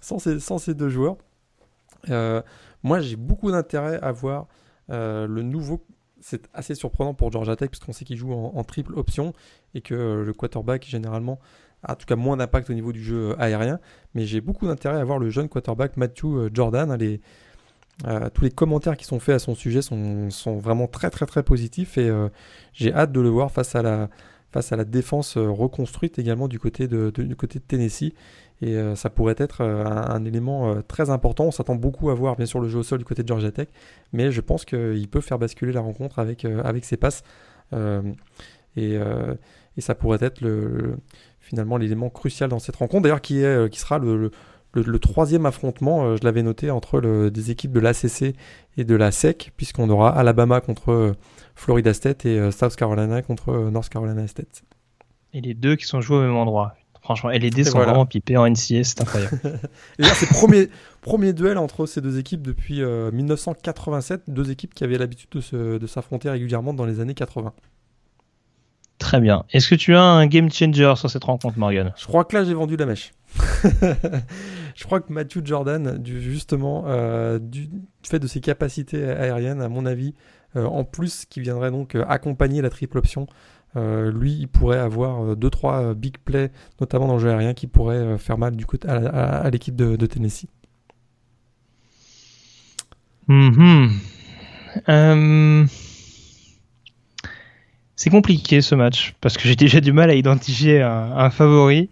sans, 0.02 0.20
ces, 0.60 0.74
deux 0.74 0.90
joueurs. 0.90 1.18
Euh, 2.10 2.42
moi, 2.84 3.00
j'ai 3.00 3.16
beaucoup 3.16 3.52
d'intérêt 3.52 4.00
à 4.02 4.12
voir 4.12 4.48
le 4.90 5.42
nouveau. 5.42 5.86
C'est 6.20 6.50
assez 6.54 6.76
surprenant 6.76 7.14
pour 7.14 7.32
Georgia 7.32 7.56
Tech 7.56 7.70
puisqu'on 7.70 7.94
sait 7.94 8.06
qu'il 8.06 8.18
joue 8.18 8.32
en, 8.32 8.64
triple 8.64 8.94
option 8.96 9.34
et 9.74 9.82
que 9.82 10.24
le 10.26 10.34
quarterback 10.34 10.86
généralement 10.86 11.40
a 11.84 11.94
en 11.94 11.96
tout 11.96 12.06
cas 12.06 12.16
moins 12.16 12.38
d'impact 12.38 12.70
au 12.70 12.74
niveau 12.74 12.94
du 12.94 13.04
jeu 13.04 13.36
aérien. 13.40 13.80
Mais 14.14 14.26
j'ai 14.26 14.40
beaucoup 14.40 14.68
d'intérêt 14.68 15.00
à 15.00 15.04
voir 15.04 15.20
le 15.20 15.30
jeune 15.30 15.50
quarterback 15.50 15.98
Matthew 15.98 16.54
Jordan. 16.54 16.98
Tous 18.34 18.44
les 18.44 18.52
commentaires 18.52 18.96
qui 18.96 19.06
sont 19.06 19.20
faits 19.20 19.36
à 19.36 19.40
son 19.40 19.56
sujet 19.56 19.82
sont, 19.82 20.30
sont 20.30 20.58
vraiment 20.58 20.88
très 20.88 21.10
très 21.10 21.26
très 21.26 21.44
positifs 21.44 21.98
et 21.98 22.10
j'ai 22.74 22.94
hâte 22.94 23.12
de 23.12 23.20
le 23.20 23.30
voir 23.30 23.52
face 23.52 23.76
à 23.76 23.82
la, 23.82 24.10
face 24.54 24.72
à 24.72 24.76
la 24.76 24.86
défense 24.86 25.36
euh, 25.36 25.50
reconstruite 25.50 26.20
également 26.20 26.48
du 26.48 26.60
côté 26.60 26.88
de, 26.88 27.10
du 27.10 27.36
côté 27.36 27.60
de 27.60 27.64
Tennessee. 27.64 28.14
Et 28.62 28.76
euh, 28.76 28.96
ça 28.96 29.10
pourrait 29.10 29.36
être 29.38 29.62
euh, 29.62 29.84
un, 29.84 30.24
élément 30.24 30.82
très 30.88 31.10
important. 31.10 31.46
On 31.46 31.52
s'attend 31.52 31.76
beaucoup 31.76 32.12
à 32.12 32.14
voir 32.14 32.36
bien 32.36 32.46
sûr 32.46 32.60
le 32.62 32.70
jeu 32.70 32.80
au 32.80 32.84
sol 32.84 33.00
du 33.00 33.06
côté 33.06 33.24
de 33.24 33.28
Georgia 33.28 33.52
Tech, 33.52 33.68
mais 34.14 34.32
je 34.32 34.40
pense 34.40 34.64
qu'il 34.64 35.08
peut 35.10 35.22
faire 35.22 35.40
basculer 35.40 35.74
la 35.74 35.82
rencontre 35.82 36.20
avec, 36.20 36.46
avec 36.46 36.86
ses 36.86 36.96
passes. 36.96 37.24
Et, 38.76 38.94
et, 39.78 39.82
ça 39.82 39.96
pourrait 39.96 40.20
être 40.22 40.42
le, 40.42 40.98
finalement 41.40 41.78
l'élément 41.78 42.10
crucial 42.10 42.50
dans 42.50 42.60
cette 42.60 42.76
rencontre, 42.76 43.04
d'ailleurs 43.04 43.22
qui, 43.22 43.40
est, 43.40 43.70
qui 43.72 43.80
sera 43.80 43.98
le, 43.98 44.30
le, 44.74 45.00
troisième 45.00 45.48
affrontement, 45.48 46.16
je 46.16 46.24
l'avais 46.24 46.44
noté, 46.44 46.70
entre 46.70 47.02
des 47.30 47.52
équipes 47.52 47.72
de 47.72 47.80
l'ACC 47.80 48.36
et 48.78 48.84
de 48.84 48.96
la 48.96 49.12
SEC, 49.12 49.52
puisqu'on 49.58 49.90
aura 49.90 50.16
Alabama 50.16 50.62
contre 50.62 51.16
Florida 51.56 51.94
State 51.94 52.26
et 52.26 52.40
euh, 52.40 52.52
South 52.52 52.76
Carolina 52.76 53.22
contre 53.22 53.50
euh, 53.50 53.72
North 53.72 53.90
Carolina 53.90 54.28
State. 54.28 54.64
Et 55.34 55.42
les 55.42 55.54
deux 55.54 55.76
qui 55.76 55.86
sont 55.86 56.02
joués 56.02 56.18
au 56.18 56.22
même 56.22 56.36
endroit. 56.36 56.76
Franchement, 57.02 57.32
et 57.32 57.40
les 57.40 57.50
dés 57.50 57.66
sont 57.66 57.80
vraiment 57.80 58.06
pipés 58.06 58.38
en 58.38 58.50
NCA, 58.50 58.84
c'est 58.84 59.02
incroyable. 59.02 59.38
et 60.00 60.04
c'est 60.04 60.30
le 60.30 60.34
premier, 60.34 60.70
premier 61.02 61.34
duel 61.34 61.58
entre 61.58 61.86
ces 61.86 62.00
deux 62.00 62.18
équipes 62.18 62.42
depuis 62.42 62.82
1987, 62.82 64.22
euh, 64.30 64.32
deux 64.32 64.52
équipes 64.52 64.74
qui 64.74 64.86
avaient 64.86 64.98
l'habitude 64.98 65.30
de 65.54 65.88
s'affronter 65.88 66.30
régulièrement 66.30 66.74
dans 66.74 66.86
les 66.86 67.02
années 67.02 67.14
80. 67.14 67.52
Très 69.04 69.20
bien. 69.20 69.44
Est-ce 69.52 69.70
que 69.70 69.76
tu 69.76 69.96
as 69.96 70.02
un 70.02 70.26
game 70.28 70.50
changer 70.50 70.94
sur 70.96 71.10
cette 71.10 71.26
rencontre, 71.26 71.60
Morgan? 71.60 71.94
Je 71.98 72.06
crois 72.06 72.24
que 72.24 72.38
là, 72.38 72.46
j'ai 72.46 72.54
vendu 72.54 72.78
la 72.78 72.86
mèche. 72.86 73.12
je 74.76 74.84
crois 74.86 75.02
que 75.02 75.12
Matthew 75.12 75.46
Jordan, 75.46 75.98
du, 75.98 76.22
justement, 76.22 76.86
euh, 76.88 77.38
du 77.38 77.70
fait 78.04 78.20
de 78.20 78.28
ses 78.28 78.40
capacités 78.40 79.04
aériennes, 79.04 79.62
à 79.62 79.68
mon 79.68 79.86
avis, 79.86 80.16
en 80.56 80.84
plus, 80.84 81.26
qui 81.26 81.42
viendrait 81.42 81.72
donc 81.72 81.96
euh, 81.96 82.06
accompagner 82.08 82.62
la 82.62 82.70
triple 82.70 82.98
option, 82.98 83.28
lui, 83.76 84.34
il 84.34 84.48
pourrait 84.48 84.78
avoir 84.78 85.36
2-3 85.36 85.96
big 85.96 86.18
plays, 86.20 86.52
notamment 86.80 87.08
dans 87.08 87.16
le 87.16 87.20
jeu 87.20 87.30
aérien, 87.32 87.56
qui 87.56 87.66
pourraient 87.66 88.20
faire 88.20 88.38
mal 88.38 88.56
à, 88.88 89.50
l'équipe 89.50 89.76
de, 89.76 90.06
Tennessee. 90.06 90.46
Mm-hmm. 93.28 93.90
C'est 98.04 98.10
compliqué 98.10 98.62
ce 98.62 98.76
match 98.76 99.16
parce 99.22 99.38
que 99.38 99.48
j'ai 99.48 99.56
déjà 99.56 99.80
du 99.80 99.94
mal 99.94 100.10
à 100.10 100.14
identifier 100.14 100.82
un, 100.82 101.30
favori. 101.30 101.90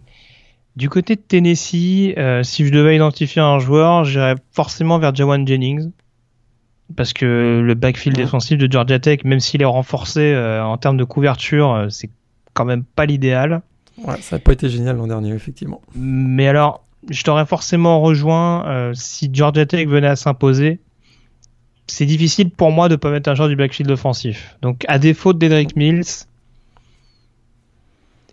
Du 0.76 0.90
côté 0.90 1.16
de 1.16 1.22
Tennessee, 1.22 2.12
euh, 2.18 2.42
si 2.42 2.66
je 2.66 2.70
devais 2.70 2.96
identifier 2.96 3.40
un 3.40 3.58
joueur, 3.58 4.04
j'irais 4.04 4.34
forcément 4.50 4.98
vers 4.98 5.14
Jawan 5.14 5.46
Jennings. 5.46 5.90
Parce 6.96 7.12
que 7.12 7.62
le 7.64 7.74
backfield 7.74 8.16
défensif 8.16 8.58
de 8.58 8.70
Georgia 8.70 8.98
Tech, 8.98 9.20
même 9.24 9.40
s'il 9.40 9.62
est 9.62 9.66
renforcé 9.66 10.20
euh, 10.20 10.64
en 10.64 10.76
termes 10.76 10.96
de 10.96 11.04
couverture, 11.04 11.72
euh, 11.72 11.88
c'est 11.88 12.10
quand 12.54 12.64
même 12.64 12.84
pas 12.84 13.06
l'idéal. 13.06 13.62
Ouais, 13.98 14.20
ça 14.20 14.36
n'a 14.36 14.40
pas 14.40 14.52
été 14.52 14.68
génial 14.68 14.96
l'an 14.96 15.06
dernier, 15.06 15.32
effectivement. 15.32 15.80
Mais 15.94 16.48
alors, 16.48 16.84
je 17.10 17.22
t'aurais 17.22 17.46
forcément 17.46 18.00
rejoint 18.00 18.92
si 18.94 19.28
Georgia 19.32 19.66
Tech 19.66 19.86
venait 19.86 20.06
à 20.06 20.16
s'imposer 20.16 20.80
c'est 21.86 22.06
difficile 22.06 22.50
pour 22.50 22.72
moi 22.72 22.88
de 22.88 22.96
pas 22.96 23.10
mettre 23.10 23.28
un 23.28 23.34
joueur 23.34 23.48
du 23.48 23.56
backfield 23.56 23.90
offensif. 23.90 24.56
Donc 24.62 24.84
à 24.88 24.98
défaut 24.98 25.32
de 25.32 25.38
Dedrick 25.38 25.76
Mills, 25.76 26.26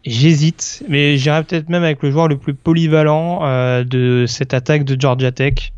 j'hésite, 0.06 0.84
mais 0.88 1.18
j'irai 1.18 1.44
peut-être 1.44 1.70
même 1.70 1.84
avec 1.84 2.02
le 2.02 2.12
joueur 2.12 2.28
le 2.28 2.38
plus 2.38 2.54
polyvalent 2.54 3.42
euh, 3.44 3.84
de 3.84 4.26
cette 4.28 4.54
attaque 4.54 4.86
de 4.86 5.00
Georgia 5.00 5.32
Tech. 5.32 5.74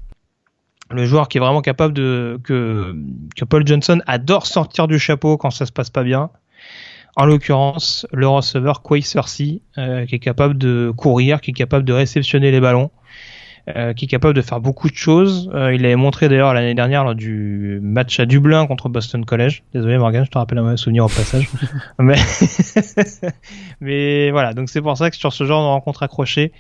Le 0.94 1.06
joueur 1.06 1.28
qui 1.28 1.38
est 1.38 1.42
vraiment 1.42 1.62
capable 1.62 1.94
de 1.94 2.40
que, 2.44 2.96
que 3.36 3.46
Paul 3.46 3.66
Johnson 3.66 4.02
adore 4.08 4.46
sortir 4.46 4.88
du 4.88 5.00
chapeau 5.00 5.38
quand 5.38 5.52
ça 5.52 5.66
se 5.66 5.72
passe 5.72 5.90
pas 5.90 6.04
bien. 6.04 6.30
En 7.16 7.26
l'occurrence, 7.26 8.08
le 8.14 8.28
receveur 8.28 8.82
Quay 8.82 9.02
Cersei, 9.02 9.62
euh, 9.78 10.06
qui 10.06 10.16
est 10.16 10.20
capable 10.20 10.58
de 10.58 10.94
courir, 10.96 11.42
qui 11.42 11.52
est 11.52 11.54
capable 11.54 11.84
de 11.84 11.92
réceptionner 11.92 12.52
les 12.52 12.62
ballons, 12.62 12.90
euh, 13.76 13.94
qui 13.94 14.06
est 14.06 14.08
capable 14.08 14.34
de 14.34 14.42
faire 14.42 14.60
beaucoup 14.60 14.90
de 14.90 14.96
choses. 14.96 15.52
Euh, 15.54 15.74
il 15.74 15.82
l'avait 15.82 15.96
montré 15.96 16.30
d'ailleurs 16.30 16.54
l'année 16.54 16.74
dernière 16.74 17.04
lors 17.04 17.14
du 17.14 17.80
match 17.84 18.20
à 18.20 18.26
Dublin 18.26 18.66
contre 18.66 18.90
Boston 18.90 19.24
College. 19.24 19.64
Désolé 19.74 19.98
Morgan, 19.98 20.26
je 20.26 20.32
te 20.32 20.38
rappelle 20.38 20.58
un 20.58 20.64
mauvais 20.64 20.78
souvenir 20.78 21.06
au 21.06 21.10
passage. 21.10 21.48
mais, 22.00 22.16
mais 23.82 24.32
voilà, 24.32 24.54
donc 24.54 24.70
c'est 24.70 24.82
pour 24.82 24.98
ça 24.98 25.12
que 25.12 25.16
sur 25.16 25.32
ce 25.32 25.44
genre 25.44 25.62
de 25.62 25.68
rencontre 25.68 26.02
accrochée, 26.04 26.54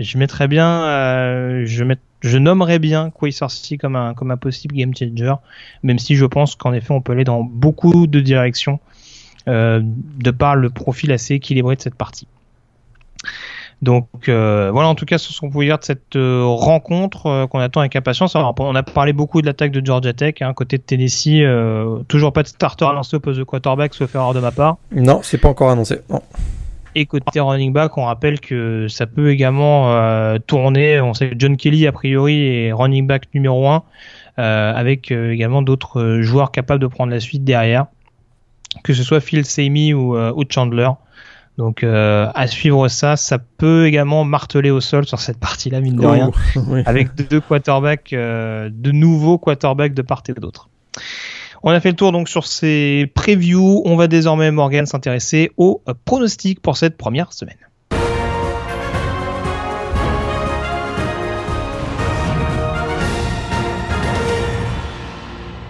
je 0.00 0.18
mettrais 0.18 0.48
bien, 0.48 0.84
euh, 0.84 1.62
je, 1.64 1.84
met, 1.84 1.96
je 2.22 2.38
nommerais 2.38 2.78
bien 2.78 3.10
Quay 3.10 3.32
Sorcy 3.32 3.78
comme 3.78 3.96
un, 3.96 4.14
comme 4.14 4.30
un 4.30 4.36
possible 4.36 4.74
game 4.74 4.94
changer, 4.96 5.34
même 5.82 5.98
si 5.98 6.14
je 6.14 6.24
pense 6.24 6.54
qu'en 6.54 6.72
effet 6.72 6.92
on 6.92 7.00
peut 7.00 7.12
aller 7.12 7.24
dans 7.24 7.42
beaucoup 7.42 8.06
de 8.06 8.20
directions 8.20 8.80
euh, 9.48 9.80
de 9.82 10.30
par 10.30 10.54
le 10.54 10.70
profil 10.70 11.10
assez 11.12 11.34
équilibré 11.34 11.76
de 11.76 11.80
cette 11.80 11.96
partie. 11.96 12.28
Donc 13.82 14.06
euh, 14.28 14.70
voilà 14.72 14.88
en 14.88 14.94
tout 14.94 15.04
cas 15.04 15.18
ce 15.18 15.36
qu'on 15.40 15.50
pouvait 15.50 15.66
dire 15.66 15.78
de 15.78 15.84
cette 15.84 16.14
euh, 16.14 16.44
rencontre 16.44 17.46
qu'on 17.46 17.58
attend 17.58 17.80
avec 17.80 17.96
impatience. 17.96 18.36
On 18.36 18.74
a 18.76 18.82
parlé 18.84 19.12
beaucoup 19.12 19.40
de 19.40 19.46
l'attaque 19.46 19.72
de 19.72 19.84
Georgia 19.84 20.12
Tech, 20.12 20.36
hein, 20.42 20.54
côté 20.54 20.78
de 20.78 20.82
Tennessee, 20.82 21.42
toujours 22.06 22.32
pas 22.32 22.44
de 22.44 22.48
starter 22.48 22.84
annoncé 22.84 23.16
au 23.16 23.20
poste 23.20 23.40
de 23.40 23.44
quarterback 23.44 23.94
sauf 23.94 24.14
erreur 24.14 24.34
de 24.34 24.40
ma 24.40 24.52
part. 24.52 24.76
Non, 24.92 25.20
c'est 25.24 25.38
pas 25.38 25.48
encore 25.48 25.70
annoncé. 25.70 25.98
Et 26.94 27.06
côté 27.06 27.40
running 27.40 27.72
back, 27.72 27.96
on 27.96 28.04
rappelle 28.04 28.40
que 28.40 28.86
ça 28.88 29.06
peut 29.06 29.30
également 29.30 30.38
tourner. 30.46 31.00
On 31.00 31.14
sait 31.14 31.30
que 31.30 31.34
John 31.38 31.56
Kelly 31.56 31.86
a 31.86 31.92
priori 31.92 32.46
est 32.46 32.72
running 32.72 33.06
back 33.06 33.24
numéro 33.34 33.66
1 33.68 33.82
avec 34.36 35.10
également 35.10 35.62
d'autres 35.62 36.20
joueurs 36.20 36.50
capables 36.50 36.80
de 36.80 36.86
prendre 36.86 37.10
la 37.10 37.20
suite 37.20 37.44
derrière, 37.44 37.86
que 38.84 38.92
ce 38.92 39.02
soit 39.02 39.20
Phil 39.20 39.44
Samey 39.46 39.94
ou, 39.94 40.16
ou 40.16 40.44
Chandler. 40.48 40.90
Donc 41.58 41.84
euh, 41.84 42.30
à 42.34 42.46
suivre 42.46 42.88
ça, 42.88 43.16
ça 43.16 43.38
peut 43.38 43.86
également 43.86 44.24
marteler 44.24 44.70
au 44.70 44.80
sol 44.80 45.06
sur 45.06 45.20
cette 45.20 45.38
partie-là, 45.38 45.80
mine 45.80 45.96
de 45.96 46.06
rien, 46.06 46.30
oh, 46.56 46.60
avec 46.86 47.14
deux 47.14 47.40
quarterbacks, 47.40 48.12
euh, 48.12 48.70
de 48.72 48.90
nouveaux 48.90 49.38
quarterbacks 49.38 49.94
de 49.94 50.02
part 50.02 50.22
et 50.28 50.32
d'autre. 50.32 50.68
On 51.64 51.70
a 51.70 51.80
fait 51.80 51.90
le 51.90 51.96
tour 51.96 52.10
donc 52.10 52.28
sur 52.28 52.46
ces 52.46 53.10
previews. 53.14 53.82
On 53.84 53.94
va 53.94 54.08
désormais, 54.08 54.50
Morgan, 54.50 54.84
s'intéresser 54.84 55.52
aux 55.56 55.80
pronostics 56.04 56.60
pour 56.60 56.76
cette 56.76 56.96
première 56.96 57.32
semaine. 57.32 57.56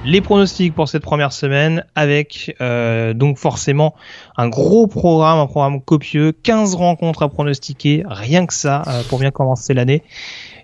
les 0.05 0.21
pronostics 0.21 0.75
pour 0.75 0.89
cette 0.89 1.05
première 1.05 1.33
semaine 1.33 1.87
avec 1.95 2.57
euh, 2.61 3.15
donc 3.15 3.39
forcément 3.39 3.95
un 4.37 4.49
gros 4.49 4.89
programme, 4.89 5.39
un 5.39 5.47
programme 5.47 5.81
copieux, 5.81 6.33
15 6.33 6.75
rencontres 6.75 7.23
à 7.23 7.29
pronostiquer, 7.29 8.03
rien 8.07 8.45
que 8.47 8.53
ça 8.53 8.83
euh, 8.89 9.03
pour 9.09 9.21
bien 9.21 9.31
commencer 9.31 9.75
l'année. 9.75 10.03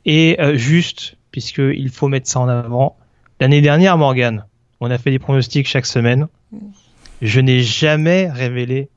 Et 0.05 0.37
euh, 0.41 0.57
juste, 0.57 1.17
puisqu'il 1.31 1.89
faut 1.89 2.09
mettre 2.09 2.29
ça 2.29 2.41
en 2.41 2.49
avant, 2.49 2.97
l'année 3.39 3.61
dernière, 3.61 3.97
Morgan, 3.97 4.45
on 4.81 4.91
a 4.91 4.99
fait 4.99 5.11
des 5.11 5.19
pronostics 5.19 5.67
chaque 5.67 5.87
semaine. 5.87 6.29
Je 7.21 7.41
n'ai 7.41 7.63
jamais 7.63 8.31
révélé 8.31 8.89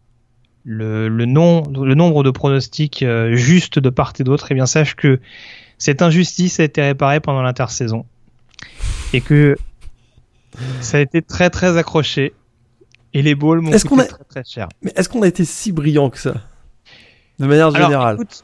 le, 0.64 1.10
le, 1.10 1.26
nom, 1.26 1.64
le 1.64 1.96
nombre 1.96 2.24
de 2.24 2.30
pronostics 2.30 3.04
justes 3.32 3.80
de 3.80 3.90
part 3.90 4.14
et 4.20 4.24
d'autre. 4.24 4.52
Et 4.52 4.54
eh 4.54 4.56
bien 4.56 4.66
sache 4.66 4.96
que 4.96 5.20
cette 5.78 6.02
injustice 6.02 6.60
a 6.60 6.64
été 6.64 6.82
réparée 6.82 7.20
pendant 7.20 7.42
l'intersaison. 7.42 8.06
Et 9.14 9.22
que 9.22 9.58
ça 10.82 10.98
a 10.98 11.00
été 11.02 11.22
très 11.22 11.50
très 11.50 11.78
accroché. 11.78 12.34
Et 13.14 13.22
les 13.22 13.36
balls 13.36 13.60
m'ont 13.60 13.72
coûté 13.72 14.08
très 14.08 14.24
très 14.24 14.44
cher. 14.44 14.70
Mais 14.82 14.94
est-ce 14.96 15.10
qu'on 15.10 15.24
a 15.24 15.28
été 15.28 15.44
si 15.44 15.72
brillant 15.72 16.10
que 16.10 16.20
ça? 16.20 16.36
De 17.40 17.46
manière 17.46 17.72
générale. 17.72 17.94
Alors 17.94 18.12
écoute, 18.14 18.44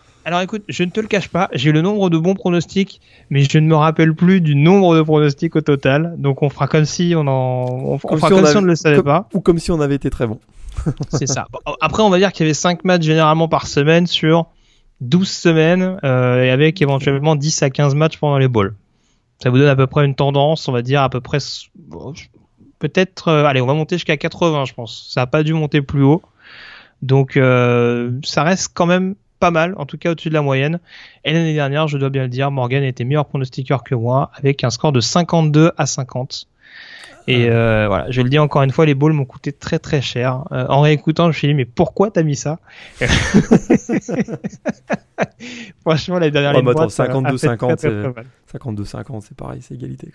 je 0.67 0.83
ne 0.83 0.89
te 0.89 0.99
le 0.99 1.07
cache 1.07 1.29
pas, 1.29 1.49
j'ai 1.53 1.71
le 1.71 1.81
nombre 1.81 2.09
de 2.09 2.17
bons 2.17 2.35
pronostics, 2.35 3.01
mais 3.29 3.43
je 3.43 3.57
ne 3.57 3.67
me 3.67 3.75
rappelle 3.75 4.13
plus 4.13 4.41
du 4.41 4.55
nombre 4.55 4.95
de 4.95 5.01
pronostics 5.01 5.55
au 5.55 5.61
total. 5.61 6.15
Donc 6.17 6.41
on 6.43 6.49
fera 6.49 6.67
comme 6.67 6.85
si 6.85 7.13
on 7.15 7.27
en, 7.27 7.65
on, 7.69 7.97
fera 7.97 8.29
comme, 8.29 8.45
si 8.45 8.57
on 8.57 8.61
ne 8.61 8.67
le 8.67 8.75
savait 8.75 9.03
pas. 9.03 9.29
Ou 9.33 9.41
comme 9.41 9.59
si 9.59 9.71
on 9.71 9.79
avait 9.79 9.95
été 9.95 10.09
très 10.09 10.27
bon. 10.27 10.39
C'est 11.09 11.27
ça. 11.27 11.47
Après, 11.81 12.03
on 12.03 12.09
va 12.09 12.17
dire 12.17 12.31
qu'il 12.31 12.45
y 12.45 12.47
avait 12.47 12.53
5 12.53 12.83
matchs 12.83 13.03
généralement 13.03 13.47
par 13.47 13.67
semaine 13.67 14.05
sur 14.05 14.47
12 15.01 15.29
semaines, 15.29 15.99
euh, 16.03 16.43
et 16.43 16.49
avec 16.49 16.81
éventuellement 16.81 17.35
10 17.35 17.63
à 17.63 17.69
15 17.69 17.95
matchs 17.95 18.17
pendant 18.17 18.37
les 18.37 18.47
balls. 18.47 18.75
Ça 19.41 19.49
vous 19.49 19.57
donne 19.57 19.69
à 19.69 19.75
peu 19.75 19.87
près 19.87 20.05
une 20.05 20.15
tendance, 20.15 20.67
on 20.67 20.71
va 20.71 20.81
dire 20.81 21.01
à 21.01 21.09
peu 21.09 21.21
près 21.21 21.37
peut-être 22.79 23.27
euh, 23.27 23.45
allez, 23.45 23.61
on 23.61 23.67
va 23.67 23.73
monter 23.73 23.95
jusqu'à 23.95 24.17
80 24.17 24.65
je 24.65 24.73
pense. 24.73 25.07
Ça 25.13 25.21
n'a 25.21 25.27
pas 25.27 25.43
dû 25.43 25.53
monter 25.53 25.81
plus 25.81 26.03
haut. 26.03 26.21
Donc 27.03 27.37
euh, 27.37 28.11
ça 28.23 28.43
reste 28.43 28.71
quand 28.73 28.87
même 28.87 29.15
pas 29.39 29.51
mal, 29.51 29.73
en 29.77 29.85
tout 29.85 29.97
cas 29.97 30.11
au-dessus 30.11 30.29
de 30.29 30.33
la 30.33 30.41
moyenne. 30.41 30.79
Et 31.23 31.33
l'année 31.33 31.53
dernière, 31.53 31.87
je 31.87 31.97
dois 31.97 32.09
bien 32.09 32.23
le 32.23 32.29
dire, 32.29 32.51
Morgan 32.51 32.83
était 32.83 33.03
meilleur 33.03 33.25
pronostiqueur 33.25 33.83
que 33.83 33.95
moi 33.95 34.31
avec 34.35 34.63
un 34.63 34.69
score 34.69 34.91
de 34.91 34.99
52 34.99 35.71
à 35.77 35.85
50. 35.85 36.47
Et 37.29 37.49
euh, 37.49 37.87
voilà, 37.87 38.09
je 38.09 38.21
le 38.21 38.29
dis 38.29 38.39
encore 38.39 38.63
une 38.63 38.71
fois, 38.71 38.85
les 38.85 38.95
balls 38.95 39.11
m'ont 39.11 39.25
coûté 39.25 39.51
très 39.51 39.79
très 39.79 40.01
cher. 40.01 40.45
Euh, 40.53 40.65
en 40.69 40.79
réécoutant, 40.79 41.25
je 41.25 41.27
me 41.27 41.33
suis 41.33 41.49
dit, 41.49 41.53
mais 41.53 41.65
pourquoi 41.65 42.09
t'as 42.09 42.23
mis 42.23 42.37
ça? 42.37 42.59
Franchement, 45.81 46.19
la 46.19 46.29
dernière 46.29 46.55
oh, 46.55 46.61
52-50, 46.61 48.13
52-50, 48.53 49.21
c'est 49.27 49.35
pareil, 49.35 49.59
c'est 49.61 49.73
égalité. 49.75 50.13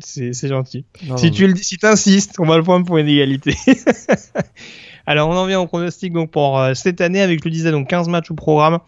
C'est 0.00 0.48
gentil. 0.48 0.84
si 1.16 1.30
tu 1.30 1.46
le 1.46 1.54
si 1.54 1.76
insistes, 1.82 2.36
on 2.40 2.46
va 2.46 2.56
le 2.56 2.62
prendre 2.62 2.86
pour 2.86 2.96
une 2.96 3.08
égalité. 3.08 3.54
Alors, 5.06 5.28
on 5.28 5.36
en 5.36 5.46
vient 5.46 5.60
au 5.60 5.66
pronostic 5.66 6.12
donc 6.12 6.30
pour 6.30 6.58
euh, 6.58 6.74
cette 6.74 7.00
année 7.00 7.20
avec, 7.20 7.40
je 7.40 7.44
le 7.44 7.50
disais, 7.50 7.70
donc 7.70 7.88
15 7.88 8.08
matchs 8.08 8.30
au 8.30 8.34
programme. 8.34 8.80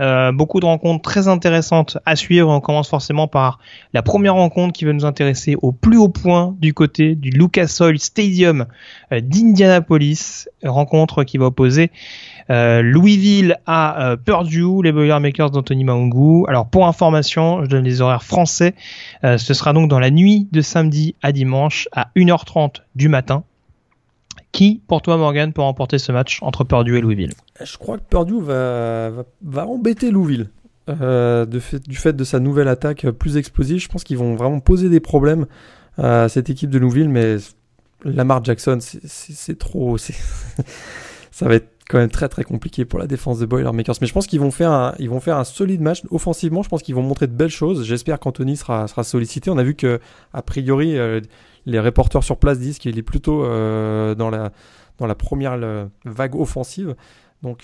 Euh, 0.00 0.32
beaucoup 0.32 0.60
de 0.60 0.64
rencontres 0.64 1.02
très 1.02 1.28
intéressantes 1.28 1.98
à 2.06 2.16
suivre. 2.16 2.48
On 2.48 2.60
commence 2.60 2.88
forcément 2.88 3.28
par 3.28 3.58
la 3.92 4.00
première 4.02 4.34
rencontre 4.34 4.72
qui 4.72 4.86
va 4.86 4.94
nous 4.94 5.04
intéresser 5.04 5.56
au 5.60 5.72
plus 5.72 5.98
haut 5.98 6.08
point 6.08 6.54
du 6.58 6.72
côté 6.72 7.14
du 7.14 7.28
Lucas 7.28 7.76
Oil 7.80 7.98
Stadium 7.98 8.66
euh, 9.12 9.20
d'Indianapolis. 9.20 10.48
Rencontre 10.64 11.24
qui 11.24 11.36
va 11.36 11.46
opposer 11.46 11.90
euh, 12.48 12.80
Louisville 12.80 13.58
à 13.66 14.16
Purdue, 14.24 14.82
les 14.82 14.92
Boilermakers 14.92 15.50
d'Anthony 15.50 15.84
Maungu. 15.84 16.44
Alors 16.48 16.66
pour 16.66 16.86
information, 16.86 17.62
je 17.64 17.68
donne 17.68 17.84
les 17.84 18.00
horaires 18.00 18.24
français. 18.24 18.74
ce 19.22 19.54
sera 19.54 19.72
donc 19.72 19.88
dans 19.88 20.00
la 20.00 20.10
nuit 20.10 20.48
de 20.50 20.60
samedi 20.60 21.14
à 21.22 21.32
dimanche 21.32 21.88
à 21.92 22.08
1h30 22.16 22.76
du 22.94 23.08
matin. 23.08 23.44
Qui, 24.52 24.82
pour 24.86 25.00
toi, 25.02 25.16
Morgan, 25.16 25.52
peut 25.52 25.62
remporter 25.62 25.98
ce 25.98 26.12
match 26.12 26.38
entre 26.42 26.64
Purdue 26.64 26.98
et 26.98 27.00
Louisville? 27.00 27.32
Je 27.62 27.76
crois 27.78 27.98
que 27.98 28.02
Purdue 28.02 28.40
va, 28.42 29.66
embêter 29.66 30.10
Louisville. 30.10 30.50
Euh, 30.88 31.46
du 31.46 31.96
fait 31.96 32.12
de 32.14 32.24
sa 32.24 32.40
nouvelle 32.40 32.66
attaque 32.66 33.08
plus 33.10 33.36
explosive, 33.36 33.78
je 33.78 33.88
pense 33.88 34.02
qu'ils 34.02 34.18
vont 34.18 34.34
vraiment 34.34 34.58
poser 34.58 34.88
des 34.88 34.98
problèmes 34.98 35.46
à 35.98 36.28
cette 36.28 36.50
équipe 36.50 36.70
de 36.70 36.78
Louisville, 36.78 37.08
mais 37.08 37.36
Lamar 38.04 38.42
Jackson, 38.44 38.78
c'est 38.80 39.58
trop. 39.58 39.98
ça 41.30 41.48
va 41.48 41.54
être 41.54 41.68
quand 41.88 41.98
même 41.98 42.10
très 42.10 42.28
très 42.28 42.44
compliqué 42.44 42.84
pour 42.84 42.98
la 42.98 43.06
défense 43.06 43.40
de 43.40 43.46
Boilermakers. 43.46 43.96
Mais 44.00 44.06
je 44.06 44.12
pense 44.12 44.26
qu'ils 44.26 44.40
vont 44.40 44.50
faire 44.50 44.70
un, 44.70 44.94
vont 45.00 45.20
faire 45.20 45.36
un 45.36 45.44
solide 45.44 45.80
match 45.80 46.02
offensivement. 46.10 46.62
Je 46.62 46.68
pense 46.68 46.82
qu'ils 46.82 46.94
vont 46.94 47.02
montrer 47.02 47.26
de 47.26 47.32
belles 47.32 47.50
choses. 47.50 47.84
J'espère 47.84 48.20
qu'Anthony 48.20 48.56
sera, 48.56 48.86
sera 48.88 49.04
sollicité. 49.04 49.50
On 49.50 49.58
a 49.58 49.62
vu 49.62 49.74
que 49.74 50.00
a 50.32 50.42
priori 50.42 50.96
euh, 50.96 51.20
les 51.66 51.80
reporters 51.80 52.22
sur 52.22 52.38
place 52.38 52.58
disent 52.58 52.78
qu'il 52.78 52.98
est 52.98 53.02
plutôt 53.02 53.44
euh, 53.44 54.14
dans 54.14 54.30
la 54.30 54.52
dans 54.98 55.06
la 55.06 55.14
première 55.14 55.58
vague 56.04 56.34
offensive. 56.34 56.94
Donc 57.42 57.62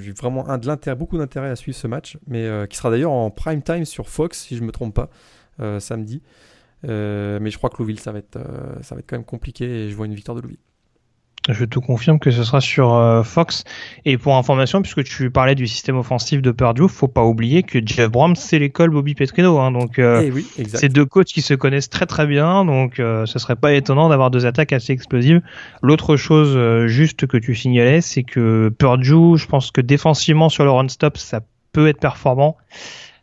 suis 0.00 0.12
vraiment 0.12 0.48
un 0.48 0.58
de 0.58 0.66
beaucoup 0.94 1.18
d'intérêt 1.18 1.50
à 1.50 1.56
suivre 1.56 1.78
ce 1.78 1.86
match, 1.86 2.18
mais 2.26 2.44
euh, 2.46 2.66
qui 2.66 2.76
sera 2.76 2.90
d'ailleurs 2.90 3.12
en 3.12 3.30
prime 3.30 3.62
time 3.62 3.84
sur 3.84 4.08
Fox 4.08 4.40
si 4.40 4.56
je 4.56 4.64
me 4.64 4.72
trompe 4.72 4.94
pas 4.94 5.10
samedi. 5.80 6.22
mais 6.82 7.50
je 7.50 7.56
crois 7.58 7.70
que 7.70 7.78
Louville 7.78 8.00
ça 8.00 8.12
va 8.12 8.18
être 8.18 8.38
ça 8.82 8.94
va 8.94 9.00
être 9.00 9.06
quand 9.08 9.16
même 9.16 9.24
compliqué 9.24 9.64
et 9.64 9.90
je 9.90 9.96
vois 9.96 10.06
une 10.06 10.14
victoire 10.14 10.36
de 10.36 10.42
Louville. 10.42 10.58
Je 11.48 11.64
te 11.64 11.78
confirme 11.78 12.18
que 12.18 12.30
ce 12.30 12.44
sera 12.44 12.60
sur 12.60 12.94
euh, 12.94 13.22
Fox. 13.22 13.64
Et 14.04 14.18
pour 14.18 14.36
information, 14.36 14.82
puisque 14.82 15.04
tu 15.04 15.30
parlais 15.30 15.54
du 15.54 15.66
système 15.66 15.96
offensif 15.96 16.42
de 16.42 16.50
Purdue, 16.50 16.88
faut 16.88 17.08
pas 17.08 17.24
oublier 17.24 17.62
que 17.62 17.78
Jeff 17.84 18.10
Brom 18.10 18.36
c'est 18.36 18.58
l'école 18.58 18.90
Bobby 18.90 19.14
Petrino. 19.14 19.58
Hein, 19.58 19.70
donc 19.70 19.98
euh, 19.98 20.22
eh 20.24 20.30
oui, 20.30 20.46
c'est 20.74 20.88
deux 20.88 21.06
coachs 21.06 21.28
qui 21.28 21.40
se 21.40 21.54
connaissent 21.54 21.88
très 21.88 22.06
très 22.06 22.26
bien. 22.26 22.64
Donc 22.64 23.00
euh, 23.00 23.24
ce 23.24 23.38
serait 23.38 23.56
pas 23.56 23.72
étonnant 23.72 24.08
d'avoir 24.08 24.30
deux 24.30 24.46
attaques 24.46 24.72
assez 24.72 24.92
explosives. 24.92 25.40
L'autre 25.82 26.16
chose 26.16 26.52
euh, 26.54 26.86
juste 26.86 27.26
que 27.26 27.38
tu 27.38 27.54
signalais, 27.54 28.00
c'est 28.00 28.24
que 28.24 28.68
Purdue, 28.76 29.38
je 29.38 29.46
pense 29.46 29.70
que 29.70 29.80
défensivement 29.80 30.48
sur 30.48 30.64
le 30.64 30.70
run 30.70 30.88
stop, 30.88 31.16
ça 31.16 31.40
peut 31.72 31.88
être 31.88 32.00
performant 32.00 32.56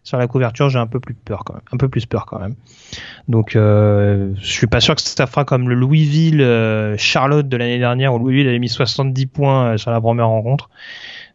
sur 0.05 0.19
la 0.19 0.27
couverture, 0.27 0.69
j'ai 0.69 0.77
un 0.77 0.85
peu 0.85 0.99
plus 0.99 1.15
peur 1.15 1.43
quand 1.43 1.55
même, 1.55 1.63
un 1.73 1.77
peu 1.77 1.89
plus 1.89 2.05
peur 2.05 2.27
quand 2.27 2.39
même. 2.39 2.53
Donc, 3.27 3.55
euh, 3.55 4.33
je 4.39 4.45
suis 4.45 4.67
pas 4.67 4.79
sûr 4.79 4.95
que 4.95 5.01
ça 5.01 5.25
fera 5.25 5.45
comme 5.45 5.67
le 5.67 5.73
Louisville 5.73 6.41
euh, 6.41 6.95
Charlotte 6.95 7.49
de 7.49 7.57
l'année 7.57 7.79
dernière 7.79 8.13
où 8.13 8.19
Louisville 8.19 8.47
avait 8.47 8.59
mis 8.59 8.69
70 8.69 9.25
points 9.25 9.65
euh, 9.65 9.77
sur 9.77 9.89
la 9.89 9.99
première 9.99 10.27
rencontre, 10.27 10.69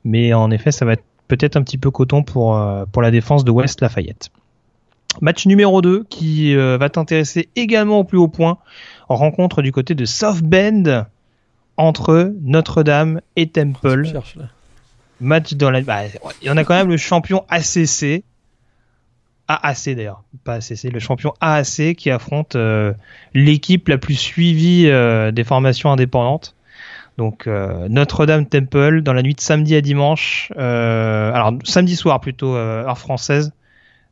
mais 0.05 0.33
en 0.33 0.53
effet, 0.53 0.71
ça 0.71 0.85
va 0.85 0.93
être 0.93 1.03
peut-être 1.27 1.57
un 1.57 1.63
petit 1.63 1.79
peu 1.79 1.91
coton 1.91 2.23
pour 2.23 2.57
euh, 2.57 2.85
pour 2.91 3.03
la 3.03 3.11
défense 3.11 3.45
de 3.45 3.51
West 3.51 3.81
Lafayette. 3.81 4.31
Match 5.21 5.47
numéro 5.47 5.83
2 5.83 6.05
qui 6.09 6.55
va 6.55 6.89
t'intéresser 6.89 7.49
également 7.57 7.99
au 7.99 8.05
plus 8.05 8.19
haut 8.19 8.29
point. 8.29 8.59
En 9.09 9.17
rencontre 9.17 9.61
du 9.61 9.73
côté 9.73 9.97
de 9.97 10.05
South 10.05 10.41
Bend 10.41 11.07
entre 11.77 12.33
Notre-Dame 12.43 13.21
et 13.35 13.49
Temple. 13.49 14.05
Match 15.21 15.55
dans 15.55 15.73
la. 15.73 15.81
Bah, 15.81 16.03
il 16.41 16.47
y 16.47 16.51
en 16.51 16.57
a 16.57 16.63
quand 16.63 16.75
même 16.75 16.89
le 16.89 16.97
champion 16.97 17.45
ACC 17.49 18.23
AAC 19.51 19.97
d'ailleurs, 19.97 20.23
pas 20.45 20.55
ACC, 20.55 20.93
le 20.93 21.01
champion 21.01 21.35
AAC 21.41 21.95
qui 21.97 22.11
affronte 22.11 22.55
euh, 22.55 22.93
l'équipe 23.35 23.89
la 23.89 23.99
plus 23.99 24.15
suivie 24.15 24.87
euh, 24.87 25.33
des 25.33 25.45
formations 25.45 25.91
indépendantes. 25.91 26.55
Donc 27.19 27.47
euh, 27.47 27.89
Notre-Dame 27.89 28.47
Temple 28.47 29.03
dans 29.03 29.13
la 29.13 29.23
nuit 29.23 29.35
de 29.35 29.41
samedi 29.41 29.75
à 29.75 29.81
dimanche, 29.81 30.53
alors 30.57 31.53
samedi 31.65 31.97
soir 31.97 32.21
plutôt 32.21 32.55
heure 32.55 32.97
française. 32.97 33.53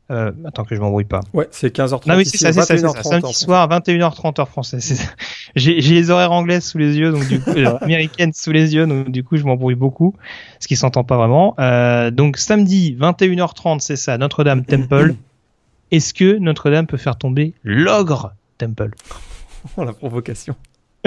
attends 0.09 0.65
que 0.65 0.75
je 0.75 0.81
m'embrouille 0.81 1.05
pas. 1.05 1.21
Ouais, 1.33 1.47
c'est 1.51 1.73
15h30. 1.73 2.07
Non 2.07 2.15
oui, 2.17 2.25
c'est 2.25 2.37
ça, 2.37 2.51
c'est 2.51 2.77
ça, 2.77 2.89
Samedi 3.01 3.33
soir 3.33 3.67
21h30 3.69 4.41
heure 4.41 4.49
française. 4.49 5.09
J'ai 5.55 5.79
les 5.79 6.11
horaires 6.11 6.33
anglaises 6.33 6.65
sous 6.65 6.77
les 6.77 6.97
yeux, 6.97 7.11
donc 7.11 7.27
du 7.27 7.39
coup 7.39 7.51
américaines 7.81 8.33
sous 8.33 8.51
les 8.51 8.75
yeux, 8.75 8.85
donc 8.85 9.09
du 9.09 9.23
coup 9.23 9.37
je 9.37 9.43
m'embrouille 9.43 9.75
beaucoup, 9.75 10.15
ce 10.59 10.67
qui 10.67 10.75
s'entend 10.75 11.03
pas 11.03 11.17
vraiment. 11.17 11.55
donc 12.11 12.37
samedi 12.37 12.95
21h30, 12.99 13.79
c'est 13.79 13.95
ça, 13.95 14.17
Notre-Dame 14.17 14.65
Temple. 14.65 15.15
Est-ce 15.91 16.13
que 16.13 16.37
Notre-Dame 16.37 16.85
peut 16.87 16.97
faire 16.97 17.17
tomber 17.17 17.55
l'ogre 17.63 18.35
Temple? 18.57 18.91
Oh 19.75 19.83
la 19.83 19.93
provocation. 19.93 20.55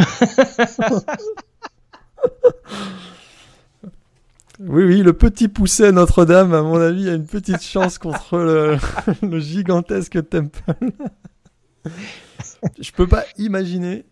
oui, 4.61 4.85
oui, 4.85 5.03
le 5.03 5.13
petit 5.13 5.49
poussé 5.49 5.93
Notre-Dame, 5.93 6.53
à 6.53 6.63
mon 6.63 6.81
avis, 6.81 7.09
a 7.09 7.15
une 7.15 7.27
petite 7.27 7.63
chance 7.63 7.99
contre 7.99 8.39
le, 8.39 8.79
gigantesque 9.41 10.29
Temple. 10.29 10.73
Je 12.81 12.93
peux 12.93 13.07
pas 13.07 13.25
imaginer 13.39 14.05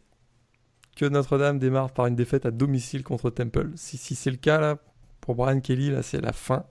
que 0.97 1.05
Notre-Dame 1.05 1.59
démarre 1.59 1.91
par 1.91 2.07
une 2.07 2.17
défaite 2.17 2.47
à 2.47 2.51
domicile 2.51 3.03
contre 3.03 3.31
Temple. 3.31 3.71
Si, 3.75 3.97
si 3.97 4.15
c'est 4.15 4.31
le 4.31 4.37
cas, 4.37 4.61
là, 4.61 4.77
pour 5.21 5.35
Brian 5.35 5.61
Kelly, 5.61 5.91
là, 5.91 6.03
c'est 6.03 6.21
la 6.21 6.33
fin 6.33 6.65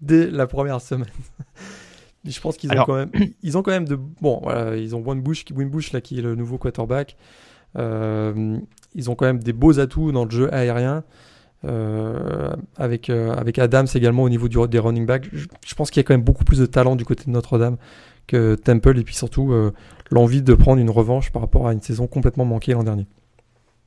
dès 0.00 0.30
la 0.30 0.46
première 0.46 0.80
semaine. 0.80 1.08
Je 2.24 2.40
pense 2.40 2.56
qu'ils 2.56 2.72
ont 2.72 2.84
quand 2.84 2.94
même, 2.94 3.10
ils 3.42 3.58
ont 3.58 3.62
quand 3.62 3.70
même 3.70 3.86
de 3.86 3.96
bon, 3.96 4.40
voilà, 4.42 4.76
ils 4.76 4.96
ont 4.96 5.00
Winbush, 5.00 5.44
Winbush 5.54 5.92
là 5.92 6.00
qui 6.00 6.18
est 6.18 6.22
le 6.22 6.34
nouveau 6.34 6.58
quarterback. 6.58 7.16
Euh, 7.76 8.58
ils 8.94 9.10
ont 9.10 9.14
quand 9.14 9.26
même 9.26 9.42
des 9.42 9.52
beaux 9.52 9.80
atouts 9.80 10.12
dans 10.12 10.24
le 10.24 10.30
jeu 10.30 10.52
aérien. 10.52 11.04
Euh, 11.66 12.54
avec 12.76 13.08
euh, 13.08 13.32
avec 13.32 13.58
Adams 13.58 13.86
également 13.94 14.24
au 14.24 14.28
niveau 14.28 14.48
du, 14.48 14.58
des 14.68 14.78
running 14.78 15.06
backs. 15.06 15.30
Je, 15.32 15.74
pense 15.74 15.90
qu'il 15.90 15.98
y 15.98 16.04
a 16.04 16.06
quand 16.06 16.12
même 16.12 16.22
beaucoup 16.22 16.44
plus 16.44 16.58
de 16.58 16.66
talent 16.66 16.94
du 16.94 17.06
côté 17.06 17.24
de 17.24 17.30
Notre-Dame 17.30 17.78
que 18.26 18.54
Temple 18.54 18.98
et 18.98 19.02
puis 19.02 19.14
surtout 19.14 19.54
l'envie 20.10 20.42
de 20.42 20.54
prendre 20.54 20.80
une 20.80 20.90
revanche 20.90 21.32
par 21.32 21.40
rapport 21.40 21.66
à 21.66 21.72
une 21.72 21.80
saison 21.80 22.06
complètement 22.06 22.44
manquée 22.44 22.72
l'an 22.72 22.84
dernier. 22.84 23.06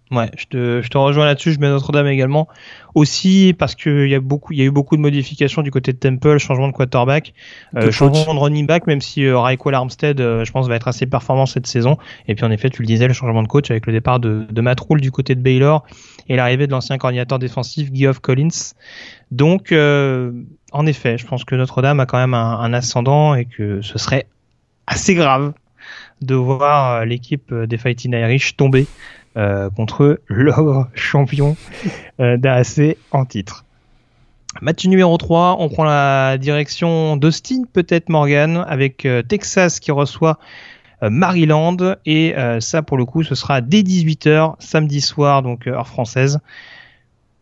Ouais, 0.10 0.32
je 0.38 0.46
te, 0.46 0.82
je 0.82 0.88
te 0.88 0.98
rejoins 0.98 1.26
là-dessus. 1.26 1.52
Je 1.52 1.60
mets 1.60 1.68
Notre-Dame 1.68 2.08
également. 2.08 2.48
Aussi 2.96 3.54
parce 3.58 3.76
qu'il 3.76 4.08
y 4.08 4.16
a 4.16 4.20
beaucoup, 4.20 4.54
il 4.54 4.60
y 4.60 4.62
a 4.62 4.66
eu 4.66 4.72
beaucoup 4.72 4.96
de 4.96 5.02
modifications 5.02 5.62
du 5.62 5.70
côté 5.70 5.92
de 5.94 5.98
Temple, 5.98 6.38
changement 6.38 6.68
de 6.68 6.74
quarterback, 6.74 7.34
euh, 7.76 7.92
changement 7.92 8.34
de 8.34 8.40
running 8.40 8.66
back, 8.66 8.88
même 8.88 9.02
si 9.02 9.26
euh, 9.26 9.38
Armstead, 9.38 10.20
euh, 10.20 10.46
je 10.46 10.52
pense, 10.52 10.68
va 10.68 10.76
être 10.76 10.88
assez 10.88 11.06
performant 11.06 11.46
cette 11.46 11.68
saison. 11.68 11.98
Et 12.28 12.36
puis 12.36 12.46
en 12.46 12.52
effet, 12.52 12.70
tu 12.70 12.82
le 12.82 12.88
disais, 12.88 13.08
le 13.08 13.14
changement 13.14 13.44
de 13.44 13.48
coach 13.48 13.70
avec 13.70 13.86
le 13.86 13.94
départ 13.94 14.20
de, 14.20 14.48
de 14.50 14.62
Matt 14.62 14.80
Rule 14.80 15.02
du 15.02 15.12
côté 15.12 15.36
de 15.36 15.42
Baylor 15.42 15.86
et 16.30 16.38
l'arrivée 16.38 16.68
de 16.68 16.72
l'ancien 16.72 16.98
coordinateur 16.98 17.38
défensif 17.38 17.90
Geoff 17.94 18.20
Collins. 18.20 18.74
Donc, 19.32 19.72
euh, 19.72 20.32
en 20.72 20.86
effet, 20.88 21.18
je 21.18 21.28
pense 21.28 21.44
que 21.44 21.56
Notre-Dame 21.56 22.00
a 22.00 22.06
quand 22.06 22.18
même 22.18 22.34
un, 22.34 22.60
un 22.60 22.74
ascendant 22.74 23.36
et 23.36 23.46
que 23.46 23.82
ce 23.82 23.98
serait 24.00 24.26
assez 24.88 25.14
grave 25.14 25.54
de 26.22 26.34
voir 26.34 27.06
l'équipe 27.06 27.54
des 27.54 27.78
Fighting 27.78 28.14
Irish 28.14 28.58
tomber 28.58 28.88
euh, 28.88 29.17
contre 29.76 30.20
l'ogre 30.28 30.90
champion 30.96 31.56
euh, 32.20 32.38
d'AAC 32.38 32.98
en 33.12 33.26
titre. 33.26 33.66
Match 34.62 34.86
numéro 34.88 35.16
3, 35.16 35.58
on 35.60 35.70
prend 35.70 35.84
la 35.84 36.40
direction 36.40 37.18
d'Austin, 37.18 37.64
peut-être 37.72 38.10
Morgan, 38.10 38.66
avec 38.68 39.06
euh, 39.06 39.22
Texas 39.22 39.80
qui 39.80 39.92
reçoit 39.92 40.40
Maryland. 41.04 41.78
Et 42.08 42.34
ça, 42.60 42.82
pour 42.82 42.98
le 42.98 43.06
coup, 43.06 43.22
ce 43.22 43.36
sera 43.36 43.62
dès 43.62 43.84
18h, 43.84 44.56
samedi 44.58 45.00
soir, 45.00 45.44
donc 45.44 45.68
heure 45.68 45.88
française. 45.88 46.40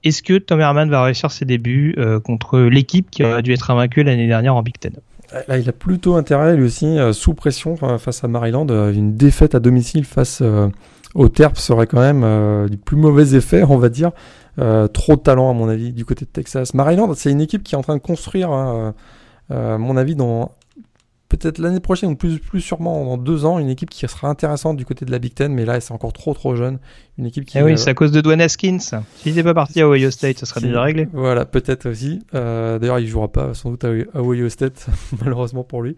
Est-ce 0.04 0.22
que 0.24 0.38
Tom 0.38 0.60
Herman 0.60 0.90
va 0.90 1.04
réussir 1.04 1.32
ses 1.32 1.46
débuts 1.46 1.96
contre 2.26 2.60
l'équipe 2.60 3.10
qui 3.10 3.24
aurait 3.24 3.42
dû 3.44 3.54
être 3.54 3.72
invaincue 3.72 4.04
l'année 4.04 4.28
dernière 4.28 4.58
en 4.58 4.62
Big 4.62 4.78
Ten? 4.78 4.92
Là, 5.48 5.58
il 5.58 5.70
a 5.70 5.72
plutôt 5.72 6.16
intérêt, 6.16 6.58
lui 6.58 6.66
aussi, 6.66 6.98
sous 7.14 7.34
pression 7.34 7.78
face 7.98 8.26
à 8.26 8.28
Maryland. 8.28 8.68
une 8.68 9.16
défaite 9.16 9.56
à 9.56 9.62
domicile 9.62 10.04
face 10.04 10.44
au 11.16 11.30
terp 11.30 11.58
serait 11.58 11.88
quand 11.88 12.02
même 12.02 12.24
euh, 12.24 12.68
du 12.68 12.78
plus 12.78 12.98
mauvais 12.98 13.36
effet, 13.36 13.64
on 13.64 13.78
va 13.78 13.90
dire. 13.90 14.12
Euh, 14.60 14.88
trop 14.88 15.16
de 15.16 15.22
talent, 15.22 15.50
à 15.50 15.54
mon 15.54 15.68
avis, 15.68 15.92
du 15.92 16.06
côté 16.06 16.26
de 16.26 16.30
Texas. 16.30 16.74
Maryland, 16.74 17.12
c'est 17.16 17.32
une 17.32 17.42
équipe 17.42 17.64
qui 17.64 17.76
est 17.76 17.78
en 17.78 17.82
train 17.82 17.96
de 17.96 18.02
construire, 18.02 18.52
hein, 18.52 18.94
euh, 19.52 19.76
à 19.76 19.78
mon 19.78 19.98
avis, 19.98 20.16
dans 20.16 20.52
peut-être 21.28 21.58
l'année 21.58 21.80
prochaine 21.80 22.12
ou 22.12 22.16
plus, 22.16 22.40
plus 22.40 22.62
sûrement 22.62 23.04
dans 23.04 23.18
deux 23.18 23.46
ans, 23.46 23.60
une 23.60 23.70
équipe 23.70 23.90
qui 23.90 24.08
sera 24.08 24.30
intéressante 24.30 24.78
du 24.78 24.86
côté 24.86 25.06
de 25.06 25.12
la 25.12 25.20
Big 25.20 25.34
Ten, 25.34 25.54
mais 25.54 25.66
là, 25.66 25.80
c'est 25.80 25.94
encore 25.94 26.14
trop 26.14 26.34
trop 26.34 26.56
jeune. 26.56 26.80
Une 27.18 27.26
équipe 27.26 27.46
qui. 27.46 27.58
Eh 27.58 27.64
oui, 27.64 27.78
c'est 27.78 27.90
à 27.90 27.94
cause 27.94 28.12
de 28.12 28.22
Dwayne 28.22 28.42
Haskins. 28.42 28.80
S'il 28.80 29.02
n'était 29.26 29.44
pas 29.44 29.54
parti 29.54 29.82
à 29.82 29.90
Ohio 29.90 30.12
State, 30.12 30.40
ça 30.40 30.46
serait 30.46 30.62
déjà 30.62 30.82
réglé. 30.82 31.08
Voilà, 31.14 31.46
peut-être 31.46 31.90
aussi. 31.90 32.22
D'ailleurs, 32.34 33.00
il 33.00 33.08
jouera 33.08 33.30
pas 33.30 33.54
sans 33.54 33.72
doute 33.72 33.86
à 33.86 34.22
Ohio 34.22 34.50
State, 34.50 34.88
malheureusement 35.24 35.64
pour 35.64 35.82
lui. 35.82 35.96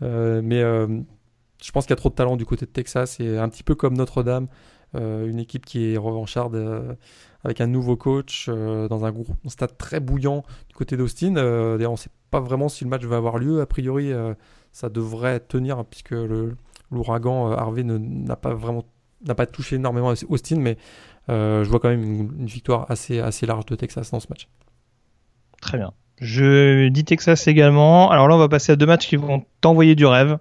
mais 0.00 0.62
je 1.62 1.72
pense 1.72 1.84
qu'il 1.84 1.90
y 1.90 1.94
a 1.94 1.96
trop 1.96 2.08
de 2.08 2.14
talent 2.14 2.36
du 2.36 2.46
côté 2.46 2.66
de 2.66 2.70
Texas 2.70 3.18
et 3.20 3.36
un 3.38 3.48
petit 3.48 3.62
peu 3.62 3.74
comme 3.74 3.96
Notre-Dame, 3.96 4.48
euh, 4.94 5.26
une 5.26 5.38
équipe 5.38 5.66
qui 5.66 5.92
est 5.92 5.96
revancharde 5.98 6.54
euh, 6.54 6.94
avec 7.44 7.60
un 7.60 7.66
nouveau 7.66 7.96
coach 7.96 8.46
euh, 8.48 8.88
dans 8.88 9.04
un, 9.04 9.10
groupe, 9.10 9.28
stade 9.46 9.76
très 9.76 10.00
bouillant 10.00 10.44
du 10.68 10.74
côté 10.74 10.96
d'Austin. 10.96 11.32
D'ailleurs, 11.32 11.90
on 11.90 11.94
ne 11.94 11.98
sait 11.98 12.10
pas 12.30 12.40
vraiment 12.40 12.68
si 12.68 12.84
le 12.84 12.90
match 12.90 13.04
va 13.04 13.16
avoir 13.16 13.38
lieu. 13.38 13.60
A 13.60 13.66
priori, 13.66 14.12
ça 14.72 14.88
devrait 14.88 15.40
tenir 15.40 15.84
puisque 15.84 16.14
l'ouragan 16.90 17.52
Harvey 17.52 17.82
n'a 17.84 18.36
pas 18.36 18.54
vraiment 18.54 18.84
touché 19.52 19.76
énormément 19.76 20.12
Austin, 20.28 20.56
mais 20.56 20.78
je 21.28 21.68
vois 21.68 21.80
quand 21.80 21.88
même 21.88 22.02
une, 22.02 22.32
une, 22.38 22.46
victoire 22.46 22.90
assez, 22.90 23.18
assez 23.18 23.46
large 23.46 23.66
de 23.66 23.74
Texas 23.74 24.10
dans 24.10 24.20
ce 24.20 24.28
match. 24.30 24.48
Très 25.60 25.78
bien. 25.78 25.92
Je 26.20 26.88
dis 26.88 27.04
Texas 27.04 27.46
également. 27.46 28.10
Alors 28.10 28.28
là, 28.28 28.34
on 28.34 28.38
va 28.38 28.48
passer 28.48 28.72
à 28.72 28.76
deux 28.76 28.86
matchs 28.86 29.08
qui 29.08 29.16
vont 29.16 29.44
t'envoyer 29.60 29.94
du 29.94 30.06
rêve. 30.06 30.38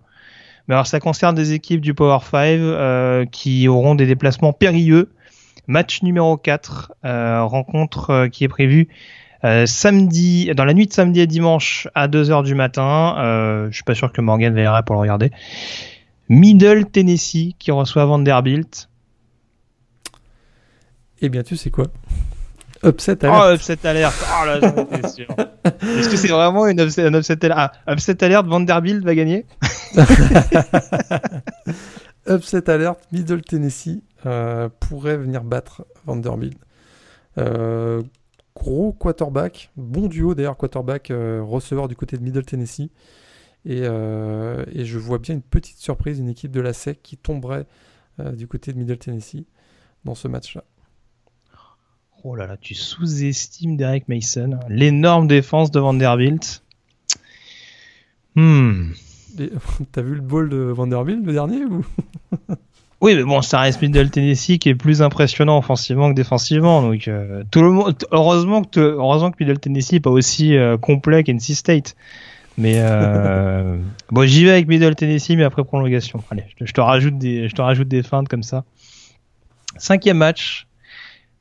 Mais 0.68 0.76
alors 0.76 0.88
ça 0.88 0.99
concerne 0.99 1.35
des 1.35 1.53
équipes 1.53 1.81
du 1.81 1.94
Power 1.94 2.19
5 2.22 2.38
euh, 2.39 3.26
qui 3.26 3.68
auront 3.68 3.95
des 3.95 4.06
déplacements 4.06 4.53
périlleux. 4.53 5.10
Match 5.68 6.02
numéro 6.02 6.38
4, 6.38 6.94
euh, 7.06 7.44
rencontre 7.44 8.10
euh, 8.10 8.27
qui 8.27 8.44
est 8.44 8.49
prévue 8.49 8.88
samedi, 9.65 10.52
dans 10.56 10.65
la 10.65 10.73
nuit 10.73 10.88
de 10.88 10.91
samedi 10.91 11.22
à 11.22 11.26
dimanche 11.26 11.88
à 11.95 12.10
2h 12.10 12.44
du 12.44 12.53
matin. 12.53 13.15
je 13.69 13.73
suis 13.73 13.84
pas 13.84 13.95
sûr 13.95 14.11
que 14.11 14.19
Morgan 14.19 14.53
veillera 14.53 14.84
pour 14.84 14.95
le 14.95 14.99
regarder. 14.99 15.31
Middle 16.27 16.85
Tennessee 16.85 17.56
qui 17.57 17.72
reçoit 17.72 18.03
Vanderbilt. 18.06 18.89
Eh 21.22 21.30
bien, 21.30 21.44
tu 21.44 21.56
sais 21.56 21.69
quoi? 21.69 21.85
Upset 22.84 23.20
Oh, 23.24 23.28
alert. 23.28 23.56
upset 23.56 23.88
alert. 23.88 24.14
Oh 24.41 24.45
là, 24.45 24.60
j'en 24.62 24.76
étais 24.84 25.08
sûr. 25.10 25.28
Est-ce 25.66 26.10
que 26.10 26.16
c'est 26.18 26.28
vraiment 26.28 26.68
une 26.68 26.80
upset, 26.80 27.04
un 27.06 27.14
upset 27.14 27.44
alert? 27.45 27.72
Ah, 27.86 27.94
upset 27.94 28.24
alert, 28.24 28.45
Vanderbilt 28.45 29.04
va 29.04 29.16
gagner? 29.16 29.45
Upset 32.30 32.70
alert, 32.70 32.99
Middle 33.12 33.41
Tennessee 33.41 34.04
euh, 34.26 34.68
pourrait 34.82 35.18
venir 35.18 35.44
battre 35.44 35.86
Vanderbilt. 36.06 36.58
Euh, 37.38 38.02
gros 38.56 38.91
quarterback, 38.91 39.72
bon 39.78 40.08
duo 40.08 40.36
d'ailleurs 40.36 40.58
quarterback 40.58 41.10
euh, 41.12 41.41
receveur 41.41 41.88
du 41.88 41.95
côté 41.95 42.18
de 42.18 42.24
Middle 42.24 42.44
Tennessee. 42.44 42.90
Et, 43.66 43.80
et 43.82 44.86
je 44.86 44.98
vois 44.98 45.18
bien 45.20 45.36
une 45.36 45.41
petite 45.41 45.78
surprise, 45.78 46.20
une 46.20 46.30
équipe 46.30 46.52
de 46.52 46.62
la 46.62 46.72
SEC 46.72 47.02
qui 47.04 47.18
tomberait 47.18 47.66
du 48.34 48.48
côté 48.48 48.72
de 48.72 48.78
Middle 48.78 48.98
Tennessee 48.98 49.45
dans 50.06 50.16
ce 50.16 50.30
match-là. 50.30 50.64
Oh 52.23 52.35
là 52.35 52.48
là, 52.48 52.57
tu 52.60 52.73
sous-estimes 52.73 53.77
Derek 53.77 54.07
Mason. 54.10 54.60
L'énorme 54.69 55.27
défense 55.27 55.72
de 55.72 55.80
Vanderbilt. 55.80 56.64
Hmm. 58.35 58.91
T'as 59.91 60.02
vu 60.02 60.15
le 60.15 60.22
ball 60.22 60.49
de 60.49 60.57
Vanderbilt 60.57 61.26
le 61.26 61.34
dernier 61.34 61.65
ou? 61.65 61.85
Oui, 62.99 63.14
mais 63.14 63.23
bon, 63.23 63.44
ça 63.44 63.60
reste 63.60 63.80
Middle 63.84 64.10
Tennessee 64.10 64.57
qui 64.57 64.69
est 64.69 64.76
plus 64.76 65.03
impressionnant 65.03 65.60
offensivement 65.60 66.10
que 66.10 66.15
défensivement. 66.15 66.81
Donc, 66.81 67.07
euh, 67.07 67.44
tout 67.52 67.61
le 67.61 67.69
monde, 67.69 67.95
heureusement 68.11 68.64
que, 68.64 68.69
te- 68.69 68.80
heureusement 68.80 69.30
que 69.30 69.35
Middle 69.39 69.60
Tennessee 69.60 69.91
n'est 69.94 69.99
pas 69.99 70.10
aussi 70.10 70.57
euh, 70.57 70.77
complet 70.77 71.23
qu'NC 71.23 71.53
State. 71.53 71.95
Mais 72.57 72.77
euh, 72.77 73.77
bon, 74.11 74.26
j'y 74.27 74.45
vais 74.45 74.49
avec 74.49 74.68
Middle 74.68 74.95
Tennessee, 74.95 75.35
mais 75.38 75.44
après 75.44 75.64
prolongation. 75.64 76.23
Allez, 76.31 76.45
je 76.49 76.56
te, 76.56 76.65
je 76.65 76.73
te 76.73 76.81
rajoute 76.81 77.19
des, 77.19 77.48
je 77.48 77.53
te 77.53 77.61
rajoute 77.61 77.88
des 77.88 78.02
feintes 78.02 78.30
comme 78.30 78.41
ça. 78.41 78.65
Cinquième 79.77 80.18
match 80.18 80.66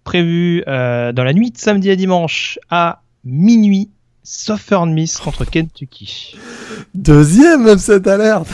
prévu 0.07 0.62
euh, 0.66 1.12
dans 1.12 1.24
la 1.24 1.35
nuit 1.35 1.51
de 1.51 1.59
samedi 1.59 1.91
à 1.91 1.97
dimanche 1.97 2.59
à 2.70 3.03
minuit. 3.24 3.91
Southern 4.28 4.93
Miss 4.93 5.19
contre 5.19 5.45
Kentucky. 5.45 6.37
Deuxième 6.95 7.69
upset 7.69 8.09
alert 8.09 8.45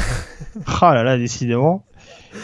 Ah 0.82 0.94
là 0.94 1.02
là, 1.02 1.16
décidément. 1.16 1.86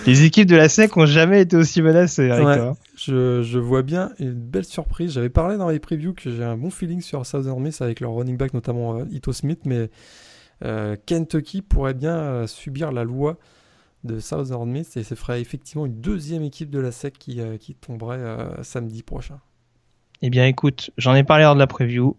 Les 0.06 0.24
équipes 0.24 0.48
de 0.48 0.56
la 0.56 0.68
SEC 0.70 0.96
ont 0.96 1.04
jamais 1.06 1.42
été 1.42 1.56
aussi 1.56 1.82
menacées. 1.82 2.30
avec 2.30 2.46
Ouais. 2.46 2.56
toi. 2.56 2.76
je, 2.96 3.42
je 3.42 3.58
vois 3.58 3.82
bien 3.82 4.12
une 4.18 4.32
belle 4.32 4.64
surprise. 4.64 5.12
J'avais 5.12 5.28
parlé 5.28 5.56
dans 5.58 5.68
les 5.68 5.78
previews 5.78 6.14
que 6.14 6.30
j'ai 6.30 6.42
un 6.44 6.56
bon 6.56 6.70
feeling 6.70 7.02
sur 7.02 7.26
Southern 7.26 7.60
Miss 7.62 7.82
avec 7.82 8.00
leur 8.00 8.12
running 8.12 8.36
back, 8.38 8.54
notamment 8.54 8.98
euh, 8.98 9.04
Ito 9.10 9.32
Smith, 9.34 9.60
mais 9.66 9.90
euh, 10.64 10.96
Kentucky 11.06 11.60
pourrait 11.62 11.94
bien 11.94 12.16
euh, 12.16 12.46
subir 12.46 12.92
la 12.92 13.04
loi 13.04 13.36
de 14.08 14.18
Southern 14.18 14.68
Miss 14.68 14.96
et 14.96 15.04
ce 15.04 15.14
ferait 15.14 15.40
effectivement 15.40 15.86
une 15.86 16.00
deuxième 16.00 16.42
équipe 16.42 16.70
de 16.70 16.80
la 16.80 16.90
SEC 16.90 17.16
qui, 17.16 17.40
euh, 17.40 17.56
qui 17.56 17.74
tomberait 17.74 18.18
euh, 18.18 18.62
samedi 18.64 19.04
prochain. 19.04 19.38
Eh 20.22 20.30
bien, 20.30 20.46
écoute, 20.46 20.90
j'en 20.98 21.14
ai 21.14 21.22
parlé 21.22 21.44
lors 21.44 21.54
de 21.54 21.60
la 21.60 21.68
preview. 21.68 22.16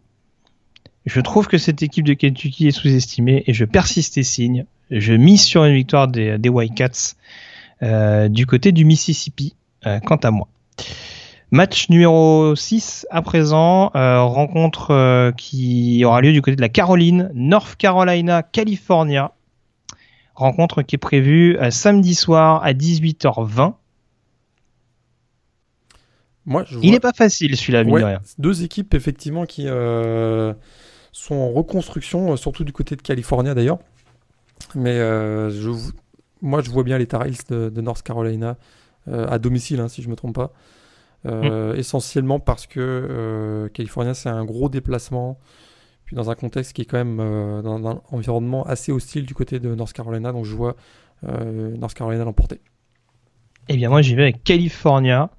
Je 1.06 1.20
trouve 1.20 1.48
que 1.48 1.57
cette 1.57 1.84
équipe 1.84 2.06
de 2.06 2.14
Kentucky 2.14 2.68
est 2.68 2.72
sous-estimée 2.72 3.44
et 3.48 3.53
je 3.53 3.66
persiste 3.66 4.18
et 4.18 4.24
signe. 4.24 4.66
Je 4.91 5.14
mise 5.14 5.44
sur 5.44 5.66
une 5.66 5.74
victoire 5.74 6.07
des, 6.07 6.38
des 6.38 6.49
Wildcats 6.49 7.16
euh, 7.84 8.30
du 8.30 8.45
côté 8.45 8.72
du 8.72 8.86
Mississippi, 8.86 9.56
quant 10.06 10.18
à 10.18 10.32
moi. 10.32 10.48
Match 11.52 11.90
numéro 11.90 12.56
6 12.56 13.07
à 13.10 13.22
présent, 13.22 13.90
rencontre 13.94 15.32
qui 15.36 16.03
aura 16.06 16.22
lieu 16.22 16.32
du 16.32 16.41
côté 16.41 16.56
de 16.56 16.61
la 16.61 16.70
Caroline, 16.70 17.32
North 17.34 17.76
Carolina, 17.76 18.44
California. 18.44 19.34
Rencontre 20.40 20.82
qui 20.84 20.95
est 20.95 20.98
prévue 20.99 21.57
euh, 21.57 21.70
samedi 21.70 22.16
soir 22.16 22.64
à 22.64 22.74
18h20. 22.74 23.74
Moi, 26.45 26.64
je 26.66 26.80
Il 26.82 26.91
n'est 26.91 26.99
pas 26.99 27.14
facile 27.14 27.56
celui-là, 27.56 27.84
mine 27.84 27.94
Ouais, 27.94 28.02
de 28.02 28.06
rien. 28.06 28.22
deux 28.40 28.64
équipes 28.64 28.94
effectivement 28.94 29.45
qui 29.45 29.66
euh, 29.68 30.53
sont 31.11 31.36
en 31.36 31.49
reconstruction, 31.52 32.32
euh, 32.32 32.36
surtout 32.38 32.64
du 32.64 32.72
côté 32.74 32.95
de 32.95 33.02
California 33.02 33.53
d'ailleurs. 33.53 33.80
Mais 34.76 34.98
je, 34.98 35.72
moi, 36.41 36.61
je 36.61 36.70
vois 36.70 36.84
bien 36.84 36.98
les 36.98 37.06
Tar 37.07 37.26
Heels 37.26 37.44
de, 37.49 37.70
de 37.70 37.82
North 37.82 38.02
Carolina 38.03 38.57
à 39.07 39.40
domicile, 39.40 39.80
hein, 39.80 39.88
si 39.88 40.02
je 40.02 40.10
me 40.10 40.16
trompe 40.16 40.36
pas. 40.36 40.52
Euh, 41.26 41.76
Essentiellement 41.76 42.40
parce 42.40 42.68
que 42.68 43.70
California, 43.74 44.14
c'est 44.14 44.30
un 44.30 44.44
gros 44.45 44.70
déplacement. 44.70 45.40
Puis 46.10 46.15
dans 46.15 46.31
un 46.31 46.34
contexte 46.34 46.73
qui 46.73 46.81
est 46.81 46.86
quand 46.86 46.98
même 46.98 47.19
euh, 47.19 47.61
dans 47.61 47.88
un 47.88 48.02
environnement 48.11 48.64
assez 48.65 48.91
hostile 48.91 49.27
du 49.27 49.36
côté 49.36 49.60
de 49.60 49.76
North 49.76 49.94
Carolina, 49.94 50.31
donc 50.31 50.44
je 50.44 50.56
vois 50.56 50.76
euh, 51.27 51.77
North 51.77 51.94
Carolina 51.94 52.23
l'emporter. 52.26 52.60
Eh 53.68 53.77
bien, 53.77 53.90
moi, 53.90 54.02
j'y 54.02 54.15
vais 54.15 54.23
avec 54.23 54.44
California. 54.44 55.30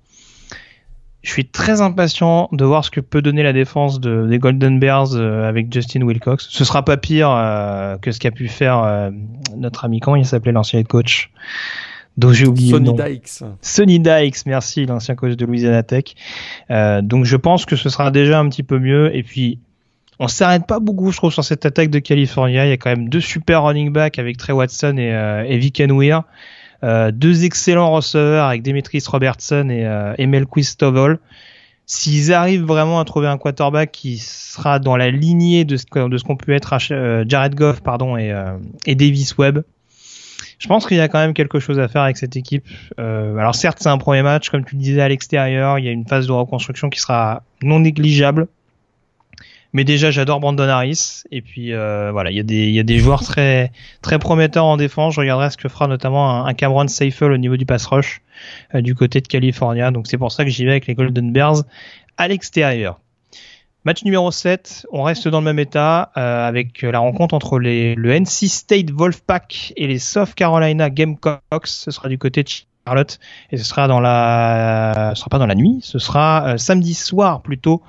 Je 1.23 1.31
suis 1.33 1.45
très 1.49 1.81
impatient 1.81 2.49
de 2.53 2.65
voir 2.65 2.85
ce 2.85 2.93
que 2.93 3.01
peut 3.01 3.21
donner 3.21 3.43
la 3.43 3.53
défense 3.53 3.99
de- 3.99 4.29
des 4.31 4.39
Golden 4.39 4.79
Bears 4.79 5.17
euh, 5.17 5.43
avec 5.43 5.73
Justin 5.75 6.03
Wilcox. 6.03 6.47
Ce 6.49 6.65
sera 6.65 6.85
pas 6.85 6.97
pire 6.97 7.31
que 8.01 8.13
ce 8.13 8.21
qu'a 8.21 8.31
pu 8.31 8.47
faire 8.47 9.11
notre 9.57 9.85
ami 9.85 9.99
quand 9.99 10.15
il 10.15 10.25
s'appelait 10.25 10.53
l'ancien 10.53 10.79
head 10.79 10.87
coach, 10.87 11.33
dont 12.17 12.33
j'ai 12.33 12.47
oublié 12.47 12.71
Sonny. 12.71 12.95
Dykes. 12.95 13.43
Sonny 13.61 13.99
Dykes, 13.99 14.47
merci, 14.47 14.87
l'ancien 14.87 15.17
coach 15.17 15.35
de 15.35 15.45
Louisiana 15.47 15.83
Tech. 15.83 16.05
Euh, 16.71 17.03
donc 17.03 17.25
je 17.25 17.37
pense 17.37 17.67
que 17.67 17.75
ce 17.75 17.89
sera 17.89 18.13
déjà 18.13 18.39
un 18.39 18.49
petit 18.49 18.63
peu 18.63 18.79
mieux. 18.79 19.13
Et 19.17 19.25
puis, 19.25 19.59
on 20.21 20.29
s'arrête 20.29 20.67
pas 20.67 20.81
beaucoup, 20.81 21.11
je 21.11 21.17
trouve, 21.17 21.33
sur 21.33 21.43
cette 21.43 21.65
attaque 21.65 21.89
de 21.89 21.99
California. 21.99 22.67
Il 22.67 22.69
y 22.69 22.73
a 22.73 22.77
quand 22.77 22.91
même 22.91 23.09
deux 23.09 23.23
super 23.23 23.65
running 23.65 23.91
backs 23.91 24.19
avec 24.19 24.37
Trey 24.37 24.53
Watson 24.53 24.97
et, 24.99 25.15
euh, 25.15 25.45
et 25.49 25.59
Weir. 25.87 26.25
Euh, 26.85 27.11
deux 27.11 27.45
excellents 27.45 27.91
receveurs 27.91 28.47
avec 28.47 28.63
Demetris 28.63 29.03
Robertson 29.07 29.69
et 29.71 29.87
euh, 29.87 30.13
Emil 30.19 30.45
Quistovol. 30.45 31.19
S'ils 31.87 32.35
arrivent 32.35 32.65
vraiment 32.65 33.01
à 33.01 33.05
trouver 33.07 33.29
un 33.29 33.39
quarterback 33.39 33.93
qui 33.93 34.19
sera 34.19 34.79
dans 34.79 34.97
la 34.99 35.11
lignée 35.11 35.65
de 35.65 35.79
ce, 35.79 35.85
de 36.09 36.19
ce 36.19 36.23
qu'on 36.23 36.37
peut 36.37 36.53
être 36.53 36.77
euh, 36.93 37.25
Jared 37.27 37.55
Goff 37.55 37.81
pardon, 37.81 38.19
et, 38.19 38.31
euh, 38.31 38.59
et 38.85 38.95
Davis 38.95 39.37
Webb, 39.39 39.65
je 40.59 40.69
pense 40.69 40.87
qu'il 40.87 40.99
y 40.99 41.01
a 41.01 41.09
quand 41.09 41.19
même 41.19 41.33
quelque 41.33 41.61
chose 41.61 41.79
à 41.79 41.89
faire 41.89 42.03
avec 42.03 42.19
cette 42.19 42.37
équipe. 42.37 42.67
Alors 42.99 43.55
certes, 43.55 43.79
c'est 43.81 43.89
un 43.89 43.97
premier 43.97 44.23
match, 44.23 44.51
comme 44.51 44.67
tu 44.67 44.77
le 44.77 44.83
disais 44.83 45.01
à 45.01 45.09
l'extérieur, 45.09 45.79
il 45.79 45.87
y 45.87 45.89
a 45.89 45.91
une 45.91 46.07
phase 46.07 46.27
de 46.27 46.33
reconstruction 46.33 46.91
qui 46.91 47.01
sera 47.01 47.43
non 47.63 47.81
négligeable. 47.81 48.47
Mais 49.73 49.85
déjà, 49.85 50.11
j'adore 50.11 50.41
Brandon 50.41 50.69
Harris. 50.69 51.23
Et 51.31 51.43
puis 51.43 51.73
euh, 51.73 52.11
voilà, 52.13 52.31
il 52.31 52.37
y 52.37 52.41
a 52.41 52.43
des 52.43 52.71
y 52.71 52.81
a 52.81 52.83
des 52.83 52.99
joueurs 52.99 53.23
très 53.23 53.73
très 54.03 54.19
prometteurs 54.19 54.65
en 54.65 54.77
défense. 54.77 55.15
Je 55.15 55.21
regarderai 55.21 55.51
ce 55.51 55.57
que 55.57 55.69
fera 55.69 55.87
notamment 55.87 56.45
un, 56.45 56.47
un 56.47 56.55
Cameron 56.55 56.89
Seifel 56.89 57.33
au 57.33 57.37
niveau 57.37 57.57
du 57.57 57.67
pass 57.67 57.87
rush 57.87 58.21
euh, 58.75 58.81
du 58.81 58.95
côté 58.95 59.21
de 59.21 59.29
California. 59.29 59.91
Donc 59.91 60.07
c'est 60.09 60.19
pour 60.19 60.33
ça 60.33 60.45
que 60.45 60.51
j'y 60.51 60.65
vais 60.65 60.73
avec 60.73 60.87
les 60.87 60.95
Golden 60.95 61.33
Bears 61.33 61.63
à 62.17 62.29
l'extérieur. 62.29 63.01
Match 63.85 64.05
numéro 64.05 64.31
7, 64.31 64.87
on 64.93 65.05
reste 65.05 65.27
dans 65.27 65.39
le 65.39 65.47
même 65.47 65.59
état 65.59 66.13
euh, 66.19 66.47
avec 66.47 66.83
la 66.83 66.99
rencontre 66.99 67.35
entre 67.35 67.59
les, 67.59 67.95
le 67.95 68.13
NC 68.13 68.47
State 68.49 68.91
Wolfpack 68.91 69.73
et 69.75 69.87
les 69.87 69.99
South 69.99 70.35
Carolina 70.35 70.91
Gamecocks. 70.91 71.41
Ce 71.65 71.91
sera 71.91 72.11
du 72.11 72.19
côté 72.19 72.43
de 72.43 72.49
Charlotte 72.87 73.19
et 73.51 73.57
ce 73.57 73.65
sera 73.65 73.89
dans 73.89 74.01
la, 74.01 75.13
ce 75.15 75.21
sera 75.21 75.31
pas 75.31 75.39
dans 75.39 75.47
la 75.47 75.55
nuit, 75.55 75.79
ce 75.81 75.99
sera 75.99 76.47
euh, 76.47 76.57
samedi 76.59 76.93
soir 76.93 77.41
plutôt 77.41 77.83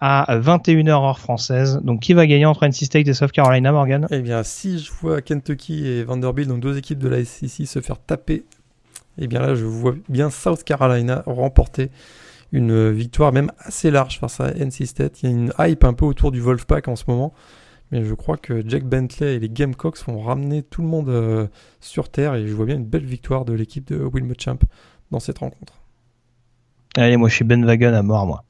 à 0.00 0.38
21h 0.38 0.88
heure 0.88 1.18
française. 1.18 1.80
Donc 1.82 2.00
qui 2.00 2.12
va 2.12 2.26
gagner 2.26 2.46
entre 2.46 2.66
NC 2.66 2.84
State 2.84 3.08
et 3.08 3.14
South 3.14 3.32
Carolina, 3.32 3.72
Morgan? 3.72 4.06
Eh 4.10 4.20
bien, 4.20 4.42
si 4.42 4.78
je 4.78 4.92
vois 4.92 5.22
Kentucky 5.22 5.86
et 5.86 6.04
Vanderbilt, 6.04 6.48
donc 6.48 6.60
deux 6.60 6.76
équipes 6.76 6.98
de 6.98 7.08
la 7.08 7.24
SEC, 7.24 7.66
se 7.66 7.80
faire 7.80 7.98
taper, 7.98 8.44
eh 9.18 9.26
bien 9.26 9.40
là, 9.40 9.54
je 9.54 9.64
vois 9.64 9.94
bien 10.08 10.30
South 10.30 10.62
Carolina 10.64 11.22
remporter 11.26 11.90
une 12.52 12.90
victoire 12.90 13.32
même 13.32 13.50
assez 13.58 13.90
large 13.90 14.18
face 14.18 14.40
à 14.40 14.52
NC 14.52 14.86
State. 14.86 15.22
Il 15.22 15.28
y 15.28 15.32
a 15.32 15.36
une 15.36 15.52
hype 15.58 15.84
un 15.84 15.92
peu 15.92 16.06
autour 16.06 16.32
du 16.32 16.40
Wolfpack 16.40 16.88
en 16.88 16.96
ce 16.96 17.04
moment, 17.08 17.34
mais 17.92 18.04
je 18.04 18.14
crois 18.14 18.36
que 18.36 18.62
Jack 18.66 18.84
Bentley 18.84 19.34
et 19.34 19.38
les 19.38 19.48
Gamecocks 19.48 19.98
vont 20.06 20.20
ramener 20.20 20.62
tout 20.62 20.82
le 20.82 20.88
monde 20.88 21.08
euh, 21.08 21.46
sur 21.80 22.08
terre 22.08 22.34
et 22.34 22.46
je 22.46 22.54
vois 22.54 22.66
bien 22.66 22.76
une 22.76 22.86
belle 22.86 23.04
victoire 23.04 23.44
de 23.44 23.52
l'équipe 23.52 23.86
de 23.88 24.02
Will 24.02 24.24
Muschamp 24.24 24.58
dans 25.10 25.20
cette 25.20 25.38
rencontre. 25.38 25.74
Allez, 26.96 27.16
moi 27.16 27.28
je 27.28 27.34
suis 27.34 27.44
Ben 27.44 27.64
Wagon 27.64 27.92
à 27.94 28.02
mort, 28.02 28.26
moi. 28.26 28.44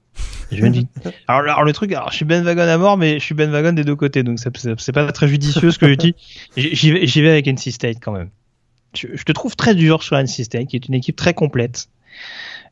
Je 0.51 0.62
me 0.62 0.70
dis- 0.70 0.89
alors, 1.28 1.43
alors, 1.43 1.65
le 1.65 1.73
truc, 1.73 1.93
alors 1.93 2.11
je 2.11 2.16
suis 2.16 2.24
Ben 2.24 2.43
Wagon 2.43 2.62
à 2.62 2.78
mort, 2.78 2.97
mais 2.97 3.19
je 3.19 3.24
suis 3.24 3.35
Ben 3.35 3.51
Wagon 3.51 3.73
des 3.73 3.85
deux 3.85 3.97
côtés, 3.97 4.23
donc 4.23 4.39
c'est 4.39 4.93
pas 4.93 5.12
très 5.12 5.28
judicieux 5.28 5.70
ce 5.70 5.78
que 5.78 5.89
je 5.89 5.95
dis. 5.95 6.15
J'y 6.57 7.20
vais, 7.23 7.31
avec 7.31 7.47
NC 7.47 7.70
State 7.73 7.99
quand 8.01 8.12
même. 8.12 8.31
Je, 8.95 9.09
je 9.15 9.23
te 9.24 9.32
trouve 9.32 9.55
très 9.57 9.74
dur 9.74 10.03
sur 10.03 10.16
NC 10.16 10.45
State, 10.45 10.66
qui 10.66 10.77
est 10.77 10.89
une 10.89 10.95
équipe 10.95 11.16
très 11.16 11.35
complète. 11.35 11.89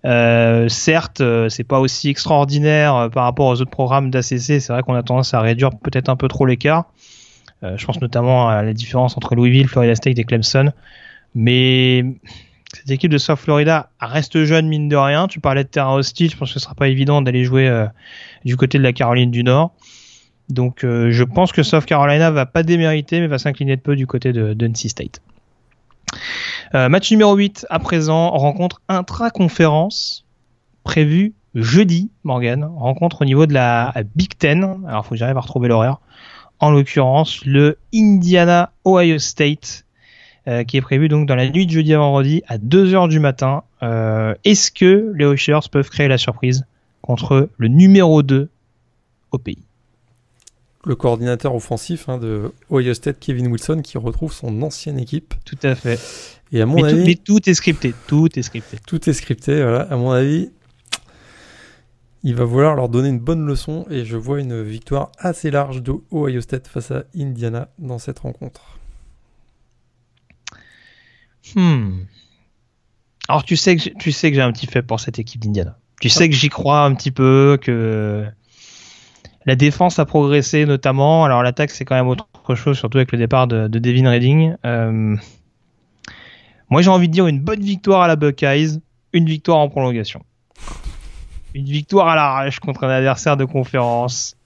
Euh, 0.05 0.69
certes, 0.69 1.21
euh, 1.21 1.49
c'est 1.49 1.65
pas 1.65 1.81
aussi 1.81 2.09
extraordinaire 2.09 2.95
euh, 2.95 3.09
par 3.09 3.25
rapport 3.25 3.47
aux 3.47 3.61
autres 3.61 3.71
programmes 3.71 4.11
d'ACC. 4.11 4.61
C'est 4.61 4.69
vrai 4.69 4.83
qu'on 4.83 4.95
a 4.95 5.03
tendance 5.03 5.35
à 5.35 5.41
réduire 5.41 5.71
peut-être 5.71 6.09
un 6.09 6.17
peu 6.17 6.29
trop 6.29 6.47
l'écart. 6.47 6.87
Euh, 7.63 7.77
je 7.77 7.87
pense 7.87 8.01
notamment 8.01 8.49
à 8.49 8.63
la 8.63 8.73
différence 8.73 9.17
entre 9.17 9.35
Louisville, 9.35 9.67
Florida 9.69 9.95
State 9.95 10.19
et 10.19 10.25
Clemson. 10.25 10.73
Mais 11.35 12.05
cette 12.87 12.95
équipe 12.95 13.11
de 13.11 13.19
South 13.19 13.41
Florida 13.41 13.91
reste 13.99 14.45
jeune 14.45 14.69
mine 14.69 14.89
de 14.89 14.95
rien. 14.95 15.27
Tu 15.27 15.41
parlais 15.41 15.65
de 15.65 15.69
terrain 15.69 15.95
hostile, 15.95 16.31
je 16.31 16.37
pense 16.37 16.51
que 16.51 16.55
ce 16.55 16.61
sera 16.61 16.77
pas 16.77 16.87
évident 16.87 17.21
d'aller 17.21 17.43
jouer 17.43 17.67
euh, 17.67 17.87
du 18.45 18.57
côté 18.57 18.79
de 18.79 18.85
la 18.85 18.93
Caroline 18.93 19.33
du 19.33 19.43
Nord. 19.43 19.73
Donc 20.51 20.85
euh, 20.85 21.11
je 21.11 21.25
pense 21.25 21.51
que 21.51 21.65
South 21.65 21.85
Carolina 21.85 22.31
va 22.31 22.47
pas 22.47 22.63
démériter, 22.63 23.19
mais 23.19 23.27
va 23.27 23.39
s'incliner 23.39 23.75
de 23.75 23.81
peu 23.81 23.97
du 23.97 24.07
côté 24.07 24.33
de, 24.33 24.55
de 24.55 24.69
NC 24.69 24.89
State. 24.89 25.21
Euh, 26.77 26.89
match 26.89 27.11
numéro 27.11 27.35
8 27.35 27.67
à 27.71 27.81
présent, 27.81 28.31
rencontre 28.31 28.81
intra-conférence 28.89 30.25
prévue 30.85 31.35
jeudi, 31.57 32.13
Morgan, 32.23 32.71
rencontre 32.77 33.23
au 33.23 33.25
niveau 33.25 33.47
de 33.47 33.53
la 33.53 33.95
Big 34.15 34.39
Ten. 34.39 34.63
Alors, 34.87 35.05
faut 35.05 35.11
que 35.11 35.17
j'arrive 35.17 35.39
à 35.39 35.41
retrouver 35.41 35.67
l'horaire. 35.67 35.99
En 36.61 36.71
l'occurrence, 36.71 37.45
le 37.45 37.79
Indiana 37.93 38.71
Ohio 38.87 39.19
State, 39.19 39.86
euh, 40.49 40.65
qui 40.65 40.77
est 40.77 40.81
prévu 40.81 41.09
donc 41.09 41.27
dans 41.27 41.35
la 41.35 41.49
nuit 41.49 41.67
de 41.67 41.73
jeudi 41.73 41.93
à 41.93 41.99
vendredi 41.99 42.43
à 42.47 42.59
2h 42.59 43.09
du 43.09 43.19
matin. 43.19 43.65
Euh, 43.83 44.35
Est-ce 44.45 44.71
que 44.71 45.13
les 45.17 45.25
Oilers 45.25 45.69
peuvent 45.71 45.91
créer 45.91 46.09
la 46.09 46.19
surprise 46.19 46.65
contre 47.03 47.49
le 47.57 47.69
numéro 47.69 48.23
2 48.23 48.49
au 49.33 49.39
pays? 49.39 49.59
Le 50.85 50.95
coordinateur 50.95 51.53
offensif 51.53 52.09
hein, 52.09 52.19
de 52.19 52.53
Ohio 52.71 52.95
State, 52.95 53.17
Kevin 53.19 53.49
Wilson, 53.49 53.81
qui 53.83 53.99
retrouve 53.99 54.33
son 54.33 54.63
ancienne 54.63 55.01
équipe. 55.01 55.35
Tout 55.45 55.59
à 55.65 55.75
fait. 55.75 55.99
Et 56.53 56.63
à 56.63 56.67
mon 56.67 56.77
mais, 56.77 56.85
avis, 56.85 56.99
tout, 57.01 57.07
mais 57.07 57.15
tout 57.41 57.51
est 57.51 57.55
scripté, 57.55 57.93
tout 58.07 58.39
est 58.39 58.43
scripté. 58.43 58.77
Tout 58.87 59.11
est 59.11 59.13
scripté, 59.13 59.61
voilà. 59.61 59.81
À 59.81 59.97
mon 59.97 60.13
avis, 60.13 60.51
il 62.23 62.37
va 62.37 62.45
vouloir 62.45 62.77
leur 62.77 62.89
donner 62.89 63.09
une 63.09 63.19
bonne 63.19 63.45
leçon 63.45 63.85
et 63.91 64.05
je 64.05 64.17
vois 64.17 64.41
une 64.41 64.63
victoire 64.63 65.11
assez 65.19 65.51
large 65.51 65.83
de 65.83 65.93
Ohio 66.13 66.41
State 66.41 66.69
face 66.69 66.93
à 66.93 67.03
Indiana 67.17 67.69
dans 67.81 67.99
cette 67.99 68.21
rencontre. 68.21 68.76
Hmm. 71.55 72.05
Alors 73.29 73.45
tu 73.45 73.57
sais 73.57 73.77
que 73.77 73.83
j'ai 74.03 74.41
un 74.41 74.53
petit 74.53 74.67
fait 74.67 74.83
pour 74.83 75.01
cette 75.01 75.19
équipe 75.19 75.43
d'Indiana. 75.43 75.77
Tu 76.01 76.09
sais 76.09 76.29
que 76.29 76.35
j'y 76.35 76.49
crois 76.49 76.81
un 76.83 76.95
petit 76.95 77.11
peu 77.11 77.59
que 77.61 78.27
la 79.47 79.57
défense 79.57 79.99
a 79.99 80.05
progressé 80.05 80.67
notamment. 80.67 81.25
Alors 81.25 81.43
l'attaque 81.43 81.71
c'est 81.71 81.85
quand 81.85 81.95
même 81.95 82.09
autre 82.09 82.55
chose, 82.55 82.79
surtout 82.79 82.99
avec 82.99 83.13
le 83.13 83.19
départ 83.19 83.47
de, 83.47 83.69
de 83.69 83.79
Devin 83.79 84.09
Redding. 84.09 84.57
Euh... 84.65 85.17
Moi 86.69 86.83
j'ai 86.83 86.91
envie 86.91 87.09
de 87.09 87.13
dire 87.13 87.27
une 87.27 87.41
bonne 87.41 87.63
victoire 87.63 88.03
à 88.03 88.09
la 88.09 88.17
Buckeyes, 88.17 88.81
une 89.13 89.27
victoire 89.27 89.59
en 89.59 89.69
prolongation. 89.69 90.25
Une 91.55 91.67
victoire 91.67 92.09
à 92.09 92.17
l'arrache 92.17 92.61
contre 92.61 92.85
un 92.85 92.91
adversaire 92.91 93.37
de 93.37 93.45
conférence. 93.45 94.37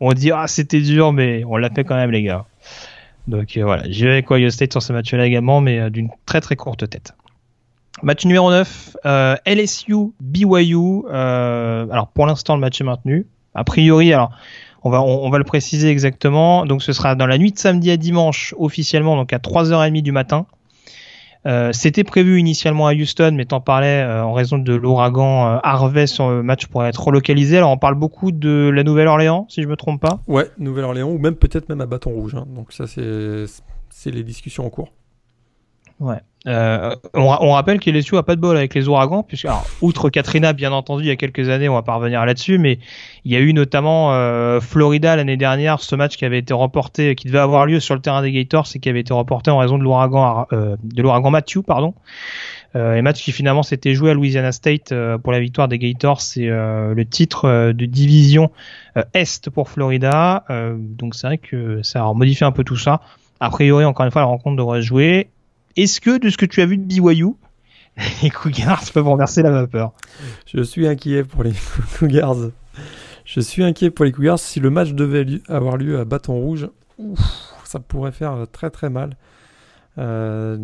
On 0.00 0.12
dit 0.12 0.32
ah 0.32 0.48
c'était 0.48 0.80
dur 0.80 1.12
mais 1.12 1.44
on 1.44 1.56
l'a 1.56 1.70
fait 1.70 1.84
quand 1.84 1.96
même 1.96 2.10
les 2.10 2.22
gars. 2.22 2.44
Donc 3.28 3.58
euh, 3.58 3.62
voilà, 3.62 3.82
j'ai 3.88 4.08
avec 4.08 4.30
Ohio 4.30 4.48
State 4.48 4.72
sur 4.72 4.82
ce 4.82 4.92
match-là 4.92 5.26
également, 5.26 5.60
mais 5.60 5.78
euh, 5.78 5.90
d'une 5.90 6.08
très 6.24 6.40
très 6.40 6.56
courte 6.56 6.88
tête. 6.88 7.14
Match 8.02 8.24
numéro 8.24 8.50
9, 8.50 8.96
euh, 9.04 9.36
LSU 9.44 10.12
BYU. 10.20 11.06
alors 11.10 12.08
pour 12.14 12.26
l'instant 12.26 12.54
le 12.54 12.60
match 12.60 12.80
est 12.80 12.84
maintenu. 12.84 13.26
A 13.54 13.64
priori, 13.64 14.14
alors 14.14 14.30
on 14.82 14.88
va 14.90 15.02
on, 15.02 15.26
on, 15.26 15.30
va 15.30 15.36
le 15.36 15.44
préciser 15.44 15.90
exactement. 15.90 16.64
Donc 16.64 16.82
ce 16.82 16.92
sera 16.94 17.14
dans 17.16 17.26
la 17.26 17.36
nuit 17.36 17.52
de 17.52 17.58
samedi 17.58 17.90
à 17.90 17.98
dimanche 17.98 18.54
officiellement, 18.56 19.14
donc 19.14 19.32
à 19.34 19.38
3h30 19.38 20.00
du 20.00 20.12
matin. 20.12 20.46
Euh, 21.46 21.70
C'était 21.72 22.04
prévu 22.04 22.38
initialement 22.38 22.86
à 22.86 22.94
Houston, 22.94 23.32
mais 23.34 23.44
t'en 23.44 23.60
parlais 23.60 24.02
euh, 24.02 24.24
en 24.24 24.32
raison 24.32 24.58
de 24.58 24.74
l'ouragan 24.74 25.46
euh, 25.46 25.58
Harvey 25.62 26.06
sur 26.06 26.30
le 26.30 26.42
match 26.42 26.66
pourrait 26.66 26.88
être 26.88 27.02
relocalisé. 27.02 27.56
Alors 27.58 27.70
on 27.70 27.78
parle 27.78 27.94
beaucoup 27.94 28.32
de 28.32 28.70
la 28.74 28.82
Nouvelle-Orléans, 28.82 29.46
si 29.48 29.62
je 29.62 29.68
me 29.68 29.76
trompe 29.76 30.00
pas. 30.00 30.20
Ouais, 30.26 30.50
Nouvelle-Orléans 30.58 31.10
ou 31.10 31.18
même 31.18 31.36
peut-être 31.36 31.68
même 31.68 31.80
à 31.80 31.86
Bâton 31.86 32.10
Rouge. 32.10 32.34
Hein. 32.34 32.46
Donc 32.54 32.72
ça 32.72 32.86
c'est 32.86 33.44
c'est 33.90 34.10
les 34.10 34.24
discussions 34.24 34.66
en 34.66 34.70
cours. 34.70 34.92
Ouais. 36.00 36.20
Euh, 36.46 36.94
on, 37.14 37.24
on, 37.40 37.52
rappelle 37.52 37.80
que 37.80 37.90
LSU 37.90 38.16
a 38.16 38.22
pas 38.22 38.36
de 38.36 38.40
bol 38.40 38.56
avec 38.56 38.74
les 38.74 38.88
ouragans, 38.88 39.22
puisque 39.22 39.46
alors, 39.46 39.66
outre 39.82 40.08
Katrina, 40.08 40.52
bien 40.52 40.72
entendu, 40.72 41.04
il 41.04 41.08
y 41.08 41.10
a 41.10 41.16
quelques 41.16 41.48
années, 41.48 41.68
on 41.68 41.74
va 41.74 41.82
pas 41.82 41.96
revenir 41.96 42.24
là-dessus, 42.24 42.58
mais 42.58 42.78
il 43.24 43.32
y 43.32 43.36
a 43.36 43.40
eu 43.40 43.52
notamment 43.52 44.14
euh, 44.14 44.60
Florida 44.60 45.16
l'année 45.16 45.36
dernière, 45.36 45.80
ce 45.80 45.96
match 45.96 46.16
qui 46.16 46.24
avait 46.24 46.38
été 46.38 46.54
remporté, 46.54 47.16
qui 47.16 47.26
devait 47.26 47.38
avoir 47.38 47.66
lieu 47.66 47.80
sur 47.80 47.94
le 47.94 48.00
terrain 48.00 48.22
des 48.22 48.32
Gators, 48.32 48.68
et 48.74 48.78
qui 48.78 48.88
avait 48.88 49.00
été 49.00 49.12
remporté 49.12 49.50
en 49.50 49.58
raison 49.58 49.78
de 49.78 49.82
l'ouragan, 49.82 50.46
euh, 50.52 50.76
de 50.84 51.02
l'ouragan 51.02 51.30
Matthew, 51.30 51.62
pardon. 51.66 51.94
Euh, 52.76 52.94
et 52.94 53.02
match 53.02 53.22
qui 53.22 53.32
finalement 53.32 53.62
s'était 53.62 53.94
joué 53.94 54.10
à 54.10 54.14
Louisiana 54.14 54.52
State 54.52 54.92
euh, 54.92 55.16
pour 55.16 55.32
la 55.32 55.40
victoire 55.40 55.68
des 55.68 55.78
Gators, 55.78 56.20
c'est 56.20 56.48
euh, 56.48 56.94
le 56.94 57.04
titre 57.06 57.72
de 57.72 57.86
division 57.86 58.50
Est 59.14 59.48
pour 59.48 59.68
Florida. 59.68 60.44
donc 60.76 61.14
c'est 61.14 61.26
vrai 61.26 61.38
que 61.38 61.82
ça 61.82 62.04
a 62.04 62.12
modifié 62.12 62.46
un 62.46 62.52
peu 62.52 62.64
tout 62.64 62.76
ça. 62.76 63.00
A 63.40 63.50
priori, 63.50 63.84
encore 63.84 64.04
une 64.04 64.10
fois, 64.12 64.22
la 64.22 64.26
rencontre 64.26 64.56
devrait 64.56 64.82
se 64.82 64.86
jouer. 64.86 65.28
Est-ce 65.78 66.00
que 66.00 66.18
de 66.18 66.28
ce 66.28 66.36
que 66.36 66.46
tu 66.46 66.60
as 66.60 66.66
vu 66.66 66.76
de 66.76 66.82
BYU, 66.82 67.34
les 68.22 68.30
Cougars 68.30 68.82
peuvent 68.92 69.06
renverser 69.06 69.42
la 69.42 69.50
vapeur? 69.50 69.92
Je 70.46 70.62
suis 70.62 70.86
inquiet 70.86 71.24
pour 71.24 71.44
les 71.44 71.52
Cougars. 71.98 72.50
Je 73.24 73.40
suis 73.40 73.62
inquiet 73.62 73.90
pour 73.90 74.04
les 74.04 74.12
Cougars. 74.12 74.38
Si 74.38 74.58
le 74.60 74.70
match 74.70 74.92
devait 74.92 75.40
avoir 75.48 75.76
lieu 75.76 76.00
à 76.00 76.04
Bâton 76.04 76.34
Rouge, 76.34 76.68
ça 77.64 77.78
pourrait 77.78 78.12
faire 78.12 78.46
très 78.50 78.70
très 78.70 78.90
mal. 78.90 79.16
Euh, 79.98 80.58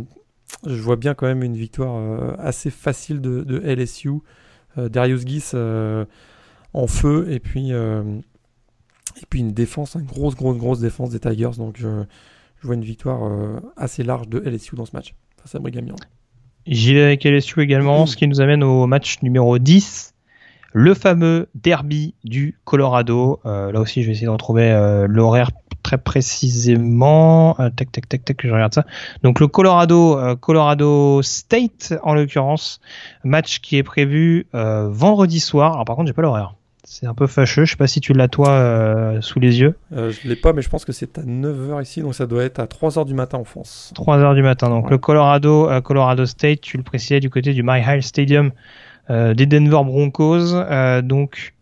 je 0.66 0.80
vois 0.80 0.96
bien 0.96 1.14
quand 1.14 1.26
même 1.26 1.42
une 1.42 1.56
victoire 1.56 1.96
euh, 1.96 2.34
assez 2.38 2.70
facile 2.70 3.20
de, 3.20 3.60
LSU. 3.64 4.10
Euh, 4.78 4.88
Darius 4.88 5.24
Guis 5.24 5.50
euh, 5.54 6.04
en 6.72 6.86
feu 6.86 7.26
et 7.30 7.38
puis, 7.38 7.70
une 7.70 9.52
défense, 9.52 9.94
une 9.94 10.06
grosse 10.06 10.34
grosse 10.34 10.58
grosse 10.58 10.80
défense 10.80 11.10
des 11.10 11.20
Tigers. 11.20 11.56
Donc 11.56 11.80
je 12.64 12.66
vois 12.66 12.76
une 12.76 12.82
victoire 12.84 13.26
euh, 13.26 13.60
assez 13.76 14.02
large 14.02 14.26
de 14.26 14.38
LSU 14.38 14.74
dans 14.74 14.86
ce 14.86 14.96
match 14.96 15.14
face 15.36 15.54
à 15.54 15.58
Brigham 15.58 15.86
Young. 15.86 15.98
J'y 16.66 16.94
vais 16.94 17.02
avec 17.02 17.22
LSU 17.24 17.60
également, 17.60 18.04
mmh. 18.04 18.06
ce 18.06 18.16
qui 18.16 18.26
nous 18.26 18.40
amène 18.40 18.64
au 18.64 18.86
match 18.86 19.20
numéro 19.20 19.58
10, 19.58 20.14
le 20.72 20.94
fameux 20.94 21.50
derby 21.54 22.14
du 22.24 22.58
Colorado. 22.64 23.38
Euh, 23.44 23.70
là 23.70 23.80
aussi, 23.80 24.00
je 24.00 24.06
vais 24.06 24.12
essayer 24.12 24.28
d'en 24.28 24.38
trouver 24.38 24.70
euh, 24.70 25.06
l'horaire 25.06 25.50
très 25.82 25.98
précisément. 25.98 27.52
Tac, 27.76 27.92
tac, 27.92 28.08
tac, 28.08 28.24
tac, 28.24 28.40
je 28.42 28.50
regarde 28.50 28.72
ça. 28.72 28.86
Donc 29.22 29.40
le 29.40 29.46
Colorado, 29.46 30.18
Colorado 30.36 31.20
State 31.20 31.92
en 32.02 32.14
l'occurrence, 32.14 32.80
match 33.24 33.60
qui 33.60 33.76
est 33.76 33.82
prévu 33.82 34.46
vendredi 34.54 35.38
soir. 35.38 35.74
Alors 35.74 35.84
par 35.84 35.96
contre, 35.96 36.06
j'ai 36.06 36.14
pas 36.14 36.22
l'horaire. 36.22 36.54
C'est 36.84 37.06
un 37.06 37.14
peu 37.14 37.26
fâcheux. 37.26 37.64
Je 37.64 37.72
sais 37.72 37.76
pas 37.76 37.86
si 37.86 38.00
tu 38.00 38.12
l'as 38.12 38.28
toi 38.28 38.50
euh, 38.50 39.20
sous 39.22 39.40
les 39.40 39.60
yeux. 39.60 39.74
Euh, 39.92 40.12
je 40.12 40.28
l'ai 40.28 40.36
pas, 40.36 40.52
mais 40.52 40.60
je 40.60 40.68
pense 40.68 40.84
que 40.84 40.92
c'est 40.92 41.18
à 41.18 41.22
9h 41.22 41.82
ici, 41.82 42.02
donc 42.02 42.14
ça 42.14 42.26
doit 42.26 42.44
être 42.44 42.60
à 42.60 42.66
3h 42.66 43.06
du 43.06 43.14
matin 43.14 43.38
en 43.38 43.44
France. 43.44 43.92
3h 43.96 44.34
du 44.34 44.42
matin. 44.42 44.68
Donc 44.68 44.84
ouais. 44.84 44.90
le 44.90 44.98
Colorado, 44.98 45.68
euh, 45.68 45.80
Colorado 45.80 46.26
State, 46.26 46.60
tu 46.60 46.76
le 46.76 46.82
précisais 46.82 47.20
du 47.20 47.30
côté 47.30 47.54
du 47.54 47.62
My 47.62 47.80
High 47.80 48.02
Stadium 48.02 48.52
euh, 49.10 49.34
des 49.34 49.46
Denver 49.46 49.82
Broncos. 49.84 50.54
Euh, 50.54 51.00
donc 51.00 51.54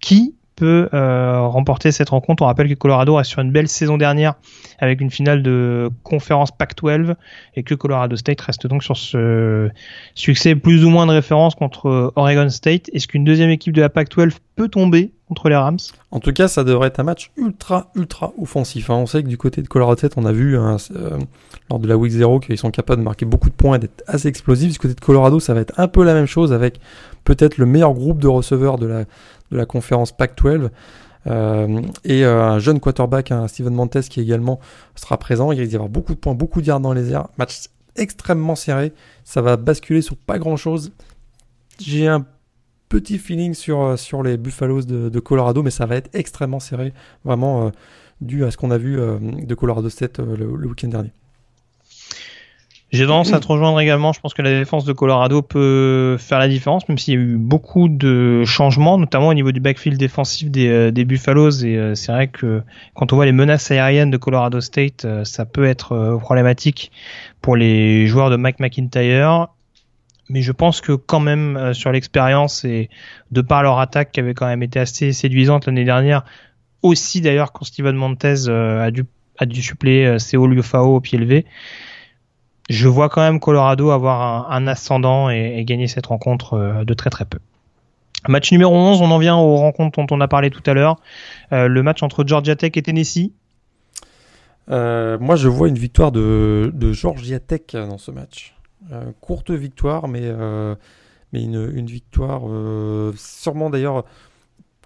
qui 0.00 0.34
peut 0.60 0.88
remporter 0.92 1.90
cette 1.90 2.10
rencontre 2.10 2.42
On 2.42 2.46
rappelle 2.46 2.68
que 2.68 2.74
Colorado 2.74 3.16
a 3.16 3.24
sur 3.24 3.40
une 3.40 3.50
belle 3.50 3.68
saison 3.68 3.96
dernière 3.96 4.34
avec 4.78 5.00
une 5.00 5.10
finale 5.10 5.42
de 5.42 5.88
conférence 6.02 6.50
Pac-12 6.50 7.14
et 7.54 7.62
que 7.62 7.74
Colorado 7.74 8.16
State 8.16 8.40
reste 8.40 8.66
donc 8.66 8.82
sur 8.82 8.96
ce 8.96 9.70
succès 10.14 10.54
plus 10.54 10.84
ou 10.84 10.90
moins 10.90 11.06
de 11.06 11.12
référence 11.12 11.54
contre 11.54 12.12
Oregon 12.16 12.48
State. 12.50 12.90
Est-ce 12.92 13.08
qu'une 13.08 13.24
deuxième 13.24 13.50
équipe 13.50 13.72
de 13.72 13.80
la 13.80 13.88
Pac-12 13.88 14.32
peut 14.56 14.68
tomber 14.68 15.12
contre 15.28 15.48
les 15.48 15.56
Rams? 15.56 15.78
En 16.10 16.20
tout 16.20 16.32
cas, 16.32 16.48
ça 16.48 16.64
devrait 16.64 16.88
être 16.88 17.00
un 17.00 17.04
match 17.04 17.30
ultra, 17.36 17.90
ultra 17.94 18.32
offensif. 18.38 18.90
Hein. 18.90 18.96
On 18.96 19.06
sait 19.06 19.22
que 19.22 19.28
du 19.28 19.38
côté 19.38 19.62
de 19.62 19.68
Colorado 19.68 19.96
State, 19.96 20.12
on 20.16 20.24
a 20.26 20.32
vu 20.32 20.58
hein, 20.58 20.76
euh, 20.94 21.18
lors 21.70 21.78
de 21.78 21.88
la 21.88 21.96
Week 21.96 22.12
0 22.12 22.40
qu'ils 22.40 22.58
sont 22.58 22.70
capables 22.70 23.00
de 23.00 23.04
marquer 23.04 23.24
beaucoup 23.24 23.48
de 23.48 23.54
points 23.54 23.76
et 23.76 23.78
d'être 23.78 24.02
assez 24.06 24.28
explosifs. 24.28 24.72
Du 24.72 24.78
côté 24.78 24.94
de 24.94 25.00
Colorado, 25.00 25.40
ça 25.40 25.54
va 25.54 25.60
être 25.60 25.72
un 25.78 25.88
peu 25.88 26.04
la 26.04 26.14
même 26.14 26.26
chose 26.26 26.52
avec 26.52 26.80
peut-être 27.24 27.58
le 27.58 27.66
meilleur 27.66 27.92
groupe 27.92 28.18
de 28.18 28.28
receveurs 28.28 28.78
de 28.78 28.86
la, 28.86 29.04
de 29.50 29.56
la 29.56 29.66
conférence 29.66 30.12
Pac-12. 30.12 30.70
Euh, 31.26 31.82
et 32.04 32.24
euh, 32.24 32.42
un 32.42 32.58
jeune 32.58 32.80
quarterback, 32.80 33.32
Steven 33.46 33.74
Montes, 33.74 34.00
qui 34.08 34.20
également 34.20 34.58
sera 34.94 35.18
présent. 35.18 35.52
Il 35.52 35.58
risque 35.58 35.70
d'y 35.70 35.76
avoir 35.76 35.90
beaucoup 35.90 36.14
de 36.14 36.18
points, 36.18 36.34
beaucoup 36.34 36.60
de 36.60 36.66
yards 36.66 36.80
dans 36.80 36.92
les 36.92 37.10
airs. 37.10 37.28
Match 37.36 37.68
extrêmement 37.96 38.54
serré. 38.54 38.92
Ça 39.24 39.42
va 39.42 39.56
basculer 39.56 40.02
sur 40.02 40.16
pas 40.16 40.38
grand 40.38 40.56
chose. 40.56 40.92
J'ai 41.78 42.06
un 42.06 42.24
petit 42.90 43.18
feeling 43.18 43.54
sur, 43.54 43.98
sur 43.98 44.22
les 44.22 44.36
Buffaloes 44.36 44.82
de, 44.82 45.20
Colorado, 45.20 45.62
mais 45.62 45.70
ça 45.70 45.86
va 45.86 45.96
être 45.96 46.10
extrêmement 46.12 46.60
serré, 46.60 46.92
vraiment 47.24 47.66
euh, 47.66 47.70
dû 48.20 48.44
à 48.44 48.50
ce 48.50 48.56
qu'on 48.58 48.70
a 48.70 48.78
vu 48.78 48.98
euh, 48.98 49.18
de 49.18 49.54
Colorado 49.54 49.88
State 49.88 50.18
euh, 50.18 50.36
le 50.36 50.66
week-end 50.66 50.88
dernier. 50.88 51.12
J'ai 52.92 53.06
tendance 53.06 53.32
à 53.32 53.38
te 53.38 53.46
rejoindre 53.46 53.78
également. 53.78 54.12
Je 54.12 54.18
pense 54.18 54.34
que 54.34 54.42
la 54.42 54.50
défense 54.50 54.84
de 54.84 54.92
Colorado 54.92 55.42
peut 55.42 56.16
faire 56.18 56.40
la 56.40 56.48
différence, 56.48 56.88
même 56.88 56.98
s'il 56.98 57.14
y 57.14 57.16
a 57.16 57.20
eu 57.20 57.36
beaucoup 57.36 57.88
de 57.88 58.42
changements, 58.44 58.98
notamment 58.98 59.28
au 59.28 59.34
niveau 59.34 59.52
du 59.52 59.60
backfield 59.60 59.96
défensif 59.96 60.50
des, 60.50 60.66
euh, 60.66 60.90
des 60.90 61.04
Buffaloes. 61.04 61.64
Et 61.64 61.76
euh, 61.76 61.94
c'est 61.94 62.10
vrai 62.10 62.26
que 62.26 62.62
quand 62.94 63.12
on 63.12 63.16
voit 63.16 63.26
les 63.26 63.32
menaces 63.32 63.70
aériennes 63.70 64.10
de 64.10 64.16
Colorado 64.16 64.60
State, 64.60 65.04
euh, 65.04 65.24
ça 65.24 65.44
peut 65.44 65.66
être 65.66 66.18
problématique 66.20 66.90
pour 67.40 67.54
les 67.54 68.08
joueurs 68.08 68.28
de 68.28 68.34
Mike 68.34 68.58
McIntyre. 68.58 69.48
Mais 70.28 70.42
je 70.42 70.50
pense 70.50 70.80
que 70.80 70.92
quand 70.92 71.20
même, 71.20 71.72
sur 71.74 71.92
l'expérience 71.92 72.64
et 72.64 72.88
de 73.30 73.40
par 73.40 73.62
leur 73.62 73.78
attaque 73.78 74.10
qui 74.12 74.20
avait 74.20 74.34
quand 74.34 74.46
même 74.46 74.62
été 74.62 74.80
assez 74.80 75.12
séduisante 75.12 75.66
l'année 75.66 75.84
dernière, 75.84 76.24
aussi 76.82 77.20
d'ailleurs 77.20 77.52
quand 77.52 77.64
Steven 77.64 77.96
Montez 77.96 78.48
a 78.48 78.90
dû, 78.92 79.04
a 79.38 79.46
dû 79.46 79.60
suppléer 79.60 80.20
Seoul 80.20 80.54
Yofao 80.54 80.94
au 80.94 81.00
pied 81.00 81.18
levé, 81.18 81.46
je 82.70 82.86
vois 82.86 83.08
quand 83.08 83.20
même 83.20 83.40
Colorado 83.40 83.90
avoir 83.90 84.50
un, 84.50 84.66
ascendant 84.68 85.28
et, 85.28 85.64
gagner 85.64 85.88
cette 85.88 86.06
rencontre 86.06 86.54
euh, 86.54 86.84
de 86.84 86.94
très 86.94 87.10
très 87.10 87.24
peu. 87.24 87.40
Match 88.28 88.52
numéro 88.52 88.72
11, 88.72 89.02
on 89.02 89.10
en 89.10 89.18
vient 89.18 89.36
aux 89.36 89.56
rencontres 89.56 89.98
dont 89.98 90.06
on 90.14 90.20
a 90.20 90.28
parlé 90.28 90.50
tout 90.50 90.62
à 90.66 90.72
l'heure. 90.72 90.96
Euh, 91.52 91.66
le 91.66 91.82
match 91.82 92.02
entre 92.04 92.24
Georgia 92.24 92.54
Tech 92.54 92.70
et 92.76 92.82
Tennessee. 92.82 93.32
Euh, 94.70 95.18
moi, 95.18 95.34
je 95.34 95.48
vois 95.48 95.68
une 95.68 95.78
victoire 95.78 96.12
de, 96.12 96.72
Georgia 96.92 97.40
Tech 97.40 97.62
dans 97.72 97.98
ce 97.98 98.12
match. 98.12 98.54
Courte 99.20 99.50
victoire, 99.50 100.06
mais, 100.06 100.30
une 101.32 101.86
victoire, 101.86 102.42
sûrement 103.16 103.68
d'ailleurs, 103.70 104.04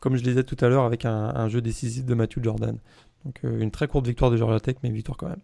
comme 0.01 0.17
je 0.17 0.23
disais 0.23 0.45
tout 0.45 0.57
à 0.65 0.69
l'heure, 0.69 0.85
avec 0.85 1.05
un, 1.05 1.33
un, 1.35 1.49
jeu 1.51 1.61
décisif 1.61 2.07
de 2.07 2.15
Matthew 2.15 2.43
Jordan. 2.43 2.79
Donc 3.27 3.41
une 3.43 3.71
très 3.71 3.89
courte 3.89 4.07
victoire 4.07 4.31
de 4.31 4.37
Georgia 4.37 4.61
Tech, 4.61 4.77
mais 4.83 4.89
une 4.89 4.95
victoire 4.95 5.19
quand 5.19 5.29
même. 5.29 5.41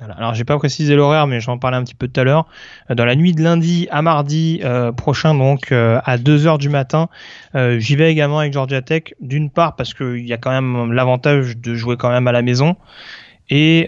Alors 0.00 0.34
j'ai 0.34 0.44
pas 0.44 0.58
précisé 0.58 0.96
l'horaire, 0.96 1.26
mais 1.26 1.40
j'en 1.40 1.58
parlais 1.58 1.76
un 1.76 1.84
petit 1.84 1.94
peu 1.94 2.08
tout 2.08 2.20
à 2.20 2.24
l'heure. 2.24 2.46
Euh, 2.90 2.94
dans 2.94 3.04
la 3.04 3.14
nuit 3.14 3.32
de 3.32 3.42
lundi 3.42 3.88
à 3.90 4.02
mardi 4.02 4.60
euh, 4.64 4.92
prochain, 4.92 5.34
donc 5.34 5.72
euh, 5.72 6.00
à 6.04 6.18
2h 6.18 6.58
du 6.58 6.68
matin, 6.68 7.08
j'y 7.54 7.96
vais 7.96 8.10
également 8.10 8.40
avec 8.40 8.52
Georgia 8.52 8.82
Tech. 8.82 9.14
D'une 9.20 9.50
part 9.50 9.76
parce 9.76 9.94
qu'il 9.94 10.26
y 10.26 10.32
a 10.32 10.38
quand 10.38 10.50
même 10.50 10.92
l'avantage 10.92 11.56
de 11.56 11.74
jouer 11.74 11.96
quand 11.96 12.10
même 12.10 12.26
à 12.26 12.32
la 12.32 12.42
maison. 12.42 12.76
Et 13.50 13.86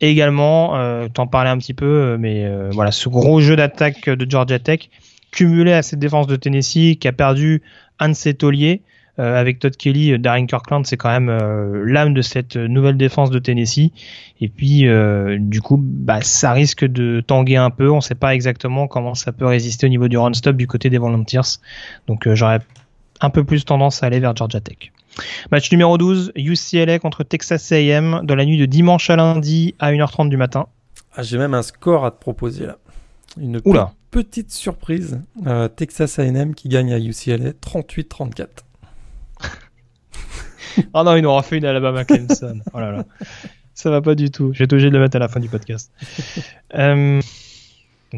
également, 0.00 1.08
t'en 1.12 1.26
parlais 1.26 1.50
un 1.50 1.58
petit 1.58 1.74
peu, 1.74 2.16
mais 2.18 2.50
voilà, 2.70 2.90
ce 2.90 3.08
gros 3.08 3.40
jeu 3.40 3.56
d'attaque 3.56 4.08
de 4.08 4.30
Georgia 4.30 4.58
Tech, 4.58 4.88
cumulé 5.30 5.72
à 5.72 5.82
cette 5.82 5.98
défense 5.98 6.26
de 6.26 6.36
Tennessee 6.36 6.96
qui 6.98 7.06
a 7.06 7.12
perdu 7.12 7.62
un 7.98 8.08
de 8.08 8.14
ses 8.14 8.34
tauliers. 8.34 8.82
Euh, 9.18 9.40
avec 9.40 9.58
Todd 9.58 9.74
Kelly, 9.76 10.12
euh, 10.12 10.18
Darren 10.18 10.46
Kirkland, 10.46 10.84
c'est 10.84 10.98
quand 10.98 11.08
même 11.08 11.30
euh, 11.30 11.84
l'âme 11.86 12.12
de 12.12 12.20
cette 12.20 12.56
nouvelle 12.56 12.98
défense 12.98 13.30
de 13.30 13.38
Tennessee. 13.38 13.90
Et 14.42 14.48
puis, 14.48 14.86
du 15.38 15.62
coup, 15.62 15.78
bah, 15.80 16.20
ça 16.20 16.52
risque 16.52 16.84
de 16.84 17.22
tanguer 17.26 17.56
un 17.56 17.70
peu. 17.70 17.90
On 17.90 17.96
ne 17.96 18.00
sait 18.02 18.14
pas 18.14 18.34
exactement 18.34 18.86
comment 18.86 19.14
ça 19.14 19.32
peut 19.32 19.46
résister 19.46 19.86
au 19.86 19.88
niveau 19.88 20.08
du 20.08 20.18
run-stop 20.18 20.56
du 20.56 20.66
côté 20.66 20.90
des 20.90 20.98
Volunteers. 20.98 21.58
Donc, 22.06 22.28
j'aurais 22.34 22.60
un 23.22 23.30
peu 23.30 23.44
plus 23.44 23.64
tendance 23.64 24.02
à 24.02 24.06
aller 24.06 24.20
vers 24.20 24.36
Georgia 24.36 24.60
Tech. 24.60 24.92
Match 25.50 25.72
numéro 25.72 25.96
12, 25.96 26.32
UCLA 26.36 26.98
contre 26.98 27.24
Texas 27.24 27.72
A&M 27.72 28.20
dans 28.24 28.34
la 28.34 28.44
nuit 28.44 28.58
de 28.58 28.66
dimanche 28.66 29.08
à 29.08 29.16
lundi 29.16 29.74
à 29.78 29.90
1h30 29.90 30.28
du 30.28 30.36
matin. 30.36 30.66
Ah, 31.14 31.22
J'ai 31.22 31.38
même 31.38 31.54
un 31.54 31.62
score 31.62 32.04
à 32.04 32.10
te 32.10 32.20
proposer 32.20 32.66
là. 32.66 32.76
Une 33.40 33.58
petite 34.10 34.52
surprise. 34.52 35.18
Texas 35.76 36.18
A&M 36.18 36.54
qui 36.54 36.68
gagne 36.68 36.92
à 36.92 36.98
UCLA 36.98 37.52
38-34 37.52 38.65
oh 40.94 41.02
non, 41.02 41.16
il 41.16 41.22
nous 41.22 41.28
aura 41.28 41.42
fait 41.42 41.58
une 41.58 41.64
Alabama 41.64 42.04
Clemson. 42.04 42.60
Oh 42.72 42.80
là 42.80 42.92
là. 42.92 43.04
Ça 43.74 43.90
va 43.90 44.00
pas 44.00 44.14
du 44.14 44.30
tout. 44.30 44.52
Je 44.52 44.60
vais 44.60 44.64
être 44.64 44.72
obligé 44.72 44.88
de 44.88 44.94
le 44.94 45.00
mettre 45.00 45.16
à 45.16 45.20
la 45.20 45.28
fin 45.28 45.40
du 45.40 45.48
podcast. 45.48 45.92
Euh, 46.74 47.20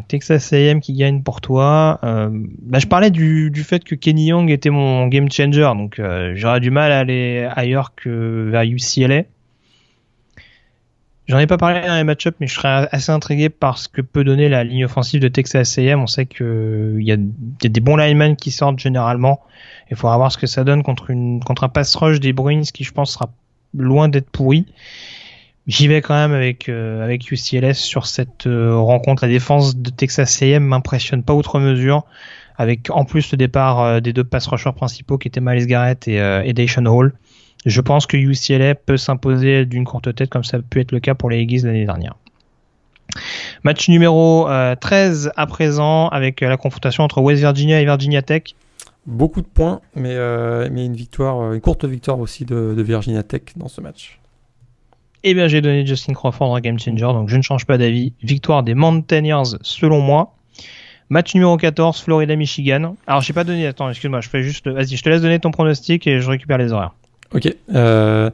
Texas 0.09 0.53
AM 0.53 0.81
qui 0.81 0.95
gagne 0.95 1.23
pour 1.23 1.41
toi. 1.41 1.99
Euh, 2.03 2.29
bah, 2.63 2.79
je 2.79 2.87
parlais 2.87 3.11
du, 3.11 3.51
du, 3.51 3.63
fait 3.63 3.85
que 3.85 3.95
Kenny 3.95 4.27
Young 4.27 4.51
était 4.51 4.71
mon 4.71 5.07
game 5.07 5.31
changer, 5.31 5.71
donc 5.77 5.99
euh, 5.99 6.33
j'aurais 6.35 6.61
du 6.61 6.71
mal 6.71 6.91
à 6.91 7.01
aller 7.01 7.49
ailleurs 7.55 7.95
que 7.95 8.49
vers 8.51 8.63
UCLA. 8.63 9.25
J'en 11.29 11.39
ai 11.39 11.47
pas 11.47 11.59
parlé 11.59 11.87
dans 11.87 11.95
les 11.95 12.05
match 12.05 12.27
mais 12.41 12.47
je 12.47 12.55
serais 12.55 12.89
assez 12.91 13.13
intrigué 13.13 13.51
par 13.51 13.77
ce 13.77 13.89
que 13.89 14.01
peut 14.01 14.25
donner 14.25 14.49
la 14.49 14.65
ligne 14.65 14.87
offensive 14.87 15.21
de 15.21 15.29
Texas 15.29 15.77
A&M. 15.77 16.01
On 16.01 16.07
sait 16.07 16.25
qu'il 16.25 16.97
y, 17.01 17.09
y, 17.09 17.13
a 17.13 17.17
des 17.69 17.81
bons 17.81 17.97
linemen 17.97 18.35
qui 18.35 18.51
sortent 18.51 18.79
généralement. 18.79 19.43
Il 19.91 19.97
faudra 19.97 20.17
voir 20.17 20.33
ce 20.33 20.39
que 20.39 20.47
ça 20.47 20.65
donne 20.65 20.83
contre, 20.83 21.11
une, 21.11 21.45
contre 21.45 21.65
un 21.65 21.69
pass 21.69 21.95
rush 21.97 22.19
des 22.19 22.33
Bruins 22.33 22.63
qui, 22.63 22.83
je 22.83 22.93
pense, 22.93 23.13
sera 23.13 23.31
loin 23.75 24.09
d'être 24.09 24.31
pourri. 24.31 24.67
J'y 25.67 25.87
vais 25.87 26.01
quand 26.01 26.15
même 26.15 26.33
avec, 26.33 26.71
euh, 26.71 27.05
avec 27.05 27.31
UCLS 27.31 27.75
sur 27.75 28.07
cette 28.07 28.47
euh, 28.47 28.75
rencontre. 28.75 29.23
La 29.23 29.31
défense 29.31 29.77
de 29.77 29.91
Texas 29.91 30.41
A&M 30.41 30.65
m'impressionne 30.65 31.23
pas 31.23 31.35
outre 31.35 31.59
mesure. 31.61 32.07
Avec 32.57 32.89
en 32.91 33.05
plus 33.05 33.31
le 33.33 33.37
départ 33.37 33.81
euh, 33.83 34.01
des 34.01 34.15
deux 34.15 34.25
pass 34.25 34.47
rushers 34.47 34.73
principaux 34.75 35.19
qui 35.19 35.29
étaient 35.29 35.43
Miles 35.43 35.67
Garrett 35.67 36.09
et, 36.09 36.17
et 36.17 36.55
Dayshon 36.55 36.87
Hall. 36.87 37.13
Je 37.67 37.81
pense 37.81 38.07
que 38.07 38.17
UCLA 38.17 38.75
peut 38.75 38.97
s'imposer 38.97 39.67
d'une 39.67 39.85
courte 39.85 40.15
tête 40.15 40.31
comme 40.31 40.45
ça 40.45 40.59
a 40.59 40.61
pu 40.61 40.81
être 40.81 40.93
le 40.93 41.01
cas 41.01 41.15
pour 41.15 41.31
les 41.31 41.41
Eagles 41.41 41.67
l'année 41.67 41.85
dernière. 41.85 42.15
Match 43.65 43.89
numéro 43.89 44.49
13 44.81 45.33
à 45.37 45.47
présent 45.47 46.09
avec 46.09 46.41
la 46.41 46.57
confrontation 46.57 47.05
entre 47.05 47.21
West 47.21 47.41
Virginia 47.41 47.81
et 47.81 47.85
Virginia 47.85 48.23
Tech. 48.23 48.55
Beaucoup 49.07 49.41
de 49.41 49.47
points, 49.47 49.81
mais, 49.95 50.15
euh, 50.15 50.69
mais 50.71 50.85
une 50.85 50.95
victoire, 50.95 51.55
une 51.55 51.61
courte 51.61 51.87
victoire 51.87 52.19
aussi 52.19 52.45
de, 52.45 52.75
Virginia 52.77 53.23
Tech 53.23 53.43
dans 53.57 53.69
ce 53.69 53.81
match. 53.81 54.21
Eh 55.25 55.35
bien, 55.35 55.49
j'ai 55.49 55.61
donné 55.61 55.85
Justin 55.87 56.13
Crawford 56.13 56.51
en 56.51 56.61
game 56.61 56.79
changer, 56.79 57.01
donc 57.01 57.29
je 57.29 57.37
ne 57.37 57.43
change 57.43 57.65
pas 57.65 57.79
d'avis. 57.79 58.13
Victoire 58.23 58.63
des 58.63 58.75
Mountaineers 58.75 59.57
selon 59.63 60.01
moi. 60.01 60.35
Match 61.11 61.35
numéro 61.35 61.57
14, 61.57 62.03
Florida-Michigan. 62.03 62.97
Alors, 63.07 63.23
j'ai 63.23 63.33
pas 63.33 63.45
donné, 63.45 63.67
attends, 63.67 63.89
excuse-moi, 63.89 64.21
je 64.21 64.29
fais 64.29 64.43
juste, 64.43 64.69
vas-y, 64.69 64.97
je 64.97 65.03
te 65.03 65.09
laisse 65.09 65.23
donner 65.23 65.41
ton 65.41 65.51
pronostic 65.51 66.07
et 66.07 66.21
je 66.21 66.29
récupère 66.29 66.59
les 66.59 66.73
horaires. 66.73 66.93
Ok. 67.35 67.55
Euh, 67.75 68.31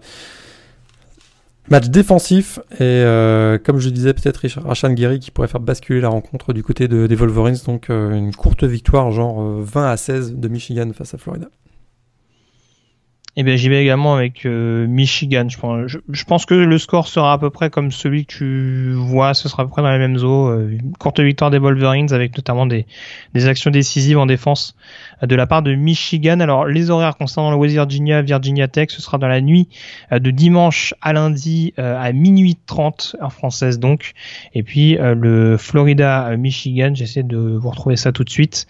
match 1.69 1.89
défensif 1.89 2.59
et 2.75 2.83
euh, 2.83 3.59
comme 3.59 3.79
je 3.79 3.89
disais 3.89 4.12
peut-être 4.12 4.47
Rachan 4.61 4.93
Guerry 4.93 5.19
qui 5.19 5.31
pourrait 5.31 5.49
faire 5.49 5.61
basculer 5.61 6.01
la 6.01 6.11
rencontre 6.11 6.53
du 6.53 6.62
côté 6.62 6.89
de, 6.89 7.07
des 7.07 7.15
Wolverines 7.15 7.57
donc 7.66 7.89
euh, 7.89 8.12
une 8.12 8.35
courte 8.35 8.65
victoire 8.65 9.11
genre 9.11 9.43
20 9.43 9.91
à 9.91 9.97
16 9.97 10.35
de 10.35 10.49
Michigan 10.49 10.91
face 10.95 11.15
à 11.15 11.19
Florida. 11.19 11.49
Eh 13.36 13.43
bien, 13.43 13.56
j'y 13.56 13.69
vais 13.69 13.82
également 13.82 14.15
avec 14.15 14.47
euh, 14.47 14.86
Michigan. 14.86 15.48
Je 15.48 15.59
pense, 15.59 15.90
je, 16.09 16.24
pense, 16.24 16.47
que 16.47 16.55
le 16.55 16.78
score 16.78 17.09
sera 17.09 17.32
à 17.32 17.39
peu 17.39 17.51
près 17.51 17.69
comme 17.69 17.90
celui 17.90 18.27
que 18.27 18.32
tu 18.32 18.93
vois. 18.93 19.35
Ce 19.35 19.48
sera 19.48 19.65
à 19.65 19.66
peu 19.66 19.70
près 19.70 19.82
dans 19.82 19.90
la 19.90 19.98
même 19.98 20.16
eaux. 20.23 20.51
Euh, 20.51 20.70
une 20.70 20.93
courte 20.93 21.19
victoire 21.19 21.51
des 21.51 21.59
Wolverines 21.59 22.12
avec 22.12 22.36
notamment 22.36 22.65
des, 22.65 22.86
des 23.35 23.48
actions 23.48 23.73
décisives 23.73 24.19
en 24.19 24.27
défense 24.27 24.77
euh, 25.24 25.27
de 25.27 25.35
la 25.35 25.48
part 25.48 25.62
de 25.62 25.74
Michigan. 25.74 26.39
Alors, 26.39 26.66
les 26.66 26.90
horaires 26.90 27.16
concernant 27.16 27.51
le 27.51 27.56
West 27.56 27.74
Virginia, 27.74 28.23
Virginia 28.23 28.69
Tech, 28.69 28.90
ce 28.90 29.02
sera 29.02 29.19
dans 29.19 29.27
la 29.27 29.40
nuit 29.40 29.69
de 30.12 30.31
dimanche 30.31 30.94
à 31.02 31.12
lundi 31.12 31.74
à 31.77 32.12
minuit 32.12 32.56
30 32.66 33.16
heure 33.20 33.32
française 33.32 33.81
donc. 33.81 34.12
Et 34.55 34.62
puis 34.62 34.97
le 35.01 35.56
Florida 35.56 36.36
Michigan, 36.36 36.93
j'essaie 36.94 37.23
de 37.23 37.36
vous 37.36 37.70
retrouver 37.70 37.97
ça 37.97 38.12
tout 38.12 38.23
de 38.23 38.31
suite. 38.31 38.66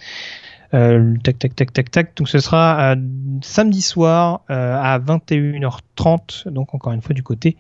Euh, 0.75 1.15
tac, 1.23 1.39
tac, 1.39 1.55
tac, 1.55 1.73
tac, 1.73 1.91
tac. 1.91 2.17
Donc 2.17 2.29
ce 2.29 2.41
sera 2.41 2.95
euh, 2.95 2.97
samedi 3.43 3.81
soir 3.81 4.41
euh, 4.51 4.77
à 4.77 4.99
21h30, 4.99 6.49
donc 6.49 6.75
encore 6.75 6.93
une 6.93 7.01
fois 7.01 7.15
du 7.15 7.23
côté 7.23 7.57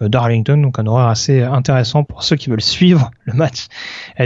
d'Arlington, 0.00 0.56
donc 0.56 0.78
un 0.78 0.86
horaire 0.86 1.08
assez 1.08 1.42
intéressant 1.42 2.04
pour 2.04 2.22
ceux 2.22 2.36
qui 2.36 2.48
veulent 2.48 2.62
suivre 2.62 3.10
le 3.24 3.34
match 3.34 3.66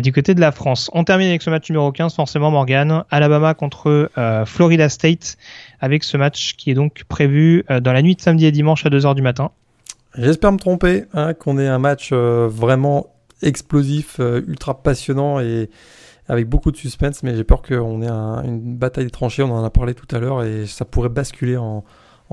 du 0.03 0.13
côté 0.13 0.35
de 0.35 0.41
la 0.41 0.53
France. 0.53 0.89
On 0.93 1.03
termine 1.03 1.29
avec 1.29 1.43
ce 1.43 1.51
match 1.51 1.69
numéro 1.69 1.91
15, 1.91 2.15
forcément 2.15 2.51
Morgan, 2.51 3.05
Alabama 3.11 3.55
contre 3.55 4.11
Florida 4.47 4.89
State, 4.89 5.37
avec 5.81 6.05
ce 6.05 6.17
match 6.17 6.55
qui 6.57 6.71
est 6.71 6.75
donc 6.75 7.05
prévu 7.09 7.65
dans 7.69 7.93
la 7.93 8.03
nuit 8.03 8.15
de 8.15 8.21
samedi 8.21 8.47
et 8.47 8.53
dimanche 8.53 8.87
à 8.87 8.89
2h 8.89 9.15
du 9.15 9.23
matin. 9.23 9.51
J'espère 10.17 10.53
me 10.53 10.59
tromper, 10.59 11.05
hein, 11.13 11.35
qu'on 11.35 11.59
ait 11.59 11.69
un 11.69 11.79
match 11.79 12.13
vraiment 12.13 13.07
explosif, 13.43 14.19
ultra 14.19 14.83
passionnant 14.83 15.41
et 15.41 15.69
avec 16.29 16.49
beaucoup 16.49 16.71
de 16.71 16.77
suspense, 16.77 17.23
mais 17.23 17.35
j'ai 17.35 17.45
peur 17.45 17.63
qu'on 17.63 18.03
ait 18.03 18.09
une 18.09 18.77
bataille 18.77 19.05
des 19.05 19.11
tranchées, 19.11 19.43
on 19.43 19.53
en 19.53 19.65
a 19.65 19.71
parlé 19.71 19.95
tout 19.95 20.15
à 20.15 20.19
l'heure, 20.19 20.43
et 20.43 20.67
ça 20.67 20.85
pourrait 20.85 21.09
basculer 21.09 21.57
en, 21.57 21.85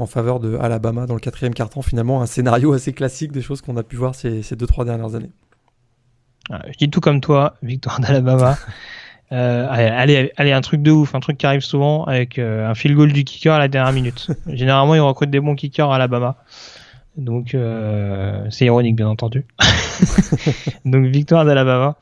faveur 0.08 0.42
de 0.42 0.58
Alabama 0.58 1.06
dans 1.06 1.14
le 1.14 1.22
quatrième 1.22 1.54
carton. 1.54 1.82
Finalement, 1.82 2.22
un 2.22 2.26
scénario 2.26 2.74
assez 2.74 2.92
classique 2.92 3.32
des 3.32 3.42
choses 3.42 3.62
qu'on 3.62 3.78
a 3.78 3.84
pu 3.84 3.96
voir 3.96 4.14
ces, 4.14 4.44
ces 4.44 4.58
deux, 4.58 4.68
trois 4.68 4.84
dernières 4.84 5.16
années. 5.16 5.32
je 6.50 6.78
dis 6.78 6.90
tout 6.90 7.00
comme 7.00 7.22
toi, 7.22 7.56
victoire 7.64 8.00
d'Alabama. 8.02 8.58
Euh, 9.32 9.68
allez, 9.70 10.32
allez, 10.38 10.52
un 10.52 10.62
truc 10.62 10.82
de 10.82 10.92
ouf, 10.92 11.16
un 11.16 11.20
truc 11.20 11.38
qui 11.38 11.46
arrive 11.46 11.62
souvent 11.62 12.04
avec 12.04 12.38
euh, 12.38 12.70
un 12.70 12.76
field 12.76 12.96
goal 12.96 13.12
du 13.12 13.24
kicker 13.24 13.54
à 13.54 13.60
la 13.60 13.68
dernière 13.68 13.94
minute. 13.94 14.28
Généralement, 14.48 14.96
ils 14.96 15.00
recrutent 15.00 15.32
des 15.32 15.40
bons 15.40 15.56
kickers 15.56 15.92
à 15.92 15.96
Alabama. 15.96 16.36
Donc, 17.18 17.56
euh, 17.56 18.46
c'est 18.50 18.66
ironique, 18.66 18.96
bien 18.96 19.08
entendu. 19.08 19.46
Donc, 20.86 21.06
victoire 21.06 21.46
d'Alabama. 21.46 21.96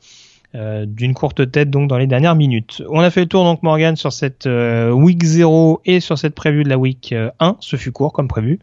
Euh, 0.54 0.84
d'une 0.86 1.14
courte 1.14 1.50
tête 1.50 1.68
donc 1.68 1.88
dans 1.88 1.98
les 1.98 2.06
dernières 2.06 2.36
minutes. 2.36 2.80
On 2.88 3.00
a 3.00 3.10
fait 3.10 3.22
le 3.22 3.26
tour 3.26 3.42
donc 3.42 3.64
Morgan 3.64 3.96
sur 3.96 4.12
cette 4.12 4.46
euh, 4.46 4.92
week 4.92 5.24
0 5.24 5.80
et 5.84 5.98
sur 5.98 6.16
cette 6.16 6.36
prévue 6.36 6.62
de 6.62 6.68
la 6.68 6.78
week 6.78 7.12
1. 7.12 7.48
Euh, 7.48 7.52
Ce 7.58 7.74
fut 7.74 7.90
court 7.90 8.12
comme 8.12 8.28
prévu. 8.28 8.60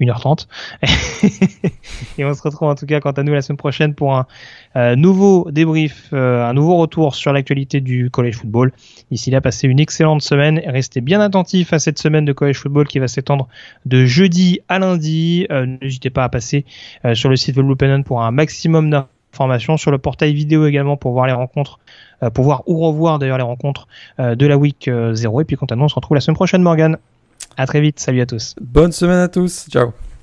1h30. 0.00 0.48
et 2.18 2.24
on 2.24 2.34
se 2.34 2.42
retrouve 2.42 2.68
en 2.68 2.74
tout 2.74 2.86
cas 2.86 2.98
quant 2.98 3.12
à 3.12 3.22
nous 3.22 3.32
la 3.32 3.42
semaine 3.42 3.58
prochaine 3.58 3.94
pour 3.94 4.14
un 4.74 4.96
nouveau 4.96 5.48
débrief, 5.52 6.12
un 6.12 6.52
nouveau 6.52 6.78
retour 6.78 7.14
sur 7.14 7.32
l'actualité 7.32 7.80
du 7.80 8.10
college 8.10 8.34
football. 8.34 8.72
D'ici 9.12 9.30
là, 9.30 9.40
passez 9.40 9.68
une 9.68 9.78
excellente 9.78 10.20
semaine 10.20 10.60
restez 10.66 11.00
bien 11.00 11.20
attentifs 11.20 11.72
à 11.72 11.78
cette 11.78 12.00
semaine 12.00 12.24
de 12.24 12.32
college 12.32 12.56
football 12.56 12.88
qui 12.88 12.98
va 12.98 13.06
s'étendre 13.06 13.46
de 13.86 14.04
jeudi 14.04 14.58
à 14.68 14.80
lundi. 14.80 15.46
N'hésitez 15.80 16.10
pas 16.10 16.24
à 16.24 16.28
passer 16.28 16.64
sur 17.12 17.28
le 17.28 17.36
site 17.36 17.54
Blue 17.54 17.76
pour 18.04 18.22
un 18.22 18.32
maximum 18.32 18.90
d'informations 18.90 19.13
formation 19.34 19.76
sur 19.76 19.90
le 19.90 19.98
portail 19.98 20.34
vidéo 20.34 20.66
également 20.66 20.96
pour 20.96 21.12
voir 21.12 21.26
les 21.26 21.32
rencontres, 21.32 21.78
euh, 22.22 22.30
pour 22.30 22.44
voir 22.44 22.62
ou 22.66 22.78
revoir 22.78 23.18
d'ailleurs 23.18 23.38
les 23.38 23.44
rencontres 23.44 23.86
euh, 24.20 24.34
de 24.34 24.46
la 24.46 24.56
week 24.56 24.90
0. 25.12 25.38
Euh, 25.38 25.42
Et 25.42 25.44
puis 25.44 25.56
quant 25.56 25.66
à 25.66 25.76
nous, 25.76 25.84
on 25.84 25.88
se 25.88 25.94
retrouve 25.94 26.14
la 26.14 26.20
semaine 26.20 26.36
prochaine, 26.36 26.62
Morgan. 26.62 26.96
À 27.56 27.66
très 27.66 27.80
vite. 27.80 28.00
Salut 28.00 28.20
à 28.20 28.26
tous. 28.26 28.54
Bonne 28.60 28.92
semaine 28.92 29.18
à 29.18 29.28
tous. 29.28 29.66
Ciao. 29.70 29.92